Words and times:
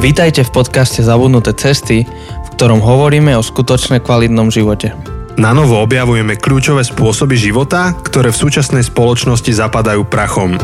Vítajte 0.00 0.48
v 0.48 0.64
podcaste 0.64 1.04
Zabudnuté 1.04 1.52
cesty, 1.52 2.08
v 2.08 2.48
ktorom 2.56 2.80
hovoríme 2.80 3.36
o 3.36 3.44
skutočne 3.44 4.00
kvalitnom 4.00 4.48
živote. 4.48 4.96
Na 5.36 5.52
novo 5.52 5.76
objavujeme 5.76 6.40
kľúčové 6.40 6.80
spôsoby 6.88 7.36
života, 7.36 7.92
ktoré 8.00 8.32
v 8.32 8.40
súčasnej 8.40 8.80
spoločnosti 8.80 9.52
zapadajú 9.52 10.08
prachom. 10.08 10.56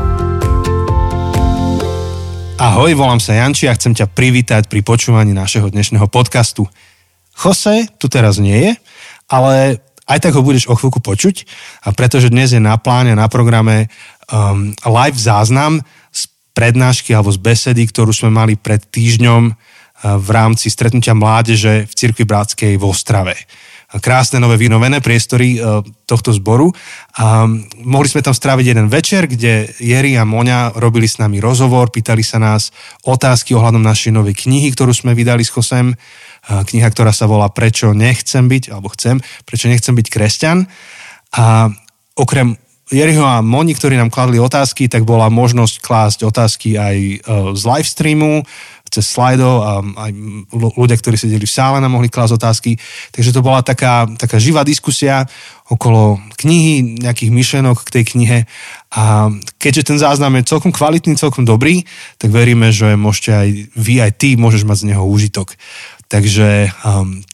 Ahoj, 2.56 2.96
volám 2.96 3.20
sa 3.20 3.36
Janči 3.36 3.68
a 3.68 3.76
chcem 3.76 3.92
ťa 3.92 4.08
privítať 4.08 4.72
pri 4.72 4.80
počúvaní 4.80 5.36
našeho 5.36 5.68
dnešného 5.68 6.08
podcastu. 6.08 6.64
Jose 7.36 7.92
tu 8.00 8.08
teraz 8.08 8.40
nie 8.40 8.56
je, 8.56 8.72
ale 9.28 9.84
aj 10.08 10.24
tak 10.24 10.32
ho 10.32 10.40
budeš 10.40 10.64
o 10.64 10.80
chvíľku 10.80 11.04
počuť, 11.04 11.44
a 11.84 11.92
pretože 11.92 12.32
dnes 12.32 12.56
je 12.56 12.62
na 12.62 12.80
pláne, 12.80 13.12
na 13.12 13.28
programe 13.28 13.92
um, 14.32 14.72
live 14.80 15.20
záznam 15.20 15.84
prednášky 16.56 17.12
alebo 17.12 17.28
z 17.28 17.36
besedy, 17.44 17.84
ktorú 17.84 18.16
sme 18.16 18.32
mali 18.32 18.56
pred 18.56 18.80
týždňom 18.80 19.42
eh, 19.46 19.54
v 20.16 20.28
rámci 20.32 20.72
stretnutia 20.72 21.12
mládeže 21.12 21.84
v 21.84 21.92
Cirkvi 21.92 22.24
Bratskej 22.24 22.80
v 22.80 22.84
Ostrave. 22.88 23.36
Krásne 23.86 24.42
nové 24.42 24.58
vynovené 24.58 24.98
priestory 24.98 25.56
eh, 25.56 25.84
tohto 26.08 26.32
zboru. 26.34 26.72
A 27.20 27.46
mohli 27.84 28.08
sme 28.08 28.24
tam 28.24 28.34
stráviť 28.34 28.66
jeden 28.72 28.88
večer, 28.90 29.28
kde 29.30 29.70
Jeri 29.78 30.18
a 30.18 30.26
Moňa 30.26 30.74
robili 30.80 31.06
s 31.06 31.22
nami 31.22 31.38
rozhovor, 31.38 31.94
pýtali 31.94 32.24
sa 32.24 32.42
nás 32.42 32.74
otázky 33.06 33.54
ohľadom 33.54 33.84
našej 33.84 34.10
novej 34.10 34.34
knihy, 34.48 34.72
ktorú 34.74 34.90
sme 34.90 35.14
vydali 35.14 35.44
s 35.44 35.52
Chosem. 35.52 35.92
Eh, 35.92 36.62
kniha, 36.66 36.88
ktorá 36.90 37.14
sa 37.14 37.30
volá 37.30 37.46
Prečo 37.52 37.94
nechcem 37.94 38.50
byť, 38.50 38.74
alebo 38.74 38.90
chcem, 38.90 39.22
prečo 39.46 39.70
nechcem 39.70 39.94
byť 39.94 40.06
kresťan. 40.10 40.66
A 41.36 41.70
okrem 42.18 42.58
Jeriho 42.86 43.26
a 43.26 43.42
Moni, 43.42 43.74
ktorí 43.74 43.98
nám 43.98 44.14
kladli 44.14 44.38
otázky, 44.38 44.86
tak 44.86 45.02
bola 45.02 45.26
možnosť 45.26 45.82
klásť 45.82 46.18
otázky 46.22 46.78
aj 46.78 46.96
e, 46.96 47.16
z 47.58 47.62
live 47.66 47.88
streamu, 47.90 48.32
cez 48.86 49.02
slajdo 49.10 49.50
a 49.66 49.82
aj 49.82 50.10
ľudia, 50.54 50.94
ktorí 50.94 51.18
sedeli 51.18 51.42
v 51.42 51.50
sále 51.50 51.82
nám 51.82 51.98
mohli 51.98 52.06
klásť 52.06 52.38
otázky. 52.38 52.78
Takže 53.10 53.34
to 53.34 53.42
bola 53.42 53.60
taká, 53.66 54.06
taká 54.14 54.38
živá 54.38 54.62
diskusia 54.62 55.26
okolo 55.66 56.22
knihy, 56.38 57.02
nejakých 57.02 57.34
myšlenok 57.34 57.82
k 57.82 57.92
tej 58.00 58.04
knihe. 58.14 58.38
A 58.94 59.34
keďže 59.58 59.90
ten 59.90 59.98
záznam 59.98 60.38
je 60.38 60.46
celkom 60.46 60.70
kvalitný, 60.70 61.18
celkom 61.18 61.42
dobrý, 61.42 61.82
tak 62.22 62.30
veríme, 62.30 62.70
že 62.70 62.94
môžete 62.94 63.30
aj 63.34 63.48
vy, 63.74 63.94
aj 63.98 64.12
ty 64.14 64.38
môžeš 64.38 64.62
mať 64.62 64.86
z 64.86 64.88
neho 64.94 65.02
úžitok. 65.02 65.58
Takže 66.06 66.70
um, 66.86 67.26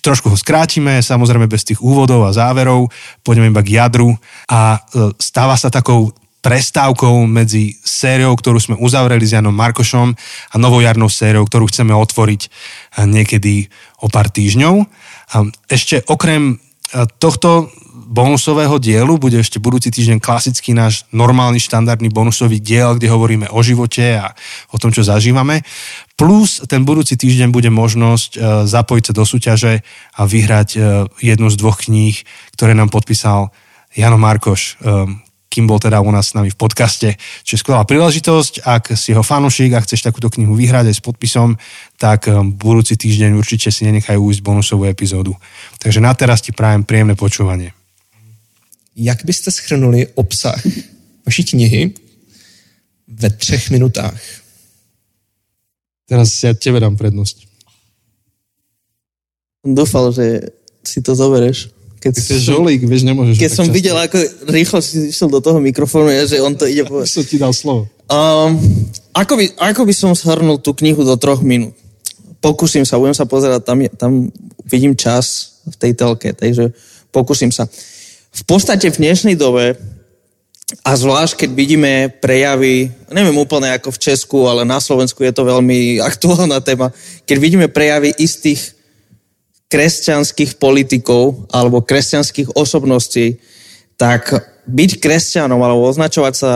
trošku 0.00 0.32
ho 0.32 0.36
skrátime, 0.36 1.02
samozrejme 1.02 1.50
bez 1.50 1.66
tých 1.66 1.80
úvodov 1.82 2.24
a 2.28 2.34
záverov, 2.34 2.88
pôjdeme 3.24 3.50
iba 3.50 3.64
k 3.64 3.80
jadru 3.80 4.14
a 4.48 4.76
e, 4.76 5.10
stáva 5.18 5.56
sa 5.56 5.68
takou 5.72 6.14
prestávkou 6.40 7.28
medzi 7.28 7.76
sériou, 7.84 8.32
ktorú 8.32 8.56
sme 8.56 8.76
uzavreli 8.80 9.28
s 9.28 9.36
Janom 9.36 9.52
Markošom 9.52 10.08
a 10.50 10.54
novojarnou 10.56 11.12
sériou, 11.12 11.44
ktorú 11.44 11.68
chceme 11.68 11.92
otvoriť 11.92 12.42
e, 12.46 12.48
niekedy 13.04 13.68
o 14.00 14.08
pár 14.08 14.32
týždňov. 14.32 14.88
Ešte 15.68 16.00
okrem 16.08 16.56
e, 16.56 17.04
tohto 17.20 17.68
bonusového 18.10 18.82
dielu 18.82 19.14
bude 19.22 19.38
ešte 19.38 19.62
budúci 19.62 19.94
týždeň 19.94 20.18
klasický 20.18 20.74
náš 20.74 21.06
normálny 21.14 21.62
štandardný 21.62 22.10
bonusový 22.10 22.58
diel, 22.58 22.98
kde 22.98 23.06
hovoríme 23.06 23.46
o 23.54 23.62
živote 23.62 24.18
a 24.18 24.34
o 24.74 24.76
tom, 24.82 24.90
čo 24.90 25.06
zažívame. 25.06 25.62
Plus 26.18 26.58
ten 26.66 26.82
budúci 26.82 27.14
týždeň 27.14 27.54
bude 27.54 27.70
možnosť 27.70 28.30
e, 28.34 28.38
zapojiť 28.66 29.04
sa 29.06 29.12
do 29.14 29.22
súťaže 29.22 29.86
a 30.18 30.20
vyhrať 30.26 30.68
e, 30.74 30.78
jednu 31.22 31.48
z 31.54 31.56
dvoch 31.56 31.78
kníh, 31.86 32.18
ktoré 32.58 32.74
nám 32.74 32.90
podpísal 32.90 33.54
Jano 33.94 34.18
Markoš, 34.18 34.82
e, 34.82 35.06
kým 35.50 35.70
bol 35.70 35.78
teda 35.78 36.02
u 36.02 36.10
nás 36.10 36.34
s 36.34 36.36
nami 36.36 36.50
v 36.50 36.58
podcaste. 36.58 37.14
Čiže 37.46 37.62
skvelá 37.62 37.86
príležitosť, 37.86 38.66
ak 38.66 38.94
si 38.98 39.14
ho 39.14 39.22
fanušik 39.22 39.70
a 39.74 39.82
chceš 39.82 40.02
takúto 40.02 40.30
knihu 40.34 40.54
vyhrať 40.54 40.90
aj 40.90 40.96
s 40.98 41.02
podpisom, 41.02 41.58
tak 41.98 42.30
budúci 42.54 42.94
týždeň 42.94 43.34
určite 43.34 43.70
si 43.74 43.82
nenechajú 43.82 44.18
ujsť 44.18 44.46
bonusovú 44.46 44.86
epizódu. 44.86 45.34
Takže 45.82 45.98
na 45.98 46.14
teraz 46.14 46.38
ti 46.38 46.54
prajem 46.54 46.86
príjemné 46.86 47.18
počúvanie 47.18 47.79
jak 48.96 49.24
byste 49.24 49.50
schrnuli 49.50 50.06
obsah 50.14 50.66
vaší 51.26 51.44
knihy 51.44 51.94
ve 53.08 53.30
třech 53.30 53.70
minutách? 53.70 54.20
Teraz 56.10 56.42
ja 56.42 56.50
tebe 56.58 56.82
dám 56.82 56.98
prednosť. 56.98 57.46
Dúfal, 59.62 60.10
že 60.10 60.50
si 60.82 60.98
to 61.06 61.14
zobereš. 61.14 61.70
Keď 62.02 62.12
Ty 62.16 62.22
si 62.24 62.34
žolík, 62.42 62.82
vieš, 62.82 63.06
nemôžeš. 63.06 63.38
Keď 63.38 63.52
som 63.52 63.68
často. 63.70 63.76
videl, 63.76 63.94
ako 63.94 64.18
rýchlo 64.50 64.78
si 64.82 65.12
išiel 65.14 65.30
do 65.30 65.38
toho 65.38 65.62
mikrofónu, 65.62 66.10
ja, 66.10 66.26
že 66.26 66.42
on 66.42 66.58
to 66.58 66.66
ide 66.66 66.82
povedať. 66.82 67.06
som 67.14 67.22
ti 67.22 67.36
dal 67.38 67.54
slovo. 67.54 67.86
Um, 68.10 68.58
ako, 69.14 69.38
by, 69.38 69.44
ako 69.70 69.86
by 69.86 69.94
som 69.94 70.10
shrnul 70.18 70.58
tú 70.58 70.74
knihu 70.82 71.06
do 71.06 71.14
troch 71.14 71.46
minút? 71.46 71.78
Pokúsim 72.42 72.82
sa, 72.82 72.98
budem 72.98 73.14
sa 73.14 73.28
pozerať, 73.28 73.62
tam, 73.62 73.78
tam 73.94 74.12
vidím 74.66 74.96
čas 74.98 75.60
v 75.68 75.76
tej 75.76 75.92
telke, 75.94 76.32
takže 76.34 76.72
pokúsim 77.12 77.52
sa. 77.54 77.68
V 78.30 78.42
podstate 78.46 78.94
v 78.94 79.00
dnešnej 79.02 79.34
dobe 79.34 79.74
a 80.86 80.94
zvlášť, 80.94 81.44
keď 81.44 81.50
vidíme 81.50 81.92
prejavy, 82.22 82.94
neviem 83.10 83.34
úplne 83.34 83.74
ako 83.74 83.90
v 83.90 84.02
Česku, 84.06 84.38
ale 84.46 84.62
na 84.62 84.78
Slovensku 84.78 85.18
je 85.26 85.34
to 85.34 85.42
veľmi 85.42 85.98
aktuálna 86.10 86.62
téma, 86.62 86.94
keď 87.26 87.36
vidíme 87.42 87.66
prejavy 87.66 88.14
istých 88.14 88.78
kresťanských 89.70 90.58
politikov 90.58 91.46
alebo 91.50 91.82
kresťanských 91.82 92.58
osobností, 92.58 93.38
tak 93.94 94.30
byť 94.66 94.90
kresťanom 94.98 95.58
alebo 95.58 95.86
označovať 95.86 96.34
sa 96.34 96.52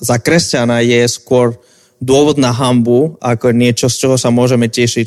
za 0.00 0.16
kresťana 0.20 0.84
je 0.84 1.04
skôr 1.08 1.56
dôvod 2.00 2.36
na 2.36 2.52
hambu 2.52 3.16
ako 3.20 3.52
niečo, 3.52 3.88
z 3.88 3.96
čoho 4.04 4.16
sa 4.20 4.28
môžeme 4.32 4.68
tešiť. 4.68 5.06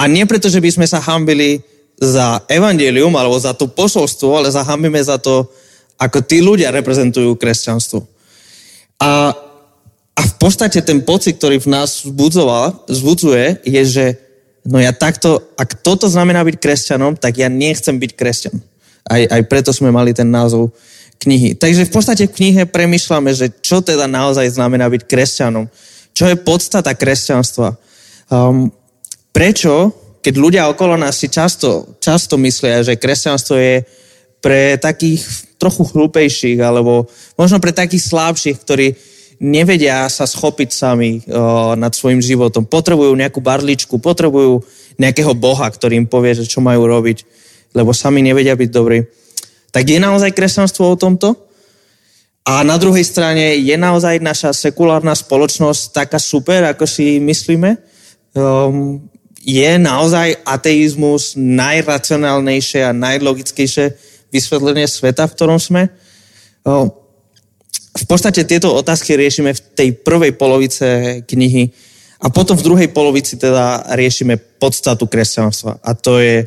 A 0.00 0.08
nie 0.08 0.24
preto, 0.24 0.48
že 0.48 0.60
by 0.60 0.70
sme 0.72 0.86
sa 0.88 1.00
hambili 1.00 1.60
za 2.00 2.40
evangelium 2.48 3.12
alebo 3.12 3.36
za 3.36 3.52
to 3.52 3.68
posolstvo, 3.68 4.40
ale 4.40 4.48
zahambíme 4.48 4.96
za 5.04 5.20
to, 5.20 5.44
ako 6.00 6.24
tí 6.24 6.40
ľudia 6.40 6.72
reprezentujú 6.72 7.36
kresťanstvo. 7.36 8.00
A, 9.04 9.36
a 10.16 10.20
v 10.24 10.34
podstate 10.40 10.80
ten 10.80 11.04
pocit, 11.04 11.36
ktorý 11.36 11.60
v 11.60 11.68
nás 11.76 12.00
vzbudzuje, 12.88 13.60
je, 13.68 13.82
že 13.84 14.06
no 14.64 14.80
ja 14.80 14.96
takto, 14.96 15.44
ak 15.60 15.84
toto 15.84 16.08
znamená 16.08 16.40
byť 16.40 16.56
kresťanom, 16.56 17.20
tak 17.20 17.36
ja 17.36 17.52
nechcem 17.52 18.00
byť 18.00 18.12
kresťan. 18.16 18.56
Aj, 19.04 19.20
aj 19.28 19.42
preto 19.48 19.72
sme 19.76 19.92
mali 19.92 20.16
ten 20.16 20.28
názov 20.28 20.72
knihy. 21.20 21.52
Takže 21.52 21.84
v 21.84 21.92
podstate 21.92 22.24
v 22.24 22.32
knihe 22.32 22.62
premyšľame, 22.64 23.28
že 23.36 23.52
čo 23.60 23.84
teda 23.84 24.08
naozaj 24.08 24.56
znamená 24.56 24.88
byť 24.88 25.04
kresťanom. 25.04 25.68
Čo 26.16 26.32
je 26.32 26.36
podstata 26.40 26.96
kresťanstva. 26.96 27.76
Um, 28.32 28.72
prečo 29.36 29.99
keď 30.20 30.34
ľudia 30.36 30.68
okolo 30.68 31.00
nás 31.00 31.16
si 31.16 31.32
často, 31.32 31.96
často 31.96 32.36
myslia, 32.36 32.84
že 32.84 33.00
kresťanstvo 33.00 33.56
je 33.56 33.74
pre 34.40 34.76
takých 34.76 35.24
trochu 35.60 35.84
chlúpejších, 35.84 36.60
alebo 36.60 37.08
možno 37.36 37.60
pre 37.60 37.72
takých 37.72 38.08
slabších, 38.08 38.56
ktorí 38.60 38.86
nevedia 39.40 40.04
sa 40.12 40.28
schopiť 40.28 40.70
sami 40.72 41.20
o, 41.24 41.72
nad 41.76 41.92
svojim 41.92 42.20
životom. 42.20 42.68
Potrebujú 42.68 43.12
nejakú 43.16 43.40
barličku, 43.40 43.96
potrebujú 44.00 44.60
nejakého 45.00 45.32
boha, 45.32 45.68
ktorý 45.68 46.04
im 46.04 46.08
povie, 46.08 46.36
že 46.36 46.48
čo 46.48 46.60
majú 46.60 46.84
robiť, 46.84 47.24
lebo 47.72 47.96
sami 47.96 48.20
nevedia 48.20 48.52
byť 48.52 48.70
dobrí. 48.72 49.04
Tak 49.72 49.84
je 49.88 49.96
naozaj 50.00 50.36
kresťanstvo 50.36 50.84
o 50.84 51.00
tomto? 51.00 51.36
A 52.44 52.64
na 52.64 52.80
druhej 52.80 53.04
strane 53.04 53.56
je 53.60 53.76
naozaj 53.76 54.20
naša 54.20 54.56
sekulárna 54.56 55.12
spoločnosť 55.12 55.92
taká 55.92 56.16
super, 56.16 56.64
ako 56.64 56.88
si 56.88 57.20
myslíme? 57.20 57.76
Um, 58.32 59.04
je 59.40 59.70
naozaj 59.80 60.44
ateizmus 60.44 61.32
najracionálnejšie 61.34 62.84
a 62.84 62.92
najlogickejšie 62.92 63.96
vysvetlenie 64.28 64.84
sveta, 64.84 65.24
v 65.24 65.34
ktorom 65.34 65.56
sme? 65.56 65.88
V 67.90 68.04
podstate 68.04 68.44
tieto 68.44 68.70
otázky 68.76 69.16
riešime 69.16 69.56
v 69.56 69.60
tej 69.72 69.88
prvej 70.04 70.36
polovice 70.36 71.20
knihy 71.24 71.72
a 72.20 72.28
potom 72.28 72.52
v 72.52 72.66
druhej 72.68 72.88
polovici 72.92 73.40
teda 73.40 73.96
riešime 73.96 74.36
podstatu 74.60 75.08
kresťanstva 75.08 75.80
a 75.80 75.90
to 75.96 76.20
je 76.20 76.44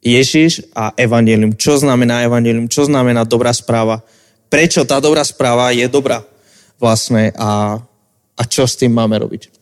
Ježiš 0.00 0.72
a 0.72 0.96
evanelium. 0.96 1.52
Čo 1.52 1.76
znamená 1.82 2.24
evanelium? 2.24 2.70
Čo 2.70 2.88
znamená 2.88 3.28
dobrá 3.28 3.52
správa? 3.52 4.00
Prečo 4.48 4.88
tá 4.88 5.02
dobrá 5.02 5.20
správa 5.20 5.74
je 5.74 5.84
dobrá 5.90 6.24
vlastne 6.80 7.34
a, 7.36 7.76
a 8.32 8.42
čo 8.48 8.64
s 8.64 8.78
tým 8.80 8.94
máme 8.96 9.20
robiť? 9.20 9.52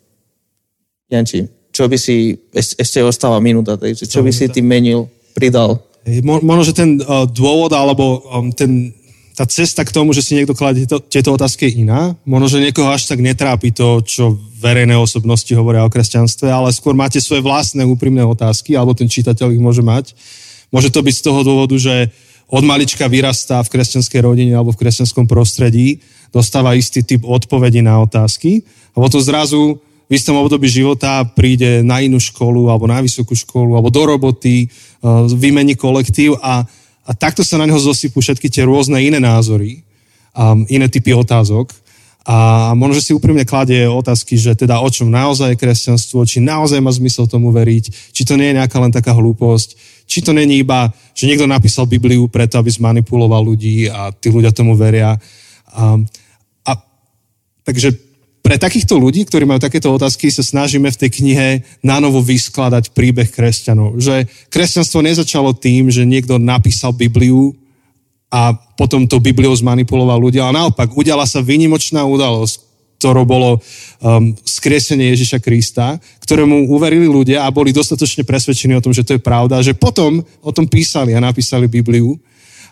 Janči 1.10 1.63
čo 1.74 1.90
by 1.90 1.98
si, 1.98 2.38
ešte 2.54 3.02
ostáva 3.02 3.42
minúta, 3.42 3.74
takže 3.74 4.06
čo 4.06 4.22
by 4.22 4.30
si 4.30 4.46
tým 4.46 4.62
menil, 4.62 5.10
pridal? 5.34 5.82
Možno, 6.22 6.62
že 6.62 6.70
ten 6.70 7.02
uh, 7.02 7.26
dôvod, 7.26 7.74
alebo 7.74 8.22
um, 8.30 8.54
ten, 8.54 8.94
tá 9.34 9.42
cesta 9.42 9.82
k 9.82 9.90
tomu, 9.90 10.14
že 10.14 10.22
si 10.22 10.38
niekto 10.38 10.54
kladie 10.54 10.86
tieto, 10.86 11.02
tieto 11.02 11.34
otázky 11.34 11.66
je 11.66 11.82
iná. 11.82 12.14
Možno, 12.22 12.46
že 12.46 12.62
niekoho 12.62 12.86
až 12.86 13.10
tak 13.10 13.18
netrápi 13.18 13.74
to, 13.74 13.98
čo 14.06 14.38
verejné 14.62 14.94
osobnosti 14.94 15.50
hovoria 15.50 15.82
o 15.82 15.90
kresťanstve, 15.90 16.46
ale 16.46 16.70
skôr 16.70 16.94
máte 16.94 17.18
svoje 17.18 17.42
vlastné 17.42 17.82
úprimné 17.82 18.22
otázky, 18.22 18.78
alebo 18.78 18.94
ten 18.94 19.10
čitateľ 19.10 19.50
ich 19.50 19.58
môže 19.58 19.82
mať. 19.82 20.14
Môže 20.70 20.94
to 20.94 21.02
byť 21.02 21.14
z 21.18 21.24
toho 21.26 21.40
dôvodu, 21.42 21.74
že 21.74 22.14
od 22.46 22.62
malička 22.62 23.10
vyrastá 23.10 23.58
v 23.66 23.72
kresťanskej 23.74 24.20
rodine 24.22 24.54
alebo 24.54 24.70
v 24.70 24.80
kresťanskom 24.86 25.26
prostredí, 25.26 25.98
dostáva 26.30 26.76
istý 26.78 27.02
typ 27.02 27.26
odpovedí 27.26 27.82
na 27.82 27.98
otázky 27.98 28.62
a 28.94 29.00
potom 29.00 29.18
zrazu 29.18 29.80
v 30.04 30.12
istom 30.12 30.36
období 30.36 30.68
života 30.68 31.24
príde 31.24 31.80
na 31.80 32.04
inú 32.04 32.20
školu 32.20 32.68
alebo 32.68 32.84
na 32.84 33.00
vysokú 33.00 33.32
školu 33.32 33.76
alebo 33.76 33.88
do 33.88 34.02
roboty, 34.04 34.68
uh, 34.68 35.24
vymení 35.32 35.74
kolektív 35.74 36.36
a, 36.44 36.64
a 37.04 37.10
takto 37.16 37.40
sa 37.40 37.56
na 37.56 37.64
neho 37.64 37.80
zosypú 37.80 38.20
všetky 38.20 38.52
tie 38.52 38.68
rôzne 38.68 39.00
iné 39.00 39.16
názory, 39.16 39.80
um, 40.36 40.64
iné 40.68 40.88
typy 40.92 41.16
otázok. 41.16 41.72
A 42.24 42.72
možno, 42.72 42.96
že 42.96 43.12
si 43.12 43.12
úprimne 43.12 43.44
kladie 43.44 43.84
otázky, 43.84 44.40
že 44.40 44.56
teda 44.56 44.80
o 44.80 44.88
čom 44.88 45.12
naozaj 45.12 45.52
je 45.52 45.60
kresťanstvo, 45.60 46.24
či 46.24 46.40
naozaj 46.40 46.80
má 46.80 46.88
zmysel 46.88 47.28
tomu 47.28 47.52
veriť, 47.52 48.16
či 48.16 48.24
to 48.24 48.40
nie 48.40 48.48
je 48.48 48.56
nejaká 48.56 48.80
len 48.80 48.88
taká 48.88 49.12
hlúposť, 49.12 49.76
či 50.08 50.24
to 50.24 50.32
není 50.32 50.64
iba, 50.64 50.88
že 51.12 51.28
niekto 51.28 51.44
napísal 51.44 51.84
Bibliu 51.84 52.24
preto, 52.32 52.56
aby 52.56 52.72
zmanipuloval 52.72 53.44
ľudí 53.44 53.92
a 53.92 54.08
tí 54.08 54.32
ľudia 54.32 54.56
tomu 54.56 54.72
veria. 54.72 55.20
A, 55.68 56.00
a 56.64 56.72
takže 57.60 57.92
pre 58.44 58.60
takýchto 58.60 59.00
ľudí, 59.00 59.24
ktorí 59.24 59.48
majú 59.48 59.56
takéto 59.56 59.88
otázky, 59.88 60.28
sa 60.28 60.44
snažíme 60.44 60.92
v 60.92 61.00
tej 61.00 61.10
knihe 61.16 61.48
nanovo 61.80 62.20
vyskladať 62.20 62.92
príbeh 62.92 63.32
kresťanov. 63.32 63.96
Že 63.96 64.28
kresťanstvo 64.52 65.00
nezačalo 65.00 65.56
tým, 65.56 65.88
že 65.88 66.04
niekto 66.04 66.36
napísal 66.36 66.92
Bibliu 66.92 67.56
a 68.28 68.52
potom 68.76 69.08
to 69.08 69.16
Bibliou 69.16 69.56
zmanipuloval 69.56 70.20
ľudia. 70.20 70.44
Ale 70.44 70.60
naopak, 70.60 70.92
udiala 70.92 71.24
sa 71.24 71.40
výnimočná 71.40 72.04
udalosť, 72.04 72.60
ktorou 73.00 73.24
bolo 73.24 73.50
um, 73.56 74.36
skriesenie 74.44 75.16
Ježiša 75.16 75.40
Krista, 75.40 75.96
ktorému 76.20 76.68
uverili 76.68 77.08
ľudia 77.08 77.48
a 77.48 77.54
boli 77.54 77.72
dostatočne 77.72 78.28
presvedčení 78.28 78.76
o 78.76 78.84
tom, 78.84 78.92
že 78.92 79.08
to 79.08 79.16
je 79.16 79.24
pravda, 79.24 79.64
že 79.64 79.72
potom 79.72 80.20
o 80.44 80.50
tom 80.52 80.68
písali 80.68 81.16
a 81.16 81.24
napísali 81.24 81.64
Bibliu 81.64 82.20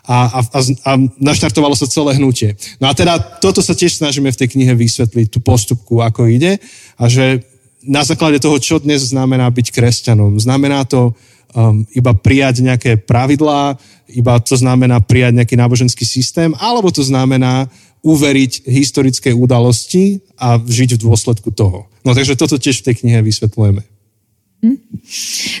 a, 0.03 0.43
a, 0.43 0.59
a, 0.59 0.91
naštartovalo 1.15 1.75
sa 1.79 1.87
celé 1.87 2.19
hnutie. 2.19 2.59
No 2.79 2.91
a 2.91 2.93
teda 2.93 3.19
toto 3.39 3.63
sa 3.63 3.71
tiež 3.71 3.95
snažíme 4.03 4.27
v 4.31 4.39
tej 4.39 4.51
knihe 4.51 4.75
vysvetliť, 4.75 5.27
tú 5.31 5.39
postupku, 5.39 6.03
ako 6.03 6.27
ide 6.27 6.59
a 6.99 7.03
že 7.07 7.43
na 7.83 8.03
základe 8.03 8.39
toho, 8.39 8.59
čo 8.59 8.79
dnes 8.79 9.11
znamená 9.11 9.47
byť 9.51 9.75
kresťanom. 9.75 10.39
Znamená 10.39 10.87
to 10.87 11.11
um, 11.55 11.83
iba 11.91 12.15
prijať 12.15 12.63
nejaké 12.63 12.91
pravidlá, 12.99 13.75
iba 14.11 14.39
to 14.39 14.55
znamená 14.55 15.03
prijať 15.03 15.43
nejaký 15.43 15.55
náboženský 15.59 16.07
systém, 16.07 16.55
alebo 16.59 16.91
to 16.91 17.03
znamená 17.03 17.67
uveriť 18.03 18.67
historické 18.67 19.31
udalosti 19.31 20.19
a 20.35 20.59
žiť 20.59 20.99
v 20.99 21.03
dôsledku 21.07 21.55
toho. 21.55 21.87
No 22.03 22.11
takže 22.11 22.35
toto 22.35 22.59
tiež 22.59 22.83
v 22.83 22.91
tej 22.91 22.95
knihe 22.99 23.19
vysvetľujeme. 23.23 23.83
Hm? 24.63 24.77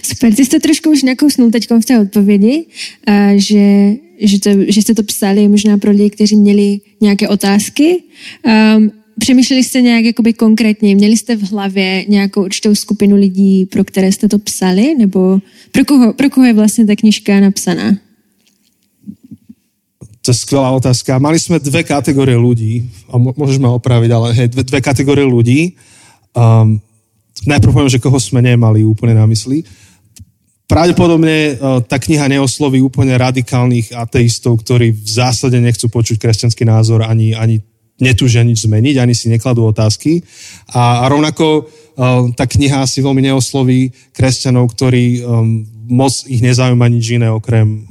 Super, 0.03 0.35
ty 0.35 0.45
jsi 0.45 0.51
to 0.51 0.59
trošku 0.59 0.91
už 0.91 1.03
nakousnul 1.03 1.51
teď 1.51 1.63
v 1.71 1.85
té 1.85 1.99
odpovědi, 1.99 2.65
že, 3.35 3.95
že, 4.23 4.39
to, 4.39 4.49
že 4.67 4.81
jste 4.81 4.93
to 4.95 5.03
psali 5.03 5.47
možná 5.47 5.77
pro 5.77 5.91
lidi, 5.91 6.09
kteří 6.09 6.35
měli 6.35 6.79
nějaké 7.01 7.27
otázky. 7.27 8.03
Um, 8.75 8.91
Přemýšleli 9.19 9.63
jste 9.63 9.81
nějak 9.81 10.05
jakoby 10.05 10.33
konkrétně, 10.33 10.95
měli 10.95 11.17
jste 11.17 11.35
v 11.35 11.51
hlavě 11.51 12.05
nějakou 12.07 12.43
určitou 12.43 12.75
skupinu 12.75 13.15
lidí, 13.15 13.65
pro 13.65 13.83
které 13.83 14.11
jste 14.11 14.29
to 14.29 14.39
psali, 14.39 14.95
nebo 14.97 15.39
pro 15.71 15.85
koho, 15.85 16.13
pro 16.13 16.29
koho 16.29 16.45
je 16.45 16.53
vlastně 16.53 16.85
ta 16.85 16.95
knižka 16.95 17.39
napsaná? 17.39 17.97
To 20.21 20.31
je 20.31 20.39
skvelá 20.39 20.71
otázka. 20.71 21.19
Mali 21.19 21.35
sme 21.35 21.59
dve 21.59 21.83
kategórie 21.83 22.39
ľudí, 22.39 22.87
a 23.11 23.19
môžeš 23.19 23.59
ma 23.59 23.75
opraviť, 23.75 24.07
ale 24.07 24.27
hej, 24.31 24.47
dve, 24.55 24.63
dve 24.63 24.79
kategórie 24.79 25.27
ľudí. 25.27 25.75
Um, 26.31 26.79
najprv 27.43 27.75
poviem, 27.75 27.91
že 27.91 27.99
koho 27.99 28.15
sme 28.23 28.39
nemali 28.39 28.87
úplne 28.87 29.19
na 29.19 29.27
mysli. 29.27 29.67
Pravdepodobne 30.73 31.53
uh, 31.53 31.85
tá 31.85 32.01
kniha 32.01 32.25
neosloví 32.25 32.81
úplne 32.81 33.13
radikálnych 33.13 33.93
ateistov, 33.93 34.57
ktorí 34.65 34.89
v 34.89 35.05
zásade 35.05 35.53
nechcú 35.61 35.85
počuť 35.85 36.17
kresťanský 36.17 36.65
názor 36.65 37.05
ani, 37.05 37.37
ani 37.37 37.61
netúžia 38.01 38.41
nič 38.41 38.65
zmeniť, 38.65 38.97
ani 38.97 39.13
si 39.13 39.29
nekladú 39.29 39.69
otázky. 39.69 40.25
A, 40.73 41.05
a 41.05 41.13
rovnako 41.13 41.69
um, 41.69 42.33
tá 42.33 42.49
kniha 42.49 42.89
si 42.89 43.05
veľmi 43.05 43.21
neosloví 43.21 43.93
kresťanov, 44.17 44.73
ktorí 44.73 45.21
um, 45.21 45.61
moc 45.93 46.25
ich 46.25 46.41
nezaujíma 46.41 46.89
nič 46.89 47.21
iné 47.21 47.29
okrem 47.29 47.85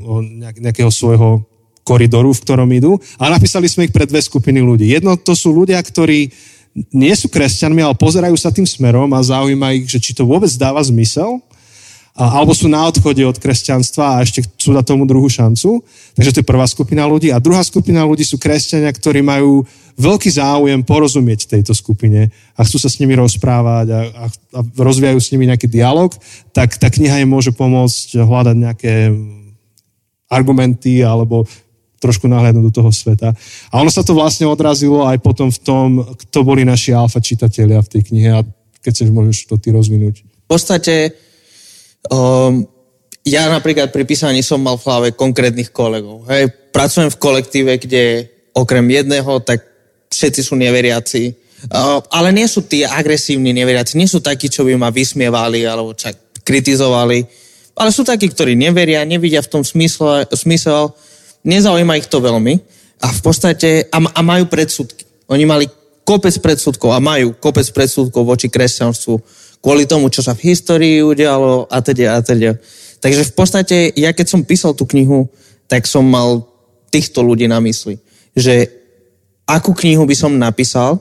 nejakého 0.58 0.90
svojho 0.90 1.46
koridoru, 1.86 2.34
v 2.34 2.42
ktorom 2.42 2.66
idú. 2.74 2.98
A 3.14 3.30
napísali 3.30 3.70
sme 3.70 3.86
ich 3.86 3.94
pre 3.94 4.10
dve 4.10 4.18
skupiny 4.18 4.58
ľudí. 4.58 4.90
Jedno 4.90 5.14
to 5.14 5.38
sú 5.38 5.54
ľudia, 5.54 5.78
ktorí 5.78 6.34
nie 6.90 7.14
sú 7.14 7.30
kresťanmi, 7.30 7.78
ale 7.78 7.94
pozerajú 7.94 8.34
sa 8.34 8.50
tým 8.50 8.66
smerom 8.66 9.06
a 9.14 9.22
zaujíma 9.22 9.70
ich, 9.78 9.86
že 9.86 10.02
či 10.02 10.18
to 10.18 10.26
vôbec 10.26 10.50
dáva 10.58 10.82
zmysel 10.82 11.38
alebo 12.12 12.52
sú 12.52 12.68
na 12.68 12.84
odchode 12.84 13.24
od 13.24 13.40
kresťanstva 13.40 14.20
a 14.20 14.22
ešte 14.22 14.44
chcú 14.44 14.76
dať 14.76 14.84
tomu 14.84 15.08
druhú 15.08 15.32
šancu. 15.32 15.80
Takže 16.12 16.32
to 16.36 16.40
je 16.44 16.50
prvá 16.50 16.68
skupina 16.68 17.08
ľudí. 17.08 17.32
A 17.32 17.40
druhá 17.40 17.64
skupina 17.64 18.04
ľudí 18.04 18.20
sú 18.20 18.36
kresťania, 18.36 18.92
ktorí 18.92 19.24
majú 19.24 19.64
veľký 19.96 20.28
záujem 20.28 20.84
porozumieť 20.84 21.48
tejto 21.48 21.72
skupine 21.72 22.28
a 22.56 22.60
chcú 22.68 22.76
sa 22.76 22.92
s 22.92 23.00
nimi 23.00 23.16
rozprávať 23.16 23.86
a, 23.92 24.00
a, 24.12 24.24
a 24.28 24.60
rozvíjajú 24.60 25.18
s 25.20 25.32
nimi 25.32 25.48
nejaký 25.48 25.68
dialog, 25.72 26.12
tak 26.52 26.76
tá 26.76 26.92
kniha 26.92 27.24
im 27.24 27.32
môže 27.32 27.52
pomôcť 27.52 28.20
hľadať 28.20 28.56
nejaké 28.60 28.94
argumenty 30.28 31.00
alebo 31.04 31.48
trošku 32.00 32.28
nahľadnúť 32.28 32.64
do 32.66 32.72
toho 32.72 32.90
sveta. 32.90 33.32
A 33.70 33.74
ono 33.80 33.88
sa 33.88 34.04
to 34.04 34.12
vlastne 34.12 34.48
odrazilo 34.48 35.06
aj 35.06 35.16
potom 35.22 35.48
v 35.48 35.60
tom, 35.60 35.88
kto 36.28 36.38
boli 36.44 36.66
naši 36.66 36.92
alfa 36.92 37.22
čitatelia 37.22 37.80
v 37.80 37.88
tej 37.88 38.02
knihe 38.10 38.30
a 38.36 38.40
keď 38.82 38.90
chceš, 38.90 39.08
môžeš 39.14 39.36
to 39.46 39.56
ty 39.56 39.70
rozvinúť. 39.70 40.26
V 40.26 40.48
podstate 40.50 41.14
Um, 42.10 42.66
ja 43.22 43.46
napríklad 43.46 43.94
pri 43.94 44.02
písaní 44.02 44.42
som 44.42 44.58
mal 44.58 44.74
v 44.74 44.86
hlave 44.90 45.08
konkrétnych 45.14 45.70
kolegov. 45.70 46.26
Hej. 46.26 46.50
Pracujem 46.74 47.12
v 47.12 47.20
kolektíve, 47.22 47.72
kde 47.78 48.26
okrem 48.50 48.82
jedného, 48.90 49.38
tak 49.44 49.62
všetci 50.10 50.40
sú 50.42 50.58
neveriaci. 50.58 51.38
Uh, 51.70 52.02
ale 52.10 52.34
nie 52.34 52.48
sú 52.50 52.66
tí 52.66 52.82
agresívni 52.82 53.54
neveriaci, 53.54 53.94
nie 53.94 54.10
sú 54.10 54.18
takí, 54.18 54.50
čo 54.50 54.66
by 54.66 54.74
ma 54.74 54.90
vysmievali 54.90 55.62
alebo 55.62 55.94
čak 55.94 56.42
kritizovali. 56.42 57.22
Ale 57.78 57.94
sú 57.94 58.02
takí, 58.02 58.26
ktorí 58.26 58.58
neveria, 58.58 59.06
nevidia 59.06 59.40
v 59.40 59.48
tom 59.48 59.62
smysle, 59.62 60.26
smysel, 60.34 60.90
nezaujíma 61.46 62.02
ich 62.02 62.10
to 62.10 62.18
veľmi 62.18 62.58
a 62.98 63.08
v 63.08 63.20
podstate 63.22 63.86
a, 63.88 63.98
a 64.02 64.20
majú 64.20 64.50
predsudky. 64.50 65.06
Oni 65.30 65.46
mali 65.46 65.70
kopec 66.02 66.34
predsudkov 66.42 66.90
a 66.92 66.98
majú 66.98 67.38
kopec 67.38 67.64
predsudkov 67.70 68.26
voči 68.26 68.50
kresťanstvu 68.50 69.14
kvôli 69.62 69.86
tomu, 69.86 70.10
čo 70.10 70.20
sa 70.26 70.34
v 70.34 70.50
histórii 70.50 71.00
udialo 71.00 71.70
a 71.70 71.78
teda 71.78 72.18
a 72.18 72.20
teda. 72.20 72.58
Takže 72.98 73.30
v 73.30 73.34
podstate, 73.34 73.76
ja 73.94 74.10
keď 74.10 74.26
som 74.26 74.42
písal 74.42 74.74
tú 74.74 74.84
knihu, 74.90 75.30
tak 75.70 75.86
som 75.86 76.02
mal 76.02 76.44
týchto 76.90 77.22
ľudí 77.22 77.46
na 77.46 77.62
mysli. 77.62 78.02
Že 78.34 78.68
akú 79.46 79.72
knihu 79.72 80.02
by 80.04 80.16
som 80.18 80.34
napísal, 80.34 80.98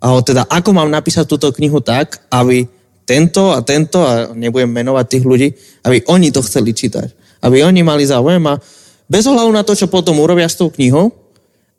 alebo 0.00 0.24
teda 0.24 0.48
ako 0.48 0.70
mám 0.72 0.88
napísať 0.88 1.28
túto 1.28 1.52
knihu 1.52 1.84
tak, 1.84 2.24
aby 2.32 2.66
tento 3.08 3.52
a 3.52 3.64
tento, 3.64 4.04
a 4.04 4.32
nebudem 4.32 4.68
menovať 4.68 5.06
tých 5.08 5.24
ľudí, 5.24 5.48
aby 5.84 6.04
oni 6.08 6.28
to 6.28 6.44
chceli 6.44 6.72
čítať. 6.76 7.40
Aby 7.44 7.64
oni 7.64 7.80
mali 7.80 8.04
záujem 8.04 8.42
a 8.48 8.60
bez 9.08 9.24
ohľadu 9.24 9.50
na 9.52 9.64
to, 9.64 9.72
čo 9.72 9.88
potom 9.88 10.20
urobia 10.20 10.44
s 10.44 10.60
tou 10.60 10.68
knihou, 10.68 11.08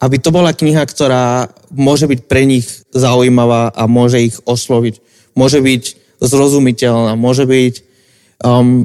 aby 0.01 0.17
to 0.17 0.33
bola 0.33 0.55
kniha, 0.55 0.81
ktorá 0.81 1.51
môže 1.69 2.09
byť 2.09 2.19
pre 2.25 2.49
nich 2.49 2.65
zaujímavá 2.89 3.69
a 3.75 3.85
môže 3.85 4.33
ich 4.33 4.35
osloviť. 4.47 5.03
Môže 5.37 5.61
byť 5.61 5.83
zrozumiteľná, 6.19 7.15
môže 7.15 7.47
byť 7.47 7.73
um, 8.43 8.83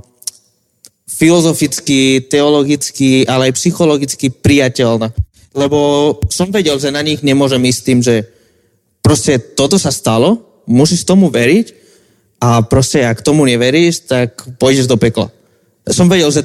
filozoficky, 1.10 2.26
teologicky, 2.26 3.22
ale 3.26 3.50
aj 3.50 3.58
psychologicky 3.58 4.30
priateľná. 4.30 5.14
Lebo 5.54 5.78
som 6.30 6.50
vedel, 6.50 6.74
že 6.82 6.90
na 6.90 7.02
nich 7.02 7.22
nemôžem 7.22 7.62
ísť 7.62 7.80
tým, 7.86 8.00
že 8.02 8.26
proste 8.98 9.38
toto 9.38 9.78
sa 9.78 9.94
stalo, 9.94 10.42
musíš 10.66 11.06
tomu 11.06 11.30
veriť 11.30 11.66
a 12.42 12.64
proste 12.66 13.06
ak 13.06 13.22
tomu 13.22 13.46
neveríš, 13.46 14.10
tak 14.10 14.42
pôjdeš 14.58 14.90
do 14.90 14.98
pekla. 14.98 15.30
Som 15.86 16.10
vedel, 16.10 16.32
že 16.34 16.42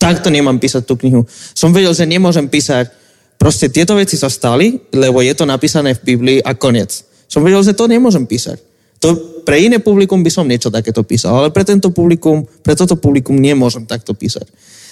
takto 0.00 0.32
nemám 0.32 0.56
písať 0.56 0.88
tú 0.88 0.96
knihu. 0.96 1.28
Som 1.52 1.76
vedel, 1.76 1.92
že 1.92 2.08
nemôžem 2.08 2.48
písať 2.48 2.88
proste 3.36 3.68
tieto 3.68 3.96
veci 3.96 4.16
sa 4.16 4.32
stali, 4.32 4.80
lebo 4.96 5.20
je 5.20 5.34
to 5.36 5.44
napísané 5.44 5.92
v 5.96 6.16
Biblii 6.16 6.38
a 6.40 6.56
koniec. 6.56 7.04
Som 7.28 7.44
vedel, 7.44 7.60
že 7.60 7.76
to 7.76 7.84
nemôžem 7.84 8.24
písať. 8.24 8.69
To 9.00 9.16
pre 9.42 9.64
iné 9.64 9.80
publikum 9.80 10.20
by 10.20 10.30
som 10.30 10.44
niečo 10.44 10.68
takéto 10.68 11.00
písal, 11.00 11.32
ale 11.32 11.48
pre 11.48 11.64
tento 11.64 11.88
publikum, 11.88 12.44
pre 12.60 12.76
toto 12.76 12.94
publikum 13.00 13.34
nemôžem 13.34 13.88
takto 13.88 14.12
písať. 14.12 14.46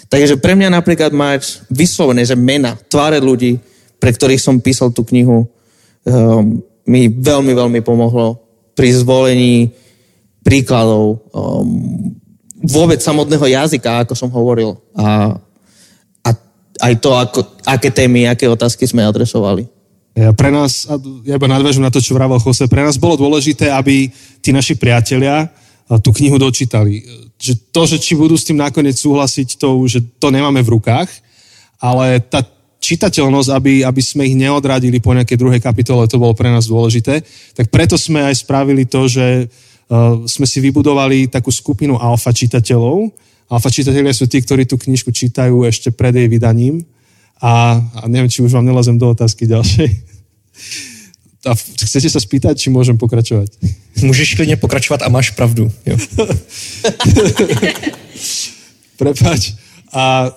Takže 0.09 0.41
pre 0.41 0.57
mňa 0.57 0.73
napríklad 0.73 1.13
mať 1.13 1.69
vyslovené, 1.69 2.25
že 2.25 2.33
mena, 2.33 2.81
tváre 2.89 3.21
ľudí, 3.21 3.61
pre 4.01 4.09
ktorých 4.09 4.41
som 4.41 4.57
písal 4.57 4.89
tú 4.97 5.05
knihu, 5.05 5.45
um, 5.45 6.65
mi 6.89 7.13
veľmi, 7.13 7.53
veľmi 7.53 7.81
pomohlo 7.85 8.41
pri 8.73 8.89
zvolení 8.97 9.69
príkladov 10.41 11.29
um, 11.37 12.17
vôbec 12.65 13.05
samotného 13.05 13.45
jazyka, 13.45 14.09
ako 14.09 14.17
som 14.17 14.33
hovoril. 14.33 14.81
A, 14.97 15.37
a 16.25 16.31
aj 16.89 16.95
to, 17.05 17.13
ako, 17.13 17.45
aké 17.69 17.93
témy, 17.93 18.25
aké 18.25 18.49
otázky 18.49 18.89
sme 18.89 19.05
adresovali. 19.05 19.69
Pre 20.19 20.51
nás, 20.51 20.91
ja 21.23 21.39
iba 21.39 21.47
nadväžu 21.47 21.79
na 21.79 21.95
to, 21.95 22.03
čo 22.03 22.19
vravel 22.19 22.43
Jose, 22.43 22.67
pre 22.67 22.83
nás 22.83 22.99
bolo 22.99 23.15
dôležité, 23.15 23.71
aby 23.71 24.11
tí 24.43 24.51
naši 24.51 24.75
priatelia 24.75 25.47
tú 26.03 26.11
knihu 26.11 26.37
dočítali. 26.43 27.07
Že 27.39 27.53
to, 27.71 27.83
že 27.87 27.97
či 28.03 28.19
budú 28.19 28.35
s 28.35 28.43
tým 28.43 28.59
nakoniec 28.59 28.99
súhlasiť, 28.99 29.63
to 29.63 29.79
už 29.79 30.19
to 30.19 30.29
nemáme 30.35 30.59
v 30.59 30.75
rukách, 30.75 31.07
ale 31.79 32.19
tá 32.27 32.43
čitateľnosť, 32.83 33.51
aby, 33.55 33.73
aby 33.87 34.03
sme 34.03 34.27
ich 34.27 34.35
neodradili 34.35 34.99
po 34.99 35.15
nejakej 35.15 35.39
druhej 35.39 35.61
kapitole, 35.63 36.11
to 36.11 36.19
bolo 36.19 36.35
pre 36.35 36.51
nás 36.51 36.67
dôležité. 36.67 37.23
Tak 37.55 37.71
preto 37.71 37.95
sme 37.95 38.27
aj 38.27 38.43
spravili 38.43 38.91
to, 38.91 39.07
že 39.07 39.47
uh, 39.47 40.25
sme 40.27 40.47
si 40.47 40.59
vybudovali 40.59 41.31
takú 41.31 41.55
skupinu 41.55 41.95
alfa 41.95 42.35
čitateľov. 42.35 43.13
Alfa 43.51 43.71
čitatelia 43.71 44.15
sú 44.15 44.27
tí, 44.27 44.43
ktorí 44.43 44.67
tú 44.67 44.79
knižku 44.79 45.15
čítajú 45.15 45.63
ešte 45.67 45.95
pred 45.95 46.17
jej 46.17 46.27
vydaním. 46.27 46.83
A, 47.39 47.79
a 47.79 48.01
neviem, 48.11 48.31
či 48.31 48.43
už 48.43 48.51
vám 48.51 48.67
nelazem 48.67 48.99
do 48.99 49.11
otázky 49.15 49.47
ďalšej. 49.47 50.08
A 51.47 51.55
chcete 51.55 52.11
sa 52.11 52.19
spýtať, 52.19 52.59
či 52.59 52.69
môžem 52.69 52.99
pokračovať? 52.99 53.49
Můžeš 54.03 54.35
klidně 54.35 54.57
pokračovat 54.57 55.03
a 55.03 55.09
máš 55.09 55.31
pravdu. 55.31 55.73
Jo. 55.87 55.97
Prepač. 58.99 59.55
A 59.93 60.35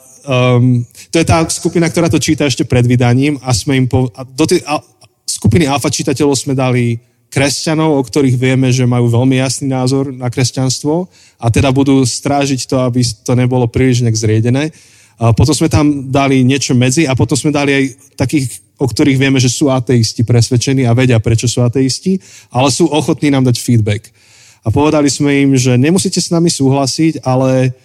um, 0.57 0.85
to 1.09 1.17
je 1.19 1.25
tá 1.25 1.41
skupina, 1.49 1.89
ktorá 1.89 2.09
to 2.09 2.21
číta 2.21 2.45
ešte 2.45 2.63
pred 2.63 2.85
vydaním 2.85 3.41
a 3.41 3.53
sme 3.53 3.77
im 3.81 3.87
po, 3.89 4.13
a 4.15 4.23
do 4.23 4.45
tej 4.45 4.61
a, 4.63 4.77
skupiny 5.25 5.67
alfa 5.67 5.89
čitateľov 5.89 6.37
sme 6.37 6.53
dali 6.53 7.01
kresťanov, 7.31 7.97
o 7.97 8.03
ktorých 8.03 8.35
vieme, 8.35 8.69
že 8.69 8.85
majú 8.85 9.07
veľmi 9.07 9.39
jasný 9.39 9.71
názor 9.71 10.11
na 10.11 10.27
kresťanstvo 10.27 11.07
a 11.39 11.45
teda 11.49 11.71
budú 11.71 12.03
strážiť 12.03 12.67
to, 12.67 12.75
aby 12.83 13.01
to 13.01 13.33
nebolo 13.33 13.65
príliš 13.71 14.03
nejak 14.03 14.19
zriedené. 14.19 14.69
A 15.21 15.31
potom 15.31 15.55
sme 15.55 15.71
tam 15.71 16.11
dali 16.11 16.43
niečo 16.43 16.75
medzi 16.75 17.07
a 17.07 17.15
potom 17.15 17.37
sme 17.37 17.53
dali 17.53 17.71
aj 17.71 17.85
takých, 18.19 18.45
o 18.81 18.89
ktorých 18.89 19.21
vieme, 19.21 19.37
že 19.37 19.53
sú 19.53 19.69
ateisti 19.69 20.25
presvedčení 20.25 20.89
a 20.89 20.97
vedia, 20.97 21.21
prečo 21.21 21.45
sú 21.45 21.61
ateisti, 21.61 22.17
ale 22.49 22.73
sú 22.73 22.89
ochotní 22.89 23.29
nám 23.29 23.45
dať 23.45 23.61
feedback. 23.61 24.09
A 24.65 24.73
povedali 24.73 25.05
sme 25.05 25.45
im, 25.45 25.53
že 25.53 25.77
nemusíte 25.77 26.17
s 26.17 26.33
nami 26.33 26.49
súhlasiť, 26.49 27.21
ale 27.21 27.77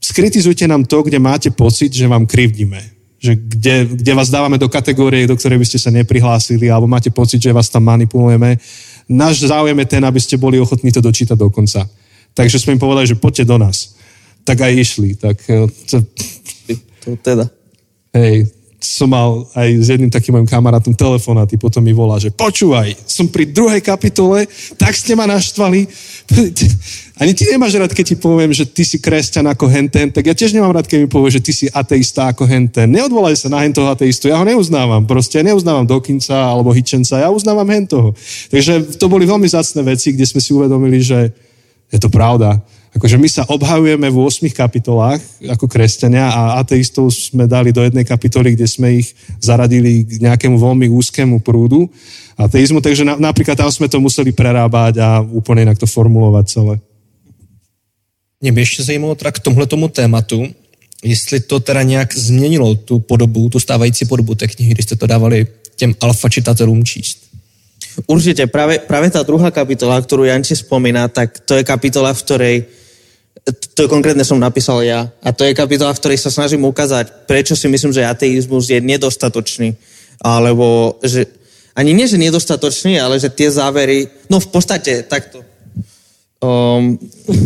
skritizujte 0.00 0.64
nám 0.64 0.88
to, 0.88 1.04
kde 1.04 1.20
máte 1.20 1.52
pocit, 1.52 1.92
že 1.92 2.08
vám 2.08 2.24
krivdíme. 2.24 2.80
Že 3.18 3.32
kde, 3.34 3.74
kde 3.98 4.12
vás 4.14 4.32
dávame 4.32 4.56
do 4.56 4.70
kategórie, 4.70 5.28
do 5.28 5.36
ktorej 5.36 5.58
by 5.58 5.66
ste 5.68 5.78
sa 5.80 5.90
neprihlásili, 5.92 6.72
alebo 6.72 6.88
máte 6.88 7.12
pocit, 7.12 7.42
že 7.42 7.52
vás 7.52 7.68
tam 7.68 7.84
manipulujeme. 7.84 8.56
Náš 9.08 9.48
záujem 9.48 9.76
je 9.84 9.88
ten, 9.88 10.02
aby 10.04 10.20
ste 10.20 10.40
boli 10.40 10.60
ochotní 10.60 10.92
to 10.92 11.04
dočítať 11.04 11.36
do 11.36 11.50
konca. 11.52 11.84
Takže 12.32 12.60
sme 12.60 12.76
im 12.76 12.80
povedali, 12.80 13.08
že 13.08 13.20
poďte 13.20 13.48
do 13.48 13.56
nás. 13.58 13.96
Tak 14.44 14.64
aj 14.64 14.72
išli. 14.72 15.18
Tak, 15.18 15.36
eh, 15.48 15.66
to, 15.88 15.96
To 17.04 17.16
teda. 17.16 17.48
hej, 18.14 18.46
som 18.78 19.10
mal 19.10 19.42
aj 19.58 19.68
s 19.74 19.86
jedným 19.90 20.06
takým 20.06 20.38
mojim 20.38 20.46
kamarátom 20.46 20.94
telefón 20.94 21.34
a 21.42 21.48
ty 21.50 21.58
potom 21.58 21.82
mi 21.82 21.90
volá, 21.90 22.14
že 22.22 22.30
počúvaj, 22.30 22.94
som 23.10 23.26
pri 23.26 23.50
druhej 23.50 23.82
kapitole, 23.82 24.46
tak 24.78 24.94
ste 24.94 25.18
ma 25.18 25.26
naštvali. 25.26 25.82
Ani 27.20 27.34
ty 27.34 27.50
nemáš 27.50 27.74
rád, 27.74 27.90
keď 27.90 28.14
ti 28.14 28.16
poviem, 28.22 28.54
že 28.54 28.62
ty 28.62 28.86
si 28.86 29.02
kresťan 29.02 29.50
ako 29.50 29.66
henten, 29.66 30.14
tak 30.14 30.22
ja 30.22 30.34
tiež 30.38 30.54
nemám 30.54 30.70
rád, 30.70 30.86
keď 30.86 30.98
mi 31.02 31.08
povie, 31.10 31.34
že 31.34 31.42
ty 31.42 31.50
si 31.50 31.66
ateista 31.66 32.30
ako 32.30 32.46
henten. 32.46 32.94
Neodvolaj 32.94 33.34
sa 33.34 33.50
na 33.50 33.66
hentoho 33.66 33.90
ateistu, 33.90 34.30
ja 34.30 34.38
ho 34.38 34.46
neuznávam. 34.46 35.02
Proste 35.02 35.42
ja 35.42 35.44
neuznávam 35.50 35.82
Dokinca 35.82 36.38
alebo 36.38 36.70
Hitchenca, 36.70 37.18
ja 37.18 37.34
uznávam 37.34 37.66
hentoho. 37.66 38.14
Takže 38.54 38.94
to 38.94 39.10
boli 39.10 39.26
veľmi 39.26 39.50
zácne 39.50 39.82
veci, 39.82 40.14
kde 40.14 40.30
sme 40.30 40.38
si 40.38 40.54
uvedomili, 40.54 41.02
že 41.02 41.34
je 41.90 41.98
to 41.98 42.06
pravda. 42.06 42.62
Akože 42.96 43.20
my 43.20 43.28
sa 43.28 43.44
obhajujeme 43.44 44.08
v 44.08 44.16
8 44.16 44.48
kapitolách 44.52 45.20
ako 45.44 45.68
kresťania 45.68 46.32
a 46.32 46.42
ateistov 46.58 47.12
sme 47.12 47.44
dali 47.44 47.68
do 47.72 47.84
jednej 47.84 48.04
kapitoly, 48.04 48.56
kde 48.56 48.64
sme 48.64 49.04
ich 49.04 49.12
zaradili 49.40 50.08
k 50.08 50.24
nejakému 50.24 50.56
veľmi 50.56 50.88
úzkému 50.88 51.44
prúdu 51.44 51.92
ateizmu, 52.38 52.80
takže 52.80 53.04
na, 53.04 53.18
napríklad 53.18 53.58
tam 53.58 53.68
sme 53.68 53.90
to 53.90 53.98
museli 54.00 54.30
prerábať 54.32 55.02
a 55.02 55.20
úplne 55.20 55.66
inak 55.66 55.78
to 55.78 55.86
formulovať 55.86 56.44
celé. 56.48 56.74
Mě 58.40 58.52
by 58.52 58.60
ještě 58.60 58.82
zajímalo 58.82 59.14
teda 59.14 59.32
k 59.32 59.38
tomhle 59.38 59.66
tomu 59.66 59.88
tématu, 59.88 60.46
jestli 61.04 61.40
to 61.40 61.60
teda 61.60 61.82
nějak 61.82 62.16
změnilo 62.16 62.74
tu 62.74 62.98
podobu, 62.98 63.48
tu 63.48 63.60
stávající 63.60 64.04
podobu 64.04 64.34
té 64.34 64.48
knihy, 64.48 64.74
když 64.74 64.84
jste 64.84 64.96
to 64.96 65.06
dávali 65.06 65.46
těm 65.76 65.94
alfa 66.00 66.28
čitatelům 66.28 66.84
číst. 66.84 67.27
Určite, 68.06 68.46
práve, 68.46 68.78
práve 68.78 69.10
tá 69.10 69.26
druhá 69.26 69.50
kapitola, 69.50 69.98
ktorú 69.98 70.22
Janči 70.22 70.54
spomína, 70.54 71.10
tak 71.10 71.42
to 71.42 71.58
je 71.58 71.66
kapitola, 71.66 72.14
v 72.14 72.22
ktorej 72.22 72.56
to 73.74 73.88
konkrétne 73.88 74.22
som 74.26 74.36
napísal 74.36 74.84
ja. 74.84 75.08
A 75.24 75.32
to 75.32 75.46
je 75.46 75.56
kapitola, 75.56 75.94
v 75.94 76.00
ktorej 76.02 76.18
sa 76.20 76.28
snažím 76.28 76.68
ukázať, 76.68 77.24
prečo 77.24 77.56
si 77.56 77.64
myslím, 77.70 77.96
že 77.96 78.04
ateizmus 78.04 78.68
je 78.68 78.78
nedostatočný. 78.82 79.72
Alebo 80.20 80.98
že 81.00 81.30
ani 81.78 81.94
nie, 81.94 82.10
že 82.10 82.18
nedostatočný, 82.18 82.98
ale 82.98 83.22
že 83.22 83.30
tie 83.30 83.48
závery, 83.48 84.10
no 84.28 84.42
v 84.42 84.48
podstate 84.50 85.06
takto. 85.06 85.46
Um, 86.38 86.94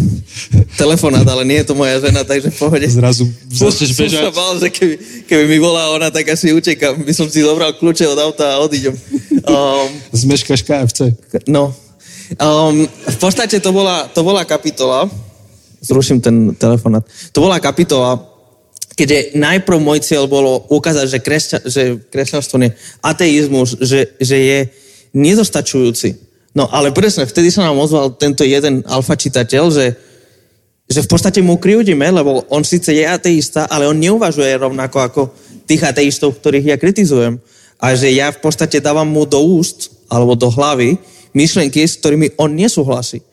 telefonát, 0.83 1.25
ale 1.25 1.49
nie 1.49 1.65
je 1.65 1.73
to 1.73 1.75
moja 1.75 1.97
žena, 1.97 2.29
takže 2.29 2.53
v 2.53 2.57
pohode. 2.61 2.85
Zrazu 2.85 3.25
začneš 3.49 3.97
Som 3.97 4.05
bežať. 4.05 4.23
sa 4.29 4.33
bál, 4.37 4.53
že 4.61 4.69
keby, 4.69 4.95
keby 5.25 5.45
mi 5.49 5.57
volá 5.57 5.89
ona, 5.97 6.13
tak 6.13 6.29
asi 6.29 6.53
utekám. 6.53 7.01
By 7.01 7.13
som 7.17 7.25
si 7.33 7.41
zobral 7.41 7.73
kľúče 7.81 8.05
od 8.05 8.21
auta 8.21 8.53
a 8.53 8.61
odídem. 8.61 8.93
Um, 9.49 9.89
Zmeškaš 10.13 10.61
KFC. 10.69 11.17
No, 11.49 11.73
um, 12.37 12.85
v 12.89 13.17
podstate 13.17 13.65
to 13.65 13.73
bola, 13.73 14.13
to 14.13 14.21
bola 14.21 14.45
kapitola, 14.45 15.09
zruším 15.81 16.21
ten 16.21 16.37
telefonát, 16.53 17.01
to 17.33 17.41
bola 17.41 17.57
kapitola, 17.65 18.21
keďže 18.93 19.41
najprv 19.41 19.79
môj 19.81 20.05
cieľ 20.05 20.29
bolo 20.29 20.69
ukázať, 20.69 21.07
že, 21.09 21.19
kresťa, 21.25 21.59
že 21.65 21.83
kresťanstvo 22.13 22.61
nie, 22.61 22.71
ateizmus, 23.01 23.81
že, 23.81 24.13
že 24.21 24.37
je 24.37 24.59
nedostačujúci. 25.17 26.32
No 26.53 26.69
ale 26.69 26.93
presne, 26.93 27.25
vtedy 27.25 27.49
sa 27.49 27.65
nám 27.65 27.81
ozval 27.81 28.13
tento 28.21 28.45
jeden 28.45 28.85
alfa 28.85 29.17
čitateľ, 29.17 29.65
že, 29.73 29.87
že 30.85 31.01
v 31.01 31.09
podstate 31.09 31.41
mu 31.41 31.57
krivdíme, 31.57 32.05
lebo 32.13 32.45
on 32.53 32.61
síce 32.61 32.93
je 32.93 33.05
ateista, 33.09 33.65
ale 33.73 33.89
on 33.89 33.97
neuvažuje 33.97 34.53
rovnako 34.61 34.99
ako 35.01 35.23
tých 35.65 35.81
ateistov, 35.81 36.37
ktorých 36.37 36.77
ja 36.77 36.77
kritizujem. 36.77 37.41
A 37.81 37.97
že 37.97 38.13
ja 38.13 38.29
v 38.31 38.39
podstate 38.45 38.85
dávam 38.85 39.09
mu 39.09 39.25
do 39.25 39.41
úst 39.41 39.91
alebo 40.13 40.37
do 40.37 40.53
hlavy 40.53 41.01
myšlenky, 41.33 41.81
s 41.89 41.97
ktorými 41.97 42.37
on 42.37 42.53
nesúhlasí. 42.53 43.25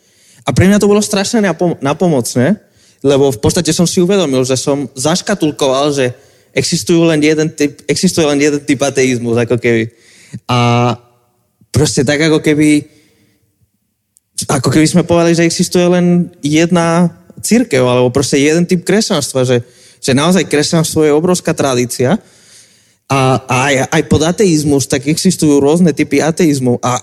A 0.48 0.56
pre 0.56 0.72
mňa 0.72 0.80
to 0.80 0.88
bolo 0.90 1.04
strašne 1.04 1.44
napom- 1.44 1.76
napomocné, 1.84 2.56
lebo 3.04 3.30
v 3.36 3.40
podstate 3.44 3.76
som 3.76 3.84
si 3.84 4.00
uvedomil, 4.00 4.48
že 4.48 4.56
som 4.56 4.88
zaškatulkoval, 4.96 5.92
že 5.92 6.16
existujú 6.56 7.06
len 7.06 7.20
jeden 7.20 7.52
typ, 7.52 7.84
existuje 7.86 8.24
len 8.26 8.40
jeden 8.40 8.64
typ 8.64 8.80
ateizmus, 8.80 9.38
ako 9.38 9.60
keby. 9.60 9.92
A 10.50 10.58
proste 11.70 12.02
tak, 12.02 12.18
ako 12.24 12.42
keby 12.42 12.99
ako 14.46 14.70
keby 14.72 14.88
sme 14.88 15.04
povedali, 15.08 15.36
že 15.36 15.48
existuje 15.48 15.84
len 15.84 16.30
jedna 16.40 17.12
církev, 17.42 17.82
alebo 17.84 18.14
proste 18.14 18.40
jeden 18.40 18.64
typ 18.64 18.86
kresťanstva, 18.86 19.44
že, 19.48 19.64
že 20.00 20.12
naozaj 20.16 20.48
kresťanstvo 20.48 21.08
je 21.08 21.16
obrovská 21.16 21.52
tradícia. 21.56 22.20
A, 23.10 23.42
a 23.42 23.56
aj, 23.68 23.76
aj 23.90 24.04
pod 24.06 24.22
ateizmus, 24.22 24.86
tak 24.86 25.10
existujú 25.10 25.58
rôzne 25.58 25.98
typy 25.98 26.22
ateizmu. 26.22 26.78
A 26.86 27.02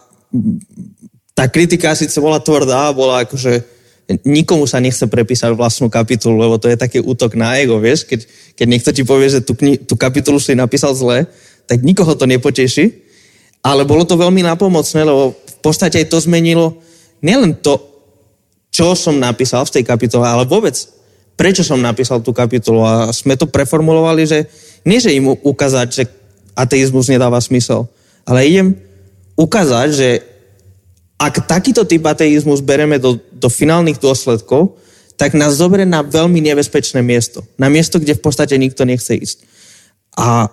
tá 1.34 1.50
kritika 1.50 1.92
síce 1.98 2.14
bola 2.22 2.38
tvrdá, 2.38 2.94
bola 2.94 3.26
akože 3.26 3.76
nikomu 4.22 4.70
sa 4.70 4.78
nechce 4.78 5.02
prepísať 5.10 5.50
vlastnú 5.58 5.90
kapitulu, 5.90 6.38
lebo 6.38 6.62
to 6.62 6.70
je 6.70 6.78
taký 6.78 7.02
útok 7.02 7.34
na 7.34 7.58
ego, 7.58 7.82
vieš, 7.82 8.06
keď, 8.06 8.22
keď 8.54 8.66
niekto 8.70 8.90
ti 8.94 9.02
povie, 9.02 9.26
že 9.26 9.42
tú, 9.42 9.58
kni- 9.58 9.82
tú 9.82 9.98
kapitulu 9.98 10.38
si 10.38 10.54
napísal 10.54 10.94
zle, 10.94 11.26
tak 11.66 11.82
nikoho 11.82 12.14
to 12.14 12.22
nepoteší, 12.22 13.02
ale 13.66 13.82
bolo 13.82 14.06
to 14.06 14.14
veľmi 14.14 14.46
napomocné, 14.46 15.02
lebo 15.02 15.34
v 15.34 15.58
podstate 15.58 15.98
aj 15.98 16.14
to 16.14 16.22
zmenilo 16.22 16.78
nielen 17.20 17.58
to, 17.60 17.78
čo 18.72 18.92
som 18.92 19.16
napísal 19.16 19.64
v 19.64 19.80
tej 19.80 19.84
kapitole, 19.88 20.26
ale 20.28 20.44
vôbec 20.44 20.76
prečo 21.36 21.60
som 21.60 21.76
napísal 21.76 22.24
tú 22.24 22.32
kapitolu 22.32 22.80
a 22.82 23.12
sme 23.12 23.36
to 23.36 23.44
preformulovali, 23.44 24.24
že 24.24 24.48
nie, 24.88 24.98
že 24.98 25.12
im 25.12 25.36
ukázať, 25.36 25.86
že 25.92 26.04
ateizmus 26.56 27.12
nedáva 27.12 27.36
smysel, 27.38 27.84
ale 28.24 28.48
idem 28.48 28.68
ukázať, 29.36 29.88
že 29.92 30.08
ak 31.16 31.48
takýto 31.48 31.84
typ 31.84 32.04
ateizmus 32.08 32.64
bereme 32.64 32.96
do, 32.96 33.20
do 33.32 33.48
finálnych 33.48 34.00
dôsledkov, 34.00 34.76
tak 35.16 35.32
nás 35.32 35.56
zoberie 35.56 35.88
na 35.88 36.04
veľmi 36.04 36.44
nebezpečné 36.44 37.00
miesto. 37.00 37.40
Na 37.56 37.72
miesto, 37.72 37.96
kde 37.96 38.16
v 38.16 38.24
podstate 38.24 38.52
nikto 38.60 38.84
nechce 38.84 39.16
ísť. 39.16 39.38
A, 40.12 40.48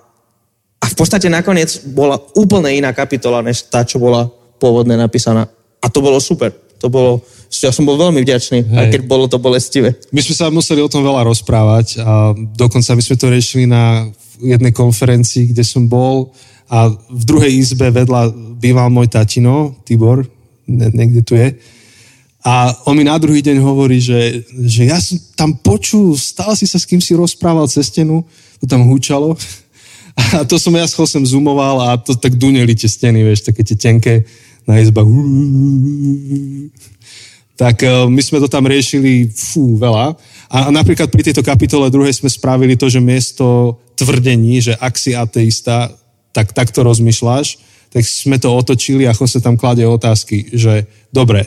a 0.80 0.86
v 0.88 0.96
podstate 0.96 1.28
nakoniec 1.28 1.84
bola 1.92 2.16
úplne 2.36 2.72
iná 2.72 2.96
kapitola, 2.96 3.44
než 3.44 3.68
tá, 3.68 3.84
čo 3.84 4.00
bola 4.00 4.32
pôvodne 4.60 4.96
napísaná. 4.96 5.52
A 5.84 5.92
to 5.92 6.00
bolo 6.00 6.18
super. 6.24 6.56
To 6.80 6.88
bolo, 6.88 7.24
ja 7.64 7.72
som 7.72 7.84
bol 7.88 7.96
veľmi 7.96 8.24
vďačný, 8.24 8.76
aj 8.76 8.88
keď 8.92 9.02
bolo 9.08 9.28
to 9.28 9.40
bolestivé. 9.40 9.96
My 10.12 10.20
sme 10.20 10.36
sa 10.36 10.52
museli 10.52 10.84
o 10.84 10.92
tom 10.92 11.04
veľa 11.04 11.28
rozprávať 11.28 12.00
a 12.04 12.36
dokonca 12.36 12.96
my 12.96 13.04
sme 13.04 13.16
to 13.16 13.28
riešili 13.32 13.66
na 13.68 14.08
jednej 14.40 14.76
konferencii, 14.76 15.56
kde 15.56 15.64
som 15.64 15.88
bol 15.88 16.36
a 16.68 16.92
v 16.92 17.24
druhej 17.24 17.52
izbe 17.56 17.88
vedľa 17.88 18.36
býval 18.60 18.92
môj 18.92 19.12
tatino, 19.12 19.80
Tibor, 19.88 20.28
ne, 20.68 20.88
niekde 20.92 21.22
tu 21.24 21.40
je. 21.40 21.56
A 22.44 22.76
on 22.84 23.00
mi 23.00 23.08
na 23.08 23.16
druhý 23.16 23.40
deň 23.40 23.64
hovorí, 23.64 24.04
že, 24.04 24.44
že 24.68 24.92
ja 24.92 25.00
som 25.00 25.16
tam 25.40 25.56
počul, 25.56 26.20
stále 26.20 26.60
si 26.60 26.68
sa 26.68 26.76
s 26.76 26.84
kým 26.84 27.00
si 27.00 27.16
rozprával 27.16 27.72
cez 27.72 27.88
stenu, 27.88 28.28
to 28.60 28.68
tam 28.68 28.84
húčalo. 28.88 29.36
A 30.38 30.46
to 30.46 30.62
som 30.62 30.70
ja 30.78 30.86
schol 30.86 31.10
sem 31.10 31.26
zoomoval 31.26 31.82
a 31.82 31.98
to 31.98 32.14
tak 32.14 32.38
duneli 32.38 32.78
tie 32.78 32.86
steny, 32.86 33.26
vieš, 33.26 33.50
také 33.50 33.66
tie 33.66 33.74
tenké 33.74 34.30
na 34.68 34.80
izbách. 34.80 35.08
Tak 37.54 37.86
eh, 37.86 38.08
my 38.10 38.22
sme 38.22 38.42
to 38.42 38.50
tam 38.50 38.66
riešili 38.66 39.30
fú, 39.30 39.78
veľa. 39.78 40.18
A 40.54 40.70
napríklad 40.70 41.10
pri 41.10 41.26
tejto 41.26 41.42
kapitole 41.42 41.90
druhej 41.90 42.14
sme 42.14 42.30
spravili 42.30 42.78
to, 42.78 42.86
že 42.86 43.02
miesto 43.02 43.78
tvrdení, 43.98 44.62
že 44.62 44.74
ak 44.78 44.94
si 44.98 45.18
ateista, 45.18 45.90
tak 46.34 46.54
takto 46.54 46.86
rozmýšľaš, 46.86 47.58
tak 47.94 48.04
sme 48.06 48.42
to 48.42 48.50
otočili 48.50 49.06
a 49.06 49.14
sa 49.14 49.40
tam 49.42 49.58
kladie 49.58 49.86
otázky, 49.86 50.50
že 50.54 50.90
dobre, 51.14 51.46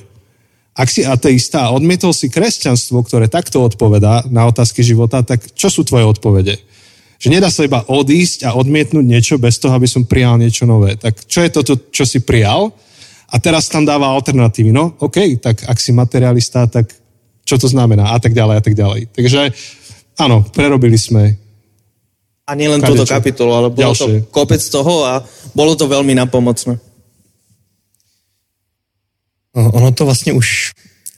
ak 0.77 0.89
si 0.93 1.03
ateista 1.03 1.67
a 1.67 1.73
odmietol 1.75 2.13
si 2.13 2.29
kresťanstvo, 2.29 3.03
ktoré 3.03 3.27
takto 3.33 3.65
odpovedá 3.65 4.29
na 4.29 4.47
otázky 4.47 4.85
života, 4.85 5.25
tak 5.25 5.43
čo 5.57 5.73
sú 5.73 5.83
tvoje 5.89 6.05
odpovede? 6.05 6.61
Že 7.17 7.29
nedá 7.33 7.49
sa 7.49 7.65
iba 7.65 7.81
odísť 7.89 8.45
a 8.45 8.53
odmietnúť 8.55 9.07
niečo 9.09 9.35
bez 9.41 9.57
toho, 9.57 9.73
aby 9.73 9.89
som 9.89 10.05
prijal 10.05 10.37
niečo 10.37 10.69
nové. 10.69 11.01
Tak 11.01 11.25
čo 11.25 11.41
je 11.41 11.51
toto, 11.51 11.81
čo 11.89 12.05
si 12.05 12.21
prijal? 12.21 12.77
A 13.29 13.39
teraz 13.39 13.69
tam 13.69 13.85
dáva 13.85 14.07
alternatívy. 14.15 14.71
No, 14.73 14.95
OK, 14.99 15.43
tak 15.43 15.67
ak 15.67 15.79
si 15.81 15.93
materialista, 15.93 16.67
tak 16.67 16.95
čo 17.47 17.59
to 17.59 17.69
znamená? 17.69 18.15
A 18.15 18.19
tak 18.19 18.35
ďalej, 18.35 18.57
a 18.59 18.63
tak 18.63 18.75
ďalej. 18.75 19.01
Takže 19.15 19.51
áno, 20.19 20.43
prerobili 20.55 20.99
sme. 20.99 21.39
A 22.47 22.55
nielen 22.55 22.79
túto 22.79 23.03
kapitolu, 23.07 23.51
ale 23.55 23.69
bolo 23.75 23.91
Ďalšie. 23.91 24.23
to 24.23 24.31
kopec 24.31 24.63
toho 24.63 25.03
a 25.03 25.23
bolo 25.55 25.75
to 25.75 25.91
veľmi 25.91 26.15
napomocné. 26.15 26.79
Ono 29.57 29.93
to 29.93 30.05
vlastně 30.05 30.33
už 30.33 30.73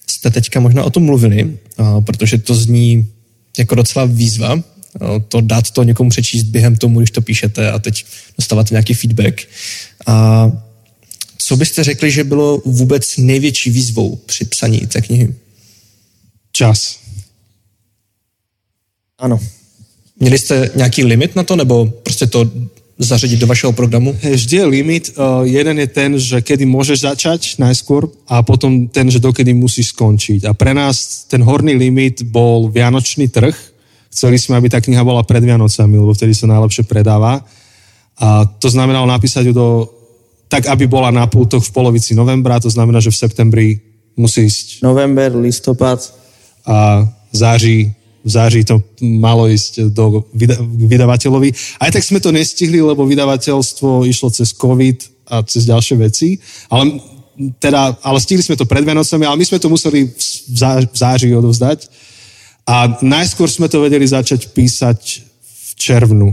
jste 0.06 0.30
teďka 0.30 0.60
možná 0.60 0.84
o 0.84 0.90
tom 0.90 1.04
mluvili, 1.04 1.58
protože 2.06 2.38
to 2.38 2.54
zní 2.54 3.06
jako 3.58 3.74
docela 3.74 4.04
výzva, 4.04 4.62
to 5.28 5.40
dát 5.40 5.70
to 5.70 5.82
někomu 5.82 6.10
přečíst 6.10 6.42
během 6.42 6.76
tomu, 6.76 6.98
když 6.98 7.10
to 7.10 7.20
píšete 7.20 7.70
a 7.72 7.78
teď 7.78 8.04
dostáváte 8.38 8.74
nějaký 8.74 8.94
feedback. 8.94 9.48
A 10.06 10.46
co 11.48 11.56
byste 11.56 11.84
řekli, 11.84 12.10
že 12.10 12.24
bylo 12.24 12.62
vůbec 12.64 13.16
největší 13.16 13.70
výzvou 13.70 14.16
při 14.26 14.44
psaní 14.44 14.78
té 14.78 15.00
knihy? 15.00 15.34
Čas. 16.52 16.98
Ano. 19.18 19.40
Měli 20.20 20.38
jste 20.38 20.70
nějaký 20.74 21.04
limit 21.04 21.36
na 21.36 21.42
to, 21.42 21.56
nebo 21.56 21.86
prostě 21.86 22.26
to 22.26 22.50
zařadiť 22.98 23.40
do 23.40 23.46
vašeho 23.46 23.72
programu? 23.72 24.16
Vždy 24.32 24.56
je 24.56 24.64
limit. 24.64 25.12
Uh, 25.16 25.46
jeden 25.48 25.78
je 25.78 25.86
ten, 25.86 26.18
že 26.18 26.44
kedy 26.44 26.68
môžeš 26.68 27.08
začať 27.08 27.56
najskôr 27.56 28.12
a 28.28 28.44
potom 28.44 28.84
ten, 28.84 29.08
že 29.08 29.16
dokedy 29.16 29.56
musíš 29.56 29.96
skončiť. 29.96 30.44
A 30.44 30.52
pre 30.52 30.76
nás 30.76 31.24
ten 31.32 31.40
horný 31.40 31.80
limit 31.80 32.28
bol 32.28 32.68
Vianočný 32.68 33.32
trh. 33.32 33.56
Chceli 34.12 34.36
sme, 34.36 34.60
aby 34.60 34.68
tá 34.68 34.84
kniha 34.84 35.00
bola 35.00 35.24
pred 35.24 35.40
Vianocami, 35.40 35.96
lebo 35.96 36.12
vtedy 36.12 36.36
sa 36.36 36.44
najlepšie 36.44 36.84
predáva. 36.84 37.40
A 38.20 38.44
to 38.44 38.68
znamenalo 38.68 39.08
napísať 39.08 39.48
ju 39.48 39.54
do, 39.56 39.68
tak, 40.48 40.66
aby 40.66 40.88
bola 40.88 41.12
na 41.12 41.28
pultoch 41.28 41.64
v 41.64 41.72
polovici 41.72 42.16
novembra, 42.16 42.60
to 42.60 42.72
znamená, 42.72 43.00
že 43.00 43.12
v 43.12 43.20
septembri 43.20 43.66
musí 44.16 44.48
ísť... 44.48 44.82
November, 44.82 45.36
listopad. 45.36 46.00
A 46.64 47.04
září 47.32 47.94
v 48.24 48.30
září 48.30 48.64
to 48.64 48.82
malo 49.00 49.48
ísť 49.48 49.88
do 49.94 50.26
vyda- 50.34 50.60
vydavateľovi. 50.60 51.80
Aj 51.80 51.88
tak 51.88 52.04
sme 52.04 52.20
to 52.20 52.34
nestihli, 52.34 52.82
lebo 52.82 53.06
vydavateľstvo 53.06 54.04
išlo 54.04 54.28
cez 54.28 54.52
COVID 54.52 55.30
a 55.32 55.40
cez 55.48 55.64
ďalšie 55.64 55.96
veci, 55.96 56.36
ale, 56.68 57.00
teda, 57.56 57.96
ale 58.02 58.18
stihli 58.20 58.42
sme 58.42 58.58
to 58.58 58.68
pred 58.68 58.84
Vianocami, 58.84 59.24
ale 59.24 59.38
my 59.40 59.46
sme 59.48 59.62
to 59.62 59.72
museli 59.72 60.12
v, 60.12 60.22
zá- 60.52 60.84
v 60.84 60.96
září 60.96 61.30
odovzdať. 61.32 61.88
A 62.68 63.00
najskôr 63.00 63.48
sme 63.48 63.70
to 63.70 63.80
vedeli 63.80 64.04
začať 64.04 64.52
písať 64.52 65.00
v 65.40 65.68
červnu. 65.78 66.28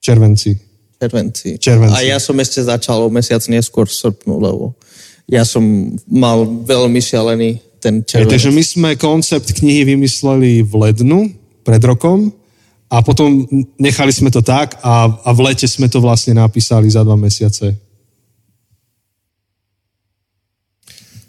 Červenci. 0.00 0.69
Červenci. 1.00 1.58
Červenci. 1.58 1.96
A 1.96 2.04
ja 2.04 2.20
som 2.20 2.36
ešte 2.36 2.60
začal 2.60 3.00
o 3.00 3.08
mesiac 3.08 3.40
neskôr 3.48 3.88
v 3.88 3.96
srpnu, 3.96 4.36
lebo 4.36 4.76
ja 5.24 5.48
som 5.48 5.64
mal 6.04 6.44
veľmi 6.44 7.00
šialený 7.00 7.80
ten 7.80 8.04
červenec. 8.04 8.36
Takže 8.36 8.50
my 8.52 8.62
sme 8.62 8.90
koncept 9.00 9.48
knihy 9.48 9.88
vymysleli 9.88 10.60
v 10.60 10.72
lednu, 10.76 11.32
pred 11.64 11.80
rokom, 11.80 12.36
a 12.90 13.00
potom 13.06 13.46
nechali 13.78 14.12
sme 14.12 14.34
to 14.34 14.42
tak 14.42 14.76
a, 14.82 15.06
a 15.24 15.30
v 15.32 15.40
lete 15.40 15.64
sme 15.70 15.86
to 15.86 16.02
vlastne 16.02 16.34
napísali 16.34 16.90
za 16.90 17.06
dva 17.06 17.14
mesiace. 17.16 17.78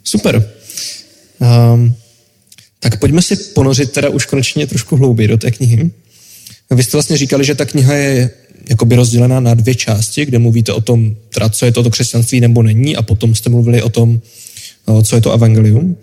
Super. 0.03 0.41
Um, 1.37 1.93
tak 2.81 2.99
pojďme 2.99 3.21
si 3.21 3.35
ponořit 3.53 3.91
teda 3.91 4.09
už 4.09 4.25
konečně 4.25 4.67
trošku 4.67 4.95
hlouběji 4.97 5.27
do 5.27 5.37
té 5.37 5.51
knihy. 5.51 5.91
Vy 6.71 6.83
jste 6.83 6.97
vlastně 6.97 7.17
říkali, 7.17 7.45
že 7.45 7.55
ta 7.55 7.65
kniha 7.65 7.93
je 7.93 8.29
jakoby 8.69 8.95
rozdělená 8.95 9.39
na 9.39 9.53
dvě 9.53 9.75
části, 9.75 10.25
kde 10.25 10.39
mluvíte 10.39 10.73
o 10.73 10.81
tom, 10.81 11.15
teda 11.33 11.49
co 11.49 11.65
je 11.65 11.71
to, 11.71 11.83
to 11.83 11.89
křesťanství 11.89 12.39
nebo 12.39 12.63
není 12.63 12.95
a 12.95 13.01
potom 13.01 13.35
jste 13.35 13.49
mluvili 13.49 13.81
o 13.81 13.89
tom, 13.89 14.21
co 15.03 15.15
je 15.15 15.21
to 15.21 15.33
evangelium. 15.33 15.95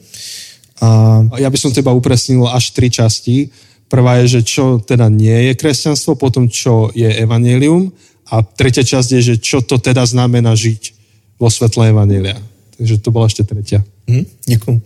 A 0.81 1.27
ja 1.42 1.51
by 1.51 1.59
som 1.59 1.75
teba 1.75 1.90
upresnil 1.90 2.47
až 2.47 2.71
tri 2.71 2.87
časti. 2.87 3.51
Prvá 3.90 4.23
je, 4.23 4.38
že 4.38 4.40
čo 4.47 4.79
teda 4.79 5.11
nie 5.11 5.51
je 5.51 5.59
kresťanstvo, 5.59 6.14
potom 6.14 6.47
čo 6.47 6.94
je 6.94 7.11
evanelium 7.18 7.90
a 8.31 8.47
tretia 8.47 8.87
časť 8.87 9.09
je, 9.18 9.21
že 9.23 9.35
čo 9.42 9.59
to 9.59 9.83
teda 9.83 10.07
znamená 10.07 10.55
žiť 10.55 10.94
vo 11.40 11.51
svetle 11.51 11.90
evanelia. 11.90 12.38
Takže 12.79 12.94
to 13.03 13.11
bola 13.11 13.27
ešte 13.27 13.42
tretia. 13.42 13.83
Hmm, 14.07 14.23
děkuji. 14.47 14.81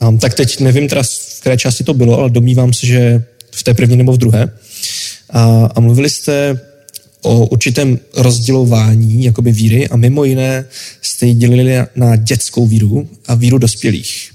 Um, 0.00 0.18
tak 0.18 0.34
teď 0.34 0.60
nevím 0.60 0.88
teda, 0.88 1.02
v 1.02 1.40
které 1.40 1.56
části 1.56 1.84
to 1.84 1.94
bylo, 1.94 2.18
ale 2.18 2.30
domývám 2.30 2.72
se, 2.72 2.86
že 2.86 3.24
v 3.50 3.62
té 3.62 3.74
první 3.74 3.96
nebo 3.96 4.12
v 4.12 4.18
druhé. 4.18 4.48
A, 5.30 5.70
a 5.74 5.80
mluvili 5.80 6.10
jste 6.10 6.60
o 7.22 7.46
určitém 7.46 7.98
rozdělování 8.14 9.24
jakoby 9.24 9.52
víry 9.52 9.88
a 9.88 9.96
mimo 9.96 10.24
jiné 10.24 10.64
jste 11.02 11.26
ji 11.26 11.34
dělili 11.34 11.74
na 11.96 12.16
dětskou 12.16 12.66
víru 12.66 13.08
a 13.26 13.34
víru 13.34 13.58
dospělých. 13.58 14.30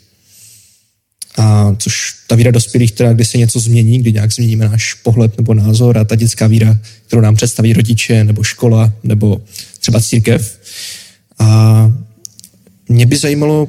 A 1.37 1.75
což 1.79 2.13
ta 2.27 2.35
víra 2.35 2.51
dospělých, 2.51 2.91
teda, 2.91 3.13
kdy 3.13 3.25
se 3.25 3.37
něco 3.37 3.59
změní, 3.59 3.99
kdy 3.99 4.13
nějak 4.13 4.33
změníme 4.33 4.69
náš 4.69 4.93
pohled 4.93 5.37
nebo 5.37 5.53
názor 5.53 5.97
a 5.97 6.03
ta 6.03 6.15
dětská 6.15 6.47
víra, 6.47 6.77
kterou 7.07 7.21
nám 7.21 7.35
představí 7.35 7.73
rodiče 7.73 8.23
nebo 8.23 8.43
škola 8.43 8.93
nebo 9.03 9.41
třeba 9.79 10.01
církev. 10.01 10.59
A 11.39 11.93
mě 12.89 13.05
by 13.05 13.17
zajímalo, 13.17 13.67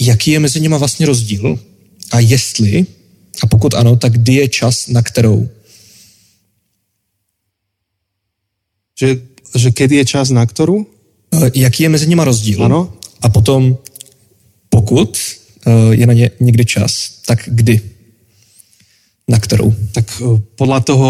jaký 0.00 0.30
je 0.30 0.40
mezi 0.40 0.60
nimi 0.60 0.78
vlastně 0.78 1.06
rozdíl 1.06 1.58
a 2.10 2.20
jestli, 2.20 2.86
a 3.42 3.46
pokud 3.46 3.74
ano, 3.74 3.96
tak 3.96 4.12
kdy 4.12 4.34
je 4.34 4.48
čas 4.48 4.88
na 4.88 5.02
kterou? 5.02 5.48
Že, 8.94 9.08
že 9.54 9.68
kedy 9.70 10.00
je 10.02 10.04
čas 10.06 10.30
na 10.30 10.46
ktorú? 10.46 10.86
Jaký 11.54 11.86
je 11.86 11.92
mezi 11.92 12.06
nimi 12.06 12.22
rozdíl? 12.22 12.62
Ano. 12.62 12.94
A 13.22 13.28
potom, 13.28 13.78
pokud 14.70 15.18
Eh, 15.66 15.94
je 15.94 16.06
na 16.06 16.12
ně 16.12 16.30
někdy 16.40 16.64
čas, 16.64 17.10
tak 17.26 17.38
kdy? 17.46 17.80
Na 19.28 19.38
kterou? 19.38 19.74
Tak 19.92 20.04
eh, 20.20 20.40
podľa 20.56 20.80
toho, 20.80 21.08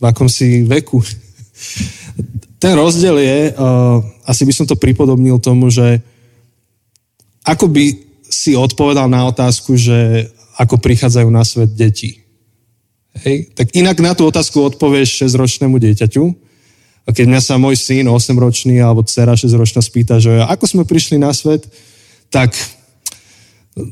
v 0.00 0.04
akom 0.06 0.28
si 0.28 0.62
veku. 0.64 1.04
Ten 2.58 2.74
rozdiel 2.74 3.18
je, 3.18 3.54
asi 4.26 4.42
by 4.42 4.52
som 4.54 4.66
to 4.66 4.74
pripodobnil 4.74 5.38
tomu, 5.38 5.70
že 5.70 6.02
ako 7.46 7.70
by 7.70 7.94
si 8.30 8.58
odpovedal 8.58 9.06
na 9.06 9.26
otázku, 9.30 9.78
že 9.78 10.26
ako 10.58 10.78
prichádzajú 10.78 11.28
na 11.30 11.46
svet 11.46 11.70
deti. 11.74 12.18
Hej? 13.22 13.54
Tak 13.54 13.74
inak 13.78 13.98
na 14.02 14.14
tú 14.14 14.26
otázku 14.26 14.58
odpovieš 14.74 15.22
6-ročnému 15.22 15.78
dieťaťu. 15.78 16.34
A 17.08 17.16
keď 17.16 17.24
mňa 17.24 17.40
sa 17.40 17.56
môj 17.56 17.80
syn 17.80 18.04
8-ročný 18.04 18.84
alebo 18.84 19.00
dcera 19.00 19.32
6-ročná 19.32 19.80
spýta, 19.80 20.20
že 20.20 20.44
ako 20.44 20.64
sme 20.68 20.82
prišli 20.84 21.16
na 21.16 21.32
svet, 21.32 21.64
tak 22.28 22.52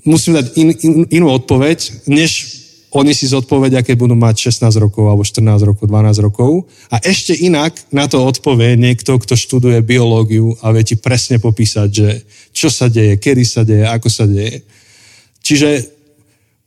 musím 0.05 0.37
dať 0.37 0.46
in, 0.61 0.68
in, 0.85 0.92
inú 1.09 1.33
odpoveď, 1.33 2.05
než 2.12 2.61
oni 2.92 3.12
si 3.12 3.29
zodpovedia, 3.29 3.85
keď 3.85 3.96
budú 3.96 4.16
mať 4.16 4.52
16 4.52 4.72
rokov, 4.81 5.05
alebo 5.09 5.24
14 5.24 5.68
rokov, 5.68 5.85
12 5.85 6.26
rokov. 6.29 6.50
A 6.88 6.96
ešte 7.05 7.37
inak 7.37 7.76
na 7.92 8.09
to 8.09 8.20
odpovie 8.24 8.76
niekto, 8.76 9.20
kto 9.20 9.37
študuje 9.37 9.85
biológiu 9.85 10.57
a 10.64 10.72
vie 10.72 10.85
ti 10.85 10.96
presne 10.96 11.37
popísať, 11.37 11.88
že 11.92 12.09
čo 12.57 12.72
sa 12.72 12.88
deje, 12.88 13.20
kedy 13.20 13.44
sa 13.44 13.68
deje, 13.68 13.85
ako 13.85 14.09
sa 14.09 14.24
deje. 14.24 14.64
Čiže 15.44 15.68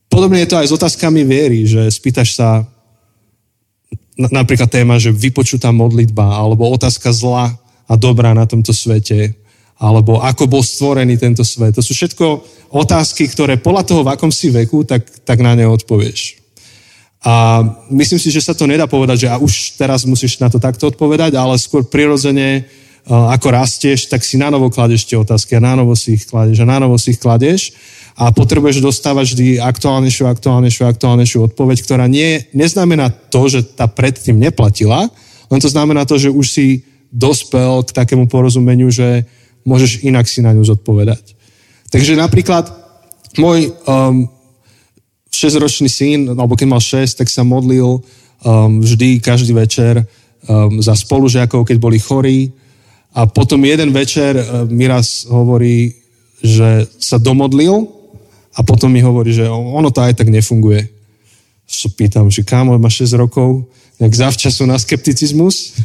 podobne 0.05 0.45
je 0.45 0.49
to 0.53 0.59
aj 0.61 0.69
s 0.69 0.75
otázkami 0.75 1.25
viery, 1.25 1.65
že 1.65 1.89
spýtaš 1.89 2.37
sa 2.37 2.61
napríklad 4.19 4.67
téma, 4.67 4.99
že 4.99 5.15
vypočutá 5.15 5.71
modlitba, 5.71 6.35
alebo 6.35 6.67
otázka 6.67 7.15
zla 7.15 7.55
a 7.87 7.93
dobrá 7.95 8.35
na 8.35 8.43
tomto 8.43 8.75
svete, 8.75 9.31
alebo 9.79 10.19
ako 10.19 10.43
bol 10.51 10.59
stvorený 10.59 11.15
tento 11.15 11.47
svet. 11.47 11.71
To 11.79 11.79
sú 11.79 11.95
všetko 11.95 12.43
otázky, 12.75 13.31
ktoré 13.31 13.55
podľa 13.55 13.87
toho, 13.87 14.01
v 14.03 14.11
akom 14.11 14.27
si 14.27 14.51
veku, 14.51 14.83
tak, 14.83 15.07
tak 15.23 15.39
na 15.39 15.55
ne 15.55 15.63
odpovieš. 15.71 16.35
A 17.23 17.63
myslím 17.91 18.19
si, 18.19 18.31
že 18.31 18.43
sa 18.43 18.51
to 18.55 18.67
nedá 18.67 18.87
povedať, 18.87 19.27
že 19.27 19.31
a 19.31 19.39
už 19.39 19.79
teraz 19.79 20.03
musíš 20.03 20.39
na 20.39 20.51
to 20.51 20.59
takto 20.59 20.91
odpovedať, 20.91 21.35
ale 21.35 21.55
skôr 21.59 21.87
prirodzene, 21.87 22.67
ako 23.07 23.47
rastieš, 23.53 24.11
tak 24.11 24.25
si 24.25 24.35
na 24.35 24.51
novo 24.51 24.67
kladeš 24.67 25.07
tie 25.07 25.15
otázky 25.15 25.57
a 25.57 25.63
na 25.63 25.77
novo 25.79 25.95
si 25.95 26.19
ich 26.19 26.27
kladeš 26.27 26.59
a 26.61 26.65
na 26.67 26.77
novo 26.81 26.99
si 26.99 27.15
ich 27.15 27.21
kladeš 27.21 27.71
a 28.19 28.35
potrebuješ 28.35 28.83
dostávať 28.83 29.31
vždy 29.31 29.45
aktuálnejšiu, 29.63 30.27
aktuálnejšiu, 30.27 30.83
aktuálnejšiu 30.83 31.39
odpoveď, 31.49 31.77
ktorá 31.87 32.05
nie, 32.11 32.43
neznamená 32.51 33.09
to, 33.31 33.47
že 33.47 33.63
tá 33.63 33.87
predtým 33.87 34.35
neplatila, 34.35 35.07
len 35.49 35.59
to 35.63 35.71
znamená 35.71 36.03
to, 36.03 36.19
že 36.19 36.29
už 36.29 36.45
si 36.45 36.83
dospel 37.09 37.81
k 37.87 37.95
takému 37.95 38.29
porozumeniu, 38.29 38.91
že 38.93 39.25
môžeš 39.65 40.05
inak 40.05 40.29
si 40.29 40.45
na 40.45 40.53
ňu 40.53 40.61
zodpovedať. 40.67 41.33
Takže 41.89 42.13
napríklad 42.13 42.69
môj 43.39 43.73
um, 43.87 44.29
6-ročný 45.33 45.89
syn, 45.89 46.19
alebo 46.33 46.53
keď 46.53 46.67
mal 46.69 46.81
6, 46.81 47.17
tak 47.17 47.29
sa 47.29 47.41
modlil 47.41 47.97
um, 47.97 48.81
vždy, 48.81 49.21
každý 49.21 49.53
večer 49.53 50.05
um, 50.45 50.81
za 50.81 50.93
spolužiakov, 50.93 51.65
keď 51.65 51.77
boli 51.81 51.97
chorí. 51.97 52.53
A 53.13 53.25
potom 53.25 53.65
jeden 53.65 53.89
večer 53.89 54.37
uh, 54.37 54.65
mi 54.69 54.85
hovorí, 55.29 55.97
že 56.39 56.87
sa 57.01 57.19
domodlil 57.19 57.89
a 58.55 58.59
potom 58.63 58.91
mi 58.91 59.03
hovorí, 59.03 59.35
že 59.35 59.47
ono 59.49 59.91
to 59.91 60.03
aj 60.03 60.19
tak 60.19 60.31
nefunguje. 60.31 60.87
Sa 61.69 61.89
pýtam, 61.93 62.31
že 62.33 62.41
kámo, 62.41 62.77
má 62.81 62.89
6 62.89 63.13
rokov, 63.19 63.69
tak 63.99 64.11
zavčasu 64.15 64.65
na 64.65 64.79
skepticizmus. 64.79 65.77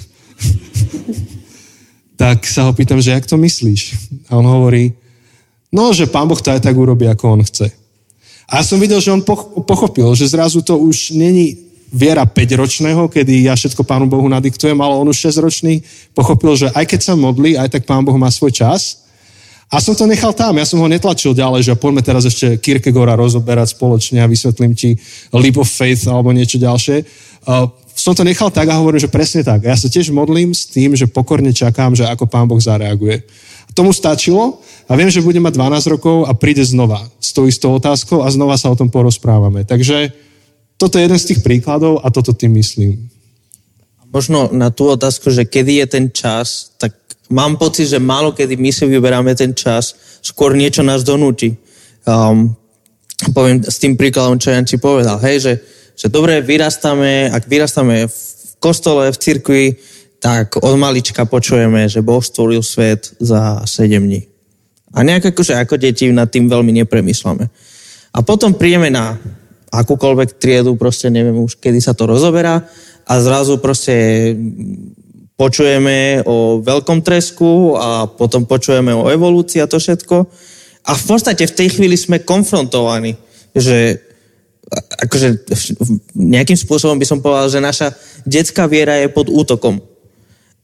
tak 2.21 2.47
sa 2.47 2.71
ho 2.71 2.73
pýtam, 2.73 3.03
že 3.03 3.13
jak 3.13 3.27
to 3.27 3.37
myslíš? 3.37 3.83
A 4.31 4.39
on 4.39 4.47
hovorí, 4.47 4.95
no, 5.75 5.91
že 5.93 6.07
pán 6.07 6.31
Boh 6.31 6.39
to 6.39 6.55
aj 6.55 6.63
tak 6.63 6.77
urobí, 6.79 7.05
ako 7.11 7.41
on 7.41 7.43
chce. 7.43 7.69
A 8.49 8.61
ja 8.61 8.65
som 8.65 8.79
videl, 8.79 9.01
že 9.01 9.13
on 9.13 9.25
pochopil, 9.67 10.15
že 10.15 10.31
zrazu 10.31 10.63
to 10.63 10.79
už 10.79 11.17
není 11.17 11.74
viera 11.95 12.27
5-ročného, 12.27 13.07
kedy 13.07 13.47
ja 13.47 13.55
všetko 13.55 13.87
Pánu 13.87 14.11
Bohu 14.11 14.27
nadiktujem, 14.27 14.75
ale 14.75 14.99
on 14.99 15.07
už 15.07 15.31
6-ročný 15.31 15.87
pochopil, 16.11 16.59
že 16.59 16.69
aj 16.75 16.85
keď 16.91 17.01
sa 17.01 17.15
modlí, 17.15 17.55
aj 17.55 17.79
tak 17.79 17.87
Pán 17.87 18.03
Boh 18.03 18.19
má 18.19 18.27
svoj 18.35 18.51
čas. 18.51 19.07
A 19.71 19.81
som 19.81 19.95
to 19.95 20.05
nechal 20.05 20.35
tam, 20.35 20.59
ja 20.59 20.67
som 20.67 20.83
ho 20.83 20.91
netlačil 20.91 21.33
ďalej, 21.35 21.73
že 21.73 21.79
poďme 21.79 22.03
teraz 22.05 22.27
ešte 22.27 22.59
Kierkegaarda 22.59 23.19
rozoberať 23.19 23.75
spoločne 23.79 24.21
a 24.21 24.31
vysvetlím 24.31 24.75
ti 24.75 24.99
Leap 25.33 25.57
of 25.57 25.71
Faith 25.71 26.05
alebo 26.11 26.35
niečo 26.35 26.61
ďalšie. 26.61 27.03
Uh, 27.47 27.71
som 27.95 28.13
to 28.13 28.27
nechal 28.27 28.51
tak 28.51 28.67
a 28.69 28.79
hovorím, 28.79 29.01
že 29.01 29.11
presne 29.11 29.47
tak. 29.47 29.65
Ja 29.65 29.79
sa 29.79 29.87
tiež 29.87 30.11
modlím 30.11 30.51
s 30.51 30.67
tým, 30.67 30.99
že 30.99 31.07
pokorne 31.07 31.55
čakám, 31.55 31.95
že 31.95 32.05
ako 32.07 32.27
Pán 32.27 32.51
Boh 32.51 32.59
zareaguje. 32.59 33.23
Tomu 33.75 33.91
stačilo 33.91 34.63
a 34.87 34.93
viem, 34.95 35.11
že 35.11 35.25
bude 35.25 35.43
mať 35.43 35.59
12 35.59 35.95
rokov 35.99 36.17
a 36.27 36.33
príde 36.35 36.63
znova 36.63 37.03
s 37.19 37.35
tou 37.35 37.51
istou 37.51 37.75
otázkou 37.75 38.23
a 38.23 38.31
znova 38.31 38.55
sa 38.55 38.71
o 38.71 38.79
tom 38.79 38.87
porozprávame. 38.87 39.67
Takže 39.67 40.15
toto 40.85 41.01
je 41.01 41.09
jeden 41.09 41.17
z 41.17 41.29
tých 41.33 41.41
príkladov 41.41 42.05
a 42.05 42.13
toto 42.13 42.37
tým 42.37 42.61
myslím. 42.61 43.09
Možno 44.13 44.53
na 44.53 44.69
tú 44.69 44.93
otázku, 44.93 45.33
že 45.33 45.49
kedy 45.49 45.81
je 45.81 45.87
ten 45.89 46.05
čas, 46.13 46.77
tak 46.77 46.93
mám 47.33 47.57
pocit, 47.57 47.89
že 47.89 47.97
málo 47.97 48.37
kedy 48.37 48.61
my 48.61 48.69
si 48.69 48.85
vyberáme 48.85 49.33
ten 49.33 49.57
čas, 49.57 49.97
skôr 50.21 50.53
niečo 50.53 50.85
nás 50.85 51.01
donúti. 51.01 51.57
Um, 52.05 52.53
poviem 53.33 53.65
s 53.65 53.81
tým 53.81 53.97
príkladom, 53.97 54.37
čo 54.37 54.53
Janči 54.53 54.77
povedal, 54.77 55.17
hej, 55.25 55.41
že, 55.41 55.53
že 55.97 56.13
dobre, 56.13 56.45
vyrastáme, 56.45 57.33
ak 57.33 57.49
vyrastáme 57.49 58.05
v 58.05 58.17
kostole, 58.61 59.09
v 59.09 59.17
cirkvi, 59.17 59.65
tak 60.21 60.61
od 60.61 60.77
malička 60.77 61.25
počujeme, 61.25 61.89
že 61.89 62.05
Boh 62.05 62.21
stvoril 62.21 62.61
svet 62.61 63.17
za 63.25 63.65
7 63.65 63.89
dní. 64.05 64.21
A 64.93 65.01
nejak 65.01 65.33
akože 65.33 65.57
ako 65.57 65.81
deti 65.81 66.13
nad 66.13 66.29
tým 66.29 66.53
veľmi 66.53 66.77
nepremýšľame. 66.85 67.45
A 68.15 68.19
potom 68.21 68.53
prídeme 68.53 68.93
na 68.93 69.17
akúkoľvek 69.83 70.39
triedu, 70.39 70.79
proste 70.79 71.11
neviem 71.11 71.35
už, 71.43 71.59
kedy 71.59 71.83
sa 71.83 71.97
to 71.97 72.07
rozoberá 72.07 72.63
a 73.05 73.13
zrazu 73.21 73.59
proste 73.59 73.95
počujeme 75.35 76.23
o 76.25 76.63
veľkom 76.63 77.03
tresku 77.03 77.75
a 77.75 78.07
potom 78.07 78.47
počujeme 78.47 78.95
o 78.95 79.11
evolúcii 79.11 79.59
a 79.59 79.71
to 79.71 79.83
všetko. 79.83 80.31
A 80.85 80.93
v 80.95 81.05
podstate 81.05 81.49
v 81.49 81.57
tej 81.57 81.69
chvíli 81.75 81.99
sme 81.99 82.23
konfrontovaní, 82.23 83.19
že 83.51 83.99
akože 85.05 85.45
nejakým 86.17 86.57
spôsobom 86.57 86.97
by 86.97 87.07
som 87.07 87.19
povedal, 87.21 87.51
že 87.51 87.61
naša 87.61 87.89
detská 88.25 88.65
viera 88.71 88.97
je 89.03 89.11
pod 89.11 89.29
útokom. 89.29 89.83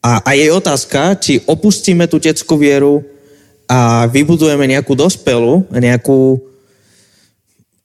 A, 0.01 0.25
a 0.25 0.31
jej 0.33 0.49
otázka, 0.49 1.21
či 1.21 1.45
opustíme 1.45 2.09
tú 2.09 2.17
detskú 2.17 2.57
vieru 2.57 3.05
a 3.69 4.09
vybudujeme 4.09 4.65
nejakú 4.65 4.97
dospelú, 4.97 5.69
nejakú 5.69 6.50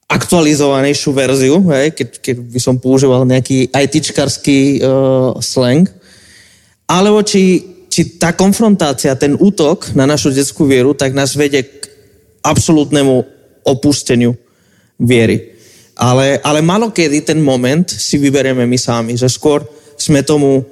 aktualizovanejšiu 0.06 1.10
verziu, 1.10 1.58
hej, 1.74 1.90
keď, 1.90 2.08
keď 2.22 2.36
by 2.38 2.60
som 2.62 2.78
používal 2.78 3.26
nejaký 3.26 3.74
ITčkarský 3.74 4.78
uh, 4.78 5.34
slang, 5.42 5.90
alebo 6.86 7.26
či, 7.26 7.66
či 7.90 8.14
tá 8.14 8.30
konfrontácia, 8.30 9.18
ten 9.18 9.34
útok 9.34 9.90
na 9.98 10.06
našu 10.06 10.30
detskú 10.30 10.62
vieru, 10.70 10.94
tak 10.94 11.10
nás 11.10 11.34
vedie 11.34 11.66
k 11.66 11.90
absolútnemu 12.46 13.26
opusteniu 13.66 14.38
viery. 14.94 15.58
Ale, 15.98 16.38
ale 16.46 16.62
malokedy 16.62 17.26
ten 17.26 17.42
moment 17.42 17.90
si 17.90 18.14
vyberieme 18.22 18.62
my 18.62 18.78
sami, 18.78 19.18
že 19.18 19.26
skôr 19.26 19.66
sme 19.98 20.22
tomu 20.22 20.62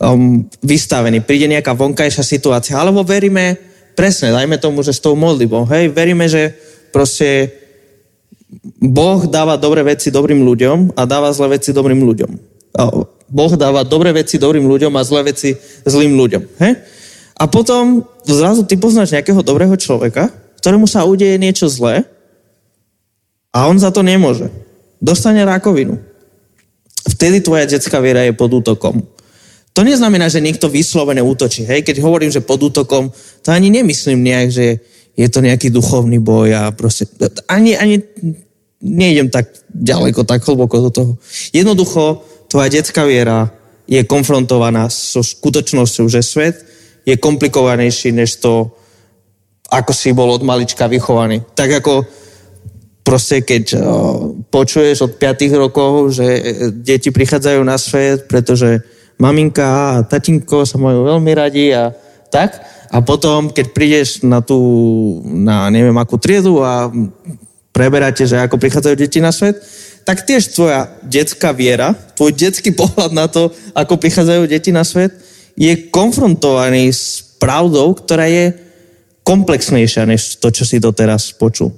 um, 0.00 0.48
vystavení. 0.64 1.20
Príde 1.20 1.52
nejaká 1.52 1.76
vonkajšia 1.76 2.24
situácia, 2.24 2.80
alebo 2.80 3.04
veríme, 3.04 3.60
presne, 3.92 4.32
dajme 4.32 4.56
tomu, 4.56 4.80
že 4.80 4.96
s 4.96 5.04
tou 5.04 5.12
modlitbou, 5.12 5.68
hej, 5.68 5.92
veríme, 5.92 6.24
že 6.32 6.56
proste 6.88 7.59
Boh 8.80 9.30
dáva 9.30 9.54
dobré 9.54 9.86
veci 9.86 10.10
dobrým 10.10 10.42
ľuďom 10.42 10.98
a 10.98 11.02
dáva 11.06 11.30
zlé 11.30 11.58
veci 11.58 11.70
dobrým 11.70 12.02
ľuďom. 12.02 12.30
Boh 13.30 13.52
dáva 13.54 13.86
dobré 13.86 14.10
veci 14.10 14.42
dobrým 14.42 14.66
ľuďom 14.66 14.90
a 14.98 15.06
zlé 15.06 15.30
veci 15.30 15.54
zlým 15.86 16.18
ľuďom. 16.18 16.42
Hej? 16.58 16.72
A 17.38 17.46
potom 17.46 18.02
zrazu 18.26 18.66
ty 18.66 18.74
poznáš 18.74 19.14
nejakého 19.14 19.40
dobrého 19.40 19.72
človeka, 19.78 20.34
ktorému 20.58 20.90
sa 20.90 21.06
udeje 21.06 21.38
niečo 21.38 21.70
zlé 21.70 22.04
a 23.54 23.70
on 23.70 23.78
za 23.78 23.94
to 23.94 24.02
nemôže. 24.02 24.50
Dostane 24.98 25.46
rakovinu. 25.46 25.96
Vtedy 27.06 27.40
tvoja 27.40 27.64
detská 27.64 28.02
viera 28.02 28.26
je 28.26 28.36
pod 28.36 28.50
útokom. 28.52 29.00
To 29.72 29.80
neznamená, 29.86 30.26
že 30.26 30.42
niekto 30.42 30.66
vyslovene 30.66 31.22
útočí. 31.22 31.62
Hej? 31.64 31.86
Keď 31.86 32.02
hovorím, 32.02 32.34
že 32.34 32.42
pod 32.42 32.60
útokom, 32.60 33.14
to 33.40 33.48
ani 33.54 33.70
nemyslím 33.70 34.20
nejak, 34.20 34.48
že 34.50 34.66
je 35.16 35.28
to 35.28 35.40
nejaký 35.42 35.68
duchovný 35.70 36.18
boj 36.22 36.54
a 36.54 36.62
proste... 36.74 37.06
Ani, 37.50 37.76
ani 37.76 38.00
nejdem 38.80 39.28
tak 39.28 39.52
ďaleko, 39.68 40.24
tak 40.24 40.44
hlboko 40.44 40.76
do 40.88 40.90
toho. 40.90 41.12
Jednoducho, 41.52 42.24
tvoja 42.48 42.68
detská 42.72 43.04
viera 43.04 43.52
je 43.90 44.00
konfrontovaná 44.06 44.88
so 44.88 45.20
skutočnosťou, 45.20 46.06
že 46.08 46.22
svet 46.22 46.56
je 47.04 47.16
komplikovanejší 47.18 48.14
než 48.14 48.40
to, 48.40 48.70
ako 49.70 49.92
si 49.92 50.14
bol 50.14 50.30
od 50.30 50.42
malička 50.46 50.86
vychovaný. 50.86 51.42
Tak 51.54 51.82
ako 51.82 52.06
proste 53.02 53.42
keď 53.42 53.76
počuješ 54.48 55.10
od 55.10 55.12
5 55.18 55.50
rokov, 55.58 56.14
že 56.14 56.26
deti 56.70 57.10
prichádzajú 57.10 57.60
na 57.66 57.76
svet, 57.76 58.30
pretože 58.30 58.80
maminka 59.18 59.66
a 59.66 59.86
tatinko 60.06 60.64
sa 60.64 60.78
majú 60.78 61.04
veľmi 61.04 61.32
radi 61.34 61.74
a 61.74 61.90
tak. 62.30 62.62
A 62.90 62.98
potom, 63.00 63.54
keď 63.54 63.66
prídeš 63.70 64.26
na 64.26 64.42
tú, 64.42 64.58
na 65.22 65.70
neviem 65.70 65.94
akú 65.94 66.18
triedu 66.18 66.58
a 66.58 66.90
preberáte, 67.70 68.26
že 68.26 68.34
ako 68.34 68.58
prichádzajú 68.58 68.94
deti 68.98 69.22
na 69.22 69.30
svet, 69.30 69.62
tak 70.02 70.26
tiež 70.26 70.50
tvoja 70.50 70.90
detská 71.06 71.54
viera, 71.54 71.94
tvoj 72.18 72.34
detský 72.34 72.74
pohľad 72.80 73.14
na 73.14 73.30
to, 73.30 73.54
ako 73.78 73.94
prichádzajú 73.94 74.42
deti 74.50 74.74
na 74.74 74.82
svet, 74.82 75.14
je 75.54 75.70
konfrontovaný 75.94 76.90
s 76.90 77.22
pravdou, 77.38 77.94
ktorá 77.94 78.26
je 78.26 78.58
komplexnejšia 79.22 80.10
než 80.10 80.42
to, 80.42 80.50
čo 80.50 80.66
si 80.66 80.82
doteraz 80.82 81.30
počul. 81.32 81.70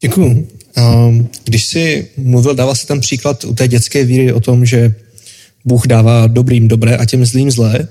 Děkuju. 0.00 0.46
Ehm, 0.76 1.28
když 1.44 1.66
jsi 1.66 2.08
mluvil, 2.16 2.54
dával 2.54 2.74
si 2.74 2.86
tam 2.86 3.00
příklad 3.00 3.44
u 3.44 3.54
té 3.54 3.68
dětské 3.68 4.04
víry 4.04 4.32
o 4.32 4.40
tom, 4.40 4.64
že 4.64 4.94
Bůh 5.64 5.86
dává 5.86 6.26
dobrým 6.26 6.68
dobré 6.68 6.96
a 6.96 7.04
těm 7.04 7.24
zlým 7.24 7.50
zlé, 7.50 7.88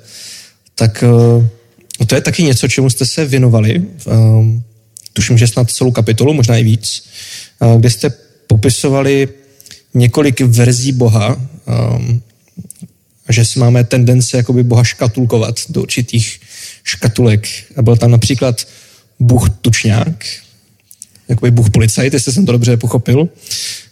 tak 0.75 1.03
eh, 1.03 2.05
to 2.05 2.15
je 2.15 2.21
taky 2.21 2.43
něco, 2.43 2.67
čemu 2.67 2.89
jste 2.89 3.05
se 3.05 3.25
věnovali. 3.25 3.83
Ehm, 4.11 4.63
tuším, 5.13 5.37
že 5.37 5.47
snad 5.47 5.71
celou 5.71 5.91
kapitolu, 5.91 6.33
možná 6.33 6.57
i 6.57 6.63
víc, 6.63 7.03
eh, 7.61 7.77
kde 7.79 7.89
jste 7.89 8.09
popisovali 8.47 9.29
několik 9.93 10.41
verzí 10.41 10.91
Boha, 10.91 11.37
ehm, 11.67 12.21
že 13.29 13.45
si 13.45 13.59
máme 13.59 13.83
tendence 13.83 14.37
jakoby 14.37 14.63
Boha 14.63 14.83
škatulkovat 14.83 15.59
do 15.69 15.81
určitých 15.81 16.39
škatulek. 16.83 17.47
A 17.75 17.81
byl 17.81 17.97
tam 17.97 18.11
například 18.11 18.67
Bůh 19.19 19.49
tučňák, 19.49 20.25
jakoby 21.29 21.51
Bůh 21.51 21.69
policajt, 21.69 22.13
jestli 22.13 22.33
jsem 22.33 22.45
to 22.45 22.51
dobře 22.51 22.77
pochopil. 22.77 23.29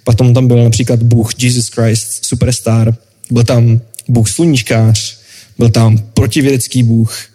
Potom 0.04 0.34
tam 0.34 0.48
byl 0.48 0.64
například 0.64 1.04
Bůh 1.04 1.44
Jesus 1.44 1.68
Christ, 1.68 2.26
superstar, 2.26 2.96
byl 3.32 3.44
tam 3.44 3.82
Bůh 4.08 4.30
sluníčkář, 4.30 5.18
byl 5.58 5.70
tam 5.70 5.98
protivědecký 5.98 6.84
Bůh. 6.84 7.26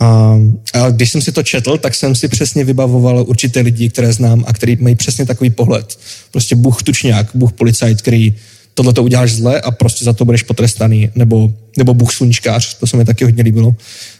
A, 0.00 0.38
a 0.74 0.90
když 0.90 1.10
jsem 1.10 1.22
si 1.22 1.32
to 1.32 1.42
četl, 1.42 1.78
tak 1.78 1.94
jsem 1.94 2.14
si 2.14 2.28
přesně 2.28 2.64
vybavoval 2.64 3.24
určité 3.28 3.60
lidi, 3.60 3.88
které 3.88 4.12
znám 4.12 4.44
a 4.46 4.52
který 4.52 4.76
mají 4.76 4.94
přesně 4.94 5.26
takový 5.26 5.50
pohled. 5.50 5.98
Prostě 6.30 6.56
Bůh 6.56 6.82
tučňák, 6.82 7.30
Bůh 7.34 7.52
policajt, 7.52 8.02
který 8.02 8.34
tohle 8.74 8.92
to 8.92 9.02
uděláš 9.02 9.32
zle 9.32 9.60
a 9.60 9.70
prostě 9.70 10.04
za 10.04 10.12
to 10.12 10.24
budeš 10.24 10.42
potrestaný. 10.42 11.10
Nebo, 11.14 11.52
nebo 11.76 11.94
Bůh 11.94 12.12
sluníčkář, 12.12 12.78
to 12.78 12.86
se 12.86 12.96
mi 12.96 13.04
taky 13.04 13.24
hodně 13.24 13.42
líbilo, 13.42 13.74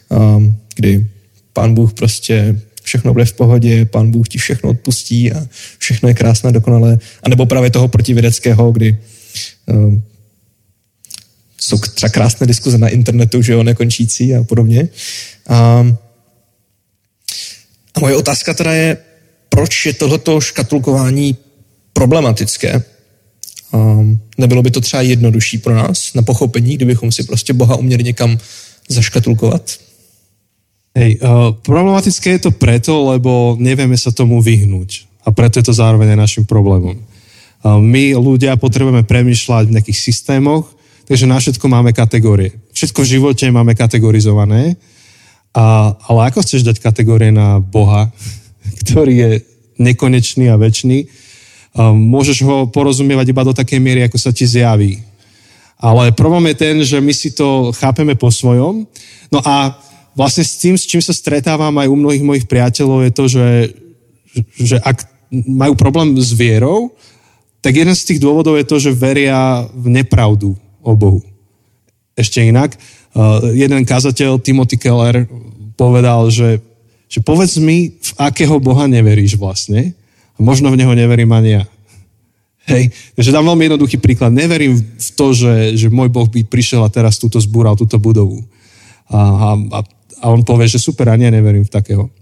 um, 0.09 0.57
kdy 0.75 1.07
pán 1.53 1.73
Bůh 1.73 1.93
prostě 1.93 2.59
všechno 2.83 3.13
bude 3.13 3.25
v 3.25 3.33
pohodě, 3.33 3.85
pán 3.85 4.11
Bůh 4.11 4.29
ti 4.29 4.37
všechno 4.37 4.69
odpustí 4.69 5.31
a 5.31 5.47
všechno 5.77 6.09
je 6.09 6.15
krásné, 6.15 6.51
dokonalé. 6.51 6.99
A 7.23 7.29
nebo 7.29 7.45
právě 7.45 7.69
toho 7.69 7.87
protivědeckého, 7.87 8.71
kdy 8.71 8.97
um, 9.65 10.03
jsou 11.59 11.77
třeba 11.77 12.09
krásné 12.09 12.47
diskuze 12.47 12.77
na 12.77 12.87
internetu, 12.87 13.41
že 13.41 13.53
jo, 13.53 13.63
nekončící 13.63 14.35
a 14.35 14.43
podobně. 14.43 14.89
A, 15.47 15.85
a 17.95 17.99
moje 17.99 18.15
otázka 18.15 18.53
teda 18.53 18.73
je, 18.73 18.97
proč 19.49 19.85
je 19.85 19.93
tohleto 19.93 20.41
škatulkování 20.41 21.37
problematické? 21.93 22.83
Um, 23.71 24.19
nebylo 24.37 24.61
by 24.61 24.71
to 24.71 24.81
třeba 24.81 25.01
jednodušší 25.01 25.57
pro 25.57 25.75
nás 25.75 26.13
na 26.13 26.21
pochopení, 26.21 26.75
kdybychom 26.75 27.11
si 27.11 27.23
prostě 27.23 27.53
Boha 27.53 27.75
uměli 27.75 28.03
někam 28.03 28.37
zaškatulkovat? 28.89 29.77
Hej, 30.97 31.19
uh, 31.21 31.53
problematické 31.61 32.29
je 32.29 32.39
to 32.39 32.51
preto, 32.51 33.13
lebo 33.13 33.53
nevieme 33.61 33.93
sa 33.93 34.09
tomu 34.09 34.41
vyhnúť. 34.41 35.05
A 35.21 35.29
preto 35.29 35.61
je 35.61 35.69
to 35.69 35.77
zároveň 35.77 36.17
aj 36.17 36.19
našim 36.25 36.45
problémom. 36.49 36.97
Uh, 36.97 37.77
my 37.77 38.17
ľudia 38.17 38.57
potrebujeme 38.57 39.05
premyšľať 39.05 39.69
v 39.69 39.75
nejakých 39.77 39.99
systémoch, 40.01 40.78
takže 41.09 41.25
na 41.25 41.41
všetko 41.41 41.65
máme 41.65 41.89
kategórie. 41.89 42.53
Všetko 42.69 43.01
v 43.01 43.11
živote 43.17 43.45
máme 43.49 43.73
kategorizované, 43.73 44.77
a, 45.57 45.97
ale 46.05 46.29
ako 46.29 46.45
chceš 46.45 46.61
dať 46.61 46.77
kategórie 46.77 47.33
na 47.33 47.57
Boha, 47.57 48.13
ktorý 48.85 49.13
je 49.17 49.31
nekonečný 49.81 50.53
a 50.53 50.59
väčší, 50.59 51.09
môžeš 51.79 52.43
ho 52.45 52.67
porozumievať 52.69 53.31
iba 53.31 53.43
do 53.47 53.53
takej 53.55 53.79
miery, 53.81 54.05
ako 54.05 54.17
sa 54.19 54.29
ti 54.35 54.45
zjaví. 54.45 54.99
Ale 55.79 56.11
problém 56.11 56.51
je 56.51 56.55
ten, 56.59 56.75
že 56.83 56.99
my 56.99 57.13
si 57.15 57.31
to 57.31 57.71
chápeme 57.71 58.11
po 58.19 58.27
svojom. 58.27 58.83
No 59.31 59.39
a 59.39 59.79
vlastne 60.11 60.43
s 60.43 60.59
tým, 60.59 60.75
s 60.75 60.83
čím 60.83 60.99
sa 60.99 61.15
stretávam 61.15 61.71
aj 61.79 61.87
u 61.87 61.95
mnohých 61.95 62.25
mojich 62.25 62.45
priateľov, 62.51 63.07
je 63.07 63.11
to, 63.15 63.25
že, 63.31 63.47
že 64.59 64.77
ak 64.83 65.07
majú 65.31 65.79
problém 65.79 66.19
s 66.19 66.35
vierou, 66.35 66.91
tak 67.63 67.79
jeden 67.79 67.95
z 67.95 68.03
tých 68.11 68.19
dôvodov 68.19 68.59
je 68.59 68.67
to, 68.67 68.75
že 68.75 68.91
veria 68.91 69.63
v 69.71 70.03
nepravdu 70.03 70.59
o 70.83 70.95
Bohu. 70.95 71.21
Ešte 72.15 72.43
inak, 72.43 72.75
uh, 73.15 73.51
jeden 73.55 73.83
kazateľ, 73.87 74.39
Timothy 74.43 74.75
Keller, 74.75 75.27
povedal, 75.79 76.27
že, 76.27 76.59
že 77.07 77.23
povedz 77.23 77.55
mi, 77.59 77.95
v 77.95 78.11
akého 78.19 78.59
Boha 78.59 78.87
neveríš 78.87 79.39
vlastne, 79.39 79.95
a 80.35 80.39
možno 80.39 80.71
v 80.71 80.79
neho 80.79 80.91
neverím 80.95 81.31
ani 81.35 81.59
ja. 81.59 81.63
Hej, 82.69 82.93
takže 83.17 83.33
dám 83.33 83.49
veľmi 83.49 83.65
jednoduchý 83.65 83.97
príklad. 83.97 84.29
Neverím 84.29 84.77
v 84.77 85.09
to, 85.17 85.33
že, 85.33 85.73
že 85.73 85.87
môj 85.89 86.13
Boh 86.13 86.29
by 86.29 86.45
prišiel 86.45 86.85
a 86.85 86.93
teraz 86.93 87.17
túto 87.17 87.41
zbúral, 87.41 87.73
túto 87.73 87.97
budovu. 87.97 88.45
A, 89.09 89.19
a, 89.73 89.79
a 90.21 90.25
on 90.29 90.45
povie, 90.45 90.69
že 90.69 90.77
super, 90.77 91.09
a 91.09 91.17
nie, 91.17 91.33
neverím 91.33 91.65
v 91.65 91.73
takého. 91.73 92.13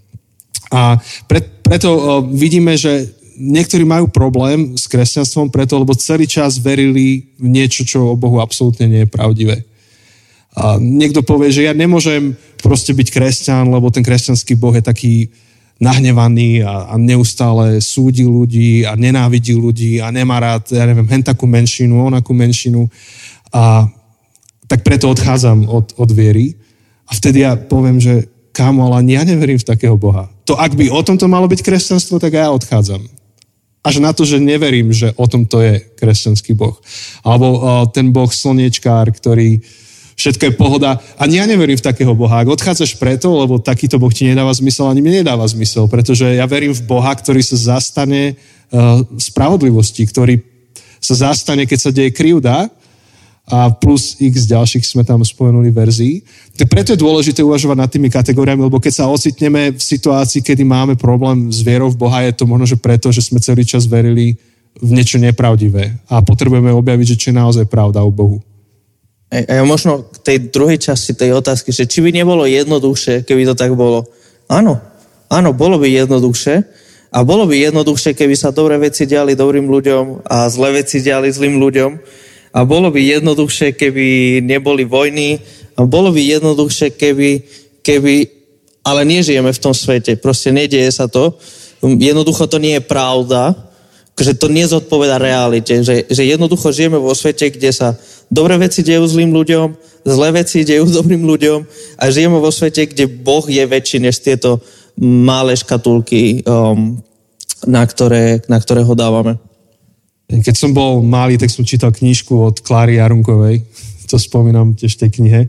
A 0.72 1.04
pre, 1.28 1.44
preto 1.44 1.90
uh, 1.92 2.02
vidíme, 2.24 2.80
že 2.80 3.17
niektorí 3.38 3.86
majú 3.86 4.10
problém 4.10 4.74
s 4.74 4.90
kresťanstvom 4.90 5.54
preto, 5.54 5.78
lebo 5.78 5.94
celý 5.94 6.26
čas 6.26 6.58
verili 6.58 7.30
v 7.38 7.48
niečo, 7.48 7.86
čo 7.86 8.12
o 8.12 8.20
Bohu 8.20 8.42
absolútne 8.42 8.90
nie 8.90 9.02
je 9.06 9.14
pravdivé. 9.14 9.64
A 10.58 10.82
niekto 10.82 11.22
povie, 11.22 11.54
že 11.54 11.70
ja 11.70 11.74
nemôžem 11.78 12.34
proste 12.66 12.90
byť 12.90 13.08
kresťan, 13.14 13.70
lebo 13.70 13.94
ten 13.94 14.02
kresťanský 14.02 14.58
Boh 14.58 14.74
je 14.74 14.82
taký 14.82 15.30
nahnevaný 15.78 16.66
a, 16.66 16.90
a 16.90 16.94
neustále 16.98 17.78
súdi 17.78 18.26
ľudí 18.26 18.82
a 18.82 18.98
nenávidí 18.98 19.54
ľudí 19.54 20.02
a 20.02 20.10
nemá 20.10 20.42
rád, 20.42 20.74
ja 20.74 20.90
neviem, 20.90 21.06
hen 21.06 21.22
takú 21.22 21.46
menšinu, 21.46 22.10
onakú 22.10 22.34
menšinu. 22.34 22.90
A 23.54 23.86
tak 24.66 24.82
preto 24.82 25.14
odchádzam 25.14 25.70
od, 25.70 25.94
od 25.94 26.10
viery. 26.10 26.58
A 27.06 27.14
vtedy 27.14 27.46
ja 27.46 27.54
poviem, 27.54 28.02
že 28.02 28.26
kámo, 28.52 28.90
ale 28.90 29.06
ja 29.14 29.22
neverím 29.22 29.62
v 29.62 29.70
takého 29.70 29.94
Boha. 29.94 30.26
To 30.50 30.58
ak 30.58 30.74
by 30.74 30.90
o 30.90 31.06
tomto 31.06 31.30
malo 31.30 31.46
byť 31.46 31.62
kresťanstvo, 31.62 32.18
tak 32.18 32.34
ja 32.34 32.50
odchádzam. 32.50 33.06
Až 33.88 34.04
na 34.04 34.12
to, 34.12 34.28
že 34.28 34.44
neverím, 34.44 34.92
že 34.92 35.16
o 35.16 35.32
tomto 35.32 35.64
je 35.64 35.80
kresťanský 35.96 36.52
Boh. 36.60 36.76
Alebo 37.24 37.48
uh, 37.56 37.60
ten 37.88 38.12
Boh 38.12 38.28
slniečkár, 38.28 39.16
ktorý 39.16 39.64
všetko 40.20 40.44
je 40.44 40.54
pohoda. 40.60 41.00
Ani 41.16 41.40
ja 41.40 41.48
neverím 41.48 41.80
v 41.80 41.88
takého 41.88 42.12
Boha. 42.12 42.44
Ak 42.44 42.52
odchádzaš 42.52 43.00
preto, 43.00 43.32
lebo 43.32 43.64
takýto 43.64 43.96
Boh 43.96 44.12
ti 44.12 44.28
nedáva 44.28 44.52
zmysel, 44.52 44.92
ani 44.92 45.00
mi 45.00 45.16
nedáva 45.16 45.48
zmysel, 45.48 45.88
pretože 45.88 46.28
ja 46.36 46.44
verím 46.44 46.76
v 46.76 46.84
Boha, 46.84 47.16
ktorý 47.16 47.40
sa 47.40 47.80
zastane 47.80 48.36
uh, 48.76 49.08
spravodlivosti, 49.16 50.04
ktorý 50.04 50.44
sa 51.00 51.32
zastane, 51.32 51.64
keď 51.64 51.80
sa 51.80 51.96
deje 51.96 52.12
krivda 52.12 52.68
a 53.48 53.72
plus 53.72 54.20
x 54.20 54.44
ďalších 54.44 54.84
sme 54.84 55.08
tam 55.08 55.24
spomenuli 55.24 55.72
verzií. 55.72 56.20
Preto 56.68 56.92
je 56.92 57.00
dôležité 57.00 57.40
uvažovať 57.40 57.78
nad 57.80 57.88
tými 57.88 58.12
kategóriami, 58.12 58.68
lebo 58.68 58.76
keď 58.76 58.94
sa 59.04 59.08
ocitneme 59.08 59.72
v 59.72 59.80
situácii, 59.80 60.44
kedy 60.44 60.68
máme 60.68 61.00
problém 61.00 61.48
s 61.48 61.64
vierou 61.64 61.88
v 61.88 61.96
Boha, 61.96 62.28
je 62.28 62.36
to 62.36 62.44
možno, 62.44 62.68
že 62.68 62.76
preto, 62.76 63.08
že 63.08 63.24
sme 63.24 63.40
celý 63.40 63.64
čas 63.64 63.88
verili 63.88 64.36
v 64.78 64.90
niečo 64.92 65.16
nepravdivé 65.16 65.96
a 66.12 66.20
potrebujeme 66.20 66.76
objaviť, 66.76 67.16
že 67.16 67.20
čo 67.20 67.28
je 67.32 67.40
naozaj 67.40 67.66
pravda 67.72 68.04
o 68.04 68.12
Bohu. 68.12 68.44
A 69.32 69.44
ja 69.44 69.64
možno 69.64 70.08
k 70.08 70.18
tej 70.24 70.38
druhej 70.52 70.80
časti 70.80 71.16
tej 71.16 71.36
otázky, 71.36 71.72
že 71.72 71.88
či 71.88 72.00
by 72.00 72.16
nebolo 72.16 72.48
jednoduchšie, 72.48 73.28
keby 73.28 73.48
to 73.48 73.56
tak 73.60 73.76
bolo. 73.76 74.08
Áno, 74.48 74.80
áno, 75.28 75.52
bolo 75.52 75.80
by 75.80 75.88
jednoduchšie. 75.88 76.86
A 77.08 77.24
bolo 77.24 77.48
by 77.48 77.56
jednoduchšie, 77.56 78.16
keby 78.16 78.36
sa 78.36 78.52
dobré 78.52 78.76
veci 78.76 79.08
diali 79.08 79.32
dobrým 79.32 79.68
ľuďom 79.72 80.28
a 80.28 80.52
zlé 80.52 80.84
veci 80.84 81.00
diali 81.00 81.32
zlým 81.32 81.56
ľuďom. 81.60 81.92
A 82.54 82.64
bolo 82.64 82.92
by 82.92 83.00
jednoduchšie, 83.00 83.76
keby 83.76 84.40
neboli 84.44 84.88
vojny. 84.88 85.40
A 85.78 85.86
bolo 85.86 86.12
by 86.12 86.20
jednoduchšie, 86.20 86.96
keby, 86.96 87.44
keby 87.84 88.14
ale 88.88 89.02
nežijeme 89.04 89.52
v 89.52 89.64
tom 89.64 89.76
svete. 89.76 90.16
Proste 90.16 90.56
nedieje 90.56 90.92
sa 90.92 91.12
to. 91.12 91.36
Jednoducho 91.84 92.48
to 92.48 92.58
nie 92.58 92.80
je 92.80 92.84
pravda 92.84 93.68
že 94.18 94.34
to 94.34 94.50
nezodpoveda 94.50 95.22
realite, 95.22 95.86
že, 95.86 96.10
že 96.10 96.24
jednoducho 96.26 96.74
žijeme 96.74 96.98
vo 96.98 97.14
svete, 97.14 97.54
kde 97.54 97.70
sa 97.70 97.94
dobré 98.34 98.58
veci 98.58 98.82
dejú 98.82 99.06
zlým 99.06 99.30
ľuďom, 99.30 99.68
zlé 100.10 100.42
veci 100.42 100.66
dejú 100.66 100.90
dobrým 100.98 101.22
ľuďom 101.22 101.60
a 102.02 102.04
žijeme 102.10 102.42
vo 102.42 102.50
svete, 102.50 102.90
kde 102.90 103.06
Boh 103.06 103.46
je 103.46 103.62
väčší 103.62 104.02
než 104.02 104.18
tieto 104.26 104.58
malé 104.98 105.54
škatulky, 105.54 106.42
um, 106.50 106.98
na, 107.70 107.86
ktoré, 107.86 108.42
na 108.50 108.58
ktoré 108.58 108.82
ho 108.82 108.98
dávame. 108.98 109.38
Keď 110.28 110.56
som 110.60 110.76
bol 110.76 111.00
malý, 111.00 111.40
tak 111.40 111.48
som 111.48 111.64
čítal 111.64 111.96
knižku 111.96 112.36
od 112.36 112.60
Kláry 112.60 113.00
Jarunkovej, 113.00 113.64
to 114.12 114.20
spomínam 114.20 114.76
tiež 114.76 115.00
v 115.00 115.02
tej 115.08 115.12
knihe. 115.20 115.42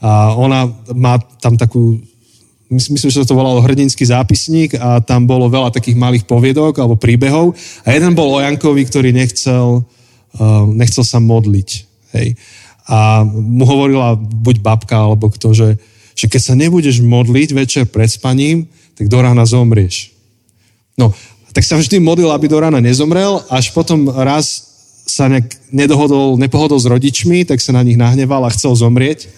A 0.00 0.36
ona 0.36 0.68
má 0.92 1.20
tam 1.40 1.56
takú 1.56 2.00
myslím, 2.72 2.96
že 2.96 3.20
sa 3.20 3.28
to 3.28 3.36
volalo 3.36 3.62
Hrdinský 3.62 4.08
zápisník 4.08 4.74
a 4.80 4.98
tam 5.04 5.28
bolo 5.28 5.52
veľa 5.52 5.70
takých 5.70 5.94
malých 5.94 6.24
poviedok 6.24 6.80
alebo 6.80 6.98
príbehov 6.98 7.54
a 7.84 7.88
jeden 7.92 8.16
bol 8.16 8.32
o 8.34 8.42
Jankovi, 8.42 8.82
ktorý 8.88 9.12
nechcel, 9.12 9.84
uh, 9.84 10.64
nechcel 10.72 11.04
sa 11.04 11.20
modliť. 11.22 11.70
Hej. 12.16 12.34
A 12.88 13.24
mu 13.28 13.64
hovorila 13.64 14.16
buď 14.16 14.60
babka 14.60 14.96
alebo 14.96 15.28
kto, 15.32 15.52
že, 15.52 15.68
že 16.16 16.26
keď 16.28 16.40
sa 16.40 16.54
nebudeš 16.56 17.00
modliť 17.00 17.48
večer 17.52 17.84
pred 17.88 18.08
spaním, 18.08 18.68
tak 18.96 19.08
do 19.08 19.18
rána 19.20 19.44
zomrieš. 19.44 20.14
No, 20.94 21.10
tak 21.54 21.62
sa 21.62 21.78
vždy 21.78 22.02
modlil, 22.02 22.34
aby 22.34 22.50
do 22.50 22.58
rána 22.58 22.82
nezomrel, 22.82 23.38
až 23.46 23.70
potom 23.70 24.10
raz 24.10 24.74
sa 25.06 25.30
nejak 25.30 25.54
nedohodol, 25.70 26.34
nepohodol 26.34 26.82
s 26.82 26.90
rodičmi, 26.90 27.46
tak 27.46 27.62
sa 27.62 27.70
na 27.70 27.86
nich 27.86 27.94
nahneval 27.94 28.42
a 28.42 28.50
chcel 28.50 28.74
zomrieť. 28.74 29.30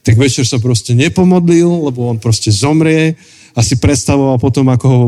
Tak 0.00 0.16
večer 0.16 0.48
sa 0.48 0.56
proste 0.56 0.96
nepomodlil, 0.96 1.68
lebo 1.68 2.08
on 2.08 2.16
proste 2.16 2.48
zomrie. 2.48 3.20
A 3.52 3.60
si 3.60 3.76
predstavoval 3.76 4.40
potom, 4.40 4.64
ako 4.72 4.86
ho, 4.88 5.00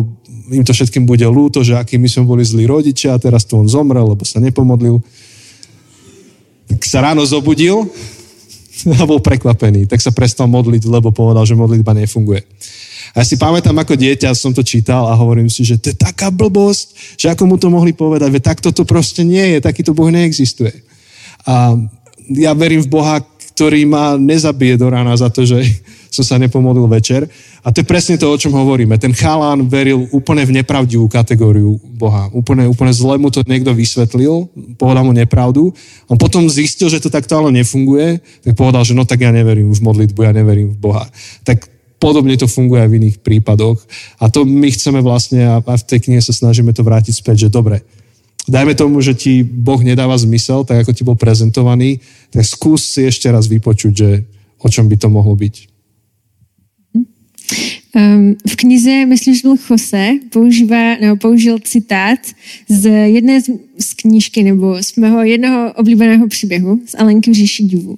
im 0.52 0.60
to 0.60 0.76
všetkým 0.76 1.08
bude 1.08 1.24
ľúto, 1.24 1.64
že 1.64 1.78
aký 1.78 1.96
sme 2.04 2.28
boli 2.28 2.44
zlí 2.44 2.68
rodičia 2.68 3.16
a 3.16 3.22
teraz 3.22 3.48
tu 3.48 3.56
on 3.56 3.64
zomrel, 3.64 4.04
lebo 4.04 4.26
sa 4.28 4.42
nepomodlil. 4.42 5.00
Tak 6.68 6.84
sa 6.84 7.00
ráno 7.00 7.24
zobudil 7.24 7.88
a 9.00 9.04
bol 9.08 9.20
prekvapený. 9.20 9.86
Tak 9.86 10.00
sa 10.00 10.12
prestal 10.14 10.48
modliť, 10.48 10.88
lebo 10.88 11.12
povedal, 11.12 11.44
že 11.44 11.58
modlitba 11.58 11.92
nefunguje. 11.96 12.42
A 13.14 13.22
ja 13.22 13.24
si 13.26 13.34
pamätám, 13.34 13.74
ako 13.74 13.98
dieťa 13.98 14.30
som 14.38 14.54
to 14.54 14.62
čítal 14.62 15.10
a 15.10 15.18
hovorím 15.18 15.50
si, 15.50 15.66
že 15.66 15.80
to 15.80 15.90
je 15.90 15.96
taká 15.98 16.30
blbosť, 16.30 17.18
že 17.18 17.26
ako 17.32 17.42
mu 17.48 17.56
to 17.58 17.66
mohli 17.66 17.90
povedať, 17.90 18.30
veď 18.30 18.42
takto 18.54 18.70
to 18.70 18.86
proste 18.86 19.26
nie 19.26 19.56
je, 19.56 19.58
takýto 19.58 19.90
Boh 19.90 20.06
neexistuje. 20.12 20.70
A 21.48 21.74
ja 22.30 22.54
verím 22.54 22.86
v 22.86 22.92
Boha, 22.92 23.18
ktorý 23.60 23.84
ma 23.84 24.16
nezabije 24.16 24.80
do 24.80 24.88
rána 24.88 25.12
za 25.12 25.28
to, 25.28 25.44
že 25.44 25.60
som 26.16 26.24
sa 26.24 26.40
nepomodlil 26.40 26.88
večer. 26.88 27.28
A 27.60 27.68
to 27.68 27.84
je 27.84 27.86
presne 27.86 28.16
to, 28.16 28.24
o 28.24 28.40
čom 28.40 28.56
hovoríme. 28.56 28.96
Ten 28.96 29.12
chalán 29.12 29.68
veril 29.68 30.08
úplne 30.16 30.48
v 30.48 30.56
nepravdivú 30.56 31.04
kategóriu 31.12 31.76
Boha. 31.92 32.32
Úplne, 32.32 32.72
úplne 32.72 32.88
zle 32.96 33.20
mu 33.20 33.28
to 33.28 33.44
niekto 33.44 33.76
vysvetlil, 33.76 34.48
povedal 34.80 35.04
mu 35.04 35.12
nepravdu. 35.12 35.76
On 36.08 36.16
potom 36.16 36.48
zistil, 36.48 36.88
že 36.88 37.04
to 37.04 37.12
takto 37.12 37.36
ale 37.36 37.52
nefunguje, 37.52 38.24
tak 38.40 38.56
povedal, 38.56 38.80
že 38.80 38.96
no 38.96 39.04
tak 39.04 39.20
ja 39.20 39.28
neverím 39.28 39.68
v 39.76 39.84
modlitbu, 39.84 40.18
ja 40.24 40.32
neverím 40.32 40.72
v 40.72 40.80
Boha. 40.80 41.04
Tak 41.44 41.68
podobne 42.00 42.32
to 42.40 42.48
funguje 42.48 42.80
aj 42.80 42.88
v 42.88 42.96
iných 42.96 43.16
prípadoch. 43.20 43.76
A 44.24 44.32
to 44.32 44.48
my 44.48 44.72
chceme 44.72 45.04
vlastne, 45.04 45.44
a 45.44 45.60
v 45.60 45.84
tej 45.84 46.08
knihe 46.08 46.24
sa 46.24 46.32
snažíme 46.32 46.72
to 46.72 46.80
vrátiť 46.80 47.12
späť, 47.12 47.44
že 47.44 47.52
dobre, 47.52 47.84
dajme 48.48 48.74
tomu, 48.74 49.00
že 49.00 49.14
ti 49.14 49.42
Boh 49.44 49.82
nedáva 49.82 50.16
zmysel, 50.18 50.64
tak 50.64 50.86
ako 50.86 50.92
ti 50.92 51.02
bol 51.04 51.16
prezentovaný, 51.16 52.00
tak 52.30 52.46
skús 52.46 52.84
si 52.84 53.04
ešte 53.04 53.28
raz 53.28 53.50
vypočuť, 53.50 53.92
že 53.92 54.10
o 54.60 54.68
čom 54.68 54.88
by 54.88 54.96
to 54.96 55.08
mohlo 55.08 55.36
byť. 55.36 55.70
Um, 57.90 58.36
v 58.48 58.56
knize, 58.56 59.06
myslím, 59.06 59.34
že 59.34 59.42
byl 59.42 59.56
Jose, 59.70 60.10
používá, 60.30 60.96
nebo 60.96 61.16
použil 61.16 61.58
citát 61.58 62.18
z 62.68 62.90
jedné 63.06 63.40
z, 63.40 63.50
z 63.78 63.94
knížky 63.94 64.42
nebo 64.42 64.82
z 64.82 64.96
mého 64.96 65.24
jednoho 65.24 65.72
oblíbeného 65.72 66.28
příběhu 66.28 66.80
z 66.86 66.94
Alenky 66.94 67.30
v 67.30 67.34
říši 67.34 67.64
divů. 67.64 67.96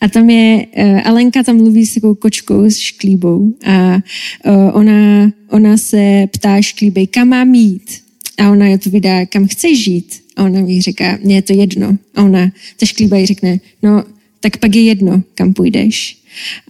A 0.00 0.08
tam 0.08 0.30
je, 0.30 0.66
uh, 0.66 1.00
Alenka 1.04 1.42
tam 1.42 1.56
mluví 1.56 1.86
s 1.86 1.94
takovou 1.94 2.14
kočkou, 2.14 2.64
s 2.64 2.76
šklíbou 2.78 3.52
a 3.66 3.94
uh, 3.94 4.70
ona, 4.72 5.32
ona 5.50 5.76
se 5.76 6.26
ptá 6.32 6.62
šklíbej, 6.62 7.06
kam 7.06 7.28
mám 7.28 7.54
jít? 7.54 8.07
A 8.38 8.50
ona 8.50 8.66
jí 8.66 8.74
odpovídá, 8.74 9.26
kam 9.26 9.48
chceš 9.48 9.84
žít? 9.84 10.22
A 10.36 10.44
ona 10.44 10.60
mi 10.60 10.82
říká, 10.82 11.18
mně 11.22 11.34
je 11.34 11.42
to 11.42 11.52
jedno. 11.52 11.98
A 12.14 12.22
ona 12.22 12.52
zašklíbá 12.80 13.16
jí 13.16 13.26
řekne, 13.26 13.60
no 13.82 14.04
tak 14.40 14.56
pak 14.56 14.74
je 14.74 14.82
jedno, 14.82 15.22
kam 15.34 15.52
půjdeš. 15.52 16.18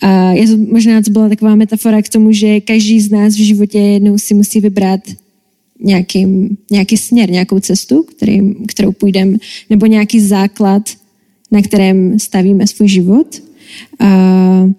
A 0.02 0.32
je 0.32 0.46
to, 0.46 0.56
možná 0.56 1.02
to 1.02 1.10
byla 1.10 1.28
taková 1.28 1.54
metafora 1.54 2.02
k 2.02 2.08
tomu, 2.08 2.32
že 2.32 2.60
každý 2.60 3.00
z 3.00 3.10
nás 3.10 3.34
v 3.34 3.44
životě 3.44 3.78
jednou 3.78 4.18
si 4.18 4.34
musí 4.34 4.60
vybrat 4.60 5.00
nějaký, 5.80 6.26
nějaký 6.70 6.96
směr, 6.96 7.30
nějakou 7.30 7.60
cestu, 7.60 8.02
který, 8.02 8.40
kterou 8.68 8.92
půjdeme, 8.92 9.38
nebo 9.70 9.86
nějaký 9.86 10.20
základ, 10.20 10.90
na 11.50 11.62
kterém 11.62 12.18
stavíme 12.18 12.66
svůj 12.66 12.88
život. 12.88 13.42
A 13.98 14.70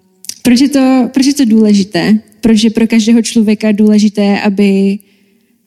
proč, 0.44 0.62
je 0.62 0.70
to, 0.70 1.10
proč 1.14 1.26
je 1.26 1.34
to 1.34 1.46
důležité? 1.46 2.20
Proč 2.42 2.64
je 2.64 2.70
pro 2.70 2.88
každého 2.88 3.22
člověka 3.22 3.72
důležité, 3.72 4.42
aby, 4.42 5.00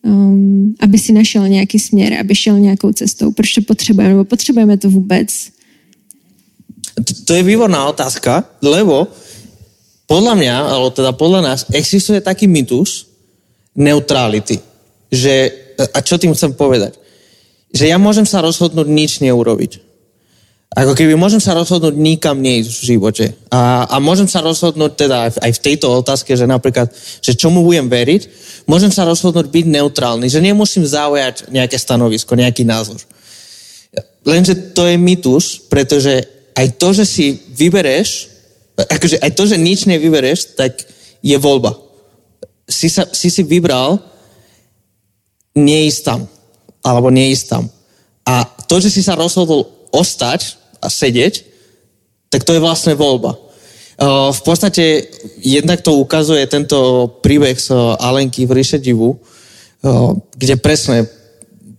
um, 0.05 0.75
aby 0.81 0.99
si 0.99 1.13
našel 1.13 1.49
nějaký 1.49 1.79
směr, 1.79 2.15
aby 2.21 2.35
šel 2.35 2.59
nějakou 2.59 2.93
cestou? 2.93 3.33
Proč 3.33 3.53
to 3.53 3.63
potřebujeme? 3.63 4.15
Nebo 4.15 4.25
potřebujeme 4.25 4.77
to 4.77 4.91
vůbec? 4.91 5.29
To 7.25 7.35
je 7.35 7.43
výborná 7.43 7.89
otázka, 7.89 8.45
lebo 8.63 9.09
podľa 10.07 10.35
mňa, 10.37 10.57
alebo 10.77 10.89
teda 10.93 11.13
podľa 11.17 11.41
nás, 11.41 11.61
existuje 11.73 12.21
taký 12.21 12.45
mytus 12.45 13.09
neutrality. 13.73 14.61
Že, 15.09 15.35
a 15.93 15.99
čo 16.05 16.21
tým 16.21 16.37
chcem 16.37 16.53
povedať? 16.53 17.01
Že 17.73 17.89
ja 17.89 17.97
môžem 17.97 18.29
sa 18.29 18.45
rozhodnúť 18.45 18.89
nič 18.93 19.25
neurobiť. 19.25 19.92
Ako 20.73 20.97
keby 20.97 21.21
môžem 21.21 21.37
sa 21.37 21.53
rozhodnúť 21.53 21.93
nikam 22.01 22.41
neísť 22.41 22.71
v 22.73 22.87
živote. 22.97 23.27
A, 23.53 23.85
a 23.85 24.01
môžem 24.01 24.25
sa 24.25 24.41
rozhodnúť 24.41 24.93
teda 24.97 25.29
aj 25.29 25.53
v 25.53 25.63
tejto 25.69 26.01
otázke, 26.01 26.33
že 26.33 26.49
napríklad, 26.49 26.89
že 27.21 27.37
čomu 27.37 27.61
budem 27.61 27.93
veriť, 27.93 28.23
môžem 28.65 28.89
sa 28.89 29.05
rozhodnúť 29.05 29.53
byť 29.53 29.67
neutrálny, 29.69 30.33
že 30.33 30.41
nemusím 30.41 30.89
zaujať 30.89 31.53
nejaké 31.53 31.77
stanovisko, 31.77 32.41
nejaký 32.41 32.65
názor. 32.65 32.97
Lenže 34.25 34.73
to 34.73 34.89
je 34.89 34.97
mytus, 34.97 35.61
pretože 35.61 36.25
aj 36.57 36.81
to, 36.81 36.97
že 36.97 37.05
si 37.05 37.37
vybereš, 37.53 38.33
akože 38.81 39.21
aj 39.21 39.31
to, 39.37 39.45
že 39.45 39.61
nič 39.61 39.85
nevybereš, 39.85 40.57
tak 40.57 40.73
je 41.21 41.37
voľba. 41.37 41.77
Si, 42.65 42.89
sa, 42.89 43.05
si 43.13 43.29
si 43.29 43.45
vybral 43.45 44.01
neísť 45.53 46.01
tam, 46.01 46.25
alebo 46.81 47.13
neísť 47.13 47.45
tam. 47.45 47.69
A 48.25 48.49
to, 48.65 48.81
že 48.81 48.89
si 48.89 49.05
sa 49.05 49.13
rozhodol 49.13 49.69
ostať 49.93 50.62
a 50.83 50.91
sedieť, 50.91 51.47
tak 52.29 52.43
to 52.43 52.59
je 52.59 52.65
vlastne 52.65 52.99
voľba. 52.99 53.39
V 54.33 54.43
podstate 54.43 55.07
jednak 55.39 55.79
to 55.87 55.95
ukazuje 55.95 56.43
tento 56.51 57.07
príbeh 57.23 57.55
z 57.55 57.71
Alenky 58.03 58.51
v 58.51 58.59
Ríše 58.59 58.83
divu, 58.83 59.23
kde 60.35 60.55
presne, 60.59 61.07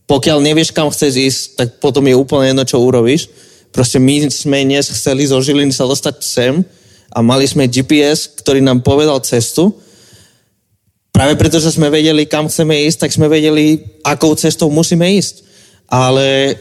pokiaľ 0.07 0.39
nevieš, 0.39 0.71
kam 0.71 0.87
chceš 0.87 1.13
ísť, 1.19 1.41
tak 1.59 1.67
potom 1.83 2.07
je 2.07 2.15
úplne 2.15 2.55
jedno, 2.55 2.63
čo 2.63 2.79
urobíš 2.79 3.27
Proste 3.73 3.97
my 3.97 4.29
sme 4.29 4.61
dnes 4.69 4.85
chceli 4.85 5.25
zo 5.25 5.41
Žiliny 5.41 5.73
sa 5.73 5.89
dostať 5.89 6.15
sem 6.21 6.61
a 7.09 7.25
mali 7.25 7.49
sme 7.49 7.65
GPS, 7.65 8.29
ktorý 8.29 8.61
nám 8.61 8.85
povedal 8.85 9.17
cestu. 9.25 9.73
Práve 11.09 11.33
preto, 11.41 11.57
že 11.57 11.73
sme 11.73 11.89
vedeli, 11.89 12.29
kam 12.29 12.45
chceme 12.45 12.85
ísť, 12.85 13.09
tak 13.09 13.17
sme 13.17 13.25
vedeli, 13.25 13.81
akou 14.05 14.37
cestou 14.37 14.69
musíme 14.69 15.09
ísť. 15.17 15.41
Ale 15.89 16.53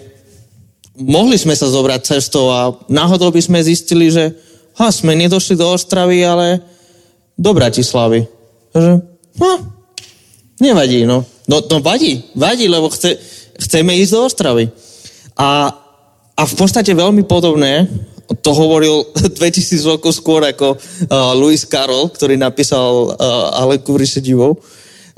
mohli 0.96 1.36
sme 1.40 1.56
sa 1.56 1.68
zobrať 1.68 2.16
cestou 2.16 2.52
a 2.52 2.74
náhodou 2.88 3.32
by 3.32 3.40
sme 3.40 3.64
zistili, 3.64 4.12
že 4.12 4.32
ha, 4.76 4.88
sme 4.92 5.16
nedošli 5.16 5.56
do 5.56 5.68
Ostravy, 5.72 6.24
ale 6.24 6.60
do 7.36 7.50
Bratislavy. 7.52 8.28
Takže, 8.72 8.92
ha, 9.40 9.52
nevadí, 10.60 11.04
no. 11.04 11.24
No, 11.48 11.58
no 11.58 11.76
vadí, 11.82 12.22
vadí, 12.36 12.70
lebo 12.70 12.88
chce, 12.88 13.18
chceme 13.60 13.96
ísť 13.98 14.12
do 14.12 14.20
Ostravy. 14.24 14.64
A 15.36 15.82
a 16.32 16.42
v 16.48 16.54
podstate 16.56 16.96
veľmi 16.96 17.28
podobné, 17.28 17.86
to 18.40 18.50
hovoril 18.56 19.06
2000 19.38 19.78
rokov 19.86 20.16
skôr 20.16 20.42
ako 20.42 20.74
uh, 20.74 21.36
Lewis 21.36 21.68
Carroll, 21.68 22.08
ktorý 22.10 22.34
napísal 22.40 23.14
uh, 23.14 23.62
Aleku 23.62 23.94
v 23.94 24.02
divou. 24.18 24.58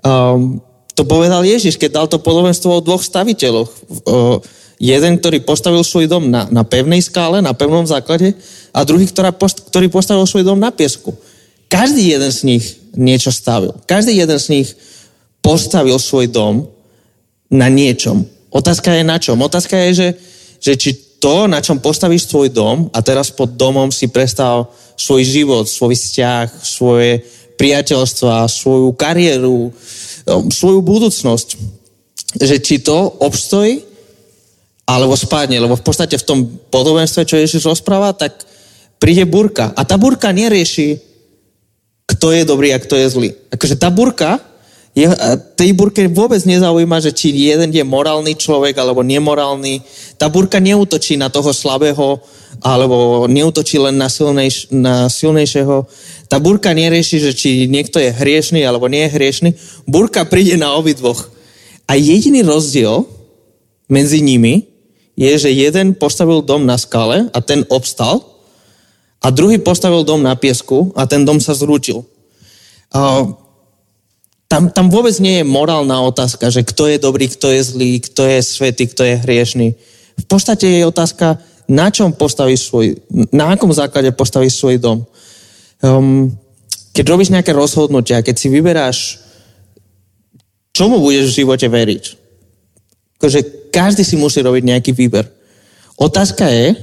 Um, 0.04 0.60
to 0.94 1.02
povedal 1.08 1.42
Ježiš, 1.42 1.74
keď 1.74 1.90
dal 1.90 2.06
to 2.06 2.22
podobenstvo 2.22 2.70
o 2.70 2.84
dvoch 2.84 3.02
staviteľoch. 3.02 3.70
Uh, 4.06 4.38
jeden, 4.78 5.18
ktorý 5.18 5.42
postavil 5.42 5.82
svoj 5.86 6.10
dom 6.10 6.30
na, 6.30 6.46
na 6.50 6.66
pevnej 6.66 7.00
skále, 7.00 7.38
na 7.38 7.54
pevnom 7.54 7.86
základe 7.86 8.34
a 8.74 8.82
druhý, 8.82 9.06
ktorá 9.06 9.30
post, 9.30 9.70
ktorý 9.70 9.86
postavil 9.90 10.26
svoj 10.26 10.44
dom 10.46 10.58
na 10.58 10.74
piesku. 10.74 11.14
Každý 11.70 12.14
jeden 12.14 12.30
z 12.30 12.40
nich 12.46 12.64
niečo 12.94 13.34
stavil. 13.34 13.74
Každý 13.86 14.14
jeden 14.14 14.38
z 14.38 14.46
nich 14.50 14.68
postavil 15.42 15.98
svoj 15.98 16.30
dom 16.30 16.66
na 17.50 17.70
niečom. 17.70 18.26
Otázka 18.54 18.94
je 18.94 19.02
na 19.02 19.18
čom? 19.18 19.38
Otázka 19.42 19.74
je, 19.88 19.90
že, 19.94 20.08
že 20.62 20.72
či 20.78 20.90
to, 21.18 21.50
na 21.50 21.58
čom 21.64 21.82
postavíš 21.82 22.28
svoj 22.28 22.52
dom 22.52 22.92
a 22.92 23.02
teraz 23.02 23.32
pod 23.32 23.56
domom 23.56 23.90
si 23.90 24.12
prestal 24.12 24.70
svoj 24.94 25.22
život, 25.24 25.64
svoj 25.66 25.96
vzťah, 25.96 26.46
svoje 26.62 27.24
priateľstva, 27.58 28.50
svoju 28.50 28.92
kariéru, 28.94 29.70
um, 29.70 29.72
svoju 30.50 30.84
budúcnosť. 30.84 31.48
Že 32.38 32.56
či 32.60 32.76
to 32.82 32.98
obstojí, 33.22 33.93
alebo 34.84 35.16
spadne. 35.16 35.60
Lebo 35.60 35.76
v 35.76 35.84
podstate 35.84 36.16
v 36.20 36.26
tom 36.28 36.38
podobenstve, 36.70 37.24
čo 37.24 37.40
Ježiš 37.40 37.64
rozpráva, 37.64 38.12
tak 38.12 38.44
príde 39.00 39.24
burka. 39.28 39.72
A 39.76 39.84
tá 39.84 39.96
burka 39.96 40.32
nerieši, 40.32 41.00
kto 42.04 42.32
je 42.32 42.44
dobrý 42.44 42.72
a 42.72 42.80
kto 42.80 42.96
je 43.00 43.06
zlý. 43.08 43.30
Akože 43.52 43.80
tá 43.80 43.88
burka 43.88 44.40
je, 44.94 45.10
tej 45.58 45.74
burke 45.74 46.06
vôbec 46.06 46.38
nezaujíma, 46.46 47.02
že 47.02 47.10
či 47.10 47.34
jeden 47.34 47.74
je 47.74 47.82
morálny 47.82 48.38
človek 48.38 48.78
alebo 48.78 49.02
nemorálny. 49.02 49.82
Tá 50.14 50.30
burka 50.30 50.62
neutočí 50.62 51.18
na 51.18 51.26
toho 51.32 51.50
slabého 51.50 52.22
alebo 52.62 53.26
neutočí 53.26 53.82
len 53.82 53.98
na, 53.98 54.06
silnejš, 54.06 54.70
na 54.70 55.10
silnejšieho. 55.10 55.90
Tá 56.30 56.38
burka 56.38 56.70
nerieši, 56.70 57.18
že 57.18 57.32
či 57.34 57.66
niekto 57.66 57.98
je 57.98 58.14
hriešný 58.14 58.62
alebo 58.62 58.86
nie 58.86 59.10
je 59.10 59.14
hriešný. 59.18 59.50
Burka 59.90 60.22
príde 60.22 60.54
na 60.54 60.78
obidvoch. 60.78 61.26
A 61.90 61.98
jediný 61.98 62.46
rozdiel 62.46 63.02
medzi 63.90 64.22
nimi 64.22 64.73
je, 65.14 65.32
že 65.38 65.50
jeden 65.50 65.94
postavil 65.94 66.42
dom 66.42 66.66
na 66.66 66.74
skale 66.74 67.30
a 67.30 67.38
ten 67.38 67.62
obstal 67.70 68.22
a 69.22 69.30
druhý 69.30 69.62
postavil 69.62 70.02
dom 70.02 70.20
na 70.20 70.34
piesku 70.34 70.92
a 70.98 71.06
ten 71.06 71.22
dom 71.22 71.38
sa 71.38 71.54
zrútil. 71.54 72.02
Uh, 72.94 73.34
tam, 74.50 74.70
tam 74.70 74.86
vôbec 74.92 75.16
nie 75.18 75.40
je 75.40 75.48
morálna 75.48 75.98
otázka, 76.04 76.50
že 76.50 76.62
kto 76.62 76.86
je 76.86 76.98
dobrý, 77.00 77.26
kto 77.26 77.50
je 77.50 77.62
zlý, 77.64 77.90
kto 78.04 78.22
je 78.22 78.38
svetý, 78.42 78.84
kto 78.86 79.02
je 79.02 79.14
hriešný. 79.22 79.68
V 80.14 80.26
podstate 80.30 80.66
je 80.68 80.86
otázka, 80.86 81.42
na 81.66 81.90
čom 81.90 82.12
postavíš 82.14 82.70
svoj, 82.70 83.00
na 83.34 83.56
akom 83.56 83.72
základe 83.72 84.12
postavíš 84.12 84.60
svoj 84.60 84.76
dom. 84.78 84.98
Um, 85.82 86.30
keď 86.94 87.04
robíš 87.10 87.34
nejaké 87.34 87.50
rozhodnutia, 87.50 88.22
keď 88.22 88.34
si 88.38 88.46
vyberáš, 88.46 88.98
čomu 90.70 91.02
budeš 91.02 91.34
v 91.34 91.38
živote 91.42 91.66
veriť. 91.66 92.23
Akože 93.18 93.70
každý 93.70 94.02
si 94.06 94.14
musí 94.14 94.42
robiť 94.42 94.62
nejaký 94.64 94.90
výber. 94.94 95.26
Otázka 95.98 96.46
je, 96.50 96.74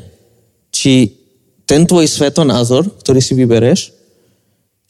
či 0.72 0.94
ten 1.68 1.88
tvoj 1.88 2.08
svetonázor, 2.08 2.88
ktorý 3.00 3.20
si 3.24 3.34
vybereš, 3.36 3.92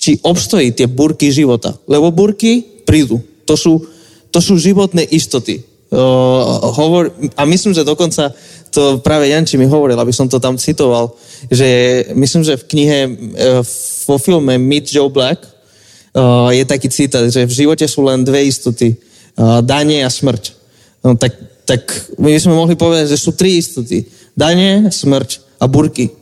či 0.01 0.17
obstojí 0.25 0.73
tie 0.73 0.89
burky 0.89 1.30
života. 1.30 1.77
Lebo 1.86 2.10
burky 2.10 2.82
prídu. 2.86 3.21
To 3.45 3.54
sú, 3.54 3.86
to 4.34 4.41
sú 4.41 4.58
životné 4.58 5.06
istoty. 5.13 5.62
Uh, 5.91 6.71
hovor, 6.71 7.12
a 7.36 7.43
myslím, 7.45 7.75
že 7.75 7.84
dokonca 7.84 8.32
to 8.71 9.04
práve 9.04 9.27
Janči 9.27 9.60
mi 9.60 9.67
hovoril, 9.67 9.99
aby 9.99 10.15
som 10.15 10.32
to 10.32 10.39
tam 10.39 10.56
citoval, 10.56 11.12
že 11.51 11.67
myslím, 12.15 12.47
že 12.47 12.56
v 12.56 12.67
knihe, 12.71 12.99
uh, 13.06 13.60
vo 14.08 14.15
filme 14.15 14.56
Meet 14.56 14.95
Joe 14.95 15.12
Black 15.12 15.43
uh, 15.43 16.47
je 16.49 16.63
taký 16.63 16.88
citát, 16.88 17.27
že 17.27 17.43
v 17.43 17.54
živote 17.54 17.84
sú 17.91 18.08
len 18.08 18.23
dve 18.23 18.47
istoty. 18.47 18.95
Uh, 19.36 19.60
danie 19.60 20.01
a 20.01 20.10
smrť. 20.10 20.61
No, 21.03 21.17
tak, 21.17 21.33
tak 21.65 21.81
my 22.21 22.29
sme 22.37 22.53
mohli 22.53 22.77
povedať, 22.77 23.10
že 23.10 23.17
sú 23.17 23.33
tri 23.33 23.58
istoty. 23.58 24.06
Danie, 24.37 24.93
smrť 24.93 25.41
a 25.58 25.65
burky. 25.65 26.13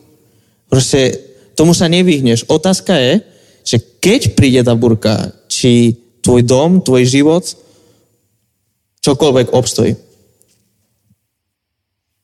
Proste 0.72 1.20
tomu 1.56 1.76
sa 1.76 1.92
nevyhneš. 1.92 2.48
Otázka 2.48 2.96
je, 2.96 3.20
že 3.68 3.78
keď 4.00 4.34
príde 4.40 4.64
tá 4.64 4.72
burka, 4.76 5.36
či 5.52 6.00
tvoj 6.24 6.42
dom, 6.48 6.80
tvoj 6.80 7.04
život, 7.06 7.44
čokoľvek 9.04 9.52
obstojí. 9.52 9.96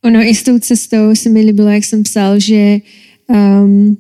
Ono 0.06 0.22
i 0.22 0.36
cestou 0.62 1.16
se 1.16 1.30
mi 1.30 1.41
líbilo, 1.41 1.70
jak 1.70 1.84
jsem 1.84 2.03
psal, 2.03 2.39
že, 2.39 2.80
um, 3.28 3.97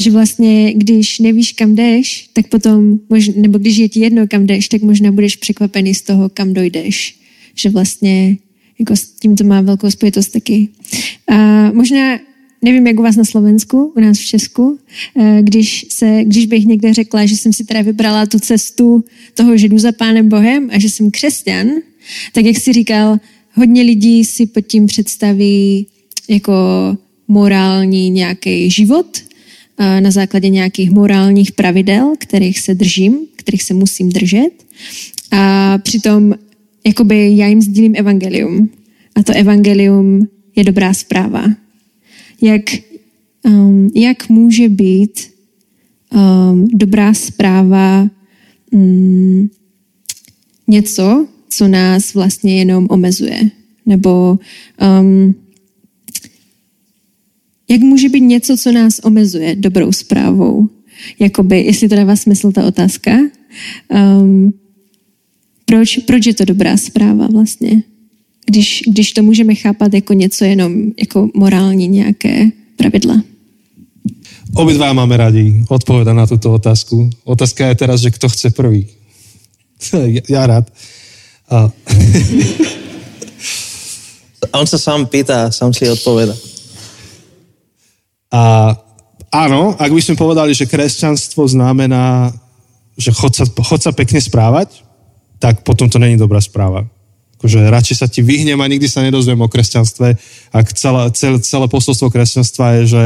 že 0.00 0.10
vlastně, 0.10 0.74
když 0.74 1.18
nevíš, 1.18 1.52
kam 1.52 1.74
jdeš, 1.74 2.30
tak 2.32 2.48
potom, 2.48 2.98
mož, 3.10 3.28
nebo 3.28 3.58
když 3.58 3.76
je 3.76 3.88
ti 3.88 4.00
jedno, 4.00 4.26
kam 4.28 4.46
jdeš, 4.46 4.68
tak 4.68 4.82
možná 4.82 5.12
budeš 5.12 5.36
překvapený 5.36 5.94
z 5.94 6.02
toho, 6.02 6.28
kam 6.28 6.52
dojdeš. 6.52 7.25
Že 7.56 7.70
vlastně 7.70 8.36
jako 8.78 8.96
s 8.96 9.08
tím 9.08 9.36
to 9.36 9.44
má 9.44 9.60
velkou 9.60 9.90
spojitost 9.90 10.32
taky. 10.32 10.68
A 11.28 11.36
možná 11.72 12.18
nevím, 12.62 12.86
jak 12.86 12.98
u 12.98 13.02
vás 13.02 13.16
na 13.16 13.24
Slovensku, 13.24 13.92
u 13.96 14.00
nás 14.00 14.18
v 14.18 14.24
Česku, 14.24 14.78
eh, 15.16 15.38
když, 15.42 15.86
se, 15.88 16.24
když 16.24 16.46
bych 16.46 16.66
někde 16.66 16.94
řekla, 16.94 17.26
že 17.26 17.36
jsem 17.36 17.52
si 17.52 17.64
teda 17.64 17.82
vybrala 17.82 18.26
tu 18.26 18.38
cestu 18.38 19.04
toho, 19.34 19.56
že 19.56 19.68
jdu 19.68 19.78
za 19.78 19.92
Pánem 19.92 20.28
Bohem 20.28 20.70
a 20.72 20.78
že 20.78 20.90
jsem 20.90 21.10
křesťan, 21.10 21.66
Tak 22.32 22.44
jak 22.44 22.56
jsi 22.56 22.72
říkal, 22.72 23.18
hodně 23.54 23.82
lidí 23.82 24.24
si 24.24 24.46
pod 24.46 24.60
tím 24.60 24.86
představí 24.86 25.86
jako 26.28 26.52
morální 27.28 28.10
nějaký 28.10 28.70
život 28.70 29.18
eh, 29.78 30.00
na 30.00 30.10
základě 30.10 30.48
nějakých 30.48 30.90
morálních 30.90 31.52
pravidel, 31.52 32.14
kterých 32.18 32.60
se 32.60 32.74
držím, 32.74 33.18
kterých 33.36 33.62
se 33.62 33.74
musím 33.74 34.08
držet. 34.08 34.50
A 35.30 35.78
přitom 35.78 36.34
jakoby 36.86 37.36
já 37.36 37.46
jim 37.46 37.62
sdílím 37.62 37.94
evangelium. 37.96 38.70
A 39.14 39.22
to 39.22 39.32
evangelium 39.32 40.28
je 40.56 40.64
dobrá 40.64 40.94
zpráva. 40.94 41.44
Jak, 42.42 42.62
um, 43.42 43.90
jak 43.94 44.28
může 44.28 44.68
být 44.68 45.20
um, 46.14 46.68
dobrá 46.72 47.14
zpráva 47.14 48.10
um, 48.70 49.50
něco, 50.68 51.26
co 51.48 51.68
nás 51.68 52.14
vlastně 52.14 52.58
jenom 52.58 52.86
omezuje? 52.90 53.40
Nebo 53.86 54.38
um, 55.00 55.34
jak 57.68 57.80
může 57.80 58.08
být 58.08 58.20
něco, 58.20 58.56
co 58.56 58.72
nás 58.72 58.98
omezuje, 58.98 59.56
dobrou 59.56 59.92
zprávou? 59.92 60.68
Jakoby, 61.18 61.60
jestli 61.60 61.88
to 61.88 61.96
dává 61.96 62.16
smysl 62.16 62.52
ta 62.52 62.66
otázka. 62.66 63.18
Um, 64.20 64.52
proč, 65.66 65.98
proč 66.06 66.26
je 66.26 66.34
to 66.34 66.44
dobrá 66.44 66.76
zpráva 66.76 67.26
vlastně? 67.26 67.82
Když, 68.46 68.82
když 68.86 69.12
to 69.12 69.22
můžeme 69.22 69.54
chápat 69.54 69.94
jako 69.94 70.12
něco 70.12 70.44
jenom, 70.44 70.72
jako 70.98 71.28
morální 71.34 71.88
nějaké 71.88 72.50
pravidla. 72.76 73.22
Obidva 74.54 74.92
máme 74.92 75.16
radi 75.16 75.66
odpovedať 75.68 76.14
na 76.14 76.26
túto 76.26 76.54
otázku. 76.54 77.10
Otázka 77.24 77.66
je 77.68 77.74
teraz, 77.74 78.00
že 78.00 78.14
kto 78.14 78.28
chce 78.28 78.50
prvý. 78.50 78.86
ja, 79.92 80.22
ja 80.28 80.42
rád. 80.46 80.70
A... 81.50 81.68
A 84.52 84.54
on 84.62 84.66
sa 84.66 84.78
sám 84.78 85.06
pýta, 85.10 85.50
sám 85.52 85.74
si 85.74 85.84
odpoveda. 85.90 86.32
A 88.32 88.72
áno, 89.28 89.76
ak 89.76 89.90
by 89.92 90.00
sme 90.00 90.16
povedali, 90.16 90.54
že 90.54 90.70
kresťanstvo 90.70 91.44
znamená, 91.44 92.32
že 92.96 93.12
chod 93.12 93.36
sa, 93.36 93.44
chod 93.44 93.82
sa 93.82 93.92
pekne 93.92 94.22
správať, 94.22 94.86
tak 95.38 95.62
potom 95.62 95.88
to 95.90 95.98
není 95.98 96.16
dobrá 96.16 96.40
správa. 96.40 96.86
Akože 97.36 97.68
radšej 97.68 97.96
sa 98.00 98.08
ti 98.08 98.24
vyhnem 98.24 98.56
a 98.56 98.70
nikdy 98.70 98.88
sa 98.88 99.04
nedozviem 99.04 99.36
o 99.36 99.48
kresťanstve, 99.48 100.08
ak 100.56 100.66
celé, 100.72 101.02
celé, 101.12 101.36
celé 101.44 101.66
posolstvo 101.68 102.08
kresťanstva 102.08 102.80
je, 102.80 102.82
že 102.96 103.02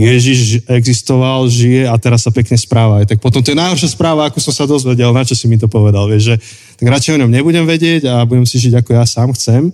Ježiš 0.00 0.64
existoval, 0.64 1.44
žije 1.50 1.84
a 1.84 1.92
teraz 2.00 2.24
sa 2.24 2.32
pekne 2.32 2.56
správa. 2.56 3.04
Tak 3.04 3.20
potom 3.20 3.44
to 3.44 3.52
je 3.52 3.58
najhoršia 3.58 3.92
správa, 3.92 4.32
ako 4.32 4.40
som 4.40 4.54
sa 4.56 4.64
dozvedel, 4.64 5.12
na 5.12 5.28
čo 5.28 5.36
si 5.36 5.44
mi 5.44 5.60
to 5.60 5.68
povedal. 5.68 6.08
Vieš, 6.08 6.22
že, 6.24 6.36
tak 6.80 6.88
radšej 6.88 7.20
o 7.20 7.20
ňom 7.20 7.30
nebudem 7.30 7.68
vedieť 7.68 8.08
a 8.08 8.24
budem 8.24 8.48
si 8.48 8.56
žiť, 8.56 8.80
ako 8.80 8.90
ja 8.96 9.04
sám 9.04 9.36
chcem. 9.36 9.68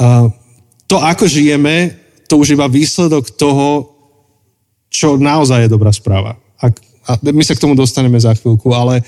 Uh, 0.00 0.32
to, 0.88 0.96
ako 0.96 1.28
žijeme, 1.28 1.92
to 2.24 2.40
už 2.40 2.56
iba 2.56 2.64
výsledok 2.72 3.36
toho, 3.36 3.92
čo 4.88 5.20
naozaj 5.20 5.66
je 5.66 5.74
dobrá 5.74 5.92
správa. 5.92 6.40
Ak, 6.56 6.80
a 7.04 7.20
my 7.20 7.44
sa 7.44 7.52
k 7.52 7.62
tomu 7.68 7.76
dostaneme 7.76 8.16
za 8.16 8.32
chvíľku, 8.32 8.72
ale 8.72 9.04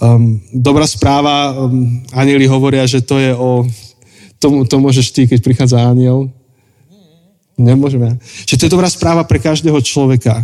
um, 0.00 0.40
dobrá 0.50 0.86
správa, 0.86 1.54
um, 1.54 2.02
anieli 2.14 2.46
hovoria, 2.48 2.86
že 2.86 3.02
to 3.04 3.18
je 3.18 3.34
o... 3.34 3.66
To, 4.38 4.66
to 4.68 4.76
môžeš 4.76 5.14
ty, 5.14 5.24
keď 5.24 5.40
prichádza 5.40 5.80
aniel, 5.80 6.28
Nemôžeme. 7.54 8.18
Čiže 8.46 8.58
to 8.58 8.66
je 8.66 8.74
dobrá 8.74 8.90
správa 8.90 9.22
pre 9.22 9.38
každého 9.38 9.78
človeka. 9.78 10.42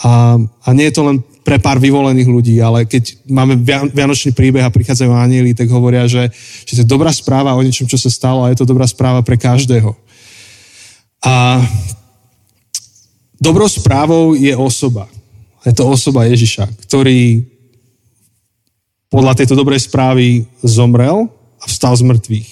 A, 0.00 0.36
a 0.40 0.68
nie 0.76 0.88
je 0.88 0.96
to 0.96 1.02
len 1.04 1.16
pre 1.44 1.56
pár 1.56 1.80
vyvolených 1.80 2.28
ľudí, 2.28 2.56
ale 2.60 2.84
keď 2.84 3.24
máme 3.28 3.56
vianočný 3.92 4.36
príbeh 4.36 4.64
a 4.64 4.72
prichádzajú 4.72 5.12
anieli, 5.12 5.56
tak 5.56 5.72
hovoria, 5.72 6.04
že, 6.04 6.28
že 6.68 6.72
to 6.76 6.80
je 6.84 6.88
dobrá 6.88 7.12
správa 7.12 7.56
o 7.56 7.64
niečom, 7.64 7.88
čo 7.88 7.96
sa 7.96 8.12
stalo 8.12 8.44
a 8.44 8.52
je 8.52 8.60
to 8.60 8.68
dobrá 8.68 8.84
správa 8.84 9.24
pre 9.24 9.40
každého. 9.40 9.96
A 11.24 11.64
dobrou 13.40 13.68
správou 13.68 14.36
je 14.36 14.52
osoba. 14.56 15.08
Je 15.64 15.72
to 15.72 15.88
osoba 15.88 16.28
Ježiša, 16.28 16.68
ktorý 16.88 17.44
podľa 19.10 19.42
tejto 19.42 19.58
dobrej 19.58 19.90
správy 19.90 20.46
zomrel 20.62 21.26
a 21.58 21.64
vstal 21.66 21.98
z 21.98 22.06
mŕtvych. 22.06 22.48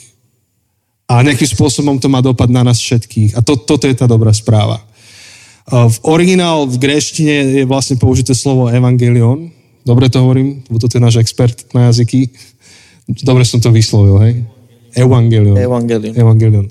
A 1.08 1.24
nejakým 1.24 1.48
spôsobom 1.48 1.96
to 1.96 2.10
má 2.12 2.20
dopad 2.20 2.52
na 2.52 2.60
nás 2.60 2.76
všetkých. 2.82 3.38
A 3.38 3.40
to, 3.40 3.56
toto 3.56 3.88
je 3.88 3.96
tá 3.96 4.04
dobrá 4.04 4.34
správa. 4.34 4.82
V 5.68 5.96
originál 6.04 6.68
v 6.68 6.76
gréštine 6.76 7.62
je 7.62 7.64
vlastne 7.64 7.96
použité 7.96 8.36
slovo 8.36 8.68
evangelion. 8.68 9.48
Dobre 9.86 10.12
to 10.12 10.20
hovorím, 10.20 10.60
lebo 10.68 10.76
toto 10.76 11.00
je 11.00 11.06
náš 11.06 11.16
expert 11.16 11.64
na 11.72 11.88
jazyky. 11.88 12.28
Dobre 13.24 13.48
som 13.48 13.56
to 13.56 13.72
vyslovil, 13.72 14.20
hej? 14.20 14.44
Evangelion. 14.92 15.56
Evangelion. 15.56 16.12
Evangelion. 16.12 16.66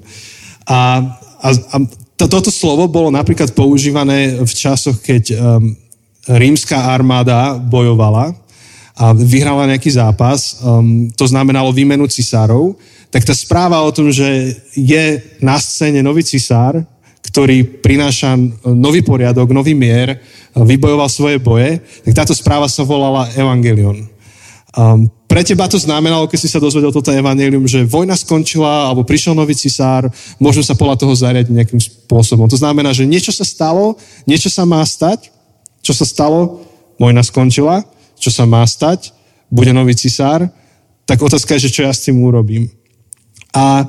A, 0.69 1.01
a, 1.41 1.47
a 1.49 1.75
to, 2.13 2.25
toto 2.29 2.49
slovo 2.53 2.85
bolo 2.85 3.09
napríklad 3.09 3.53
používané 3.57 4.37
v 4.37 4.51
časoch, 4.53 5.01
keď 5.01 5.23
um, 5.33 5.73
rímska 6.29 6.77
armáda 6.93 7.57
bojovala 7.57 8.37
a 8.97 9.13
vyhrala 9.13 9.69
nejaký 9.69 9.93
zápas. 9.93 10.57
Um, 10.65 11.13
to 11.13 11.29
znamenalo 11.29 11.69
výmenu 11.69 12.09
cisárov 12.09 12.73
tak 13.07 13.23
tá 13.23 13.31
správa 13.31 13.79
o 13.83 13.93
tom, 13.95 14.11
že 14.11 14.55
je 14.75 15.23
na 15.39 15.55
scéne 15.59 16.03
nový 16.03 16.27
cisár, 16.27 16.83
ktorý 17.23 17.63
prináša 17.83 18.35
nový 18.67 19.03
poriadok, 19.03 19.51
nový 19.51 19.75
mier, 19.75 20.19
vybojoval 20.55 21.07
svoje 21.07 21.37
boje, 21.39 21.79
tak 22.03 22.13
táto 22.23 22.33
správa 22.35 22.67
sa 22.67 22.83
volala 22.83 23.31
Evangelion. 23.35 24.07
Um, 24.77 25.09
pre 25.25 25.41
teba 25.43 25.65
to 25.65 25.79
znamenalo, 25.79 26.27
keď 26.29 26.39
si 26.39 26.51
sa 26.51 26.61
dozvedel 26.61 26.93
toto 26.93 27.09
evangelium, 27.09 27.65
že 27.65 27.83
vojna 27.83 28.13
skončila, 28.13 28.87
alebo 28.87 29.03
prišiel 29.03 29.33
nový 29.33 29.57
cisár, 29.57 30.07
môžem 30.37 30.61
sa 30.61 30.77
podľa 30.77 31.01
toho 31.01 31.17
zariadiť 31.17 31.51
nejakým 31.51 31.81
spôsobom. 31.81 32.45
To 32.47 32.55
znamená, 32.55 32.93
že 32.93 33.09
niečo 33.09 33.33
sa 33.33 33.43
stalo, 33.43 33.97
niečo 34.29 34.47
sa 34.53 34.63
má 34.63 34.79
stať, 34.85 35.33
čo 35.81 35.97
sa 35.97 36.05
stalo, 36.05 36.61
vojna 37.01 37.25
skončila, 37.25 37.83
čo 38.17 38.29
sa 38.33 38.43
má 38.43 38.65
stať, 38.65 39.13
bude 39.47 39.71
nový 39.71 39.95
cisár, 39.95 40.49
tak 41.07 41.23
otázka 41.23 41.55
je, 41.55 41.69
že 41.69 41.73
čo 41.73 41.81
ja 41.87 41.93
s 41.95 42.03
tým 42.03 42.19
urobím. 42.19 42.67
A 43.55 43.87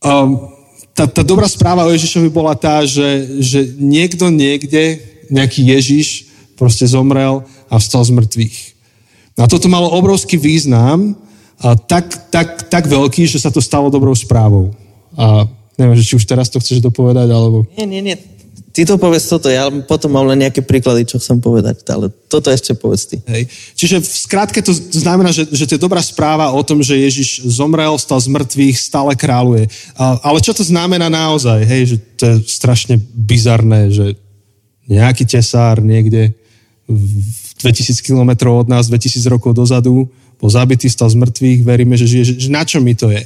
um, 0.00 0.48
tá, 0.96 1.04
tá 1.04 1.20
dobrá 1.20 1.44
správa 1.44 1.84
o 1.84 1.92
Ježišovi 1.92 2.32
bola 2.32 2.56
tá, 2.56 2.80
že, 2.88 3.36
že 3.44 3.76
niekto 3.76 4.32
niekde, 4.32 5.02
nejaký 5.28 5.60
Ježiš, 5.76 6.32
proste 6.56 6.88
zomrel 6.88 7.44
a 7.68 7.76
vstal 7.76 8.00
z 8.00 8.16
mŕtvych. 8.16 8.56
A 9.36 9.44
toto 9.44 9.68
malo 9.68 9.92
obrovský 9.92 10.40
význam, 10.40 11.12
a 11.56 11.76
tak, 11.76 12.32
tak, 12.32 12.68
tak 12.68 12.84
veľký, 12.84 13.24
že 13.24 13.40
sa 13.40 13.48
to 13.48 13.64
stalo 13.64 13.88
dobrou 13.88 14.12
správou. 14.12 14.76
A 15.16 15.48
neviem, 15.80 16.00
či 16.00 16.16
už 16.16 16.28
teraz 16.28 16.52
to 16.52 16.60
chceš 16.60 16.84
dopovedať, 16.84 17.28
alebo... 17.32 17.64
Nie, 17.76 17.88
nie, 17.88 18.00
nie. 18.04 18.16
Ty 18.76 18.84
to 18.84 19.00
povedz 19.00 19.24
toto, 19.24 19.48
ja 19.48 19.72
potom 19.88 20.12
mám 20.12 20.28
len 20.28 20.44
nejaké 20.44 20.60
príklady, 20.60 21.08
čo 21.08 21.16
chcem 21.16 21.40
povedať, 21.40 21.80
ale 21.88 22.12
toto 22.28 22.52
ešte 22.52 22.76
povedz 22.76 23.08
ty. 23.08 23.24
Hej. 23.24 23.48
Čiže 23.72 24.04
v 24.04 24.08
skratke 24.28 24.60
to 24.60 24.76
znamená, 24.76 25.32
že, 25.32 25.48
že 25.48 25.64
to 25.64 25.80
je 25.80 25.84
dobrá 25.88 26.04
správa 26.04 26.52
o 26.52 26.60
tom, 26.60 26.84
že 26.84 26.92
Ježiš 26.92 27.40
zomrel, 27.48 27.96
stal 27.96 28.20
z 28.20 28.28
mŕtvych, 28.28 28.76
stále 28.76 29.16
kráľuje. 29.16 29.72
A, 29.96 30.20
ale 30.20 30.44
čo 30.44 30.52
to 30.52 30.60
znamená 30.60 31.08
naozaj? 31.08 31.64
Hej, 31.64 31.82
že 31.88 31.96
to 32.20 32.24
je 32.28 32.36
strašne 32.52 33.00
bizarné, 33.16 33.88
že 33.88 34.20
nejaký 34.84 35.24
tesár 35.24 35.80
niekde 35.80 36.36
2000 36.84 37.96
kilometrov 38.04 38.60
od 38.60 38.68
nás, 38.68 38.92
2000 38.92 39.24
rokov 39.32 39.56
dozadu, 39.56 40.04
bol 40.36 40.52
zabitý, 40.52 40.92
stal 40.92 41.08
z 41.08 41.16
mŕtvych, 41.16 41.64
veríme, 41.64 41.96
že 41.96 42.04
žije. 42.04 42.24
Že 42.44 42.48
na 42.52 42.62
čo 42.68 42.84
mi 42.84 42.92
to 42.92 43.08
je? 43.08 43.24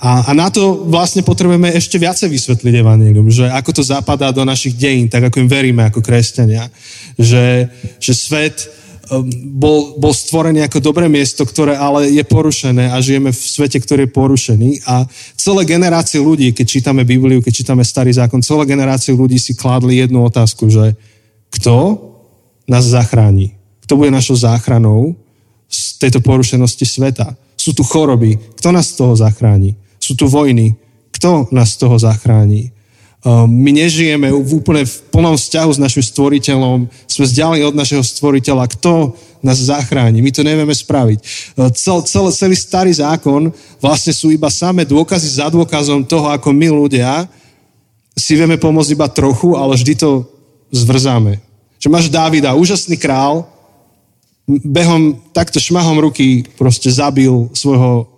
A, 0.00 0.28
a 0.28 0.30
na 0.32 0.48
to 0.48 0.88
vlastne 0.88 1.20
potrebujeme 1.20 1.68
ešte 1.76 2.00
viacej 2.00 2.28
vysvetliť 2.32 2.74
Evangelium, 2.80 3.28
že 3.28 3.48
ako 3.52 3.70
to 3.76 3.82
zapadá 3.84 4.32
do 4.32 4.44
našich 4.46 4.74
dejín, 4.76 5.12
tak 5.12 5.28
ako 5.28 5.44
im 5.44 5.48
veríme 5.50 5.82
ako 5.84 6.00
kresťania. 6.00 6.72
Že, 7.20 7.68
že 8.00 8.12
svet 8.16 8.56
um, 9.10 9.26
bol, 9.60 10.00
bol 10.00 10.14
stvorený 10.16 10.64
ako 10.64 10.80
dobré 10.80 11.10
miesto, 11.10 11.44
ktoré 11.44 11.76
ale 11.76 12.08
je 12.08 12.24
porušené 12.24 12.90
a 12.94 13.02
žijeme 13.04 13.34
v 13.34 13.40
svete, 13.40 13.76
ktorý 13.76 14.08
je 14.08 14.16
porušený. 14.16 14.70
A 14.88 15.04
celé 15.36 15.62
generácie 15.68 16.22
ľudí, 16.22 16.54
keď 16.56 16.66
čítame 16.66 17.02
Bibliu, 17.04 17.44
keď 17.44 17.52
čítame 17.60 17.84
Starý 17.84 18.16
zákon, 18.16 18.40
celé 18.40 18.64
generácie 18.64 19.12
ľudí 19.12 19.36
si 19.36 19.52
kládli 19.52 20.00
jednu 20.00 20.24
otázku, 20.24 20.70
že 20.72 20.96
kto 21.50 21.98
nás 22.70 22.86
zachráni? 22.86 23.58
Kto 23.84 23.98
bude 23.98 24.14
našou 24.14 24.38
záchranou 24.38 25.18
z 25.66 25.98
tejto 25.98 26.22
porušenosti 26.22 26.86
sveta? 26.86 27.34
Sú 27.60 27.76
tu 27.76 27.84
choroby. 27.84 28.40
Kto 28.56 28.72
nás 28.72 28.96
z 28.96 29.04
toho 29.04 29.12
zachráni? 29.12 29.76
Sú 30.00 30.16
tu 30.16 30.24
vojny. 30.24 30.80
Kto 31.12 31.52
nás 31.52 31.76
z 31.76 31.84
toho 31.84 32.00
zachráni? 32.00 32.72
Um, 33.20 33.44
my 33.44 33.84
nežijeme 33.84 34.32
v 34.32 34.50
úplne 34.56 34.88
v 34.88 34.96
plnom 35.12 35.36
vzťahu 35.36 35.76
s 35.76 35.82
našim 35.82 36.00
stvoriteľom, 36.00 36.88
sme 37.04 37.24
vzdialení 37.28 37.68
od 37.68 37.76
našeho 37.76 38.00
stvoriteľa. 38.00 38.64
Kto 38.80 39.12
nás 39.44 39.60
zachráni? 39.60 40.24
My 40.24 40.32
to 40.32 40.40
nevieme 40.40 40.72
spraviť. 40.72 41.20
Uh, 41.52 41.68
cel, 41.76 42.00
cel, 42.08 42.32
celý 42.32 42.56
starý 42.56 42.96
zákon 42.96 43.52
vlastne 43.76 44.16
sú 44.16 44.32
iba 44.32 44.48
samé 44.48 44.88
dôkazy 44.88 45.36
za 45.36 45.52
dôkazom 45.52 46.00
toho, 46.08 46.32
ako 46.32 46.48
my 46.56 46.72
ľudia 46.72 47.28
si 48.16 48.40
vieme 48.40 48.56
pomôcť 48.56 48.96
iba 48.96 49.04
trochu, 49.12 49.52
ale 49.52 49.76
vždy 49.76 50.00
to 50.00 50.24
zvrzáme. 50.72 51.44
Že 51.76 51.88
máš 51.92 52.08
Dávida, 52.08 52.56
úžasný 52.56 52.96
král, 52.96 53.44
behom 54.46 55.18
takto 55.32 55.60
šmahom 55.60 55.98
ruky 55.98 56.46
proste 56.58 56.90
zabil 56.90 57.48
svojho 57.54 58.10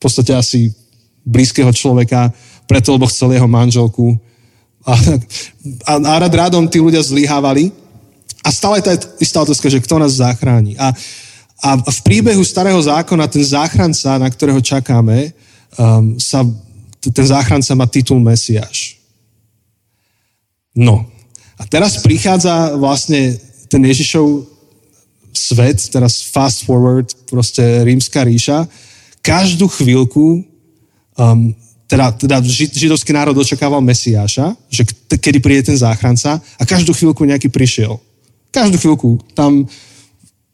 podstate 0.00 0.32
asi 0.32 0.72
blízkeho 1.28 1.68
človeka, 1.70 2.32
preto, 2.64 2.96
lebo 2.96 3.04
chcel 3.06 3.36
jeho 3.36 3.44
manželku. 3.44 4.16
A, 4.88 4.96
a, 5.84 5.92
a 6.00 6.12
rád 6.24 6.32
rádom 6.32 6.64
tí 6.64 6.80
ľudia 6.80 7.04
zlyhávali. 7.04 7.68
A 8.40 8.48
stále 8.48 8.80
tá 8.80 8.96
istá 9.20 9.44
otázka, 9.44 9.68
že 9.68 9.84
kto 9.84 10.00
nás 10.00 10.16
zachráni. 10.16 10.80
A, 10.80 10.96
a 11.60 11.76
v 11.76 12.00
príbehu 12.00 12.40
starého 12.40 12.80
zákona 12.80 13.28
ten 13.28 13.44
záchranca, 13.44 14.16
na 14.16 14.28
ktorého 14.32 14.64
čakáme, 14.64 15.36
um, 15.76 16.16
sa, 16.16 16.40
ten 17.04 17.26
záchranca 17.28 17.76
má 17.76 17.84
titul 17.84 18.16
Mesiáš. 18.16 18.96
No. 20.72 21.04
A 21.60 21.68
teraz 21.68 22.00
prichádza 22.00 22.72
vlastne 22.80 23.36
ten 23.68 23.84
Ježišov 23.84 24.48
svet, 25.40 25.80
teraz 25.88 26.20
fast 26.20 26.68
forward, 26.68 27.08
proste 27.32 27.62
rímska 27.88 28.20
ríša, 28.20 28.68
každú 29.24 29.68
chvíľku 29.72 30.44
um, 31.16 31.56
teda, 31.90 32.14
teda 32.14 32.36
židovský 32.70 33.10
národ 33.10 33.34
očakával 33.34 33.82
Mesiáša, 33.82 34.54
že 34.70 34.86
kedy 35.10 35.42
príde 35.42 35.74
ten 35.74 35.78
záchranca 35.78 36.38
a 36.38 36.62
každú 36.62 36.94
chvíľku 36.94 37.26
nejaký 37.26 37.50
prišiel. 37.50 37.98
Každú 38.54 38.78
chvíľku. 38.78 39.18
Tam, 39.34 39.66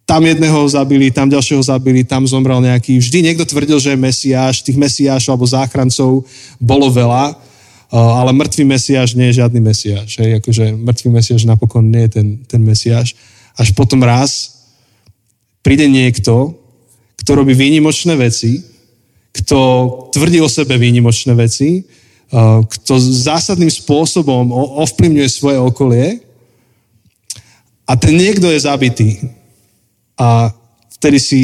tam 0.09 0.23
jedného 0.25 0.65
zabili, 0.65 1.13
tam 1.13 1.29
ďalšieho 1.29 1.61
zabili, 1.61 2.09
tam 2.09 2.25
zomrel 2.25 2.65
nejaký. 2.65 2.97
Vždy 2.97 3.21
niekto 3.21 3.45
tvrdil, 3.45 3.77
že 3.77 3.93
je 3.93 4.01
Mesiáš, 4.01 4.65
tých 4.65 4.81
Mesiášov 4.81 5.37
alebo 5.37 5.45
záchrancov 5.45 6.25
bolo 6.57 6.89
veľa, 6.89 7.37
ale 7.93 8.33
mŕtvý 8.33 8.65
Mesiáš 8.65 9.13
nie 9.13 9.29
je 9.29 9.45
žiadny 9.45 9.61
Mesiáš. 9.61 10.17
Hej? 10.17 10.41
Akože 10.41 10.73
mŕtvý 10.73 11.09
Mesiáš 11.13 11.45
napokon 11.45 11.85
nie 11.85 12.09
je 12.09 12.17
ten, 12.17 12.29
ten 12.49 12.65
Mesiáš. 12.65 13.13
Až 13.61 13.77
potom 13.77 14.01
raz 14.01 14.56
príde 15.67 15.91
niekto, 15.91 16.55
kto 17.19 17.31
robí 17.43 17.51
výnimočné 17.51 18.15
veci, 18.15 18.63
kto 19.35 19.59
tvrdí 20.15 20.39
o 20.39 20.47
sebe 20.47 20.79
výnimočné 20.79 21.35
veci, 21.35 21.83
kto 22.71 22.93
zásadným 23.03 23.71
spôsobom 23.71 24.55
ovplyvňuje 24.87 25.27
svoje 25.27 25.59
okolie 25.59 26.23
a 27.83 27.93
ten 27.99 28.15
niekto 28.15 28.47
je 28.47 28.63
zabitý. 28.63 29.11
A 30.15 30.55
vtedy 31.03 31.19
si 31.19 31.39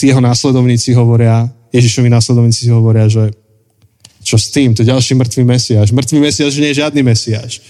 jeho 0.00 0.24
následovníci 0.24 0.96
hovoria, 0.96 1.44
Ježišovi 1.68 2.08
následovníci 2.08 2.72
hovoria, 2.72 3.12
že 3.12 3.28
čo 4.24 4.40
s 4.40 4.48
tým, 4.50 4.72
to 4.72 4.82
je 4.82 4.90
ďalší 4.90 5.14
mŕtvý 5.20 5.44
mesiaž. 5.44 5.92
Mŕtvý 5.92 6.18
mesiaž 6.18 6.56
nie 6.56 6.72
je 6.72 6.80
žiadny 6.80 7.04
mesiaž. 7.04 7.60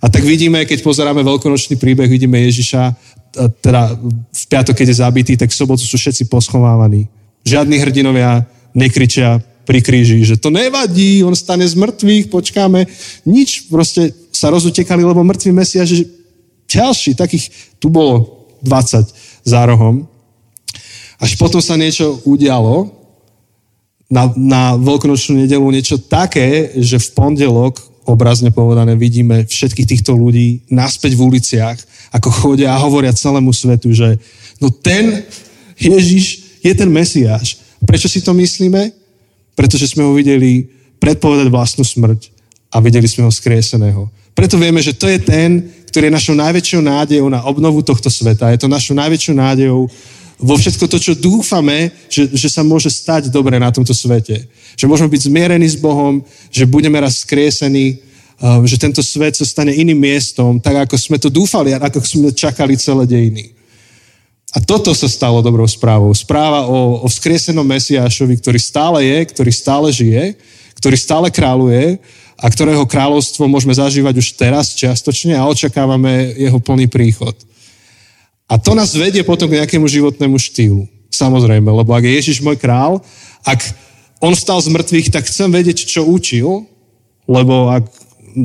A 0.00 0.08
tak 0.08 0.24
vidíme, 0.24 0.64
keď 0.64 0.80
pozeráme 0.80 1.20
veľkonočný 1.20 1.76
príbeh, 1.76 2.08
vidíme 2.08 2.40
Ježiša, 2.48 2.96
teda 3.34 3.94
v 4.30 4.44
piatok, 4.50 4.74
keď 4.74 4.86
je 4.90 5.00
zabitý, 5.00 5.32
tak 5.38 5.50
v 5.50 5.58
sobotu 5.58 5.86
sú 5.86 5.96
všetci 5.96 6.26
poschovávaní. 6.26 7.06
Žiadni 7.46 7.78
hrdinovia 7.78 8.44
nekričia 8.74 9.38
pri 9.64 9.80
kríži, 9.82 10.26
že 10.26 10.40
to 10.40 10.50
nevadí, 10.50 11.22
on 11.22 11.36
stane 11.36 11.62
z 11.62 11.78
mŕtvych, 11.78 12.26
počkáme. 12.32 12.90
Nič, 13.22 13.70
proste 13.70 14.10
sa 14.34 14.50
rozutekali, 14.50 15.06
lebo 15.06 15.22
mŕtvý 15.22 15.50
mesiaž 15.54 15.94
že 15.94 16.04
ďalší, 16.66 17.14
takých 17.14 17.50
tu 17.78 17.86
bolo 17.86 18.46
20 18.66 19.06
za 19.46 19.60
rohom. 19.66 20.10
Až 21.20 21.36
potom 21.36 21.60
sa 21.62 21.78
niečo 21.78 22.18
udialo, 22.26 23.00
na, 24.10 24.26
na 24.34 24.62
veľkonočnú 24.74 25.46
nedelu 25.46 25.62
niečo 25.70 25.94
také, 26.02 26.74
že 26.82 26.98
v 26.98 27.08
pondelok, 27.14 27.78
obrazne 28.12 28.50
povedané, 28.50 28.98
vidíme 28.98 29.46
všetkých 29.46 29.86
týchto 29.86 30.12
ľudí 30.14 30.66
naspäť 30.68 31.16
v 31.16 31.24
uliciach, 31.30 31.78
ako 32.10 32.28
chodia 32.30 32.74
a 32.74 32.82
hovoria 32.82 33.14
celému 33.14 33.54
svetu, 33.54 33.94
že 33.94 34.18
no 34.58 34.70
ten 34.70 35.22
Ježiš 35.78 36.58
je 36.60 36.72
ten 36.76 36.90
Mesiáš. 36.90 37.62
Prečo 37.80 38.10
si 38.10 38.20
to 38.20 38.36
myslíme? 38.36 38.92
Pretože 39.56 39.96
sme 39.96 40.04
ho 40.04 40.12
videli 40.12 40.68
predpovedať 41.00 41.48
vlastnú 41.48 41.84
smrť 41.86 42.28
a 42.70 42.78
videli 42.84 43.08
sme 43.08 43.24
ho 43.24 43.32
skrieseného. 43.32 44.12
Preto 44.36 44.60
vieme, 44.60 44.78
že 44.84 44.94
to 44.94 45.08
je 45.08 45.18
ten, 45.18 45.64
ktorý 45.90 46.06
je 46.06 46.16
našou 46.16 46.36
najväčšou 46.38 46.80
nádejou 46.84 47.28
na 47.32 47.42
obnovu 47.42 47.82
tohto 47.82 48.06
sveta. 48.12 48.52
Je 48.54 48.62
to 48.62 48.70
našou 48.70 48.94
najväčšou 48.94 49.34
nádejou 49.34 49.90
vo 50.40 50.56
všetko 50.56 50.88
to, 50.88 50.98
čo 50.98 51.12
dúfame, 51.12 51.92
že, 52.08 52.32
že 52.32 52.48
sa 52.48 52.64
môže 52.64 52.88
stať 52.88 53.28
dobre 53.28 53.60
na 53.60 53.68
tomto 53.68 53.92
svete. 53.92 54.48
Že 54.74 54.88
môžeme 54.88 55.12
byť 55.12 55.28
zmierení 55.28 55.68
s 55.68 55.76
Bohom, 55.76 56.24
že 56.48 56.64
budeme 56.64 56.96
raz 56.96 57.20
skriesení, 57.20 58.00
uh, 58.40 58.64
že 58.64 58.80
tento 58.80 59.04
svet 59.04 59.36
sa 59.36 59.44
stane 59.44 59.76
iným 59.76 60.00
miestom, 60.00 60.56
tak 60.56 60.88
ako 60.88 60.96
sme 60.96 61.20
to 61.20 61.28
dúfali 61.28 61.76
a 61.76 61.78
ako 61.84 62.00
sme 62.00 62.32
čakali 62.32 62.80
celé 62.80 63.04
dejiny. 63.04 63.52
A 64.50 64.58
toto 64.58 64.90
sa 64.96 65.06
stalo 65.06 65.44
dobrou 65.46 65.68
správou. 65.68 66.10
Správa 66.10 66.66
o, 66.66 67.04
o 67.04 67.06
vzkriesenom 67.06 67.62
Mesiášovi, 67.62 68.34
ktorý 68.42 68.58
stále 68.58 69.06
je, 69.06 69.18
ktorý 69.30 69.50
stále 69.54 69.88
žije, 69.94 70.34
ktorý 70.74 70.96
stále 70.98 71.28
kráľuje 71.30 72.02
a 72.34 72.46
ktorého 72.50 72.82
kráľovstvo 72.88 73.46
môžeme 73.46 73.76
zažívať 73.76 74.16
už 74.16 74.28
teraz 74.34 74.74
čiastočne 74.74 75.36
a 75.38 75.46
očakávame 75.46 76.34
jeho 76.34 76.58
plný 76.58 76.88
príchod. 76.90 77.36
A 78.50 78.58
to 78.58 78.74
nás 78.74 78.90
vedie 78.98 79.22
potom 79.22 79.46
k 79.46 79.62
nejakému 79.62 79.86
životnému 79.86 80.34
štýlu. 80.34 80.90
Samozrejme, 81.14 81.70
lebo 81.70 81.94
ak 81.94 82.02
je 82.02 82.18
Ježiš 82.18 82.42
môj 82.42 82.58
král, 82.58 82.98
ak 83.46 83.62
on 84.18 84.34
stal 84.34 84.58
z 84.58 84.74
mŕtvych, 84.74 85.14
tak 85.14 85.30
chcem 85.30 85.48
vedieť, 85.48 85.86
čo 85.86 86.02
učil, 86.02 86.66
lebo 87.30 87.70
ak 87.70 87.86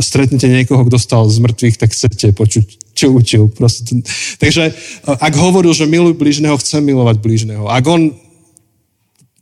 stretnete 0.01 0.45
niekoho, 0.45 0.85
kto 0.85 0.97
stal 1.01 1.25
z 1.25 1.41
mŕtvych, 1.41 1.75
tak 1.81 1.93
chcete 1.93 2.33
počuť, 2.37 2.65
čo 2.93 3.11
učil. 3.11 3.49
Proste. 3.49 4.05
Takže 4.37 4.73
ak 5.05 5.33
hovoril, 5.35 5.73
že 5.73 5.89
miluj 5.89 6.17
blížneho, 6.17 6.57
chcem 6.61 6.85
milovať 6.85 7.21
blížneho. 7.21 7.65
Ak 7.69 7.85
on 7.85 8.13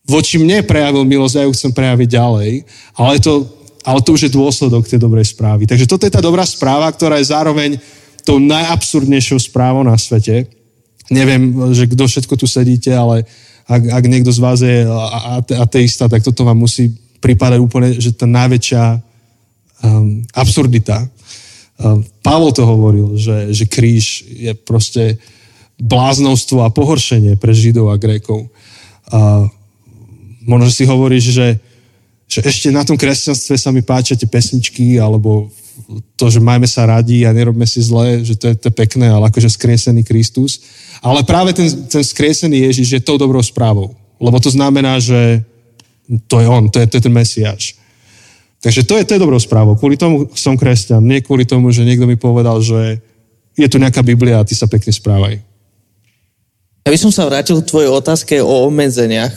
voči 0.03 0.36
mne 0.39 0.64
prejavil 0.68 1.07
milosť, 1.07 1.36
ja 1.39 1.45
ju 1.47 1.55
chcem 1.55 1.72
prejaviť 1.72 2.07
ďalej, 2.11 2.51
ale 2.99 3.14
to, 3.24 3.47
ale 3.88 3.99
to 4.03 4.16
už 4.16 4.28
je 4.28 4.36
dôsledok 4.36 4.84
tej 4.84 4.99
dobrej 4.99 5.32
správy. 5.32 5.64
Takže 5.64 5.88
toto 5.88 6.03
je 6.03 6.11
tá 6.11 6.20
dobrá 6.20 6.43
správa, 6.43 6.91
ktorá 6.91 7.24
je 7.24 7.32
zároveň 7.32 7.80
tou 8.24 8.40
najabsurdnejšou 8.40 9.40
správou 9.40 9.84
na 9.84 9.96
svete. 10.00 10.48
Neviem, 11.12 11.54
že 11.76 11.88
kto 11.92 12.08
všetko 12.08 12.34
tu 12.40 12.48
sedíte, 12.48 12.92
ale 12.96 13.28
ak, 13.68 13.82
ak 13.92 14.04
niekto 14.08 14.32
z 14.32 14.40
vás 14.40 14.60
je 14.64 14.88
ateista, 15.56 16.08
tak 16.08 16.24
toto 16.24 16.44
vám 16.48 16.60
musí 16.60 16.92
pripadať 17.24 17.60
úplne, 17.60 17.96
že 17.96 18.12
tá 18.12 18.28
najväčšia 18.28 18.84
um, 19.84 20.24
absurdita. 20.36 21.08
Ehm, 21.80 22.04
Pavol 22.20 22.52
to 22.52 22.68
hovoril, 22.68 23.16
že, 23.16 23.56
že 23.56 23.66
kríž 23.68 24.28
je 24.28 24.52
proste 24.54 25.18
bláznovstvo 25.80 26.64
a 26.64 26.74
pohoršenie 26.74 27.40
pre 27.40 27.56
Židov 27.56 27.92
a 27.92 28.00
Grékov. 28.00 28.52
A 29.10 29.48
možno 30.44 30.70
si 30.70 30.84
hovoríš, 30.86 31.34
že, 31.34 31.48
že 32.30 32.40
ešte 32.46 32.70
na 32.70 32.86
tom 32.86 33.00
kresťanstve 33.00 33.56
sa 33.58 33.70
mi 33.74 33.82
páčia 33.82 34.20
tie 34.20 34.30
pesničky, 34.30 35.00
alebo 35.00 35.50
to, 36.16 36.26
že 36.30 36.40
majme 36.40 36.70
sa 36.70 36.86
radi 36.86 37.26
a 37.26 37.34
nerobme 37.34 37.66
si 37.66 37.82
zle, 37.82 38.22
že 38.22 38.38
to 38.38 38.52
je, 38.52 38.56
to 38.56 38.66
je 38.70 38.76
pekné, 38.76 39.10
ale 39.10 39.30
akože 39.30 39.50
skriesený 39.50 40.06
Kristus. 40.06 40.62
Ale 41.02 41.26
práve 41.26 41.54
ten, 41.54 41.68
ten 41.90 42.04
skriesený 42.04 42.70
Ježiš 42.70 42.88
je 43.00 43.02
tou 43.02 43.18
dobrou 43.18 43.42
správou. 43.42 43.98
Lebo 44.22 44.38
to 44.40 44.54
znamená, 44.54 45.02
že 45.02 45.44
to 46.30 46.40
je 46.40 46.48
on, 46.48 46.70
to 46.70 46.80
je, 46.80 46.86
to 46.88 46.96
je 46.98 47.04
ten 47.10 47.14
Mesiáš. 47.14 47.64
Takže 48.64 48.88
to 48.88 48.96
je, 48.96 49.04
to 49.04 49.14
je 49.18 49.24
dobrou 49.24 49.40
správou. 49.42 49.76
Kvôli 49.76 50.00
tomu 50.00 50.32
som 50.40 50.56
kresťan. 50.56 51.04
Nie 51.04 51.20
kvôli 51.20 51.44
tomu, 51.44 51.68
že 51.76 51.84
niekto 51.84 52.08
mi 52.08 52.16
povedal, 52.16 52.64
že 52.64 53.04
je 53.60 53.68
tu 53.68 53.76
nejaká 53.76 54.00
Biblia 54.00 54.40
a 54.40 54.48
ty 54.48 54.56
sa 54.56 54.72
pekne 54.72 54.96
správaj. 54.96 55.44
Ja 56.84 56.90
by 56.92 57.00
som 57.00 57.12
sa 57.12 57.28
vrátil 57.28 57.60
k 57.60 57.70
tvojej 57.70 57.92
otázke 57.92 58.40
o 58.40 58.68
obmedzeniach, 58.68 59.32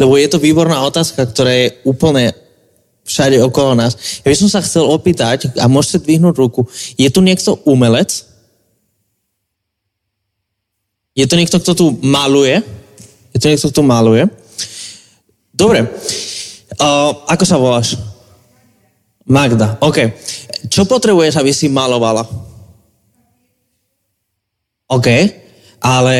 lebo 0.00 0.16
je 0.16 0.28
to 0.28 0.40
výborná 0.40 0.80
otázka, 0.84 1.24
ktorá 1.28 1.52
je 1.52 1.68
úplne 1.84 2.32
všade 3.10 3.42
okolo 3.42 3.74
nás. 3.74 4.22
Ja 4.22 4.30
by 4.30 4.36
som 4.38 4.46
sa 4.46 4.62
chcel 4.62 4.86
opýtať, 4.86 5.50
a 5.58 5.66
môžete 5.66 6.06
dvihnúť 6.06 6.34
ruku, 6.38 6.62
je 6.94 7.10
tu 7.10 7.18
niekto 7.18 7.58
umelec? 7.66 8.30
Je 11.18 11.26
to 11.26 11.34
niekto, 11.34 11.58
kto 11.58 11.74
tu 11.74 11.86
maluje? 12.06 12.62
Je 13.34 13.38
to 13.42 13.50
niekto, 13.50 13.66
kto 13.66 13.82
maluje? 13.82 14.30
Dobre. 15.50 15.90
Uh, 16.78 17.26
ako 17.26 17.44
sa 17.44 17.58
voláš? 17.58 17.98
Magda, 19.26 19.74
OK. 19.82 20.14
Čo 20.70 20.86
potrebuješ, 20.86 21.42
aby 21.42 21.50
si 21.50 21.66
malovala? 21.66 22.24
OK, 24.90 25.08
ale 25.82 26.16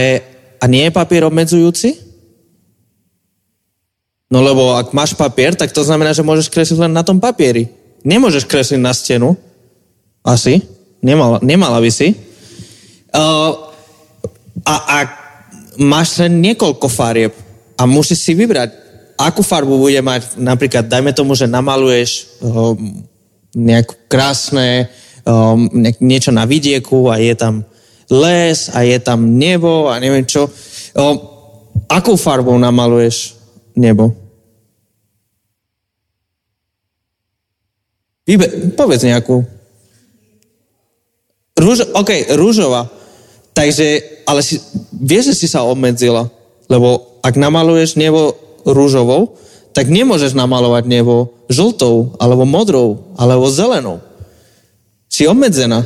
a 0.62 0.64
nie 0.70 0.86
je 0.86 0.94
papier 0.94 1.26
obmedzujúci? 1.26 2.09
No 4.30 4.46
lebo 4.46 4.78
ak 4.78 4.94
máš 4.94 5.18
papier, 5.18 5.58
tak 5.58 5.74
to 5.74 5.82
znamená, 5.82 6.14
že 6.14 6.22
môžeš 6.22 6.46
kresliť 6.54 6.86
len 6.86 6.94
na 6.94 7.02
tom 7.02 7.18
papieri. 7.18 7.66
Nemôžeš 8.06 8.46
kresliť 8.46 8.78
na 8.78 8.94
stenu. 8.94 9.34
Asi. 10.22 10.62
Nemala, 11.02 11.42
nemala 11.42 11.82
by 11.82 11.90
si. 11.90 12.14
Uh, 13.10 13.74
a 14.62 14.74
ak 15.02 15.08
máš 15.82 16.14
len 16.22 16.38
niekoľko 16.38 16.86
farieb 16.86 17.34
a 17.74 17.82
musíš 17.90 18.22
si 18.22 18.32
vybrať, 18.38 18.70
akú 19.18 19.42
farbu 19.42 19.82
bude 19.82 19.98
mať, 19.98 20.38
napríklad, 20.38 20.86
dajme 20.86 21.10
tomu, 21.10 21.34
že 21.34 21.50
namaluješ 21.50 22.38
um, 22.38 23.02
nejakú 23.56 23.96
krásne 24.06 24.86
um, 25.26 25.66
niečo 25.98 26.30
na 26.30 26.46
vidieku 26.46 27.10
a 27.10 27.18
je 27.18 27.34
tam 27.34 27.66
les 28.06 28.70
a 28.70 28.86
je 28.86 28.98
tam 29.02 29.38
nebo 29.38 29.90
a 29.90 29.98
neviem 29.98 30.22
čo. 30.22 30.46
Um, 30.94 31.18
akou 31.90 32.14
farbou 32.14 32.54
namaluješ 32.60 33.34
nebo? 33.74 34.19
Vybe, 38.28 38.76
povedz 38.76 39.04
nejakú. 39.04 39.42
Rúž, 41.60 41.84
OK, 41.92 42.36
rúžová. 42.36 42.88
Takže, 43.52 44.00
ale 44.24 44.40
si, 44.40 44.56
vieš, 44.94 45.34
že 45.34 45.44
si 45.44 45.46
sa 45.50 45.66
obmedzila. 45.66 46.30
Lebo 46.70 47.20
ak 47.20 47.36
namaluješ 47.36 48.00
nebo 48.00 48.32
rúžovou, 48.64 49.36
tak 49.70 49.90
nemôžeš 49.90 50.34
namalovať 50.34 50.86
nebo 50.86 51.34
žltou, 51.50 52.14
alebo 52.18 52.48
modrou, 52.48 53.12
alebo 53.18 53.50
zelenou. 53.50 54.00
Si 55.10 55.26
obmedzená. 55.26 55.84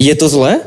Je 0.00 0.14
to 0.16 0.26
zlé? 0.30 0.62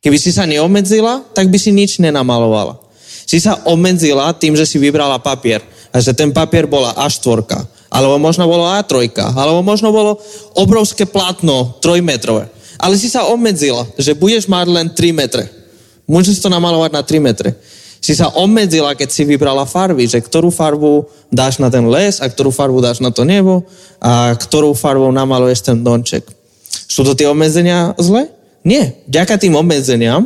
Keby 0.00 0.16
si 0.16 0.32
sa 0.32 0.48
neobmedzila, 0.48 1.28
tak 1.36 1.52
by 1.52 1.58
si 1.60 1.70
nič 1.74 2.00
nenamalovala. 2.00 2.80
Si 3.28 3.36
sa 3.36 3.60
obmedzila 3.68 4.32
tým, 4.32 4.56
že 4.56 4.64
si 4.64 4.80
vybrala 4.80 5.20
papier. 5.20 5.60
A 5.92 6.00
že 6.00 6.16
ten 6.16 6.32
papier 6.32 6.64
bola 6.64 6.96
A4, 6.96 7.44
alebo 7.90 8.22
možno 8.22 8.46
bolo 8.46 8.70
A3, 8.70 9.10
alebo 9.34 9.66
možno 9.66 9.90
bolo 9.90 10.16
obrovské 10.54 11.04
plátno, 11.04 11.74
trojmetrové. 11.82 12.46
Ale 12.78 12.96
si 12.96 13.10
sa 13.10 13.28
obmedzila, 13.28 13.84
že 13.98 14.16
budeš 14.16 14.46
mať 14.46 14.66
len 14.70 14.86
3 14.88 15.10
metre. 15.12 15.44
Môžeš 16.06 16.40
to 16.40 16.48
namalovať 16.48 16.90
na 16.94 17.02
3 17.02 17.20
metre. 17.20 17.52
Si 18.00 18.16
sa 18.16 18.32
obmedzila, 18.32 18.96
keď 18.96 19.12
si 19.12 19.28
vybrala 19.28 19.68
farby, 19.68 20.08
že 20.08 20.24
ktorú 20.24 20.48
farbu 20.48 21.04
dáš 21.28 21.60
na 21.60 21.68
ten 21.68 21.84
les 21.84 22.16
a 22.16 22.24
ktorú 22.24 22.48
farbu 22.48 22.80
dáš 22.80 23.04
na 23.04 23.12
to 23.12 23.28
nebo 23.28 23.68
a 24.00 24.32
ktorú 24.32 24.72
farbou 24.72 25.12
namaluješ 25.12 25.68
ten 25.68 25.84
domček. 25.84 26.24
Sú 26.88 27.04
to 27.04 27.12
tie 27.12 27.28
obmedzenia 27.28 27.92
zle? 28.00 28.32
Nie. 28.64 29.04
Ďaká 29.04 29.36
tým 29.36 29.52
obmedzeniam 29.52 30.24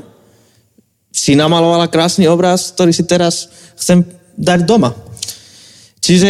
si 1.11 1.35
namalovala 1.35 1.91
krásny 1.91 2.31
obraz, 2.31 2.71
ktorý 2.71 2.95
si 2.95 3.03
teraz 3.03 3.51
chcem 3.75 4.07
dať 4.39 4.63
doma. 4.63 4.95
Čiže, 6.05 6.29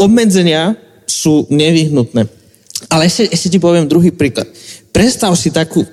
obmedzenia 0.00 0.72
sú 1.04 1.44
nevyhnutné. 1.52 2.24
Ale 2.88 3.04
ešte, 3.04 3.28
ešte 3.28 3.52
ti 3.52 3.58
poviem 3.60 3.84
druhý 3.84 4.08
príklad. 4.08 4.48
Predstav 4.88 5.36
si 5.36 5.52
takú, 5.52 5.84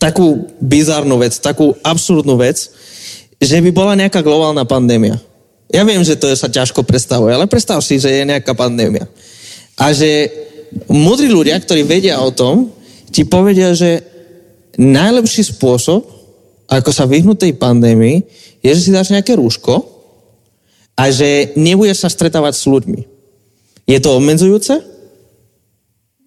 takú 0.00 0.48
bizarnú 0.56 1.20
vec, 1.20 1.36
takú 1.36 1.76
absurdnú 1.84 2.40
vec, 2.40 2.72
že 3.36 3.60
by 3.60 3.70
bola 3.76 3.92
nejaká 3.92 4.24
globálna 4.24 4.64
pandémia. 4.64 5.20
Ja 5.68 5.84
viem, 5.84 6.00
že 6.00 6.16
to 6.16 6.32
sa 6.32 6.48
ťažko 6.48 6.80
predstavuje, 6.88 7.36
ale 7.36 7.50
predstav 7.50 7.84
si, 7.84 8.00
že 8.00 8.08
je 8.08 8.24
nejaká 8.24 8.56
pandémia. 8.56 9.04
A 9.76 9.92
že 9.92 10.32
múdri 10.88 11.28
ľudia, 11.28 11.60
ktorí 11.60 11.84
vedia 11.84 12.16
o 12.24 12.32
tom, 12.32 12.72
ti 13.12 13.28
povedia, 13.28 13.76
že 13.76 14.00
najlepší 14.80 15.52
spôsob, 15.52 16.08
ako 16.66 16.90
sa 16.90 17.04
vyhnúť 17.04 17.46
tej 17.46 17.52
pandémii, 17.60 18.24
je, 18.64 18.70
že 18.72 18.88
si 18.88 18.94
dáš 18.94 19.12
nejaké 19.12 19.36
rúško, 19.36 19.95
a 20.96 21.12
že 21.12 21.52
nebudeš 21.54 22.02
sa 22.02 22.08
stretávať 22.08 22.56
s 22.56 22.64
ľuďmi. 22.64 23.00
Je 23.86 23.98
to 24.00 24.16
obmedzujúce? 24.16 24.80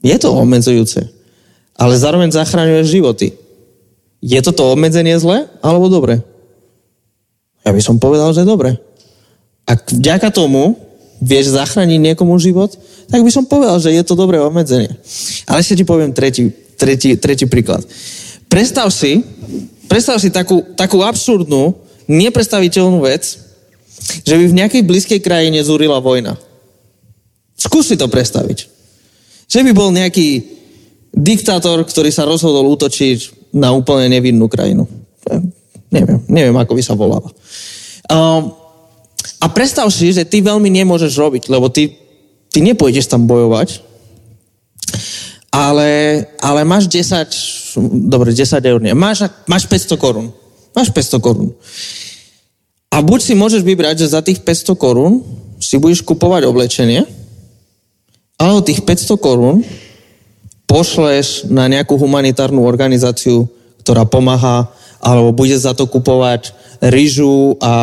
Je 0.05 0.15
to 0.15 0.29
obmedzujúce. 0.31 1.09
Ale 1.75 1.99
zároveň 1.99 2.31
zachraňuješ 2.31 2.87
životy. 2.87 3.27
Je 4.21 4.39
toto 4.45 4.69
obmedzenie 4.69 5.17
zlé 5.17 5.49
alebo 5.59 5.89
dobre? 5.89 6.21
Ja 7.65 7.75
by 7.75 7.81
som 7.83 7.99
povedal, 7.99 8.31
že 8.31 8.47
dobre. 8.47 8.79
Ak 9.67 9.89
vďaka 9.89 10.31
tomu 10.31 10.79
vieš 11.19 11.51
zachrániť 11.51 11.99
niekomu 11.99 12.39
život, 12.39 12.71
tak 13.11 13.25
by 13.25 13.31
som 13.33 13.43
povedal, 13.43 13.81
že 13.81 13.91
je 13.91 14.03
to 14.05 14.15
dobré 14.15 14.39
obmedzenie. 14.39 14.93
Ale 15.49 15.59
ešte 15.59 15.83
ti 15.83 15.85
poviem 15.85 16.15
tretí, 16.15 16.53
tretí, 16.79 17.19
tretí 17.19 17.45
príklad. 17.49 17.83
Predstav 18.47 18.87
si, 18.89 19.21
predstav 19.91 20.17
si 20.17 20.31
takú, 20.31 20.63
takú 20.79 21.03
absurdnú, 21.03 21.75
nepredstaviteľnú 22.07 23.03
vec, 23.03 23.48
že 23.99 24.35
by 24.35 24.45
v 24.47 24.57
nejakej 24.63 24.83
blízkej 24.85 25.19
krajine 25.19 25.59
zúrila 25.61 25.99
vojna. 25.99 26.39
Skús 27.59 27.91
si 27.91 27.99
to 27.99 28.07
predstaviť. 28.07 28.65
Že 29.49 29.59
by 29.67 29.71
bol 29.75 29.89
nejaký 29.91 30.59
diktátor, 31.11 31.83
ktorý 31.83 32.13
sa 32.13 32.23
rozhodol 32.23 32.69
útočiť 32.71 33.51
na 33.57 33.73
úplne 33.73 34.07
nevinnú 34.07 34.45
krajinu. 34.45 34.85
Neviem, 35.89 36.21
neviem, 36.29 36.57
ako 36.57 36.73
by 36.77 36.83
sa 36.85 36.93
volala. 36.93 37.29
Um, 38.09 38.53
a 39.41 39.45
predstav 39.49 39.89
si, 39.89 40.13
že 40.13 40.25
ty 40.25 40.39
veľmi 40.39 40.69
nemôžeš 40.69 41.13
robiť, 41.17 41.43
lebo 41.49 41.67
ty, 41.67 41.97
ty 42.53 42.61
nepôjdeš 42.61 43.09
tam 43.09 43.25
bojovať, 43.25 43.81
ale, 45.49 46.23
ale 46.37 46.61
máš 46.61 46.85
10, 46.85 47.25
dobre, 48.05 48.37
10 48.37 48.61
eur 48.61 48.79
nie, 48.79 48.93
máš, 48.93 49.25
máš 49.49 49.65
500 49.65 49.97
korún. 49.97 50.29
Máš 50.77 50.93
500 50.93 51.25
korún. 51.25 51.49
A 52.89 53.05
buď 53.05 53.19
si 53.21 53.33
môžeš 53.37 53.61
vybrať, 53.61 54.01
že 54.01 54.13
za 54.17 54.21
tých 54.25 54.41
500 54.41 54.73
korún 54.73 55.21
si 55.61 55.77
budeš 55.77 56.01
kupovať 56.01 56.49
oblečenie, 56.49 57.05
alebo 58.39 58.65
tých 58.65 58.81
500 58.81 59.19
korún 59.19 59.61
pošleš 60.65 61.49
na 61.49 61.65
nejakú 61.69 61.97
humanitárnu 61.97 62.63
organizáciu, 62.65 63.49
ktorá 63.83 64.05
pomáha, 64.05 64.69
alebo 65.01 65.33
bude 65.33 65.57
za 65.57 65.73
to 65.73 65.89
kupovať 65.89 66.53
rýžu 66.79 67.59
a 67.59 67.73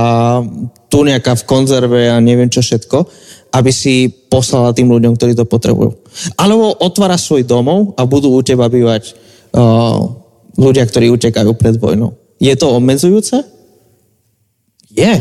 tu 0.88 1.04
nejaká 1.04 1.36
v 1.36 1.46
konzerve 1.48 2.08
a 2.08 2.22
neviem 2.22 2.48
čo 2.48 2.64
všetko, 2.64 3.04
aby 3.52 3.70
si 3.72 4.08
poslala 4.08 4.76
tým 4.76 4.88
ľuďom, 4.88 5.16
ktorí 5.16 5.32
to 5.36 5.48
potrebujú. 5.48 5.96
Alebo 6.36 6.76
otváraš 6.76 7.28
svoj 7.28 7.44
domov 7.44 7.96
a 7.96 8.04
budú 8.08 8.32
u 8.32 8.40
teba 8.40 8.68
bývať 8.68 9.12
uh, 9.52 10.12
ľudia, 10.56 10.84
ktorí 10.88 11.12
utekajú 11.12 11.52
pred 11.56 11.76
vojnou. 11.76 12.16
Je 12.36 12.52
to 12.56 12.72
obmedzujúce? 12.76 13.55
Je. 14.96 15.14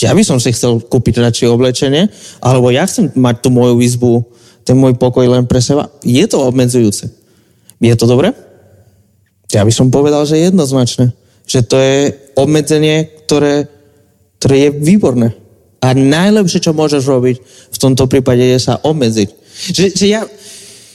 Ja 0.00 0.12
by 0.12 0.22
som 0.24 0.40
si 0.40 0.52
chcel 0.52 0.80
kúpiť 0.80 1.20
radšej 1.20 1.48
oblečenie, 1.52 2.08
alebo 2.40 2.72
ja 2.72 2.88
chcem 2.88 3.12
mať 3.16 3.44
tú 3.44 3.48
moju 3.52 3.80
izbu, 3.80 4.24
ten 4.66 4.76
môj 4.76 4.98
pokoj 4.98 5.24
len 5.24 5.46
pre 5.46 5.62
seba. 5.62 5.88
Je 6.02 6.24
to 6.26 6.42
obmedzujúce. 6.42 7.06
Je 7.80 7.94
to 7.94 8.08
dobre? 8.08 8.34
Ja 9.54 9.62
by 9.62 9.72
som 9.72 9.94
povedal, 9.94 10.26
že 10.26 10.42
jednoznačne. 10.42 11.14
Že 11.46 11.60
to 11.70 11.76
je 11.78 11.98
obmedzenie, 12.34 13.06
ktoré, 13.24 13.70
ktoré 14.42 14.68
je 14.68 14.70
výborné. 14.74 15.28
A 15.78 15.94
najlepšie, 15.94 16.58
čo 16.58 16.74
môžeš 16.74 17.06
robiť 17.06 17.36
v 17.70 17.78
tomto 17.78 18.10
prípade, 18.10 18.42
je 18.42 18.58
sa 18.58 18.82
obmedziť. 18.82 19.28
Že, 19.70 19.86
že 19.94 20.06
ja, 20.10 20.26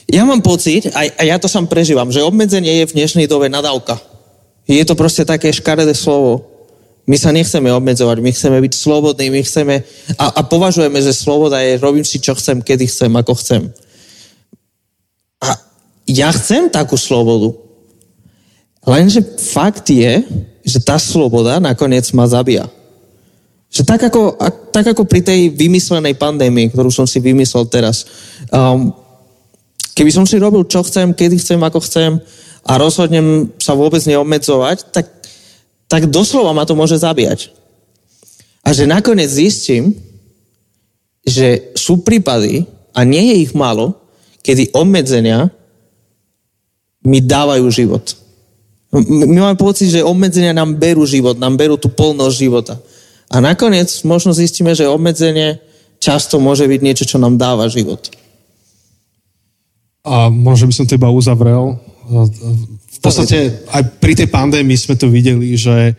ja 0.04 0.22
mám 0.28 0.44
pocit, 0.44 0.92
a, 0.92 1.08
a 1.08 1.22
ja 1.24 1.40
to 1.40 1.48
sám 1.48 1.64
prežívam, 1.64 2.12
že 2.12 2.20
obmedzenie 2.20 2.84
je 2.84 2.88
v 2.92 2.96
dnešnej 3.00 3.24
dobe 3.24 3.48
nadávka. 3.48 3.96
Je 4.68 4.84
to 4.84 4.92
proste 4.92 5.24
také 5.24 5.48
škaredé 5.48 5.96
slovo. 5.96 6.51
My 7.12 7.20
sa 7.20 7.28
nechceme 7.28 7.68
obmedzovať, 7.68 8.24
my 8.24 8.32
chceme 8.32 8.56
byť 8.56 8.72
slobodní, 8.72 9.28
my 9.28 9.44
chceme 9.44 9.84
a, 10.16 10.32
a 10.32 10.40
považujeme, 10.48 10.96
že 10.96 11.12
sloboda 11.12 11.60
je 11.60 11.76
robím 11.76 12.08
si, 12.08 12.16
čo 12.16 12.32
chcem, 12.32 12.64
kedy 12.64 12.88
chcem, 12.88 13.12
ako 13.12 13.36
chcem. 13.36 13.68
A 15.44 15.60
ja 16.08 16.32
chcem 16.32 16.72
takú 16.72 16.96
slobodu. 16.96 17.52
Lenže 18.88 19.20
fakt 19.52 19.92
je, 19.92 20.24
že 20.64 20.80
tá 20.80 20.96
sloboda 20.96 21.60
nakoniec 21.60 22.08
ma 22.16 22.24
zabíja. 22.24 22.64
Že 23.68 23.82
tak 23.84 24.08
ako, 24.08 24.40
tak 24.72 24.96
ako 24.96 25.04
pri 25.04 25.20
tej 25.20 25.52
vymyslenej 25.52 26.16
pandémii, 26.16 26.72
ktorú 26.72 26.88
som 26.88 27.04
si 27.04 27.20
vymyslel 27.20 27.68
teraz, 27.68 28.08
um, 28.48 28.88
keby 29.92 30.08
som 30.08 30.24
si 30.24 30.40
robil, 30.40 30.64
čo 30.64 30.80
chcem, 30.80 31.12
kedy 31.12 31.36
chcem, 31.36 31.60
ako 31.60 31.76
chcem 31.84 32.24
a 32.64 32.72
rozhodnem 32.80 33.52
sa 33.60 33.76
vôbec 33.76 34.00
neobmedzovať, 34.00 34.96
tak 34.96 35.21
tak 35.92 36.08
doslova 36.08 36.56
ma 36.56 36.64
to 36.64 36.72
môže 36.72 36.96
zabíjať. 36.96 37.52
A 38.64 38.72
že 38.72 38.88
nakoniec 38.88 39.28
zistím, 39.28 39.92
že 41.20 41.76
sú 41.76 42.00
prípady, 42.00 42.64
a 42.96 43.04
nie 43.04 43.20
je 43.28 43.36
ich 43.44 43.52
málo, 43.52 44.00
kedy 44.40 44.72
obmedzenia 44.72 45.52
mi 47.04 47.20
dávajú 47.20 47.68
život. 47.68 48.16
My 48.92 49.52
máme 49.52 49.56
pocit, 49.60 49.92
že 49.92 50.04
obmedzenia 50.04 50.56
nám 50.56 50.80
berú 50.80 51.04
život, 51.04 51.36
nám 51.36 51.60
berú 51.60 51.76
tú 51.76 51.92
polnosť 51.92 52.36
života. 52.36 52.80
A 53.28 53.40
nakoniec 53.40 53.88
možno 54.04 54.32
zistíme, 54.32 54.72
že 54.72 54.88
obmedzenie 54.88 55.60
často 56.00 56.40
môže 56.40 56.68
byť 56.68 56.80
niečo, 56.80 57.04
čo 57.04 57.20
nám 57.20 57.36
dáva 57.36 57.68
život. 57.68 58.12
A 60.04 60.28
možno 60.32 60.68
by 60.68 60.74
som 60.76 60.86
teba 60.88 61.08
uzavrel 61.12 61.80
v 63.02 63.10
podstate 63.10 63.66
aj 63.66 63.98
pri 63.98 64.14
tej 64.14 64.30
pandémii 64.30 64.78
sme 64.78 64.94
to 64.94 65.10
videli, 65.10 65.58
že 65.58 65.98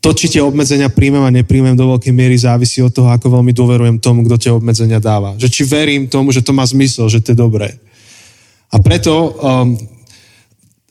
to, 0.00 0.10
či 0.12 0.36
tie 0.36 0.44
obmedzenia 0.44 0.92
príjmem 0.92 1.24
a 1.24 1.32
nepríjmem 1.32 1.76
do 1.76 1.96
veľkej 1.96 2.12
miery 2.12 2.36
závisí 2.36 2.84
od 2.84 2.92
toho, 2.92 3.08
ako 3.08 3.40
veľmi 3.40 3.52
dôverujem 3.56 3.96
tomu, 4.04 4.24
kto 4.28 4.36
tie 4.36 4.52
obmedzenia 4.52 5.00
dáva. 5.00 5.36
Že 5.40 5.48
či 5.48 5.62
verím 5.64 6.12
tomu, 6.12 6.28
že 6.28 6.44
to 6.44 6.52
má 6.52 6.64
zmysel, 6.64 7.08
že 7.08 7.24
to 7.24 7.32
je 7.32 7.40
dobré. 7.40 7.72
A 8.68 8.80
preto, 8.84 9.32
um, 9.40 9.80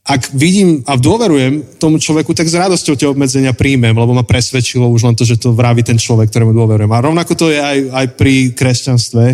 ak 0.02 0.34
vidím 0.34 0.82
a 0.89 0.97
dôverujem 0.97 1.78
tomu 1.78 2.02
človeku, 2.02 2.34
tak 2.34 2.50
s 2.50 2.58
radosťou 2.58 2.97
tie 2.97 3.06
obmedzenia 3.10 3.54
príjmem, 3.54 3.93
lebo 3.93 4.14
ma 4.14 4.26
presvedčilo 4.26 4.89
už 4.89 5.06
len 5.06 5.14
to, 5.18 5.26
že 5.26 5.38
to 5.38 5.54
vraví 5.54 5.86
ten 5.86 6.02
človek, 6.02 6.34
ktorému 6.34 6.54
dôverujem. 6.54 6.89
A 6.89 7.06
rovnako 7.06 7.34
to 7.38 7.54
je 7.54 7.62
aj, 7.62 7.78
aj 7.93 8.06
pri 8.18 8.54
kresťanstve 8.58 9.26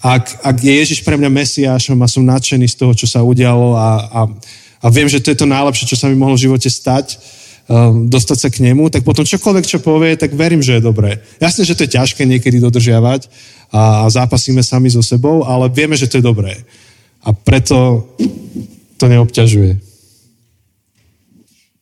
ak, 0.00 0.40
ak 0.40 0.56
je 0.64 0.72
Ježiš 0.72 1.04
pre 1.04 1.20
mňa 1.20 1.28
Mesiášom 1.28 2.00
a 2.00 2.08
som 2.08 2.24
nadšený 2.24 2.72
z 2.72 2.76
toho, 2.80 2.92
čo 2.96 3.04
sa 3.04 3.20
udialo 3.20 3.76
a, 3.76 3.88
a, 4.08 4.20
a 4.80 4.86
viem, 4.88 5.08
že 5.08 5.20
to 5.20 5.28
je 5.28 5.38
to 5.38 5.46
najlepšie, 5.46 5.84
čo 5.92 6.00
sa 6.00 6.08
mi 6.08 6.16
mohlo 6.16 6.40
v 6.40 6.48
živote 6.48 6.72
stať, 6.72 7.20
um, 7.68 8.08
dostať 8.08 8.38
sa 8.40 8.48
k 8.48 8.64
nemu, 8.64 8.88
tak 8.88 9.04
potom 9.04 9.28
čokoľvek, 9.28 9.64
čo 9.68 9.84
povie, 9.84 10.16
tak 10.16 10.32
verím, 10.32 10.64
že 10.64 10.80
je 10.80 10.88
dobré. 10.88 11.20
Jasne, 11.36 11.68
že 11.68 11.76
to 11.76 11.84
je 11.84 11.94
ťažké 12.00 12.24
niekedy 12.24 12.64
dodržiavať 12.64 13.28
a, 13.68 14.04
a 14.04 14.10
zápasíme 14.10 14.64
sami 14.64 14.88
so 14.88 15.04
sebou, 15.04 15.44
ale 15.44 15.68
vieme, 15.68 16.00
že 16.00 16.08
to 16.08 16.18
je 16.18 16.24
dobré. 16.24 16.56
A 17.20 17.36
preto 17.36 18.08
to 18.96 19.04
neobťažuje. 19.04 19.92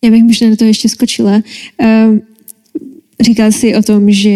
Já 0.04 0.10
bych 0.10 0.22
možná 0.22 0.50
do 0.50 0.56
toho 0.56 0.68
ještě 0.68 0.88
skočila. 0.88 1.42
Um, 1.78 2.22
říkal 3.20 3.52
jsi 3.52 3.74
o 3.76 3.82
tom, 3.82 4.10
že 4.10 4.30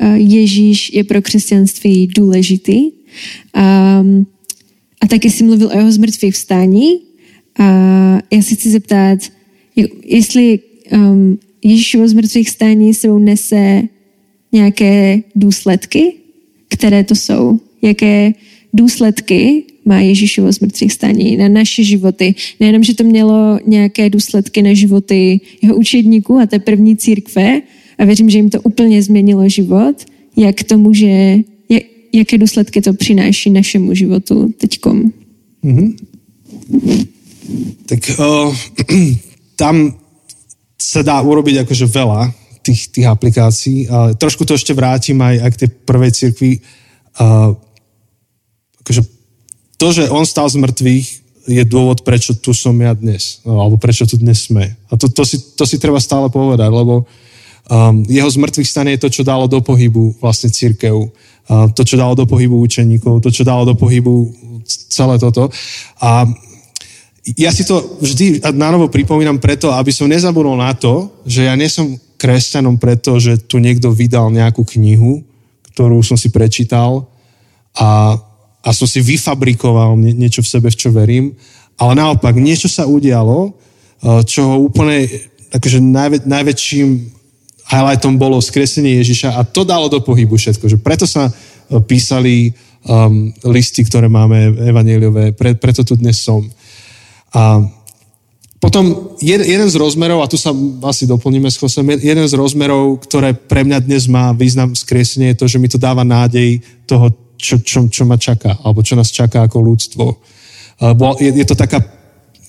uh, 0.00 0.14
Ježíš 0.14 0.92
je 0.92 1.04
pro 1.04 1.22
křesťanství 1.22 2.06
důležitý. 2.06 3.03
Um, 3.56 4.26
a 5.00 5.06
taky 5.06 5.30
jsi 5.30 5.44
mluvil 5.44 5.68
o 5.68 5.78
jeho 5.78 5.92
zmrtvých 5.92 6.34
vstání. 6.34 6.98
A 7.58 7.64
já 8.32 8.42
si 8.42 8.54
chci 8.54 8.70
zeptat, 8.70 9.18
jestli 10.04 10.58
um, 10.92 11.38
Ježíšovo 11.64 12.08
zmrtvých 12.08 12.48
vstání 12.48 12.94
sebou 12.94 13.18
nese 13.18 13.82
nějaké 14.52 15.20
důsledky, 15.34 16.12
které 16.68 17.04
to 17.04 17.14
jsou. 17.14 17.60
Jaké 17.82 18.32
důsledky 18.72 19.62
má 19.84 20.00
Ježíšovo 20.00 20.52
zmrtvých 20.52 20.92
stání 20.92 21.36
na 21.36 21.48
naše 21.48 21.84
životy. 21.84 22.34
Nejenom, 22.60 22.82
že 22.82 22.94
to 22.94 23.04
mělo 23.04 23.58
nějaké 23.66 24.10
důsledky 24.10 24.62
na 24.62 24.74
životy 24.74 25.40
jeho 25.62 25.76
učedníků 25.76 26.38
a 26.38 26.46
té 26.46 26.58
první 26.58 26.96
církve 26.96 27.62
a 27.98 28.04
věřím, 28.04 28.30
že 28.30 28.38
jim 28.38 28.50
to 28.50 28.60
úplně 28.60 29.02
změnilo 29.02 29.48
život, 29.48 30.04
jak 30.36 30.64
to 30.64 30.78
může, 30.78 31.38
jaké 32.14 32.38
důsledky 32.38 32.82
to 32.82 32.94
přináší 32.94 33.50
našemu 33.50 33.94
životu 33.94 34.54
teďkom. 34.58 35.12
Mm-hmm. 35.64 35.88
Tak 37.86 38.00
uh, 38.18 38.56
tam 39.60 39.98
sa 40.78 41.00
dá 41.02 41.20
urobiť 41.20 41.64
akože 41.64 41.86
veľa 41.86 42.32
tých, 42.62 42.88
tých 42.92 43.06
aplikácií. 43.08 43.88
Uh, 43.88 44.14
trošku 44.14 44.44
to 44.44 44.54
ešte 44.54 44.72
vrátim 44.72 45.20
aj, 45.20 45.34
aj 45.42 45.50
k 45.50 45.60
tej 45.64 45.70
prvej 45.84 46.12
cirkvi. 46.12 46.52
Uh, 47.20 47.56
akože 48.84 49.02
to, 49.76 49.86
že 49.92 50.04
on 50.08 50.24
stal 50.24 50.48
z 50.48 50.60
mŕtvych, 50.60 51.06
je 51.44 51.62
dôvod, 51.68 52.00
prečo 52.08 52.32
tu 52.32 52.56
som 52.56 52.72
ja 52.80 52.96
dnes. 52.96 53.44
No, 53.44 53.60
alebo 53.60 53.76
prečo 53.76 54.08
tu 54.08 54.16
dnes 54.16 54.48
sme. 54.48 54.72
A 54.88 54.96
to, 54.96 55.12
to, 55.12 55.28
si, 55.28 55.36
to 55.56 55.68
si 55.68 55.76
treba 55.76 56.00
stále 56.00 56.32
povedať, 56.32 56.72
lebo 56.72 57.04
um, 57.70 58.04
jeho 58.08 58.30
zmrtvých 58.30 58.68
stane 58.68 58.90
je 58.96 59.02
to, 59.04 59.08
čo 59.10 59.22
dalo 59.22 59.48
do 59.48 59.60
pohybu 59.60 60.16
vlastne 60.20 60.50
církev. 60.50 60.94
Uh, 61.44 61.68
to, 61.76 61.84
čo 61.84 62.00
dalo 62.00 62.16
do 62.16 62.24
pohybu 62.24 62.56
učeníkov, 62.64 63.20
to, 63.20 63.28
čo 63.28 63.44
dalo 63.44 63.68
do 63.68 63.76
pohybu 63.76 64.32
celé 64.64 65.20
toto. 65.20 65.52
A 66.00 66.24
ja 67.36 67.52
si 67.52 67.68
to 67.68 68.00
vždy 68.00 68.40
na 68.56 68.72
novo 68.72 68.88
pripomínam 68.88 69.36
preto, 69.36 69.72
aby 69.72 69.92
som 69.92 70.08
nezabudol 70.08 70.56
na 70.56 70.72
to, 70.72 71.12
že 71.28 71.48
ja 71.48 71.56
nie 71.56 71.68
som 71.68 72.00
kresťanom 72.16 72.80
preto, 72.80 73.20
že 73.20 73.36
tu 73.44 73.60
niekto 73.60 73.92
vydal 73.92 74.32
nejakú 74.32 74.64
knihu, 74.76 75.20
ktorú 75.72 76.00
som 76.00 76.16
si 76.16 76.32
prečítal 76.32 77.04
a 77.76 78.16
a 78.64 78.72
som 78.72 78.88
si 78.88 79.04
vyfabrikoval 79.04 79.94
nie, 80.00 80.16
niečo 80.16 80.40
v 80.40 80.48
sebe, 80.48 80.68
v 80.72 80.80
čo 80.80 80.88
verím, 80.88 81.36
ale 81.76 82.00
naopak 82.00 82.32
niečo 82.40 82.66
sa 82.66 82.88
udialo, 82.88 83.52
eh, 83.52 84.20
čo 84.24 84.56
úplne 84.64 85.04
akože 85.52 85.78
najvä, 85.84 86.16
najväčším 86.24 86.88
highlightom 87.74 88.14
bolo 88.14 88.38
skresenie 88.38 89.02
Ježiša 89.02 89.34
a 89.34 89.42
to 89.42 89.66
dalo 89.66 89.90
do 89.90 89.98
pohybu 89.98 90.38
všetko. 90.38 90.70
Že 90.70 90.78
preto 90.78 91.04
sa 91.10 91.26
eh, 91.26 91.34
písali 91.82 92.54
um, 92.86 93.32
listy, 93.50 93.84
ktoré 93.84 94.08
máme 94.08 94.52
evaneliové, 94.70 95.32
pre, 95.34 95.56
preto 95.56 95.82
tu 95.82 95.96
dnes 95.96 96.20
som. 96.20 96.44
A 97.34 97.64
potom 98.64 99.12
jed, 99.20 99.44
jeden 99.44 99.68
z 99.68 99.76
rozmerov, 99.76 100.24
a 100.24 100.30
tu 100.30 100.40
sa 100.40 100.48
asi 100.88 101.04
doplníme 101.04 101.52
s 101.52 101.60
Chosem, 101.60 101.84
jeden 102.00 102.24
z 102.24 102.32
rozmerov, 102.32 103.04
ktoré 103.04 103.36
pre 103.36 103.60
mňa 103.60 103.84
dnes 103.84 104.08
má 104.08 104.32
význam 104.32 104.72
skresenie, 104.72 105.36
je 105.36 105.44
to, 105.44 105.46
že 105.50 105.60
mi 105.60 105.68
to 105.68 105.76
dáva 105.76 106.00
nádej 106.00 106.64
toho, 106.88 107.12
čo, 107.36 107.60
čo, 107.60 107.84
čo 107.92 108.08
ma 108.08 108.16
čaká, 108.16 108.56
alebo 108.64 108.80
čo 108.80 108.96
nás 108.96 109.12
čaká 109.12 109.44
ako 109.44 109.60
ľudstvo. 109.60 110.04
Je, 111.20 111.44
je 111.44 111.44
to 111.44 111.52
taká, 111.52 111.84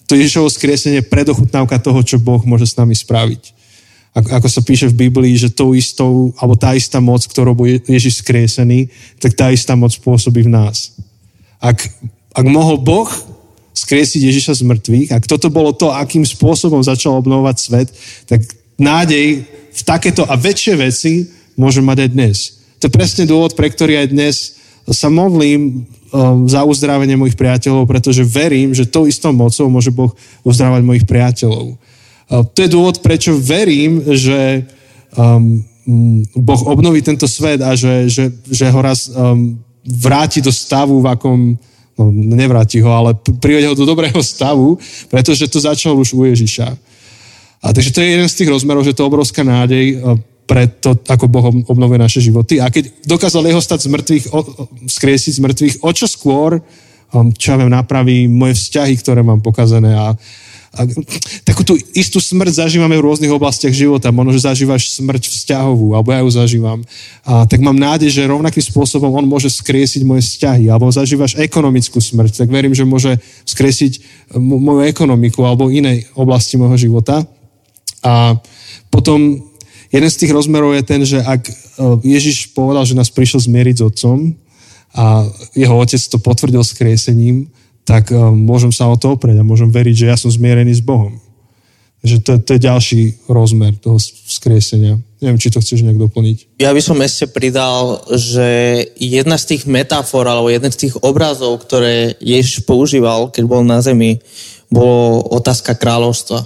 to 0.08 0.16
Ježišovo 0.16 0.48
skriesenie 0.48 1.04
predochutnávka 1.04 1.84
toho, 1.84 2.00
čo 2.00 2.16
Boh 2.16 2.40
môže 2.48 2.64
s 2.64 2.80
nami 2.80 2.96
spraviť. 2.96 3.52
Ako, 4.16 4.48
sa 4.48 4.64
píše 4.64 4.88
v 4.88 5.12
Biblii, 5.12 5.36
že 5.36 5.52
tou 5.52 5.76
istou, 5.76 6.32
alebo 6.40 6.56
tá 6.56 6.72
istá 6.72 7.04
moc, 7.04 7.20
ktorou 7.28 7.52
bol 7.52 7.68
Ježiš 7.68 8.24
skriesený, 8.24 8.88
tak 9.20 9.36
tá 9.36 9.52
istá 9.52 9.76
moc 9.76 9.92
pôsobí 10.00 10.48
v 10.48 10.56
nás. 10.56 10.96
Ak, 11.60 11.84
ak 12.32 12.46
mohol 12.48 12.80
Boh 12.80 13.12
skriesiť 13.76 14.24
Ježiša 14.24 14.64
z 14.64 14.68
mŕtvych, 14.72 15.10
ak 15.12 15.28
toto 15.28 15.52
bolo 15.52 15.76
to, 15.76 15.92
akým 15.92 16.24
spôsobom 16.24 16.80
začal 16.80 17.20
obnovovať 17.20 17.56
svet, 17.60 17.88
tak 18.24 18.40
nádej 18.80 19.44
v 19.76 19.82
takéto 19.84 20.24
a 20.24 20.40
väčšie 20.40 20.80
veci 20.80 21.28
môže 21.60 21.84
mať 21.84 22.08
aj 22.08 22.10
dnes. 22.16 22.38
To 22.80 22.88
je 22.88 22.96
presne 22.96 23.28
dôvod, 23.28 23.52
pre 23.60 23.68
ktorý 23.68 24.00
aj 24.00 24.08
dnes 24.16 24.36
sa 24.88 25.12
modlím 25.12 25.84
um, 26.16 26.48
za 26.48 26.64
uzdravenie 26.64 27.20
mojich 27.20 27.36
priateľov, 27.36 27.84
pretože 27.84 28.24
verím, 28.24 28.72
že 28.72 28.88
tou 28.88 29.10
istou 29.10 29.36
mocou 29.36 29.68
môže 29.68 29.92
Boh 29.92 30.16
uzdravať 30.48 30.82
mojich 30.88 31.04
priateľov. 31.04 31.76
To 32.26 32.58
je 32.58 32.70
dôvod, 32.70 33.06
prečo 33.06 33.38
verím, 33.38 34.02
že 34.18 34.66
um, 35.14 35.62
Boh 36.34 36.62
obnoví 36.66 37.06
tento 37.06 37.30
svet 37.30 37.62
a 37.62 37.78
že, 37.78 38.10
že, 38.10 38.34
že 38.50 38.66
ho 38.74 38.80
raz 38.82 39.06
um, 39.14 39.54
vráti 39.86 40.42
do 40.42 40.50
stavu, 40.50 41.06
v 41.06 41.08
akom, 41.14 41.40
no 41.94 42.04
nevráti 42.10 42.82
ho, 42.82 42.90
ale 42.90 43.14
privede 43.38 43.70
ho 43.70 43.78
do 43.78 43.86
dobrého 43.86 44.18
stavu, 44.26 44.82
pretože 45.14 45.46
to 45.46 45.62
začalo 45.62 46.02
už 46.02 46.18
u 46.18 46.26
Ježiša. 46.26 46.68
A 47.62 47.74
takže 47.74 47.94
to 47.94 48.02
je 48.02 48.18
jeden 48.18 48.30
z 48.30 48.38
tých 48.42 48.50
rozmerov, 48.50 48.82
že 48.82 48.98
to 48.98 49.06
je 49.06 49.10
obrovská 49.14 49.46
nádej, 49.46 50.02
uh, 50.02 50.18
pre 50.46 50.70
to, 50.70 50.98
ako 51.06 51.26
Boh 51.30 51.46
obnovuje 51.70 51.98
naše 52.02 52.22
životy. 52.22 52.62
A 52.62 52.70
keď 52.70 52.90
dokázal 53.06 53.46
jeho 53.46 53.62
stať 53.62 53.86
z 53.86 53.90
mŕtvych, 53.94 54.26
skriesiť 54.90 55.34
z 55.38 55.42
mŕtvych, 55.42 55.76
o 55.82 55.90
čo 55.94 56.06
skôr, 56.10 56.58
um, 57.14 57.30
čo 57.34 57.54
ja 57.54 57.62
viem, 57.62 57.70
napraví 57.70 58.26
moje 58.26 58.58
vzťahy, 58.58 58.94
ktoré 58.98 59.22
mám 59.22 59.46
pokazané 59.46 59.94
a, 59.94 60.18
a 60.76 60.84
takú 61.48 61.64
tú 61.64 61.80
istú 61.96 62.20
smrť 62.20 62.68
zažívame 62.68 63.00
v 63.00 63.06
rôznych 63.08 63.32
oblastiach 63.32 63.72
života. 63.72 64.12
Možno, 64.12 64.36
že 64.36 64.44
zažívaš 64.44 64.92
smrť 65.00 65.32
vzťahovú, 65.32 65.96
alebo 65.96 66.12
ja 66.12 66.20
ju 66.20 66.30
zažívam. 66.36 66.80
A, 67.24 67.48
tak 67.48 67.64
mám 67.64 67.80
nádej, 67.80 68.12
že 68.12 68.28
rovnakým 68.28 68.60
spôsobom 68.60 69.08
on 69.16 69.24
môže 69.24 69.48
skriesiť 69.48 70.04
moje 70.04 70.28
vzťahy. 70.28 70.68
Alebo 70.68 70.92
zažívaš 70.92 71.40
ekonomickú 71.40 72.04
smrť, 72.04 72.44
tak 72.44 72.52
verím, 72.52 72.76
že 72.76 72.84
môže 72.84 73.16
skriesiť 73.48 74.04
moju 74.36 74.84
ekonomiku 74.84 75.48
alebo 75.48 75.72
inej 75.72 76.12
oblasti 76.20 76.60
môjho 76.60 76.92
života. 76.92 77.24
A 78.04 78.36
potom 78.92 79.40
jeden 79.90 80.10
z 80.12 80.20
tých 80.20 80.36
rozmerov 80.36 80.76
je 80.76 80.84
ten, 80.84 81.02
že 81.08 81.24
ak 81.24 81.42
e, 81.48 81.54
Ježiš 82.04 82.52
povedal, 82.52 82.84
že 82.84 83.00
nás 83.00 83.08
prišiel 83.08 83.40
zmieriť 83.48 83.76
s 83.80 83.86
otcom 83.88 84.18
a 84.96 85.24
jeho 85.56 85.76
otec 85.80 86.00
to 86.00 86.20
potvrdil 86.20 86.64
s 86.64 86.76
kriesením, 86.76 87.48
tak 87.86 88.10
e, 88.12 88.18
môžem 88.18 88.74
sa 88.74 88.90
o 88.90 88.98
to 88.98 89.14
oprieť 89.14 89.40
a 89.40 89.48
môžem 89.48 89.70
veriť, 89.70 89.96
že 89.96 90.10
ja 90.10 90.18
som 90.18 90.34
zmierený 90.34 90.74
s 90.74 90.84
Bohom. 90.84 91.22
Takže 92.02 92.18
to, 92.22 92.32
to 92.38 92.50
je 92.54 92.68
ďalší 92.70 93.02
rozmer 93.26 93.74
toho 93.82 93.98
skriesenia. 94.02 95.02
Neviem, 95.18 95.42
či 95.42 95.50
to 95.50 95.58
chceš 95.58 95.82
nejak 95.82 95.98
doplniť. 95.98 96.62
Ja 96.62 96.70
by 96.70 96.78
som 96.78 97.02
ešte 97.02 97.26
pridal, 97.26 97.98
že 98.14 98.46
jedna 98.94 99.42
z 99.42 99.58
tých 99.58 99.64
metafor 99.66 100.22
alebo 100.22 100.54
jeden 100.54 100.70
z 100.70 100.86
tých 100.86 101.02
obrazov, 101.02 101.58
ktoré 101.66 102.14
Ježiš 102.22 102.62
používal, 102.62 103.34
keď 103.34 103.44
bol 103.50 103.66
na 103.66 103.82
zemi, 103.82 104.22
bolo 104.70 105.26
otázka 105.34 105.74
kráľovstva. 105.74 106.46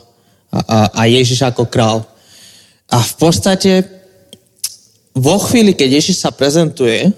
A, 0.49 0.59
a, 0.63 0.79
a 0.95 1.01
Ježiš 1.11 1.43
ako 1.43 1.67
král. 1.67 2.07
A 2.87 3.03
v 3.03 3.13
podstate 3.19 3.83
vo 5.11 5.35
chvíli, 5.43 5.75
keď 5.75 5.99
Ježiš 5.99 6.23
sa 6.23 6.31
prezentuje, 6.31 7.11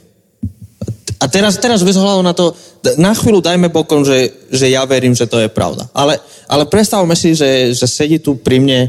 a 1.21 1.25
teraz, 1.29 1.57
teraz 1.61 1.85
bez 1.85 1.97
hľadu 1.97 2.21
na 2.25 2.33
to, 2.33 2.53
na 2.97 3.13
chvíľu 3.13 3.45
dajme 3.45 3.69
bokom, 3.69 4.01
že, 4.01 4.33
že 4.49 4.73
ja 4.73 4.85
verím, 4.89 5.13
že 5.13 5.29
to 5.29 5.37
je 5.37 5.49
pravda. 5.53 5.85
Ale, 5.93 6.17
ale 6.49 6.65
predstavme 6.65 7.13
si, 7.13 7.37
že, 7.37 7.77
že 7.77 7.85
sedí 7.85 8.17
tu 8.17 8.41
pri 8.41 8.57
mne 8.57 8.79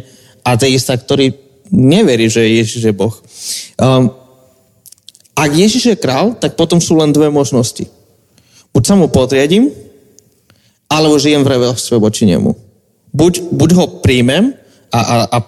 ateista, 0.40 0.96
ktorý 0.96 1.32
neverí, 1.68 2.32
že 2.32 2.44
Ježiš 2.44 2.88
je 2.88 2.94
Boh. 2.96 3.12
Um, 3.76 4.12
ak 5.36 5.50
Ježiš 5.52 5.92
je 5.92 5.96
král, 5.96 6.36
tak 6.36 6.56
potom 6.56 6.80
sú 6.80 6.96
len 6.96 7.12
dve 7.12 7.32
možnosti. 7.32 7.88
Buď 8.72 8.82
sa 8.84 8.94
mu 8.96 9.08
podriadím, 9.08 9.72
alebo 10.88 11.20
žijem 11.20 11.44
v 11.44 11.52
revelstve 11.56 11.96
voči 11.96 12.28
nemu. 12.28 12.52
Buď, 13.12 13.44
buď 13.52 13.70
ho 13.76 13.84
príjmem 14.04 14.56
a, 14.92 15.00
a, 15.00 15.16
a 15.28 15.38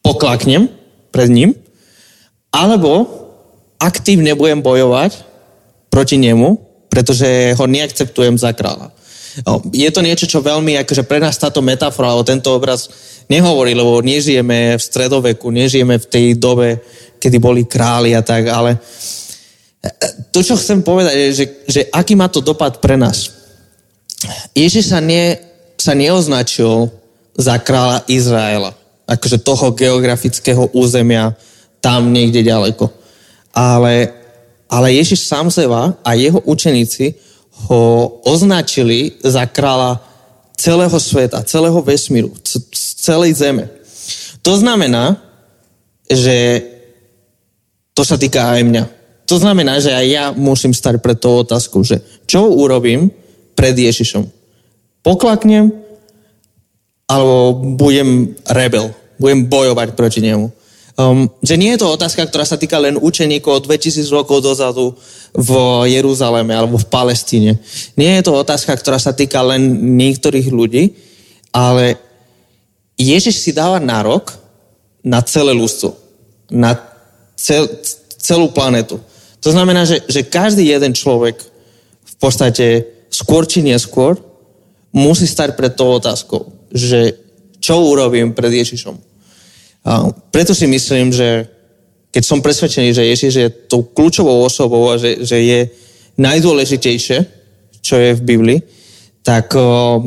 poklaknem 0.00 0.68
pred 1.12 1.28
ním, 1.28 1.56
alebo 2.52 3.08
aktívne 3.80 4.36
budem 4.36 4.60
bojovať 4.60 5.29
proti 5.90 6.16
nemu, 6.16 6.56
pretože 6.88 7.54
ho 7.58 7.64
neakceptujem 7.66 8.38
za 8.38 8.54
kráľa. 8.54 8.94
Je 9.70 9.86
to 9.94 10.02
niečo, 10.02 10.26
čo 10.26 10.42
veľmi, 10.42 10.74
akože 10.82 11.06
pre 11.06 11.22
nás 11.22 11.38
táto 11.38 11.62
metafora, 11.62 12.10
alebo 12.10 12.26
tento 12.26 12.50
obraz 12.50 12.90
nehovorí, 13.30 13.78
lebo 13.78 14.02
nežijeme 14.02 14.74
v 14.74 14.82
stredoveku, 14.82 15.54
nežijeme 15.54 16.02
v 16.02 16.06
tej 16.10 16.26
dobe, 16.34 16.82
kedy 17.22 17.38
boli 17.38 17.62
králi 17.62 18.10
a 18.14 18.26
tak, 18.26 18.50
ale 18.50 18.82
to, 20.34 20.42
čo 20.42 20.58
chcem 20.58 20.82
povedať, 20.82 21.14
je, 21.14 21.28
že, 21.30 21.46
že 21.66 21.80
aký 21.94 22.18
má 22.18 22.26
to 22.26 22.42
dopad 22.42 22.82
pre 22.82 22.98
nás. 22.98 23.30
Ježiš 24.52 24.90
sa, 24.90 24.98
nie, 24.98 25.38
sa 25.78 25.94
neoznačil 25.94 26.90
za 27.38 27.56
kráľa 27.62 28.02
Izraela 28.10 28.74
akože 29.10 29.42
toho 29.42 29.74
geografického 29.74 30.70
územia 30.70 31.34
tam 31.82 32.14
niekde 32.14 32.46
ďaleko. 32.46 32.86
Ale, 33.50 34.14
ale 34.70 34.94
Ježiš 34.94 35.26
sám 35.26 35.50
seba 35.50 35.98
a 36.06 36.14
jeho 36.14 36.38
učeníci 36.46 37.18
ho 37.66 38.06
označili 38.24 39.18
za 39.20 39.44
kráľa 39.50 39.98
celého 40.54 40.94
sveta, 40.94 41.42
celého 41.42 41.82
vesmíru, 41.82 42.30
c- 42.46 42.62
celej 43.02 43.42
zeme. 43.42 43.66
To 44.46 44.54
znamená, 44.56 45.18
že 46.06 46.62
to 47.92 48.06
sa 48.06 48.16
týka 48.16 48.56
aj 48.56 48.62
mňa. 48.64 48.84
To 49.26 49.36
znamená, 49.36 49.82
že 49.82 49.92
aj 49.92 50.06
ja 50.06 50.24
musím 50.32 50.72
stať 50.72 51.02
pred 51.02 51.18
tou 51.18 51.42
otázkou, 51.42 51.84
že 51.84 52.00
čo 52.24 52.48
urobím 52.48 53.10
pred 53.58 53.74
Ježišom? 53.74 54.26
Poklaknem 55.02 55.70
alebo 57.10 57.58
budem 57.74 58.38
rebel, 58.46 58.94
budem 59.18 59.50
bojovať 59.50 59.98
proti 59.98 60.22
nemu. 60.22 60.50
Um, 61.00 61.32
že 61.40 61.56
nie 61.56 61.72
je 61.72 61.80
to 61.80 61.96
otázka, 61.96 62.28
ktorá 62.28 62.44
sa 62.44 62.60
týka 62.60 62.76
len 62.76 63.00
učeníkov 63.00 63.64
2000 63.64 64.04
rokov 64.12 64.44
dozadu 64.44 64.92
v 65.32 65.50
Jeruzaleme 65.88 66.52
alebo 66.52 66.76
v 66.76 66.90
Palestíne. 66.92 67.56
Nie 67.96 68.20
je 68.20 68.28
to 68.28 68.36
otázka, 68.36 68.76
ktorá 68.76 69.00
sa 69.00 69.16
týka 69.16 69.40
len 69.40 69.96
niektorých 69.96 70.52
ľudí, 70.52 70.92
ale 71.56 71.96
Ježiš 73.00 73.40
si 73.40 73.56
dáva 73.56 73.80
nárok 73.80 74.36
na 75.00 75.24
celé 75.24 75.56
ľudstvo. 75.56 75.96
Na 76.52 76.76
cel, 77.32 77.64
celú 78.20 78.52
planetu. 78.52 79.00
To 79.40 79.48
znamená, 79.48 79.88
že, 79.88 80.04
že 80.04 80.28
každý 80.28 80.68
jeden 80.68 80.92
človek 80.92 81.40
v 82.04 82.14
podstate 82.20 82.84
skôr 83.08 83.48
či 83.48 83.64
neskôr 83.64 84.20
musí 84.92 85.24
stať 85.24 85.56
pred 85.56 85.72
tou 85.72 85.96
otázkou, 85.96 86.52
že 86.68 87.16
čo 87.56 87.80
urobím 87.88 88.36
pred 88.36 88.52
Ježišom. 88.52 89.09
A 89.84 90.12
preto 90.32 90.52
si 90.52 90.68
myslím, 90.68 91.12
že 91.12 91.48
keď 92.10 92.22
som 92.26 92.42
presvedčený, 92.42 92.90
že 92.92 93.10
Ježiš 93.10 93.34
je 93.34 93.48
tou 93.70 93.86
kľúčovou 93.86 94.44
osobou 94.44 94.90
a 94.90 94.98
že, 94.98 95.22
že 95.24 95.38
je 95.40 95.60
najdôležitejšie, 96.18 97.18
čo 97.80 97.94
je 97.96 98.10
v 98.12 98.26
Biblii, 98.26 98.60
tak 99.24 99.54
o, 99.56 100.02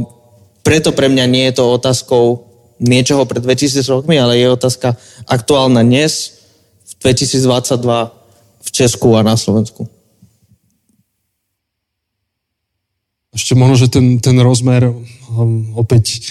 preto 0.61 0.91
pre 0.91 1.09
mňa 1.09 1.25
nie 1.25 1.45
je 1.49 1.57
to 1.57 1.73
otázkou 1.73 2.53
niečoho 2.83 3.23
pred 3.23 3.39
2000 3.39 3.81
rokmi, 3.87 4.19
ale 4.19 4.37
je 4.37 4.51
otázka 4.51 4.99
aktuálna 5.25 5.81
dnes, 5.81 6.43
v 6.83 6.93
2022 7.01 8.23
v 8.63 8.69
Česku 8.71 9.15
a 9.15 9.23
na 9.23 9.39
Slovensku. 9.39 9.87
Ešte 13.33 13.57
možno, 13.57 13.75
že 13.79 13.87
ten, 13.89 14.21
ten 14.21 14.37
rozmer 14.37 14.93
um, 14.93 15.73
opäť 15.73 16.21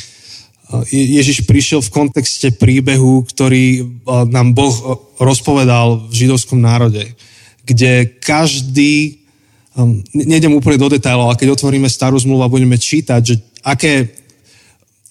Ježiš 0.92 1.44
prišiel 1.44 1.84
v 1.84 1.92
kontexte 1.92 2.48
príbehu, 2.56 3.26
ktorý 3.28 3.84
nám 4.28 4.56
Boh 4.56 4.72
rozpovedal 5.20 6.08
v 6.08 6.12
židovskom 6.12 6.60
národe, 6.60 7.12
kde 7.62 8.08
každý, 8.18 9.20
nejdem 10.16 10.56
úplne 10.56 10.80
do 10.80 10.88
detailov, 10.92 11.32
ale 11.32 11.38
keď 11.38 11.54
otvoríme 11.54 11.88
starú 11.88 12.16
zmluvu 12.16 12.42
a 12.42 12.52
budeme 12.52 12.80
čítať, 12.80 13.20
že 13.20 13.34
aké, 13.60 14.10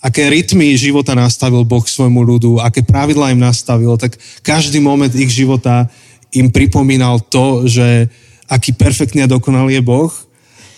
aké 0.01 0.23
rytmy 0.27 0.73
života 0.75 1.13
nastavil 1.13 1.61
Boh 1.61 1.85
svojmu 1.85 2.21
ľudu, 2.25 2.51
aké 2.57 2.81
pravidlá 2.81 3.31
im 3.31 3.41
nastavil, 3.41 3.95
tak 4.01 4.17
každý 4.41 4.81
moment 4.81 5.13
ich 5.13 5.29
života 5.29 5.85
im 6.33 6.49
pripomínal 6.49 7.21
to, 7.21 7.69
že 7.69 8.09
aký 8.49 8.73
perfektný 8.75 9.23
a 9.23 9.31
dokonalý 9.31 9.79
je 9.79 9.83
Boh 9.83 10.11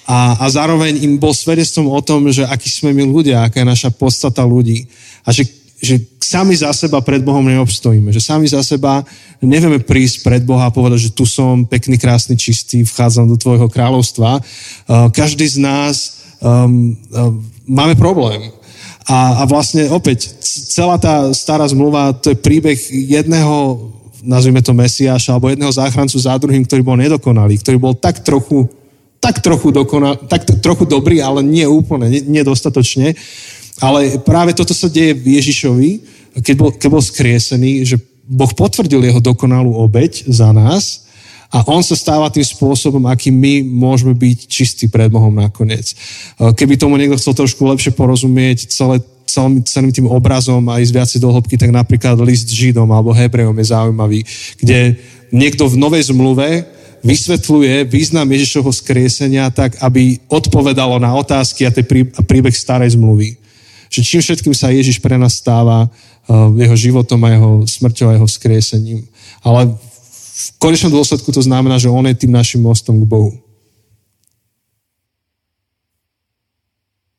a, 0.03 0.35
a 0.43 0.45
zároveň 0.51 0.99
im 0.99 1.15
bol 1.15 1.31
svedectvom 1.31 1.87
o 1.87 1.99
tom, 2.03 2.27
že 2.27 2.43
akí 2.43 2.67
sme 2.67 2.91
my 2.91 3.07
ľudia, 3.07 3.47
aká 3.47 3.63
je 3.63 3.71
naša 3.71 3.89
podstata 3.95 4.43
ľudí. 4.43 4.83
A 5.23 5.31
že, 5.31 5.47
že 5.79 5.95
sami 6.19 6.55
za 6.59 6.75
seba 6.75 6.99
pred 6.99 7.23
Bohom 7.23 7.43
neobstojíme. 7.43 8.11
Že 8.11 8.21
sami 8.23 8.47
za 8.51 8.59
seba 8.67 9.07
nevieme 9.39 9.79
prísť 9.79 10.27
pred 10.27 10.43
Boha 10.43 10.67
a 10.67 10.75
povedať, 10.75 11.07
že 11.07 11.15
tu 11.15 11.23
som 11.23 11.63
pekný, 11.63 11.95
krásny, 11.95 12.35
čistý, 12.35 12.83
vchádzam 12.83 13.31
do 13.31 13.39
tvojho 13.39 13.71
kráľovstva. 13.71 14.43
Každý 15.15 15.47
z 15.47 15.57
nás 15.63 15.95
um, 16.43 16.99
uh, 17.11 17.31
máme 17.63 17.95
problém. 17.95 18.51
A, 19.07 19.39
a 19.39 19.47
vlastne 19.47 19.87
opäť, 19.91 20.31
celá 20.43 20.95
tá 20.95 21.31
stará 21.35 21.67
zmluva, 21.67 22.15
to 22.15 22.31
je 22.31 22.39
príbeh 22.39 22.79
jedného, 22.91 23.87
nazvime 24.23 24.63
to 24.63 24.71
Mesiáša, 24.71 25.35
alebo 25.35 25.51
jedného 25.51 25.71
záchrancu 25.75 26.15
za 26.19 26.35
druhým, 26.39 26.63
ktorý 26.63 26.81
bol 26.83 26.95
nedokonalý, 26.95 27.59
ktorý 27.59 27.77
bol 27.79 27.95
tak 27.95 28.23
trochu 28.23 28.67
tak 29.23 29.39
trochu, 29.39 29.71
dokona, 29.71 30.19
tak 30.19 30.43
trochu 30.59 30.83
dobrý, 30.83 31.23
ale 31.23 31.39
nie 31.39 31.63
úplne, 31.63 32.11
nedostatočne. 32.27 33.15
Ale 33.79 34.19
práve 34.19 34.51
toto 34.51 34.75
sa 34.75 34.91
deje 34.91 35.15
v 35.15 35.39
Ježišovi, 35.39 35.91
keď 36.43 36.55
bol, 36.59 36.69
keď 36.75 36.89
bol 36.91 36.99
skriesený, 36.99 37.87
že 37.87 37.95
Boh 38.27 38.51
potvrdil 38.51 38.99
jeho 38.99 39.23
dokonalú 39.23 39.79
obeď 39.79 40.27
za 40.27 40.51
nás 40.51 41.07
a 41.53 41.63
on 41.69 41.85
sa 41.85 41.93
stáva 41.93 42.33
tým 42.33 42.43
spôsobom, 42.43 43.05
akým 43.07 43.31
my 43.31 43.53
môžeme 43.63 44.11
byť 44.17 44.37
čistí 44.49 44.85
pred 44.91 45.07
Bohom 45.07 45.31
nakoniec. 45.31 45.93
Keby 46.35 46.75
tomu 46.75 46.97
niekto 46.99 47.15
chcel 47.15 47.45
trošku 47.45 47.63
lepšie 47.63 47.93
porozumieť 47.93 48.73
celé, 48.73 48.99
celým, 49.29 49.61
celým 49.61 49.93
tým 49.93 50.07
obrazom 50.09 50.65
a 50.67 50.81
ísť 50.81 50.93
viacej 50.93 51.19
do 51.21 51.29
hĺbky, 51.29 51.55
tak 51.55 51.69
napríklad 51.69 52.17
list 52.25 52.49
Židom 52.49 52.89
alebo 52.89 53.13
Hebrejom 53.13 53.53
je 53.61 53.65
zaujímavý, 53.69 54.19
kde 54.57 54.97
niekto 55.29 55.69
v 55.69 55.77
Novej 55.77 56.09
zmluve 56.09 56.65
vysvetľuje 57.03 57.83
význam 57.83 58.31
Ježišovho 58.31 58.71
skriesenia 58.71 59.51
tak, 59.51 59.75
aby 59.83 60.23
odpovedalo 60.31 60.97
na 61.03 61.11
otázky 61.19 61.67
a 61.67 61.71
ten 61.75 61.83
príbeh 62.23 62.55
starej 62.55 62.95
zmluvy. 62.95 63.35
Že 63.91 64.01
čím 64.01 64.21
všetkým 64.23 64.55
sa 64.55 64.73
Ježiš 64.73 64.97
pre 65.03 65.19
nás 65.19 65.37
stáva 65.37 65.85
uh, 65.85 66.49
jeho 66.57 66.75
životom 66.75 67.19
a 67.27 67.29
jeho 67.29 67.51
smrťou 67.67 68.07
a 68.09 68.15
jeho 68.17 68.27
skriesením. 68.27 69.05
Ale 69.43 69.69
v 70.33 70.49
konečnom 70.57 70.89
dôsledku 70.89 71.29
to 71.29 71.43
znamená, 71.43 71.77
že 71.77 71.91
on 71.91 72.07
je 72.09 72.15
tým 72.15 72.33
našim 72.33 72.63
mostom 72.63 72.97
k 72.97 73.05
Bohu. 73.05 73.31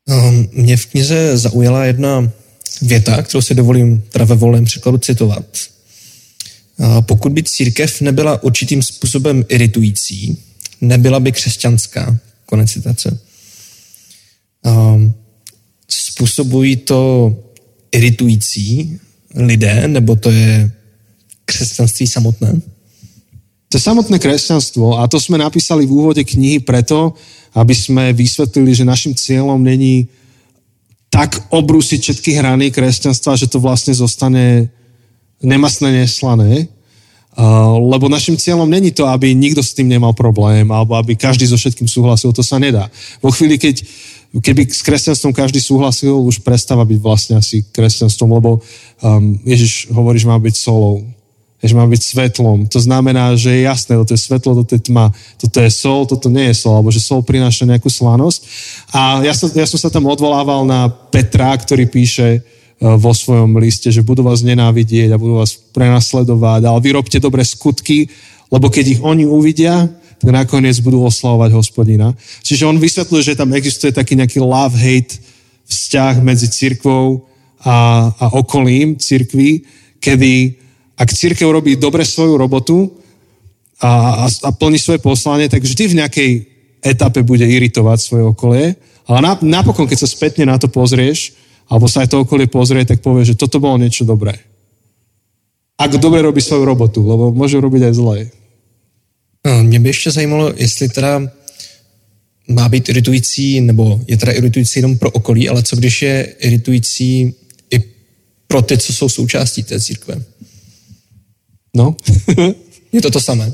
Um, 0.05 0.49
mě 0.51 0.77
v 0.77 0.85
knize 0.85 1.37
zaujala 1.37 1.85
jedna 1.85 2.31
věta, 2.81 3.23
kterou 3.23 3.41
si 3.41 3.55
dovolím 3.55 4.03
teda 4.09 4.25
ve 4.25 4.35
volném 4.35 4.65
překladu 4.65 4.97
citovat. 4.97 5.45
Pokud 7.01 7.31
by 7.31 7.43
církev 7.43 8.01
nebyla 8.01 8.43
určitým 8.43 8.83
způsobem 8.83 9.45
iritující, 9.49 10.37
nebyla 10.81 11.19
by 11.19 11.31
křesťanská. 11.31 12.19
Konec 12.45 12.71
citace. 12.71 13.19
Způsobují 15.89 16.75
to 16.75 17.33
iritující 17.91 18.99
lidé, 19.35 19.87
nebo 19.87 20.15
to 20.15 20.31
je 20.31 20.71
křesťanství 21.45 22.07
samotné? 22.07 22.61
To 23.69 23.79
samotné 23.79 24.19
kresťanstvo 24.19 24.99
a 24.99 25.07
to 25.07 25.19
sme 25.19 25.35
napísali 25.35 25.83
v 25.83 25.91
úvode 25.91 26.23
knihy 26.23 26.63
preto, 26.63 27.11
aby 27.59 27.75
sme 27.75 28.15
vysvetlili, 28.15 28.71
že 28.71 28.87
našim 28.87 29.11
cieľom 29.11 29.59
není 29.59 30.07
tak 31.11 31.51
obrúsiť 31.51 31.99
všetky 31.99 32.39
hrany 32.39 32.71
kresťanstva, 32.71 33.35
že 33.35 33.51
to 33.51 33.59
vlastne 33.59 33.91
zostane 33.91 34.71
nemastné, 35.43 36.05
neslané, 36.05 36.67
lebo 37.75 38.07
našim 38.07 38.39
cieľom 38.39 38.63
není 38.63 38.95
to, 38.95 39.03
aby 39.03 39.35
nikto 39.35 39.59
s 39.59 39.75
tým 39.75 39.91
nemal 39.91 40.15
problém, 40.15 40.63
alebo 40.71 40.95
aby 40.95 41.19
každý 41.19 41.43
so 41.43 41.59
všetkým 41.59 41.87
súhlasil, 41.87 42.31
to 42.31 42.39
sa 42.39 42.55
nedá. 42.55 42.87
Vo 43.19 43.27
chvíli, 43.27 43.59
keď 43.59 43.83
keby 44.39 44.67
s 44.71 44.79
kresťanstvom 44.79 45.35
každý 45.35 45.59
súhlasil, 45.59 46.15
už 46.15 46.39
prestáva 46.43 46.87
byť 46.87 46.99
vlastne 47.03 47.35
asi 47.35 47.63
kresťanstvom, 47.75 48.29
lebo 48.39 48.63
um, 49.03 49.35
Ježiš 49.43 49.91
hovorí, 49.91 50.15
že 50.15 50.31
má 50.31 50.39
byť 50.39 50.55
solou, 50.55 51.03
že 51.59 51.75
má 51.75 51.83
byť 51.83 52.01
svetlom. 52.03 52.67
To 52.71 52.79
znamená, 52.79 53.35
že 53.35 53.51
je 53.51 53.67
jasné, 53.67 53.99
toto 53.99 54.15
je 54.15 54.21
svetlo, 54.23 54.51
toto 54.63 54.71
je 54.71 54.81
tma, 54.87 55.11
toto 55.35 55.57
je 55.59 55.71
sol, 55.71 56.07
toto 56.07 56.27
nie 56.31 56.51
je 56.51 56.55
sol, 56.55 56.79
alebo 56.79 56.91
že 56.91 57.03
sol 57.03 57.19
prináša 57.19 57.67
nejakú 57.67 57.91
slanosť. 57.91 58.41
A 58.95 59.27
ja 59.27 59.35
som, 59.35 59.51
ja 59.51 59.67
som 59.67 59.79
sa 59.79 59.91
tam 59.91 60.07
odvolával 60.07 60.63
na 60.63 60.87
Petra, 60.87 61.51
ktorý 61.51 61.87
píše, 61.87 62.43
vo 62.79 63.11
svojom 63.15 63.55
liste, 63.57 63.87
že 63.87 64.03
budú 64.03 64.27
vás 64.27 64.43
nenávidieť 64.43 65.15
a 65.15 65.21
budú 65.21 65.39
vás 65.39 65.55
prenasledovať, 65.71 66.61
ale 66.67 66.79
vyrobte 66.83 67.23
dobré 67.23 67.47
skutky, 67.47 68.11
lebo 68.51 68.67
keď 68.67 68.99
ich 68.99 69.01
oni 69.01 69.23
uvidia, 69.23 69.87
tak 70.19 70.29
nakoniec 70.31 70.75
budú 70.83 71.03
oslavovať 71.07 71.51
hospodina. 71.55 72.11
Čiže 72.43 72.67
on 72.67 72.79
vysvetľuje, 72.79 73.21
že 73.23 73.39
tam 73.39 73.51
existuje 73.55 73.95
taký 73.95 74.15
nejaký 74.19 74.39
love-hate 74.43 75.19
vzťah 75.65 76.23
medzi 76.23 76.47
cirkvou 76.51 77.27
a, 77.63 78.09
a 78.11 78.25
okolím 78.35 78.99
cirkvy, 78.99 79.65
kedy 79.99 80.55
ak 80.95 81.11
církev 81.11 81.51
robí 81.51 81.75
dobre 81.75 82.07
svoju 82.07 82.39
robotu 82.39 82.91
a, 83.83 84.23
a, 84.23 84.25
a 84.31 84.49
plní 84.55 84.79
svoje 84.79 85.03
poslanie, 85.03 85.51
tak 85.51 85.63
vždy 85.63 85.83
v 85.91 85.97
nejakej 85.99 86.31
etape 86.79 87.25
bude 87.25 87.43
iritovať 87.43 87.97
svoje 87.99 88.23
okolie. 88.23 88.79
Ale 89.05 89.19
napokon, 89.43 89.85
keď 89.85 90.05
sa 90.05 90.09
spätne 90.09 90.47
na 90.47 90.55
to 90.55 90.71
pozrieš, 90.71 91.35
alebo 91.69 91.87
sa 91.87 92.01
aj 92.01 92.13
to 92.13 92.21
okolie 92.21 92.47
pozrie, 92.47 92.85
tak 92.85 93.01
povie, 93.01 93.25
že 93.25 93.39
toto 93.39 93.59
bolo 93.59 93.77
niečo 93.77 94.05
dobré. 94.05 94.37
Ak 95.75 95.91
dobre 95.97 96.21
robí 96.21 96.41
svoju 96.41 96.63
robotu, 96.65 97.03
lebo 97.03 97.35
môže 97.35 97.59
robiť 97.59 97.81
aj 97.91 97.93
zlé. 97.93 98.19
No, 99.45 99.63
mě 99.63 99.79
by 99.79 99.89
ještě 99.89 100.11
zajímalo, 100.11 100.53
jestli 100.57 100.89
teda 100.89 101.21
má 102.47 102.69
být 102.69 102.89
iritující, 102.89 103.61
nebo 103.61 104.01
je 104.07 104.17
teda 104.17 104.31
iritující 104.31 104.79
jenom 104.79 104.97
pro 104.97 105.11
okolí, 105.11 105.49
ale 105.49 105.63
co 105.63 105.75
když 105.75 106.01
je 106.01 106.23
iritující 106.39 107.33
i 107.71 107.83
pro 108.47 108.61
ty, 108.61 108.77
co 108.77 108.93
jsou 108.93 109.09
součástí 109.09 109.63
té 109.63 109.81
církve. 109.81 110.23
No, 111.75 111.95
Je 112.95 113.01
to 113.01 113.11
to 113.11 113.21
samé. 113.21 113.53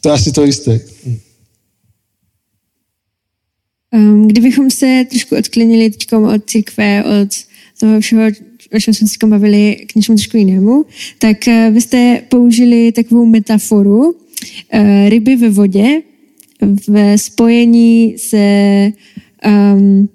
to 0.00 0.08
je 0.08 0.12
asi 0.12 0.32
to 0.32 0.46
isté. 0.46 0.80
Um, 3.94 4.28
kdybychom 4.28 4.70
se 4.70 5.06
trošku 5.10 5.36
odklinili 5.36 5.90
teď 5.90 6.12
od 6.12 6.46
církve, 6.46 7.04
od 7.04 7.28
toho 7.80 8.00
všeho, 8.00 8.22
o 8.76 8.80
čem 8.80 8.94
jsme 8.94 9.08
se 9.08 9.26
bavili, 9.26 9.76
k 9.86 9.94
něčemu 9.94 10.16
trošku 10.18 10.36
jinému, 10.36 10.84
tak 11.18 11.36
uh, 11.46 11.74
vy 11.74 11.80
jste 11.80 12.22
použili 12.28 12.92
takovou 12.92 13.26
metaforu 13.26 14.10
uh, 14.10 15.08
ryby 15.08 15.36
ve 15.36 15.50
vodě 15.50 16.02
v 16.60 17.18
spojení 17.18 18.14
se, 18.18 18.92
um, 19.46 20.08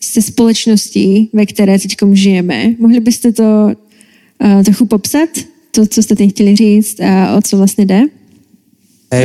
se 0.00 0.22
společností, 0.22 1.30
ve 1.32 1.46
které 1.46 1.78
teď 1.78 1.96
žijeme. 2.12 2.74
Mohli 2.78 3.00
byste 3.00 3.32
to 3.32 3.72
uh, 4.44 4.62
trochu 4.62 4.86
popsat, 4.86 5.28
to, 5.70 5.86
co 5.86 6.02
jste 6.02 6.16
teď 6.16 6.30
chtěli 6.30 6.56
říct 6.56 7.00
a 7.00 7.36
o 7.36 7.42
co 7.42 7.56
vlastně 7.56 7.86
jde? 7.86 8.02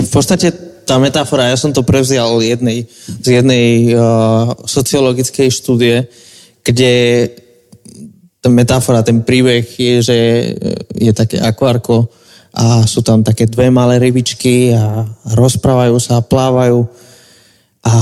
V 0.01 0.11
podstate 0.11 0.51
tá 0.88 0.95
metafora, 0.95 1.51
ja 1.51 1.59
som 1.59 1.75
to 1.75 1.83
prevzial 1.83 2.39
jednej, 2.39 2.88
z 3.19 3.43
jednej 3.43 3.91
uh, 3.91 4.55
sociologickej 4.63 5.51
štúdie, 5.51 6.07
kde 6.63 6.93
tá 8.39 8.47
metafora, 8.47 9.03
ten 9.03 9.19
príbeh 9.19 9.67
je, 9.67 9.99
že 9.99 10.17
je 10.95 11.11
také 11.11 11.43
akvárko 11.43 12.07
a 12.55 12.88
sú 12.88 13.03
tam 13.03 13.19
také 13.19 13.45
dve 13.51 13.67
malé 13.67 13.99
rybičky 13.99 14.71
a 14.71 15.03
rozprávajú 15.35 15.99
sa, 15.99 16.23
plávajú 16.23 16.88
a, 17.83 17.95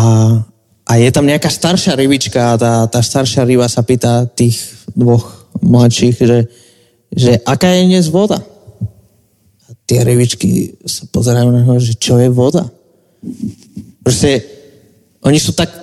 a 0.86 0.91
je 1.01 1.09
tam 1.09 1.25
nejaká 1.25 1.49
staršia 1.49 1.97
rybička 1.97 2.53
a 2.53 2.55
tá, 2.55 2.73
tá 2.86 3.01
staršia 3.01 3.41
ryba 3.49 3.65
sa 3.65 3.81
pýta 3.81 4.29
tých 4.29 4.61
dvoch 4.93 5.49
mladších, 5.59 6.17
že, 6.21 6.39
že 7.09 7.31
aká 7.41 7.73
je 7.73 7.89
dnes 7.89 8.07
voda? 8.13 8.38
tie 9.86 10.01
rybičky 10.01 10.81
sa 10.83 11.05
pozerajú 11.13 11.49
na 11.53 11.61
neho, 11.61 11.77
že 11.77 11.93
čo 11.95 12.17
je 12.17 12.29
voda. 12.29 12.65
Proste 14.05 14.45
oni 15.26 15.39
sú 15.41 15.57
tak 15.57 15.73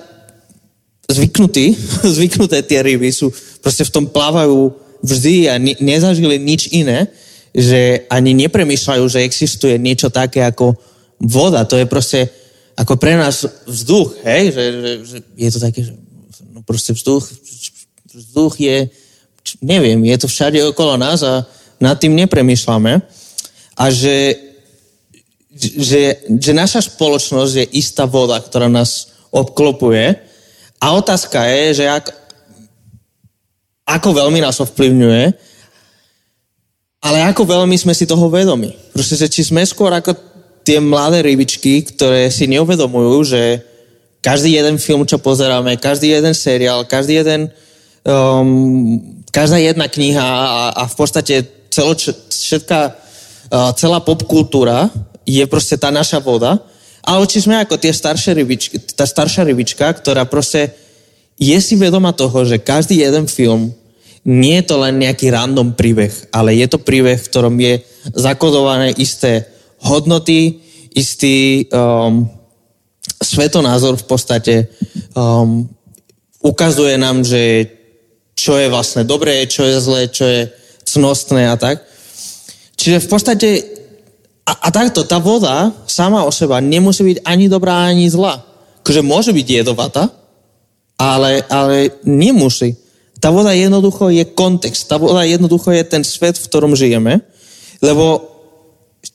zvyknutí, 1.11 1.75
zvyknuté 2.17 2.63
tie 2.63 2.79
ryby, 2.79 3.11
sú, 3.11 3.29
proste 3.59 3.83
v 3.83 3.93
tom 3.93 4.05
plávajú 4.07 4.71
vždy 5.03 5.35
a 5.51 5.59
ne, 5.59 5.75
nezažili 5.83 6.39
nič 6.39 6.71
iné, 6.71 7.11
že 7.53 8.07
ani 8.09 8.33
nepremýšľajú, 8.33 9.03
že 9.05 9.21
existuje 9.27 9.77
niečo 9.77 10.09
také 10.09 10.41
ako 10.41 10.73
voda. 11.21 11.67
To 11.69 11.77
je 11.77 11.85
proste 11.85 12.31
ako 12.73 12.97
pre 12.97 13.13
nás 13.13 13.45
vzduch, 13.69 14.17
hej? 14.25 14.49
Že, 14.49 14.63
že, 14.73 14.91
že 15.05 15.17
je 15.37 15.49
to 15.53 15.59
také, 15.61 15.79
že 15.85 15.93
no 16.49 16.65
proste 16.65 16.97
vzduch, 16.97 17.29
vzduch 18.09 18.53
je, 18.57 18.89
neviem, 19.61 20.01
je 20.09 20.17
to 20.17 20.27
všade 20.31 20.57
okolo 20.73 20.97
nás 20.97 21.21
a 21.21 21.45
nad 21.77 21.99
tým 22.01 22.17
nepremýšľame 22.17 23.03
a 23.77 23.85
že, 23.93 24.33
že, 25.57 26.25
že 26.27 26.51
naša 26.51 26.89
spoločnosť 26.89 27.53
je 27.61 27.65
istá 27.77 28.09
voda, 28.09 28.37
ktorá 28.41 28.65
nás 28.65 29.13
obklopuje 29.29 30.17
a 30.81 30.85
otázka 30.97 31.45
je, 31.45 31.83
že 31.83 31.85
ak, 31.87 32.05
ako 33.85 34.09
veľmi 34.13 34.39
nás 34.41 34.57
ovplyvňuje, 34.59 35.23
ale 37.03 37.17
ako 37.27 37.43
veľmi 37.43 37.75
sme 37.75 37.91
si 37.91 38.07
toho 38.07 38.31
vedomi. 38.31 38.71
Proste, 38.95 39.19
že 39.19 39.27
či 39.27 39.43
sme 39.43 39.61
skôr 39.67 39.91
ako 39.91 40.15
tie 40.63 40.79
mladé 40.79 41.19
rybičky, 41.19 41.83
ktoré 41.83 42.31
si 42.31 42.47
neuvedomujú, 42.47 43.15
že 43.27 43.41
každý 44.23 44.55
jeden 44.55 44.79
film, 44.79 45.03
čo 45.03 45.19
pozeráme, 45.19 45.75
každý 45.75 46.15
jeden 46.15 46.31
seriál, 46.31 46.87
každý 46.87 47.19
jeden, 47.19 47.51
um, 48.07 48.95
každá 49.35 49.59
jedna 49.59 49.91
kniha 49.91 50.23
a, 50.23 50.71
a 50.71 50.83
v 50.87 50.95
podstate 50.95 51.43
celo, 51.67 51.91
všetká 52.31 53.03
celá 53.77 53.99
popkultúra 54.01 54.89
je 55.23 55.43
proste 55.47 55.79
tá 55.79 55.91
naša 55.91 56.19
voda, 56.19 56.59
ale 57.03 57.27
či 57.27 57.43
sme 57.43 57.59
ako 57.59 57.75
tie 57.75 57.91
staršie 57.91 58.31
rybičky, 58.35 58.75
tá 58.95 59.03
staršia 59.03 59.43
rybička, 59.43 59.83
ktorá 59.91 60.23
proste 60.23 60.71
je 61.35 61.57
si 61.59 61.75
vedoma 61.75 62.15
toho, 62.15 62.47
že 62.47 62.61
každý 62.61 63.03
jeden 63.03 63.27
film 63.27 63.75
nie 64.23 64.63
je 64.63 64.71
to 64.71 64.79
len 64.79 65.03
nejaký 65.03 65.27
random 65.27 65.75
príbeh, 65.75 66.31
ale 66.31 66.55
je 66.55 66.67
to 66.71 66.79
príbeh, 66.79 67.19
v 67.19 67.27
ktorom 67.27 67.55
je 67.59 67.83
zakodované 68.15 68.95
isté 68.95 69.51
hodnoty, 69.83 70.63
istý 70.95 71.67
um, 71.67 72.23
svetonázor 73.19 73.99
v 73.99 74.05
podstate 74.07 74.55
um, 75.11 75.67
ukazuje 76.39 76.95
nám, 76.95 77.27
že 77.27 77.67
čo 78.35 78.55
je 78.55 78.71
vlastne 78.71 79.03
dobré, 79.03 79.43
čo 79.47 79.67
je 79.67 79.77
zlé, 79.79 80.01
čo 80.07 80.23
je 80.23 80.41
cnostné 80.87 81.51
a 81.51 81.55
tak. 81.59 81.83
Čiže 82.75 83.03
v 83.03 83.07
podstate, 83.07 83.47
a, 84.43 84.51
a 84.51 84.69
takto, 84.71 85.07
tá 85.07 85.23
voda 85.23 85.71
sama 85.87 86.27
o 86.27 86.31
seba 86.31 86.59
nemusí 86.59 87.03
byť 87.03 87.17
ani 87.23 87.47
dobrá, 87.47 87.87
ani 87.87 88.11
zlá. 88.11 88.43
Akože 88.83 88.99
môže 88.99 89.31
byť 89.31 89.47
jedovatá, 89.63 90.11
ale, 90.99 91.47
ale 91.47 91.95
nemusí. 92.03 92.75
Tá 93.23 93.31
voda 93.31 93.55
jednoducho 93.55 94.11
je 94.11 94.27
kontext. 94.27 94.91
Tá 94.91 94.99
voda 94.99 95.23
jednoducho 95.23 95.71
je 95.71 95.83
ten 95.87 96.03
svet, 96.03 96.35
v 96.35 96.47
ktorom 96.51 96.75
žijeme. 96.75 97.23
Lebo 97.79 98.19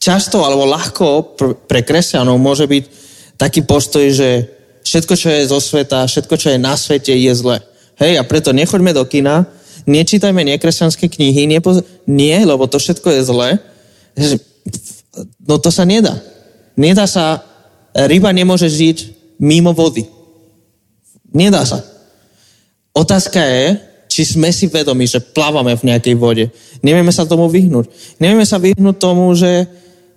často 0.01 0.41
alebo 0.41 0.65
ľahko 0.65 1.37
pre 1.69 1.85
kresťanov 1.85 2.41
môže 2.41 2.65
byť 2.65 2.83
taký 3.37 3.61
postoj, 3.69 4.09
že 4.09 4.49
všetko, 4.81 5.13
čo 5.13 5.27
je 5.29 5.41
zo 5.45 5.61
sveta, 5.61 6.09
všetko, 6.09 6.35
čo 6.41 6.47
je 6.53 6.57
na 6.57 6.73
svete, 6.73 7.13
je 7.13 7.33
zle. 7.37 7.61
Hej, 8.01 8.17
a 8.17 8.23
preto 8.25 8.49
nechoďme 8.49 8.97
do 8.97 9.05
kina, 9.05 9.45
nečítajme 9.85 10.41
nekresťanské 10.57 11.05
knihy, 11.05 11.45
nepoz... 11.45 11.85
nie, 12.09 12.33
lebo 12.33 12.65
to 12.65 12.81
všetko 12.81 13.13
je 13.13 13.21
zlé. 13.21 13.49
No 15.43 15.59
to 15.59 15.69
sa 15.73 15.83
nedá. 15.83 16.15
Nedá 16.79 17.03
sa, 17.09 17.43
ryba 17.91 18.31
nemôže 18.31 18.71
žiť 18.71 18.97
mimo 19.39 19.75
vody. 19.75 20.07
Nedá 21.31 21.63
sa. 21.67 21.83
Otázka 22.95 23.39
je, 23.39 23.65
či 24.09 24.25
sme 24.25 24.49
si 24.49 24.65
vedomi, 24.65 25.05
že 25.05 25.21
plávame 25.21 25.77
v 25.77 25.93
nejakej 25.93 26.15
vode. 26.17 26.45
Nevieme 26.81 27.13
sa 27.13 27.29
tomu 27.29 27.45
vyhnúť. 27.45 28.17
Nevieme 28.17 28.43
sa 28.43 28.57
vyhnúť 28.57 28.97
tomu, 28.97 29.29
že, 29.37 29.69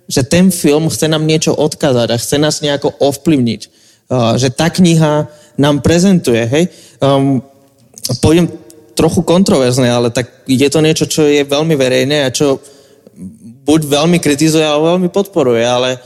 že 0.09 0.25
ten 0.25 0.49
film 0.49 0.89
chce 0.89 1.05
nám 1.05 1.23
niečo 1.23 1.53
odkázať 1.53 2.07
a 2.09 2.19
chce 2.19 2.35
nás 2.41 2.59
nejako 2.65 2.89
ovplyvniť. 2.97 3.61
Uh, 4.09 4.35
že 4.35 4.51
tá 4.51 4.67
kniha 4.67 5.29
nám 5.55 5.85
prezentuje, 5.85 6.41
hej. 6.43 6.65
Um, 6.99 7.39
pôjdem 8.19 8.49
trochu 8.97 9.21
kontroverzné, 9.21 9.89
ale 9.89 10.09
tak 10.09 10.43
je 10.49 10.69
to 10.69 10.81
niečo, 10.81 11.05
čo 11.05 11.29
je 11.29 11.45
veľmi 11.45 11.77
verejné 11.77 12.25
a 12.25 12.33
čo 12.33 12.57
buď 13.63 13.81
veľmi 13.87 14.19
kritizuje, 14.19 14.63
alebo 14.63 14.95
veľmi 14.95 15.09
podporuje, 15.09 15.63
ale 15.63 15.99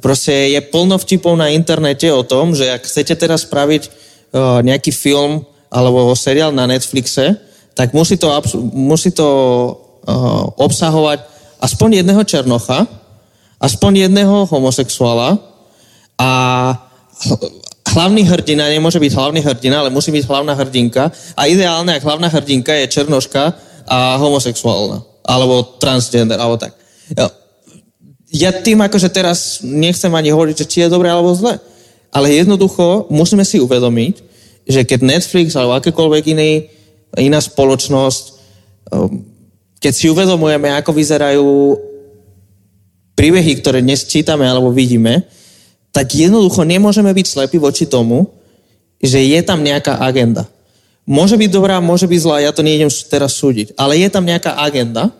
proste 0.00 0.56
je 0.56 0.60
plno 0.64 0.96
vtipov 0.98 1.36
na 1.36 1.52
internete 1.52 2.08
o 2.10 2.24
tom, 2.24 2.56
že 2.56 2.72
ak 2.72 2.88
chcete 2.88 3.14
teraz 3.14 3.44
spraviť 3.46 3.82
uh, 3.86 4.60
nejaký 4.64 4.90
film 4.90 5.44
alebo 5.68 6.10
seriál 6.16 6.50
na 6.50 6.66
Netflixe, 6.66 7.36
tak 7.74 7.92
musí 7.92 8.16
to, 8.16 8.30
musí 8.72 9.10
to 9.10 9.28
uh, 10.06 10.48
obsahovať 10.58 11.26
aspoň 11.58 12.02
jedného 12.02 12.22
černocha, 12.24 12.86
aspoň 13.58 14.08
jedného 14.08 14.46
homosexuála 14.46 15.38
a 16.18 16.30
hlavný 17.94 18.22
hrdina 18.26 18.70
nemôže 18.70 18.98
byť 18.98 19.12
hlavný 19.14 19.40
hrdina, 19.40 19.86
ale 19.86 19.90
musí 19.94 20.10
byť 20.10 20.24
hlavná 20.26 20.54
hrdinka. 20.58 21.10
A 21.38 21.46
ideálne, 21.46 21.94
ak 21.94 22.02
hlavná 22.02 22.26
hrdinka 22.26 22.74
je 22.74 22.90
černoška 22.90 23.54
a 23.86 24.18
homosexuálna. 24.18 25.02
Alebo 25.24 25.80
transgender, 25.80 26.36
alebo 26.36 26.60
tak. 26.60 26.76
Ja 28.34 28.50
tým 28.50 28.82
akože 28.82 29.08
teraz 29.14 29.62
nechcem 29.62 30.10
ani 30.10 30.34
hovoriť, 30.34 30.54
že 30.64 30.68
či 30.68 30.78
je 30.82 30.90
dobré 30.90 31.06
alebo 31.06 31.30
zle. 31.36 31.60
Ale 32.10 32.34
jednoducho 32.34 33.06
musíme 33.10 33.46
si 33.46 33.62
uvedomiť, 33.62 34.14
že 34.66 34.82
keď 34.82 35.00
Netflix 35.02 35.54
alebo 35.54 35.78
akékoľvek 35.78 36.24
iný, 36.34 36.66
iná 37.14 37.38
spoločnosť, 37.38 38.24
um, 38.90 39.22
keď 39.78 39.92
si 39.92 40.10
uvedomujeme, 40.10 40.72
ako 40.74 40.90
vyzerajú 40.96 41.46
príbehy, 43.14 43.60
ktoré 43.62 43.84
dnes 43.84 44.08
čítame 44.08 44.48
alebo 44.48 44.74
vidíme, 44.74 45.28
tak 45.94 46.10
jednoducho 46.10 46.66
nemôžeme 46.66 47.14
byť 47.14 47.26
slepí 47.28 47.62
voči 47.62 47.86
tomu, 47.86 48.34
že 48.98 49.22
je 49.22 49.40
tam 49.46 49.62
nejaká 49.62 50.02
agenda. 50.02 50.48
Môže 51.06 51.36
byť 51.38 51.50
dobrá, 51.52 51.78
môže 51.78 52.08
byť 52.08 52.20
zlá, 52.24 52.42
ja 52.42 52.50
to 52.50 52.64
nejdem 52.64 52.88
teraz 53.06 53.36
súdiť, 53.36 53.76
ale 53.76 54.00
je 54.00 54.08
tam 54.08 54.24
nejaká 54.24 54.56
agenda 54.58 55.12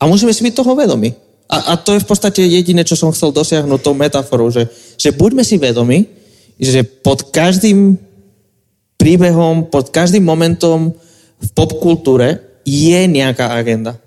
a 0.00 0.08
musíme 0.08 0.32
si 0.32 0.40
byť 0.40 0.54
toho 0.56 0.72
vedomi. 0.72 1.12
A, 1.50 1.74
a 1.74 1.78
to 1.78 1.92
je 1.92 2.02
v 2.02 2.08
podstate 2.08 2.40
jediné, 2.40 2.80
čo 2.86 2.96
som 2.96 3.12
chcel 3.12 3.34
dosiahnuť 3.36 3.80
tou 3.84 3.92
metaforou, 3.92 4.48
že, 4.48 4.70
že 4.96 5.12
buďme 5.12 5.44
si 5.44 5.60
vedomi, 5.60 6.08
že 6.56 6.80
pod 6.82 7.28
každým 7.28 8.00
príbehom, 8.96 9.68
pod 9.68 9.92
každým 9.92 10.24
momentom 10.24 10.96
v 11.40 11.48
popkultúre 11.52 12.40
je 12.64 13.00
nejaká 13.04 13.52
agenda. 13.52 14.00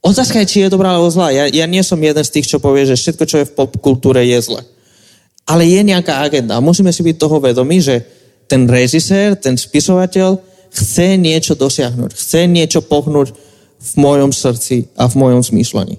Otázka 0.00 0.40
je, 0.42 0.48
či 0.48 0.58
je 0.64 0.72
dobrá 0.72 0.96
alebo 0.96 1.12
zlá. 1.12 1.30
Ja, 1.30 1.44
ja 1.46 1.68
nie 1.68 1.84
som 1.84 2.00
jeden 2.00 2.24
z 2.24 2.32
tých, 2.32 2.48
čo 2.48 2.58
povie, 2.58 2.88
že 2.88 2.96
všetko, 2.96 3.24
čo 3.28 3.36
je 3.44 3.48
v 3.48 3.54
popkultúre, 3.54 4.24
je 4.24 4.40
zle 4.40 4.64
ale 5.50 5.66
je 5.66 5.82
nejaká 5.82 6.22
agenda. 6.22 6.54
A 6.54 6.62
musíme 6.62 6.94
si 6.94 7.02
byť 7.02 7.16
toho 7.18 7.42
vedomí, 7.42 7.82
že 7.82 8.06
ten 8.46 8.70
režisér, 8.70 9.34
ten 9.34 9.58
spisovateľ 9.58 10.38
chce 10.70 11.18
niečo 11.18 11.58
dosiahnuť, 11.58 12.10
chce 12.14 12.46
niečo 12.46 12.86
pohnúť 12.86 13.34
v 13.80 13.96
mojom 13.96 14.32
srdci 14.32 14.84
a 14.96 15.08
v 15.08 15.14
mojom 15.14 15.42
zmýšľaní 15.42 15.98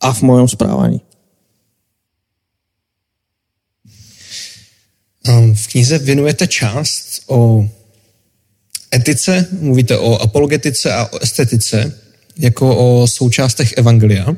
a 0.00 0.12
v 0.12 0.22
mojom 0.22 0.48
správaní. 0.48 1.00
Um, 5.28 5.54
v 5.54 5.66
knize 5.66 5.98
věnujete 5.98 6.46
část 6.46 7.22
o 7.26 7.68
etice, 8.94 9.48
mluvíte 9.60 9.98
o 9.98 10.22
apologetice 10.22 10.92
a 10.92 11.12
o 11.12 11.18
estetice, 11.18 12.00
jako 12.38 12.76
o 12.76 13.06
součástech 13.06 13.72
evangelia. 13.76 14.36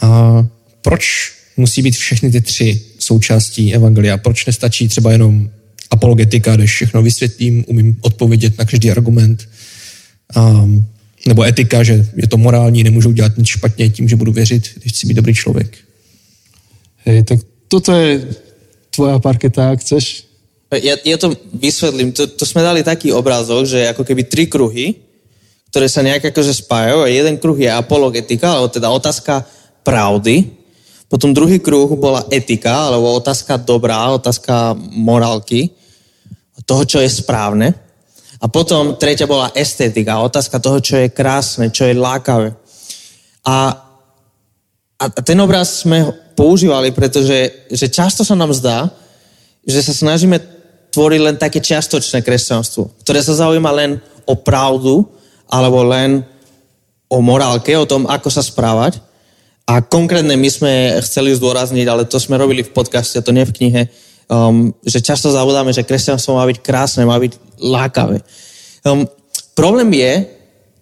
A 0.00 0.46
proč 0.82 1.32
musí 1.56 1.82
být 1.82 1.96
všechny 1.96 2.30
ty 2.30 2.40
tři 2.40 2.80
součástí 2.98 3.74
evangelia? 3.74 4.16
Proč 4.16 4.46
nestačí 4.46 4.88
třeba 4.88 5.12
jenom 5.12 5.50
apologetika, 5.90 6.56
kde 6.56 6.66
všechno 6.66 7.02
vysvětlím, 7.02 7.64
umím 7.66 7.96
odpovědět 8.00 8.58
na 8.58 8.64
každý 8.64 8.90
argument? 8.90 9.48
Um, 10.36 10.86
nebo 11.26 11.44
etika, 11.44 11.82
že 11.82 12.06
je 12.16 12.28
to 12.28 12.36
morální, 12.36 12.84
nemůžu 12.84 13.12
dělat 13.12 13.36
nic 13.36 13.46
špatně 13.46 13.90
tím, 13.90 14.08
že 14.08 14.16
budu 14.16 14.32
věřit, 14.32 14.70
když 14.80 14.92
chci 14.92 15.06
být 15.06 15.14
dobrý 15.14 15.34
člověk. 15.34 15.76
Hej, 17.04 17.22
tak 17.22 17.38
toto 17.68 17.92
je 17.92 18.28
tvoja 18.90 19.18
parketa, 19.18 19.70
ak 19.70 19.80
chceš. 19.80 20.26
Ja, 20.70 20.94
ja 21.02 21.16
to 21.18 21.34
vysvetlím. 21.50 22.14
To, 22.14 22.30
to 22.30 22.46
sme 22.46 22.62
dali 22.62 22.86
taký 22.86 23.10
obrázok, 23.10 23.66
že 23.66 23.90
ako 23.90 24.06
keby 24.06 24.22
tri 24.30 24.46
kruhy, 24.46 25.02
ktoré 25.70 25.90
sa 25.90 26.02
nejak 26.02 26.30
akože 26.30 26.62
spájajú 26.62 27.06
a 27.06 27.08
jeden 27.10 27.38
kruh 27.42 27.58
je 27.58 27.70
apologetika, 27.70 28.54
alebo 28.54 28.70
teda 28.70 28.90
otázka 28.90 29.42
pravdy. 29.82 30.46
Potom 31.10 31.34
druhý 31.34 31.58
kruh 31.58 31.90
bola 31.98 32.22
etika, 32.30 32.86
alebo 32.86 33.18
otázka 33.18 33.58
dobrá, 33.58 34.14
otázka 34.14 34.78
morálky, 34.94 35.74
toho, 36.66 36.86
čo 36.86 37.02
je 37.02 37.10
správne. 37.10 37.74
A 38.40 38.48
potom 38.48 38.96
tretia 38.96 39.28
bola 39.28 39.52
estetika, 39.52 40.24
otázka 40.24 40.56
toho, 40.56 40.80
čo 40.80 40.96
je 40.96 41.12
krásne, 41.12 41.68
čo 41.68 41.84
je 41.84 41.92
lákavé. 41.92 42.56
A, 43.44 43.76
a 44.96 45.04
ten 45.20 45.36
obraz 45.44 45.84
sme 45.84 46.08
používali, 46.32 46.88
pretože 46.88 47.68
že 47.68 47.86
často 47.92 48.24
sa 48.24 48.32
nám 48.32 48.56
zdá, 48.56 48.88
že 49.68 49.84
sa 49.84 49.92
snažíme 49.92 50.40
tvoriť 50.88 51.20
len 51.20 51.36
také 51.36 51.60
čiastočné 51.60 52.24
kresťanstvo, 52.24 53.04
ktoré 53.04 53.20
sa 53.20 53.36
zaujíma 53.36 53.70
len 53.76 54.00
o 54.24 54.34
pravdu 54.34 55.04
alebo 55.44 55.84
len 55.84 56.24
o 57.10 57.18
morálke, 57.20 57.76
o 57.76 57.84
tom, 57.84 58.08
ako 58.08 58.28
sa 58.32 58.40
správať. 58.40 59.02
A 59.68 59.84
konkrétne 59.84 60.34
my 60.34 60.50
sme 60.50 60.72
chceli 61.04 61.36
zdôrazniť, 61.36 61.86
ale 61.86 62.02
to 62.08 62.18
sme 62.18 62.40
robili 62.40 62.64
v 62.66 62.74
podcaste, 62.74 63.20
to 63.22 63.30
nie 63.30 63.46
v 63.46 63.54
knihe, 63.54 63.82
um, 64.30 64.74
že 64.82 65.02
často 65.02 65.30
zabudáme, 65.30 65.70
že 65.70 65.86
kresťanstvo 65.86 66.38
má 66.38 66.46
byť 66.46 66.58
krásne, 66.62 67.06
má 67.06 67.18
byť 67.18 67.49
lákavé. 67.60 68.24
Um, 68.82 69.04
problém 69.54 69.92
je, 69.92 70.12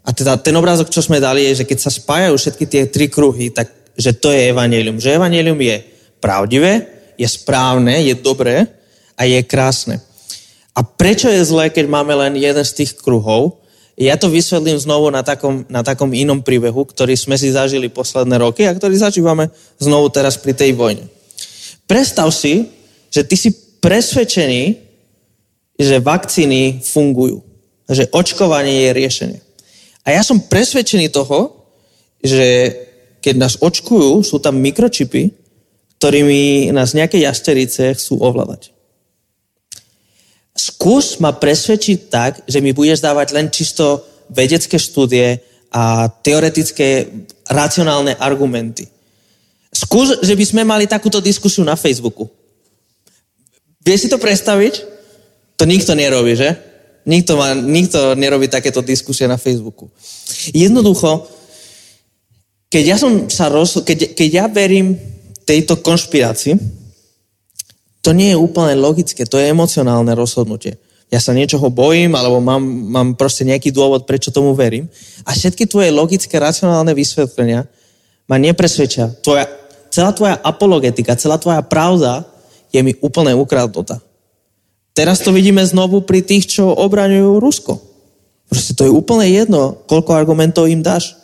a 0.06 0.10
teda 0.14 0.38
ten 0.40 0.56
obrázok, 0.56 0.88
čo 0.88 1.02
sme 1.04 1.20
dali, 1.20 1.50
je, 1.50 1.62
že 1.62 1.68
keď 1.68 1.78
sa 1.82 1.90
spájajú 1.92 2.34
všetky 2.38 2.64
tie 2.64 2.82
tri 2.88 3.10
kruhy, 3.12 3.50
tak 3.52 3.68
že 3.98 4.14
to 4.14 4.30
je 4.30 4.54
evanelium. 4.54 5.02
Že 5.02 5.18
evanelium 5.18 5.58
je 5.58 5.82
pravdivé, 6.22 6.86
je 7.18 7.26
správne, 7.26 7.98
je 8.06 8.14
dobré 8.14 8.70
a 9.18 9.26
je 9.26 9.42
krásne. 9.42 9.98
A 10.78 10.86
prečo 10.86 11.26
je 11.26 11.42
zlé, 11.42 11.74
keď 11.74 11.90
máme 11.90 12.14
len 12.14 12.38
jeden 12.38 12.62
z 12.62 12.72
tých 12.72 12.94
kruhov? 12.94 13.58
Ja 13.98 14.14
to 14.14 14.30
vysvetlím 14.30 14.78
znovu 14.78 15.10
na 15.10 15.26
takom, 15.26 15.66
na 15.66 15.82
takom 15.82 16.14
inom 16.14 16.38
príbehu, 16.38 16.86
ktorý 16.86 17.18
sme 17.18 17.34
si 17.34 17.50
zažili 17.50 17.90
posledné 17.90 18.38
roky 18.38 18.62
a 18.62 18.70
ktorý 18.70 18.94
zažívame 18.94 19.50
znovu 19.82 20.06
teraz 20.14 20.38
pri 20.38 20.54
tej 20.54 20.78
vojne. 20.78 21.10
Predstav 21.90 22.30
si, 22.30 22.70
že 23.10 23.26
ty 23.26 23.34
si 23.34 23.50
presvedčený, 23.82 24.87
že 25.78 26.02
vakcíny 26.02 26.82
fungujú. 26.82 27.46
Že 27.88 28.10
očkovanie 28.12 28.90
je 28.90 28.90
riešenie. 28.92 29.40
A 30.04 30.12
ja 30.12 30.26
som 30.26 30.42
presvedčený 30.42 31.08
toho, 31.14 31.64
že 32.20 32.74
keď 33.22 33.34
nás 33.38 33.54
očkujú, 33.62 34.26
sú 34.26 34.42
tam 34.42 34.58
mikročipy, 34.58 35.30
ktorými 35.98 36.70
nás 36.74 36.94
nejaké 36.94 37.22
jasterice 37.22 37.94
chcú 37.94 38.22
ovládať. 38.22 38.74
Skús 40.58 41.22
ma 41.22 41.30
presvedčiť 41.30 41.98
tak, 42.10 42.42
že 42.50 42.58
mi 42.58 42.74
budeš 42.74 42.98
dávať 42.98 43.30
len 43.30 43.46
čisto 43.46 44.02
vedecké 44.26 44.74
štúdie 44.74 45.38
a 45.70 46.10
teoretické 46.10 47.06
racionálne 47.46 48.18
argumenty. 48.18 48.90
Skús, 49.70 50.18
že 50.24 50.34
by 50.34 50.44
sme 50.44 50.62
mali 50.66 50.90
takúto 50.90 51.22
diskusiu 51.22 51.62
na 51.62 51.78
Facebooku. 51.78 52.26
Vieš 53.84 54.08
si 54.08 54.08
to 54.10 54.18
predstaviť? 54.18 54.97
To 55.58 55.66
nikto 55.66 55.92
nerobí, 55.98 56.38
že? 56.38 56.54
Nikto, 57.08 57.34
má, 57.34 57.56
nikto 57.56 58.14
nerobí 58.14 58.46
takéto 58.46 58.78
diskusie 58.84 59.26
na 59.26 59.40
Facebooku. 59.40 59.90
Jednoducho, 60.54 61.26
keď 62.68 62.84
ja 62.84 62.96
som 63.00 63.26
sa 63.32 63.48
rozhodol, 63.48 63.88
keď, 63.90 64.12
keď 64.14 64.28
ja 64.30 64.46
verím 64.46 64.94
tejto 65.48 65.80
konšpirácii, 65.80 66.54
to 68.04 68.14
nie 68.14 68.32
je 68.32 68.38
úplne 68.38 68.76
logické, 68.78 69.24
to 69.26 69.40
je 69.40 69.50
emocionálne 69.50 70.12
rozhodnutie. 70.14 70.78
Ja 71.08 71.18
sa 71.24 71.32
niečoho 71.32 71.72
bojím, 71.72 72.12
alebo 72.12 72.38
mám, 72.44 72.60
mám 72.64 73.08
proste 73.16 73.48
nejaký 73.48 73.72
dôvod, 73.72 74.04
prečo 74.04 74.28
tomu 74.28 74.52
verím. 74.52 74.92
A 75.24 75.32
všetky 75.32 75.64
tvoje 75.64 75.88
logické, 75.88 76.36
racionálne 76.36 76.92
vysvetlenia 76.92 77.64
ma 78.28 78.36
nepresvedčia. 78.36 79.16
Tvoja, 79.24 79.48
celá 79.88 80.12
tvoja 80.12 80.36
apologetika, 80.36 81.16
celá 81.16 81.40
tvoja 81.40 81.64
pravda 81.64 82.28
je 82.68 82.84
mi 82.84 82.92
úplne 83.00 83.32
ukradnutá. 83.32 84.04
Teraz 84.98 85.22
to 85.22 85.30
vidíme 85.30 85.62
znovu 85.62 86.02
pri 86.02 86.26
tých, 86.26 86.58
čo 86.58 86.74
obraňujú 86.74 87.38
Rusko. 87.38 87.78
Proste 88.50 88.74
to 88.74 88.82
je 88.82 88.90
úplne 88.90 89.30
jedno, 89.30 89.78
koľko 89.86 90.10
argumentov 90.10 90.66
im 90.66 90.82
dáš. 90.82 91.14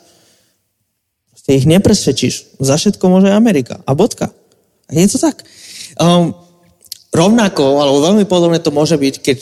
Proste 1.35 1.59
ich 1.59 1.67
nepresvedčíš. 1.67 2.55
Za 2.63 2.79
všetko 2.79 3.03
môže 3.11 3.27
Amerika. 3.27 3.83
A 3.83 3.91
bodka. 3.91 4.31
A 4.87 4.95
je 4.95 5.11
to 5.11 5.19
tak. 5.19 5.43
Um, 5.99 6.31
rovnako, 7.11 7.83
alebo 7.83 7.99
veľmi 7.99 8.23
podobne 8.23 8.63
to 8.63 8.71
môže 8.71 8.95
byť, 8.95 9.15
keď 9.19 9.37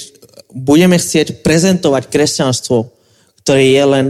budeme 0.50 0.98
chcieť 0.98 1.46
prezentovať 1.46 2.10
kresťanstvo, 2.10 2.90
ktoré 3.46 3.70
je 3.70 3.84
len 3.86 4.06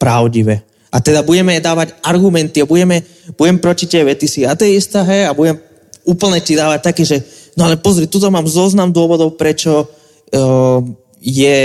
pravdivé. 0.00 0.64
A 0.88 1.04
teda 1.04 1.20
budeme 1.20 1.60
dávať 1.60 1.92
argumenty 2.00 2.64
a 2.64 2.70
budeme, 2.70 3.04
budem 3.36 3.60
proti 3.60 3.84
tebe, 3.84 4.16
ty 4.16 4.24
si 4.24 4.48
ateista, 4.48 5.04
hej, 5.04 5.28
a 5.28 5.36
budem 5.36 5.60
úplne 6.08 6.40
ti 6.40 6.56
dávať 6.56 6.80
také, 6.80 7.02
že 7.04 7.20
no 7.56 7.62
ale 7.64 7.80
pozri, 7.80 8.06
tuto 8.06 8.28
mám 8.28 8.44
zoznam 8.46 8.92
dôvodov, 8.92 9.40
prečo 9.40 9.84
uh, 9.84 10.78
je 11.20 11.58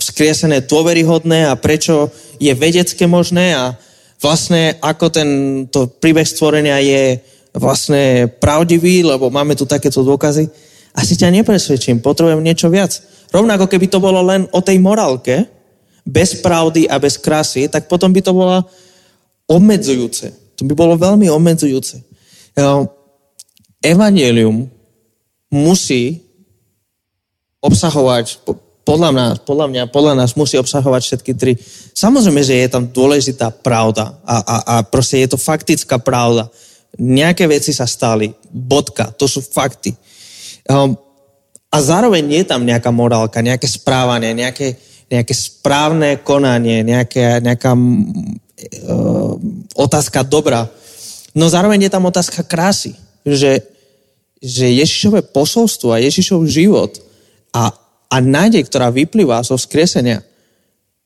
skriesené 0.00 0.64
dôveryhodné 0.64 1.46
a 1.46 1.54
prečo 1.54 2.08
je 2.40 2.50
vedecké 2.56 3.04
možné 3.04 3.54
a 3.54 3.76
vlastne 4.18 4.80
ako 4.80 5.06
ten 5.12 5.28
to 5.68 5.86
príbeh 5.86 6.26
stvorenia 6.26 6.80
je 6.80 7.20
vlastne 7.54 8.26
pravdivý, 8.40 9.04
lebo 9.04 9.28
máme 9.28 9.54
tu 9.54 9.68
takéto 9.68 10.00
dôkazy. 10.02 10.48
Asi 10.96 11.14
ťa 11.14 11.30
nepresvedčím, 11.30 12.02
potrebujem 12.02 12.42
niečo 12.42 12.66
viac. 12.66 12.98
Rovnako 13.30 13.70
keby 13.70 13.86
to 13.86 14.02
bolo 14.02 14.26
len 14.26 14.50
o 14.50 14.58
tej 14.58 14.82
morálke, 14.82 15.46
bez 16.02 16.42
pravdy 16.42 16.90
a 16.90 16.98
bez 16.98 17.20
krásy, 17.20 17.70
tak 17.70 17.86
potom 17.86 18.10
by 18.10 18.20
to 18.24 18.32
bolo 18.34 18.64
obmedzujúce. 19.46 20.56
To 20.58 20.66
by 20.66 20.74
bolo 20.74 20.98
veľmi 20.98 21.30
obmedzujúce. 21.30 22.02
Evangelium 23.80 24.66
musí 25.50 26.22
obsahovať, 27.60 28.40
podľa, 28.86 29.10
nás, 29.12 29.34
podľa 29.44 29.66
mňa, 29.68 29.82
podľa 29.92 30.14
nás 30.16 30.32
musí 30.34 30.56
obsahovať 30.56 31.02
všetky 31.04 31.32
tri. 31.36 31.52
Samozrejme, 31.92 32.40
že 32.40 32.64
je 32.64 32.68
tam 32.72 32.88
dôležitá 32.88 33.52
pravda 33.52 34.16
a, 34.24 34.36
a, 34.40 34.56
a 34.64 34.74
proste 34.86 35.20
je 35.20 35.36
to 35.36 35.38
faktická 35.38 36.00
pravda. 36.00 36.48
Nejaké 36.96 37.46
veci 37.46 37.70
sa 37.76 37.84
stali, 37.84 38.32
bodka, 38.50 39.12
to 39.14 39.28
sú 39.28 39.44
fakty. 39.44 39.94
Um, 40.66 40.96
a 41.70 41.76
zároveň 41.78 42.42
je 42.42 42.44
tam 42.48 42.66
nejaká 42.66 42.90
morálka, 42.90 43.44
nejaké 43.44 43.68
správanie, 43.70 44.34
nejaké, 44.34 44.74
nejaké 45.06 45.34
správne 45.36 46.18
konanie, 46.24 46.82
nejaké, 46.82 47.38
nejaká 47.44 47.76
uh, 47.76 49.34
otázka 49.78 50.26
dobra. 50.26 50.66
No 51.30 51.46
zároveň 51.46 51.86
je 51.86 51.94
tam 51.94 52.10
otázka 52.10 52.42
krásy 52.42 52.96
že, 53.24 53.60
že 54.40 54.72
Ježišové 54.72 55.30
posolstvo 55.36 55.92
a 55.92 56.02
Ježišov 56.02 56.48
život 56.48 56.96
a, 57.52 57.68
a 58.08 58.16
nádej, 58.18 58.64
ktorá 58.64 58.88
vyplýva 58.88 59.44
zo 59.44 59.60
vzkriesenia, 59.60 60.24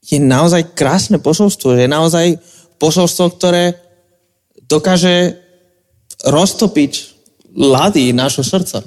je 0.05 0.21
naozaj 0.23 0.77
krásne 0.77 1.19
posolstvo. 1.19 1.75
Je 1.75 1.89
naozaj 1.91 2.39
posolstvo, 2.79 3.35
ktoré 3.35 3.75
dokáže 4.69 5.41
roztopiť 6.25 6.93
lady 7.55 8.13
nášho 8.13 8.45
srdca. 8.45 8.85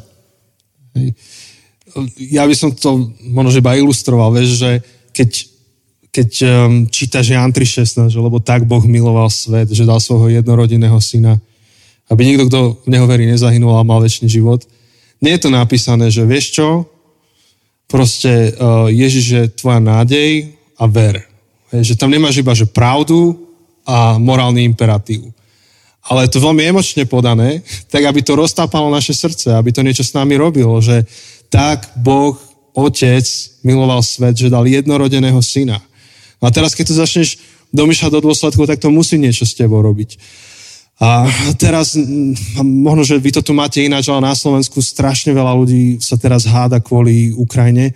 Ja 2.17 2.45
by 2.45 2.55
som 2.55 2.69
to 2.73 3.13
možno 3.25 3.57
iba 3.57 3.77
ilustroval, 3.77 4.33
vieš, 4.33 4.61
že 4.61 4.71
keď, 5.13 5.29
keď 6.13 6.29
um, 6.45 6.49
čítaš 6.89 7.33
Jan 7.33 7.49
3.16, 7.49 8.13
lebo 8.13 8.37
tak 8.37 8.69
Boh 8.69 8.83
miloval 8.85 9.33
svet, 9.33 9.71
že 9.73 9.87
dal 9.87 9.97
svojho 9.97 10.29
jednorodinného 10.41 10.97
syna, 11.01 11.41
aby 12.07 12.21
niekto, 12.23 12.47
kto 12.47 12.59
v 12.83 12.89
neho 12.91 13.05
verí, 13.07 13.27
nezahynul 13.27 13.75
a 13.75 13.87
mal 13.87 13.99
väčší 13.99 14.31
život. 14.31 14.63
Nie 15.19 15.35
je 15.35 15.47
to 15.47 15.51
napísané, 15.51 16.07
že 16.07 16.23
vieš 16.23 16.55
čo, 16.55 16.67
proste 17.87 18.53
uh, 18.53 18.87
Ježiš 18.91 19.25
je 19.25 19.43
tvoja 19.55 19.79
nádej 19.79 20.55
a 20.77 20.85
ver. 20.85 21.23
Hej, 21.71 21.95
že 21.95 21.99
tam 21.99 22.11
nemáš 22.11 22.39
iba 22.39 22.55
že 22.55 22.67
pravdu 22.67 23.35
a 23.87 24.19
morálny 24.19 24.63
imperatív. 24.67 25.31
Ale 26.07 26.23
je 26.23 26.39
to 26.39 26.43
veľmi 26.43 26.63
emočne 26.63 27.03
podané, 27.03 27.63
tak 27.91 28.03
aby 28.07 28.23
to 28.23 28.39
roztápalo 28.39 28.87
naše 28.87 29.11
srdce, 29.11 29.55
aby 29.55 29.75
to 29.75 29.83
niečo 29.83 30.03
s 30.03 30.15
nami 30.15 30.39
robilo, 30.39 30.79
že 30.79 31.03
tak 31.47 31.95
Boh, 31.99 32.35
Otec, 32.77 33.25
miloval 33.65 34.05
svet, 34.05 34.37
že 34.37 34.53
dal 34.53 34.67
jednorodeného 34.67 35.41
syna. 35.41 35.81
No 36.37 36.45
a 36.45 36.53
teraz, 36.53 36.77
keď 36.77 36.93
to 36.93 37.01
začneš 37.01 37.41
domýšľať 37.73 38.11
do 38.13 38.29
dôsledkov, 38.29 38.69
tak 38.69 38.77
to 38.77 38.93
musí 38.93 39.17
niečo 39.17 39.43
s 39.43 39.57
tebou 39.57 39.81
robiť. 39.81 40.19
A 40.97 41.29
teraz, 41.61 41.93
možno, 42.57 43.05
že 43.05 43.21
vy 43.21 43.29
to 43.29 43.45
tu 43.45 43.53
máte 43.53 43.85
ináč, 43.85 44.09
ale 44.09 44.25
na 44.25 44.33
Slovensku 44.33 44.81
strašne 44.81 45.29
veľa 45.29 45.53
ľudí 45.53 46.01
sa 46.01 46.17
teraz 46.17 46.49
háda 46.49 46.81
kvôli 46.81 47.29
Ukrajine. 47.37 47.93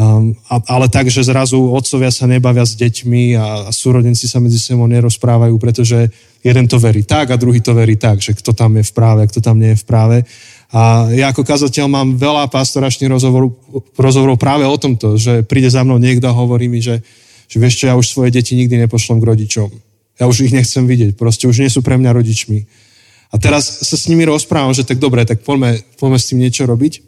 Um, 0.00 0.32
ale 0.48 0.88
tak, 0.88 1.12
že 1.12 1.20
zrazu 1.20 1.60
otcovia 1.60 2.08
sa 2.08 2.24
nebavia 2.24 2.64
s 2.64 2.72
deťmi 2.78 3.36
a, 3.36 3.68
a 3.68 3.70
súrodenci 3.74 4.24
sa 4.24 4.40
medzi 4.40 4.56
sebou 4.56 4.88
nerozprávajú, 4.88 5.52
pretože 5.60 6.08
jeden 6.40 6.64
to 6.64 6.80
verí 6.80 7.04
tak 7.04 7.28
a 7.28 7.36
druhý 7.36 7.60
to 7.60 7.76
verí 7.76 8.00
tak, 8.00 8.24
že 8.24 8.32
kto 8.32 8.56
tam 8.56 8.80
je 8.80 8.88
v 8.88 8.92
práve, 8.96 9.28
kto 9.28 9.44
tam 9.44 9.60
nie 9.60 9.76
je 9.76 9.82
v 9.82 9.84
práve. 9.84 10.16
A 10.72 11.12
ja 11.12 11.28
ako 11.34 11.44
kazateľ 11.44 11.92
mám 11.92 12.16
veľa 12.16 12.48
pastoračných 12.48 13.12
rozhovorov, 13.12 13.52
rozhovorov 13.98 14.40
práve 14.40 14.64
o 14.64 14.76
tomto, 14.80 15.20
že 15.20 15.44
príde 15.44 15.68
za 15.68 15.84
mnou 15.84 16.00
niekto 16.00 16.24
a 16.24 16.38
hovorí 16.38 16.70
mi, 16.70 16.80
že, 16.80 17.04
že 17.50 17.60
vieš 17.60 17.84
čo, 17.84 17.90
ja 17.90 17.98
už 17.98 18.06
svoje 18.08 18.32
deti 18.32 18.56
nikdy 18.56 18.86
nepošlom 18.86 19.20
k 19.20 19.28
rodičom 19.28 19.89
ja 20.20 20.28
už 20.28 20.44
ich 20.44 20.52
nechcem 20.52 20.84
vidieť, 20.84 21.16
proste 21.16 21.48
už 21.48 21.64
nie 21.64 21.72
sú 21.72 21.80
pre 21.80 21.96
mňa 21.96 22.12
rodičmi. 22.12 22.68
A 23.32 23.40
teraz 23.40 23.88
sa 23.88 23.96
s 23.96 24.04
nimi 24.10 24.28
rozprávam, 24.28 24.76
že 24.76 24.84
tak 24.84 25.00
dobre, 25.00 25.24
tak 25.24 25.40
poďme, 25.40 25.80
poďme 25.96 26.18
s 26.20 26.28
tým 26.28 26.38
niečo 26.44 26.68
robiť. 26.68 27.00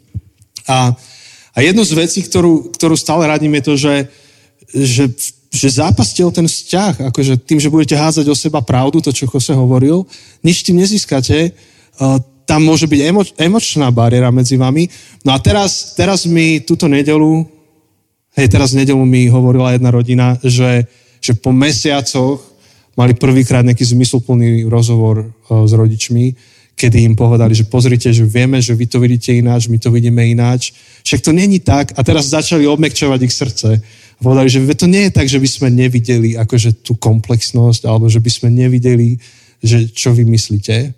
A, 0.65 0.97
a 1.53 1.57
jednu 1.61 1.85
z 1.85 1.93
vecí, 1.93 2.25
ktorú, 2.25 2.73
ktorú 2.73 2.97
stále 2.97 3.29
radím, 3.29 3.53
je 3.59 3.63
to, 3.63 3.73
že, 3.75 3.95
že, 4.73 5.05
že 5.51 5.67
zápastil 5.77 6.31
ten 6.31 6.47
vzťah, 6.47 7.13
akože 7.13 7.43
tým, 7.43 7.59
že 7.59 7.69
budete 7.69 7.99
házať 7.99 8.25
o 8.31 8.35
seba 8.35 8.63
pravdu, 8.63 9.03
to, 9.03 9.11
čo 9.11 9.29
Jose 9.29 9.53
hovoril, 9.53 10.07
nič 10.41 10.63
tým 10.63 10.79
nezískate, 10.79 11.51
uh, 11.53 12.17
tam 12.47 12.63
môže 12.63 12.87
byť 12.87 12.99
emo, 13.03 13.23
emočná 13.35 13.91
bariéra 13.91 14.31
medzi 14.31 14.55
vami. 14.55 14.87
No 15.27 15.35
a 15.35 15.39
teraz, 15.43 15.95
teraz 15.95 16.23
mi 16.23 16.63
túto 16.63 16.87
nedelu, 16.87 17.43
hej, 18.35 18.47
teraz 18.47 18.71
nedelu 18.71 18.99
mi 19.03 19.27
hovorila 19.27 19.75
jedna 19.75 19.91
rodina, 19.91 20.39
že, 20.39 20.87
že 21.19 21.35
po 21.35 21.51
mesiacoch 21.51 22.52
mali 22.93 23.13
prvýkrát 23.17 23.65
nejaký 23.65 23.85
zmysluplný 23.85 24.69
rozhovor 24.69 25.25
uh, 25.25 25.65
s 25.65 25.71
rodičmi, 25.73 26.35
kedy 26.73 27.05
im 27.05 27.15
povedali, 27.15 27.53
že 27.53 27.69
pozrite, 27.69 28.09
že 28.09 28.25
vieme, 28.25 28.57
že 28.57 28.73
vy 28.73 28.89
to 28.89 28.97
vidíte 28.97 29.29
ináč, 29.33 29.69
my 29.69 29.77
to 29.77 29.93
vidíme 29.93 30.25
ináč. 30.25 30.73
Však 31.05 31.21
to 31.21 31.31
není 31.31 31.61
tak. 31.61 31.93
A 31.93 32.01
teraz 32.01 32.33
začali 32.33 32.65
obmekčovať 32.65 33.19
ich 33.21 33.33
srdce. 33.33 33.77
A 34.17 34.19
povedali, 34.19 34.49
že 34.49 34.59
to 34.73 34.89
nie 34.89 35.07
je 35.09 35.11
tak, 35.13 35.29
že 35.29 35.37
by 35.37 35.49
sme 35.49 35.67
nevideli 35.69 36.33
akože 36.33 36.81
tú 36.81 36.97
komplexnosť, 36.97 37.85
alebo 37.85 38.09
že 38.09 38.17
by 38.17 38.29
sme 38.29 38.49
nevideli, 38.49 39.21
že 39.61 39.85
čo 39.93 40.17
vy 40.17 40.25
myslíte, 40.25 40.97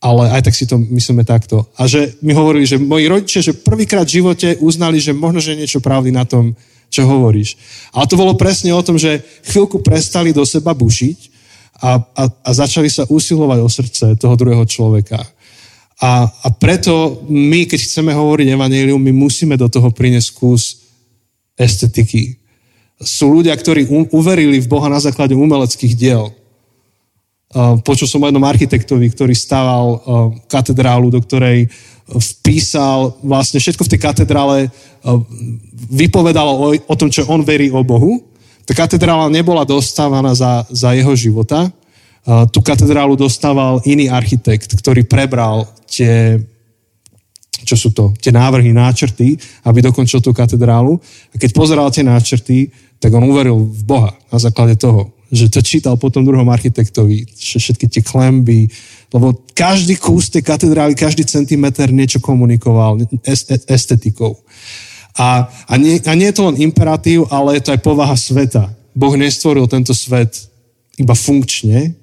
ale 0.00 0.32
aj 0.32 0.48
tak 0.48 0.56
si 0.56 0.64
to 0.64 0.80
myslíme 0.80 1.28
takto. 1.28 1.68
A 1.76 1.84
že 1.84 2.16
mi 2.24 2.32
hovorili, 2.32 2.64
že 2.64 2.80
moji 2.80 3.04
rodičia, 3.04 3.44
že 3.44 3.60
prvýkrát 3.60 4.08
v 4.08 4.24
živote 4.24 4.56
uznali, 4.64 4.96
že 4.96 5.12
možno, 5.12 5.44
že 5.44 5.56
niečo 5.56 5.84
pravdy 5.84 6.08
na 6.08 6.24
tom, 6.24 6.56
čo 6.88 7.04
hovoríš. 7.06 7.60
Ale 7.92 8.08
to 8.08 8.18
bolo 8.18 8.34
presne 8.34 8.72
o 8.72 8.82
tom, 8.82 8.96
že 8.96 9.20
chvíľku 9.46 9.84
prestali 9.84 10.32
do 10.32 10.42
seba 10.42 10.72
bušiť 10.72 11.29
a, 11.80 11.96
a, 11.96 12.24
a 12.28 12.50
začali 12.52 12.92
sa 12.92 13.08
usilovať 13.08 13.58
o 13.64 13.68
srdce 13.68 14.04
toho 14.20 14.34
druhého 14.36 14.64
človeka. 14.68 15.24
A, 16.00 16.24
a 16.28 16.48
preto 16.52 17.24
my, 17.28 17.68
keď 17.68 17.80
chceme 17.84 18.12
hovoriť 18.12 18.52
evanelium, 18.52 19.00
my 19.00 19.12
musíme 19.12 19.56
do 19.56 19.68
toho 19.68 19.92
priniesť 19.92 20.28
kus 20.32 20.84
estetiky. 21.56 22.40
Sú 23.00 23.32
ľudia, 23.32 23.56
ktorí 23.56 23.88
uverili 24.12 24.60
v 24.60 24.68
Boha 24.68 24.88
na 24.88 25.00
základe 25.00 25.36
umeleckých 25.36 25.96
diel. 25.96 26.32
Počul 27.84 28.06
som 28.06 28.22
o 28.22 28.28
jednom 28.28 28.44
architektovi, 28.46 29.10
ktorý 29.10 29.34
stával 29.34 29.98
katedrálu, 30.46 31.10
do 31.10 31.20
ktorej 31.20 31.66
vpísal 32.06 33.18
vlastne 33.26 33.58
všetko 33.60 33.82
v 33.84 33.92
tej 33.92 34.00
katedrále, 34.00 34.58
vypovedalo 35.90 36.52
o, 36.54 36.66
o 36.76 36.94
tom, 36.94 37.10
čo 37.10 37.26
on 37.26 37.42
verí 37.42 37.68
o 37.72 37.82
Bohu. 37.82 38.29
Tá 38.70 38.86
katedrála 38.86 39.26
nebola 39.26 39.66
dostávaná 39.66 40.30
za, 40.30 40.62
za 40.70 40.94
jeho 40.94 41.10
života. 41.18 41.66
Eh, 41.66 42.46
tú 42.54 42.62
katedrálu 42.62 43.18
dostával 43.18 43.82
iný 43.82 44.06
architekt, 44.06 44.78
ktorý 44.78 45.02
prebral 45.10 45.66
tie, 45.90 46.38
čo 47.66 47.74
sú 47.74 47.90
to, 47.90 48.14
tie 48.22 48.30
návrhy, 48.30 48.70
náčrty, 48.70 49.34
aby 49.66 49.82
dokončil 49.82 50.22
tú 50.22 50.30
katedrálu. 50.30 51.02
A 51.34 51.34
keď 51.34 51.50
pozeral 51.50 51.90
tie 51.90 52.06
náčrty, 52.06 52.70
tak 53.02 53.10
on 53.10 53.26
uveril 53.26 53.58
v 53.58 53.82
Boha 53.82 54.14
na 54.30 54.38
základe 54.38 54.78
toho, 54.78 55.10
že 55.34 55.50
to 55.50 55.66
čítal 55.66 55.98
potom 55.98 56.22
druhom 56.22 56.46
architektovi, 56.46 57.26
všetky 57.34 57.90
tie 57.90 58.06
klemby, 58.06 58.70
lebo 59.10 59.34
každý 59.50 59.98
kus 59.98 60.30
tej 60.30 60.46
katedrály, 60.46 60.94
každý 60.94 61.26
centimeter 61.26 61.90
niečo 61.90 62.22
komunikoval 62.22 63.02
estetikou. 63.66 64.38
A, 65.18 65.50
a, 65.66 65.74
nie, 65.76 65.98
a 66.06 66.12
nie 66.14 66.30
je 66.30 66.36
to 66.38 66.46
len 66.46 66.56
imperatív, 66.62 67.26
ale 67.30 67.58
je 67.58 67.62
to 67.66 67.72
aj 67.74 67.80
povaha 67.82 68.14
sveta. 68.14 68.70
Boh 68.94 69.14
nestvoril 69.14 69.66
tento 69.66 69.94
svet 69.94 70.50
iba 70.98 71.14
funkčne, 71.14 71.94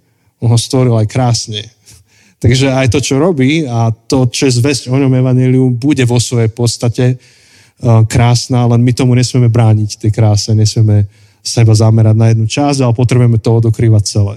on 0.41 0.51
ho 0.51 0.57
stvoril 0.57 0.97
aj 0.97 1.07
krásne. 1.07 1.61
Takže 2.43 2.73
aj 2.73 2.87
to, 2.91 2.99
čo 2.99 3.21
robí 3.21 3.65
a 3.65 3.89
to, 3.89 4.27
čo 4.27 4.49
je 4.49 4.57
zväzť 4.59 4.91
o 4.91 4.97
ňom 4.97 5.13
evaneliu, 5.13 5.71
bude 5.73 6.03
vo 6.05 6.19
svojej 6.19 6.51
podstate 6.51 7.17
uh, 7.17 8.03
krásna, 8.05 8.67
len 8.69 8.83
my 8.83 8.91
tomu 8.93 9.15
nesmieme 9.17 9.49
brániť, 9.49 9.97
tej 9.97 10.11
kráse, 10.11 10.53
nesmieme 10.53 11.09
sa 11.41 11.63
iba 11.63 11.71
zamerať 11.71 12.15
na 12.17 12.27
jednu 12.27 12.45
časť, 12.45 12.79
ale 12.83 12.93
potrebujeme 12.93 13.39
to 13.39 13.55
odokrývať 13.55 14.03
celé. 14.03 14.35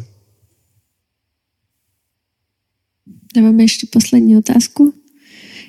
Dáváme 3.36 3.62
ještě 3.62 3.86
poslední 3.86 4.36
otázku. 4.36 4.99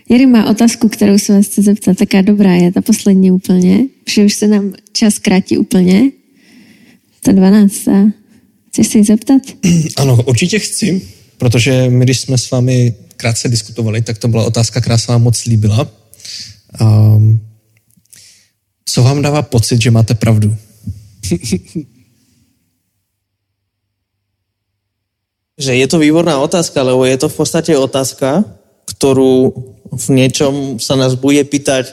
Jiří 0.09 0.25
má 0.25 0.49
otázku, 0.49 0.89
kterou 0.89 1.17
se 1.17 1.33
vás 1.33 1.45
chce 1.45 1.61
zeptat. 1.61 1.97
Taká 1.97 2.21
dobrá 2.21 2.53
je, 2.53 2.71
ta 2.71 2.81
poslední 2.81 3.31
úplně, 3.31 3.85
že 4.09 4.25
už 4.25 4.33
se 4.33 4.47
nám 4.47 4.73
čas 4.93 5.19
krátí 5.19 5.57
úplně. 5.57 6.11
Ta 7.23 7.31
12. 7.31 7.73
Chceš 8.69 8.87
se 8.87 8.97
jí 8.97 9.03
zeptat? 9.03 9.41
Ano, 9.97 10.23
určitě 10.25 10.59
chci, 10.59 11.01
protože 11.37 11.89
my, 11.89 12.05
když 12.05 12.19
jsme 12.19 12.37
s 12.37 12.51
vámi 12.51 12.95
krátce 13.17 13.49
diskutovali, 13.49 14.01
tak 14.01 14.17
to 14.17 14.27
byla 14.27 14.43
otázka, 14.43 14.81
která 14.81 14.97
se 14.97 15.11
vám 15.11 15.23
moc 15.23 15.45
líbila. 15.45 15.91
Um, 16.81 17.39
co 18.85 19.03
vám 19.03 19.21
dává 19.21 19.41
pocit, 19.41 19.81
že 19.81 19.91
máte 19.91 20.13
pravdu? 20.13 20.55
že 25.61 25.75
je 25.75 25.87
to 25.87 25.99
výborná 25.99 26.39
otázka, 26.39 26.83
lebo 26.83 27.05
je 27.05 27.17
to 27.17 27.29
v 27.29 27.35
podstate 27.35 27.77
otázka, 27.77 28.45
ktorú 29.01 29.49
v 29.89 30.05
niečom 30.13 30.77
sa 30.77 30.93
nás 30.93 31.17
bude 31.17 31.41
pýtať 31.41 31.89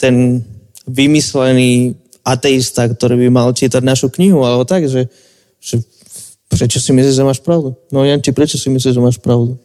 ten 0.00 0.40
vymyslený 0.88 1.92
ateista, 2.24 2.88
ktorý 2.88 3.20
by 3.20 3.28
mal 3.28 3.52
čítať 3.52 3.84
našu 3.84 4.08
knihu, 4.08 4.40
alebo 4.48 4.64
tak, 4.64 4.88
že, 4.88 5.12
že 5.60 5.84
prečo 6.48 6.80
si 6.80 6.96
myslíš, 6.96 7.20
že 7.20 7.28
máš 7.28 7.44
pravdu? 7.44 7.76
No 7.92 8.00
Janči, 8.00 8.32
prečo 8.32 8.56
si 8.56 8.72
myslíš, 8.72 8.96
že 8.96 9.04
máš 9.04 9.20
pravdu? 9.20 9.60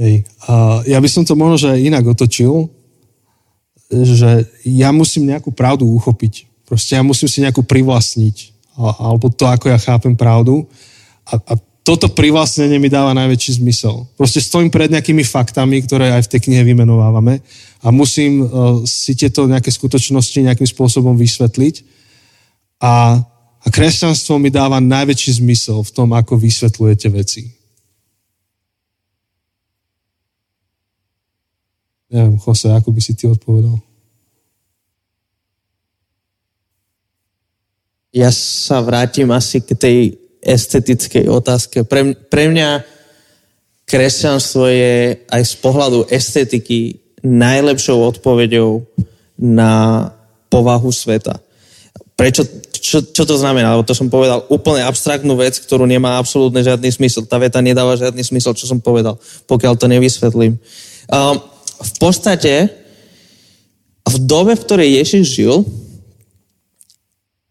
Hej, 0.00 0.24
a 0.48 0.80
ja 0.88 0.96
by 1.04 1.08
som 1.12 1.28
to 1.28 1.36
možno 1.36 1.68
že 1.68 1.84
inak 1.84 2.08
otočil, 2.08 2.72
že 3.92 4.48
ja 4.64 4.88
musím 4.88 5.28
nejakú 5.28 5.52
pravdu 5.52 5.84
uchopiť. 5.84 6.48
Proste 6.64 6.96
ja 6.96 7.04
musím 7.04 7.28
si 7.28 7.44
nejakú 7.44 7.60
privlastniť 7.60 8.56
alebo 8.80 9.28
to, 9.28 9.44
ako 9.44 9.68
ja 9.68 9.78
chápem 9.78 10.16
pravdu. 10.16 10.64
A, 11.28 11.36
a 11.36 11.54
toto 11.84 12.08
privlastnenie 12.08 12.80
mi 12.80 12.88
dáva 12.88 13.12
najväčší 13.12 13.60
zmysel. 13.60 14.08
Proste 14.16 14.40
stojím 14.40 14.72
pred 14.72 14.88
nejakými 14.88 15.20
faktami, 15.20 15.84
ktoré 15.84 16.16
aj 16.16 16.24
v 16.24 16.30
tej 16.32 16.40
knihe 16.48 16.64
vymenovávame 16.64 17.44
a 17.84 17.92
musím 17.92 18.40
uh, 18.40 18.80
si 18.88 19.12
tieto 19.12 19.44
nejaké 19.44 19.68
skutočnosti 19.68 20.48
nejakým 20.48 20.64
spôsobom 20.64 21.12
vysvetliť. 21.12 21.84
A, 22.80 23.20
a 23.60 23.66
kresťanstvo 23.68 24.40
mi 24.40 24.48
dáva 24.48 24.80
najväčší 24.80 25.44
zmysel 25.44 25.84
v 25.84 25.92
tom, 25.92 26.16
ako 26.16 26.40
vysvetľujete 26.40 27.08
veci. 27.12 27.52
Neviem, 32.08 32.40
Jose, 32.40 32.72
ako 32.72 32.96
by 32.96 33.00
si 33.04 33.12
ty 33.12 33.28
odpovedal? 33.28 33.76
ja 38.14 38.30
sa 38.30 38.78
vrátim 38.78 39.26
asi 39.34 39.58
k 39.58 39.74
tej 39.74 40.23
estetickej 40.44 41.26
otázke. 41.32 41.88
Pre, 41.88 42.14
pre 42.28 42.52
mňa 42.52 42.84
kresťanstvo 43.88 44.64
je 44.68 45.24
aj 45.28 45.42
z 45.44 45.54
pohľadu 45.60 46.08
estetiky 46.12 47.00
najlepšou 47.24 47.96
odpoveďou 48.16 48.84
na 49.40 50.12
povahu 50.52 50.92
sveta. 50.92 51.40
Prečo, 52.14 52.46
čo, 52.70 53.02
čo 53.10 53.24
to 53.26 53.34
znamená? 53.34 53.74
Lebo 53.74 53.82
to 53.82 53.96
som 53.96 54.12
povedal 54.12 54.46
úplne 54.52 54.86
abstraktnú 54.86 55.34
vec, 55.34 55.58
ktorú 55.58 55.82
nemá 55.88 56.20
absolútne 56.20 56.62
žiadny 56.62 56.92
smysl. 56.94 57.26
Tá 57.26 57.40
veta 57.42 57.58
nedáva 57.58 57.98
žiadny 57.98 58.22
smysl, 58.22 58.54
čo 58.54 58.70
som 58.70 58.78
povedal, 58.78 59.18
pokiaľ 59.50 59.74
to 59.74 59.90
nevysvetlím. 59.90 60.60
Um, 61.10 61.42
v 61.74 61.92
podstate 61.98 62.70
v 64.04 64.16
dobe, 64.28 64.54
v 64.54 64.64
ktorej 64.64 64.96
Ježiš 65.00 65.24
žil, 65.26 65.64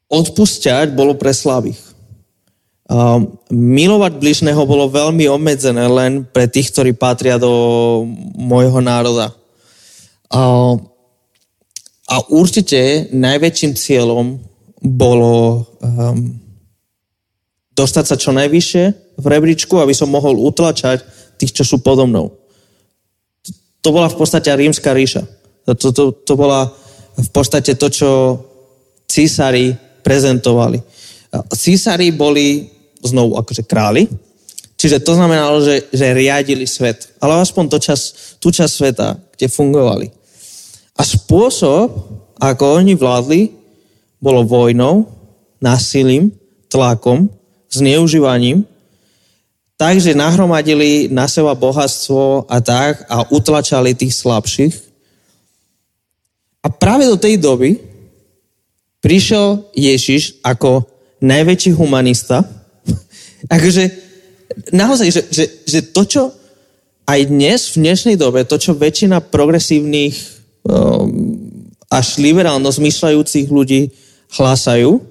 odpusťať 0.07 0.93
bolo 0.93 1.17
pre 1.17 1.33
slabých. 1.33 1.92
Um, 2.83 3.39
milovať 3.47 4.19
bližného 4.19 4.59
bolo 4.67 4.91
veľmi 4.91 5.23
obmedzené 5.31 5.87
len 5.87 6.27
pre 6.27 6.51
tých, 6.51 6.67
ktorí 6.75 6.91
patria 6.91 7.39
do 7.39 8.03
môjho 8.35 8.83
národa. 8.83 9.31
Um, 10.27 10.91
a 12.11 12.19
určite 12.27 13.07
najväčším 13.15 13.71
cieľom 13.79 14.43
bolo 14.83 15.63
um, 15.79 16.35
dostať 17.71 18.05
sa 18.05 18.15
čo 18.19 18.35
najvyššie 18.35 18.85
v 19.15 19.25
rebríčku, 19.25 19.79
aby 19.79 19.95
som 19.95 20.11
mohol 20.11 20.35
utlačať 20.43 21.01
tých, 21.39 21.55
čo 21.55 21.63
sú 21.63 21.79
podo 21.79 22.03
mnou. 22.03 22.35
To 23.83 23.89
bola 23.95 24.11
v 24.11 24.19
podstate 24.19 24.51
rímska 24.51 24.91
ríša. 24.91 25.23
To, 25.71 25.87
to, 25.91 26.11
to 26.11 26.33
bola 26.35 26.67
v 27.15 27.29
podstate 27.31 27.79
to, 27.79 27.87
čo 27.87 28.09
císari 29.07 29.75
prezentovali. 30.03 30.83
Císari 31.49 32.13
boli 32.13 32.69
znovu 33.01 33.41
akože 33.41 33.65
králi, 33.65 34.05
čiže 34.77 35.01
to 35.01 35.17
znamenalo, 35.17 35.63
že, 35.65 35.89
že 35.89 36.13
riadili 36.13 36.69
svet. 36.69 37.17
Ale 37.17 37.41
aspoň 37.41 37.63
to 37.73 37.77
čas, 37.81 38.01
tú 38.37 38.53
časť 38.53 38.73
sveta, 38.73 39.17
kde 39.33 39.49
fungovali. 39.49 40.13
A 40.93 41.01
spôsob, 41.01 41.89
ako 42.37 42.63
oni 42.77 42.93
vládli, 42.93 43.49
bolo 44.21 44.45
vojnou, 44.45 45.09
násilím, 45.57 46.31
tlakom, 46.69 47.27
zneužívaním, 47.67 48.63
takže 49.75 50.15
nahromadili 50.15 51.09
na 51.11 51.27
seba 51.27 51.57
bohatstvo 51.57 52.45
a 52.47 52.57
tak 52.61 53.03
a 53.09 53.27
utlačali 53.33 53.97
tých 53.97 54.13
slabších. 54.15 54.75
A 56.63 56.71
práve 56.71 57.03
do 57.09 57.19
tej 57.19 57.35
doby 57.35 57.81
prišiel 59.03 59.67
Ježiš 59.75 60.39
ako 60.39 60.92
najväčší 61.23 61.71
humanista. 61.79 62.43
akože 63.55 63.83
naozaj, 64.75 65.07
že, 65.09 65.21
že, 65.31 65.45
že 65.63 65.79
to, 65.95 66.03
čo 66.03 66.23
aj 67.07 67.19
dnes, 67.27 67.73
v 67.73 67.87
dnešnej 67.87 68.15
dobe, 68.19 68.43
to, 68.43 68.55
čo 68.59 68.75
väčšina 68.75 69.23
progresívnych 69.31 70.15
um, 70.67 71.51
až 71.91 72.19
liberálno 72.19 72.71
zmyšľajúcich 72.71 73.47
ľudí 73.51 73.91
hlásajú, 74.33 75.03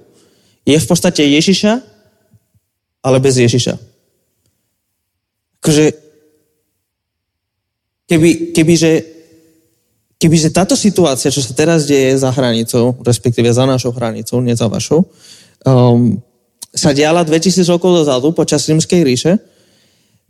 je 0.62 0.78
v 0.78 0.86
podstate 0.86 1.22
Ježiša, 1.26 1.82
ale 3.02 3.18
bez 3.18 3.34
Ježiša. 3.39 3.74
Akože, 5.62 5.94
keby, 8.10 8.55
kebyže, 8.55 8.93
kebyže 10.18 10.51
táto 10.55 10.74
situácia, 10.78 11.34
čo 11.34 11.43
sa 11.43 11.55
teraz 11.55 11.86
deje 11.86 12.14
za 12.18 12.30
hranicou, 12.30 12.98
respektíve 13.02 13.51
za 13.51 13.66
našou 13.66 13.94
hranicou, 13.94 14.43
nie 14.43 14.55
za 14.55 14.66
vašou, 14.70 15.06
um, 15.66 16.18
sa 16.72 16.97
diala 16.97 17.22
2000 17.24 17.68
rokov 17.68 18.05
dozadu 18.05 18.32
počas 18.32 18.64
Rímskej 18.64 19.02
ríše, 19.05 19.32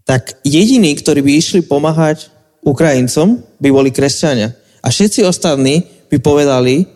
tak 0.03 0.43
jediní, 0.43 0.93
ktorí 0.99 1.23
by 1.23 1.33
išli 1.39 1.61
pomáhať 1.63 2.29
Ukrajincom, 2.67 3.43
by 3.63 3.69
boli 3.71 3.95
kresťania. 3.95 4.51
A 4.83 4.91
všetci 4.91 5.23
ostatní 5.23 5.87
by 6.11 6.19
povedali 6.19 6.87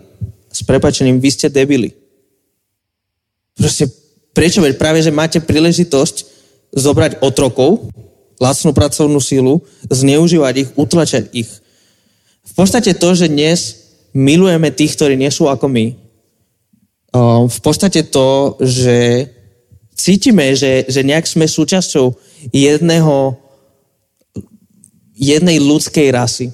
s 0.50 0.60
prepačením, 0.66 1.22
vy 1.22 1.30
ste 1.30 1.46
debili. 1.46 1.94
Proste 3.54 3.86
prečo? 4.34 4.60
Veď 4.60 4.74
práve, 4.76 5.00
že 5.00 5.14
máte 5.14 5.38
príležitosť 5.38 6.16
zobrať 6.74 7.22
otrokov, 7.22 7.88
lacnú 8.36 8.74
pracovnú 8.74 9.22
sílu, 9.22 9.64
zneužívať 9.88 10.54
ich, 10.66 10.70
utlačať 10.76 11.24
ich. 11.32 11.48
V 12.46 12.52
podstate 12.52 12.92
to, 12.92 13.08
že 13.16 13.32
dnes 13.32 13.86
milujeme 14.12 14.68
tých, 14.74 14.98
ktorí 14.98 15.14
nie 15.16 15.30
sú 15.32 15.48
ako 15.48 15.70
my, 15.70 16.05
v 17.46 17.58
podstate 17.62 18.08
to, 18.10 18.58
že 18.60 19.30
cítime, 19.96 20.52
že, 20.52 20.84
že 20.86 21.00
nejak 21.06 21.24
sme 21.24 21.48
súčasťou 21.48 22.12
jedného, 22.52 23.38
jednej 25.16 25.58
ľudskej 25.62 26.12
rasy. 26.12 26.52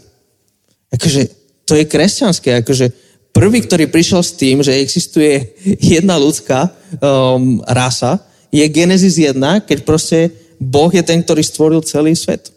Akože 0.92 1.20
to 1.66 1.74
je 1.74 1.84
kresťanské. 1.88 2.62
Akože 2.62 2.92
prvý, 3.32 3.64
ktorý 3.64 3.88
prišiel 3.88 4.22
s 4.22 4.36
tým, 4.36 4.60
že 4.60 4.78
existuje 4.78 5.56
jedna 5.94 6.20
ľudská 6.20 6.68
um, 6.68 7.64
rasa, 7.64 8.22
je 8.52 8.62
Genesis 8.68 9.16
1, 9.16 9.40
keď 9.64 9.78
proste 9.88 10.28
Boh 10.60 10.92
je 10.92 11.00
ten, 11.00 11.24
ktorý 11.24 11.40
stvoril 11.40 11.80
celý 11.82 12.12
svet. 12.12 12.52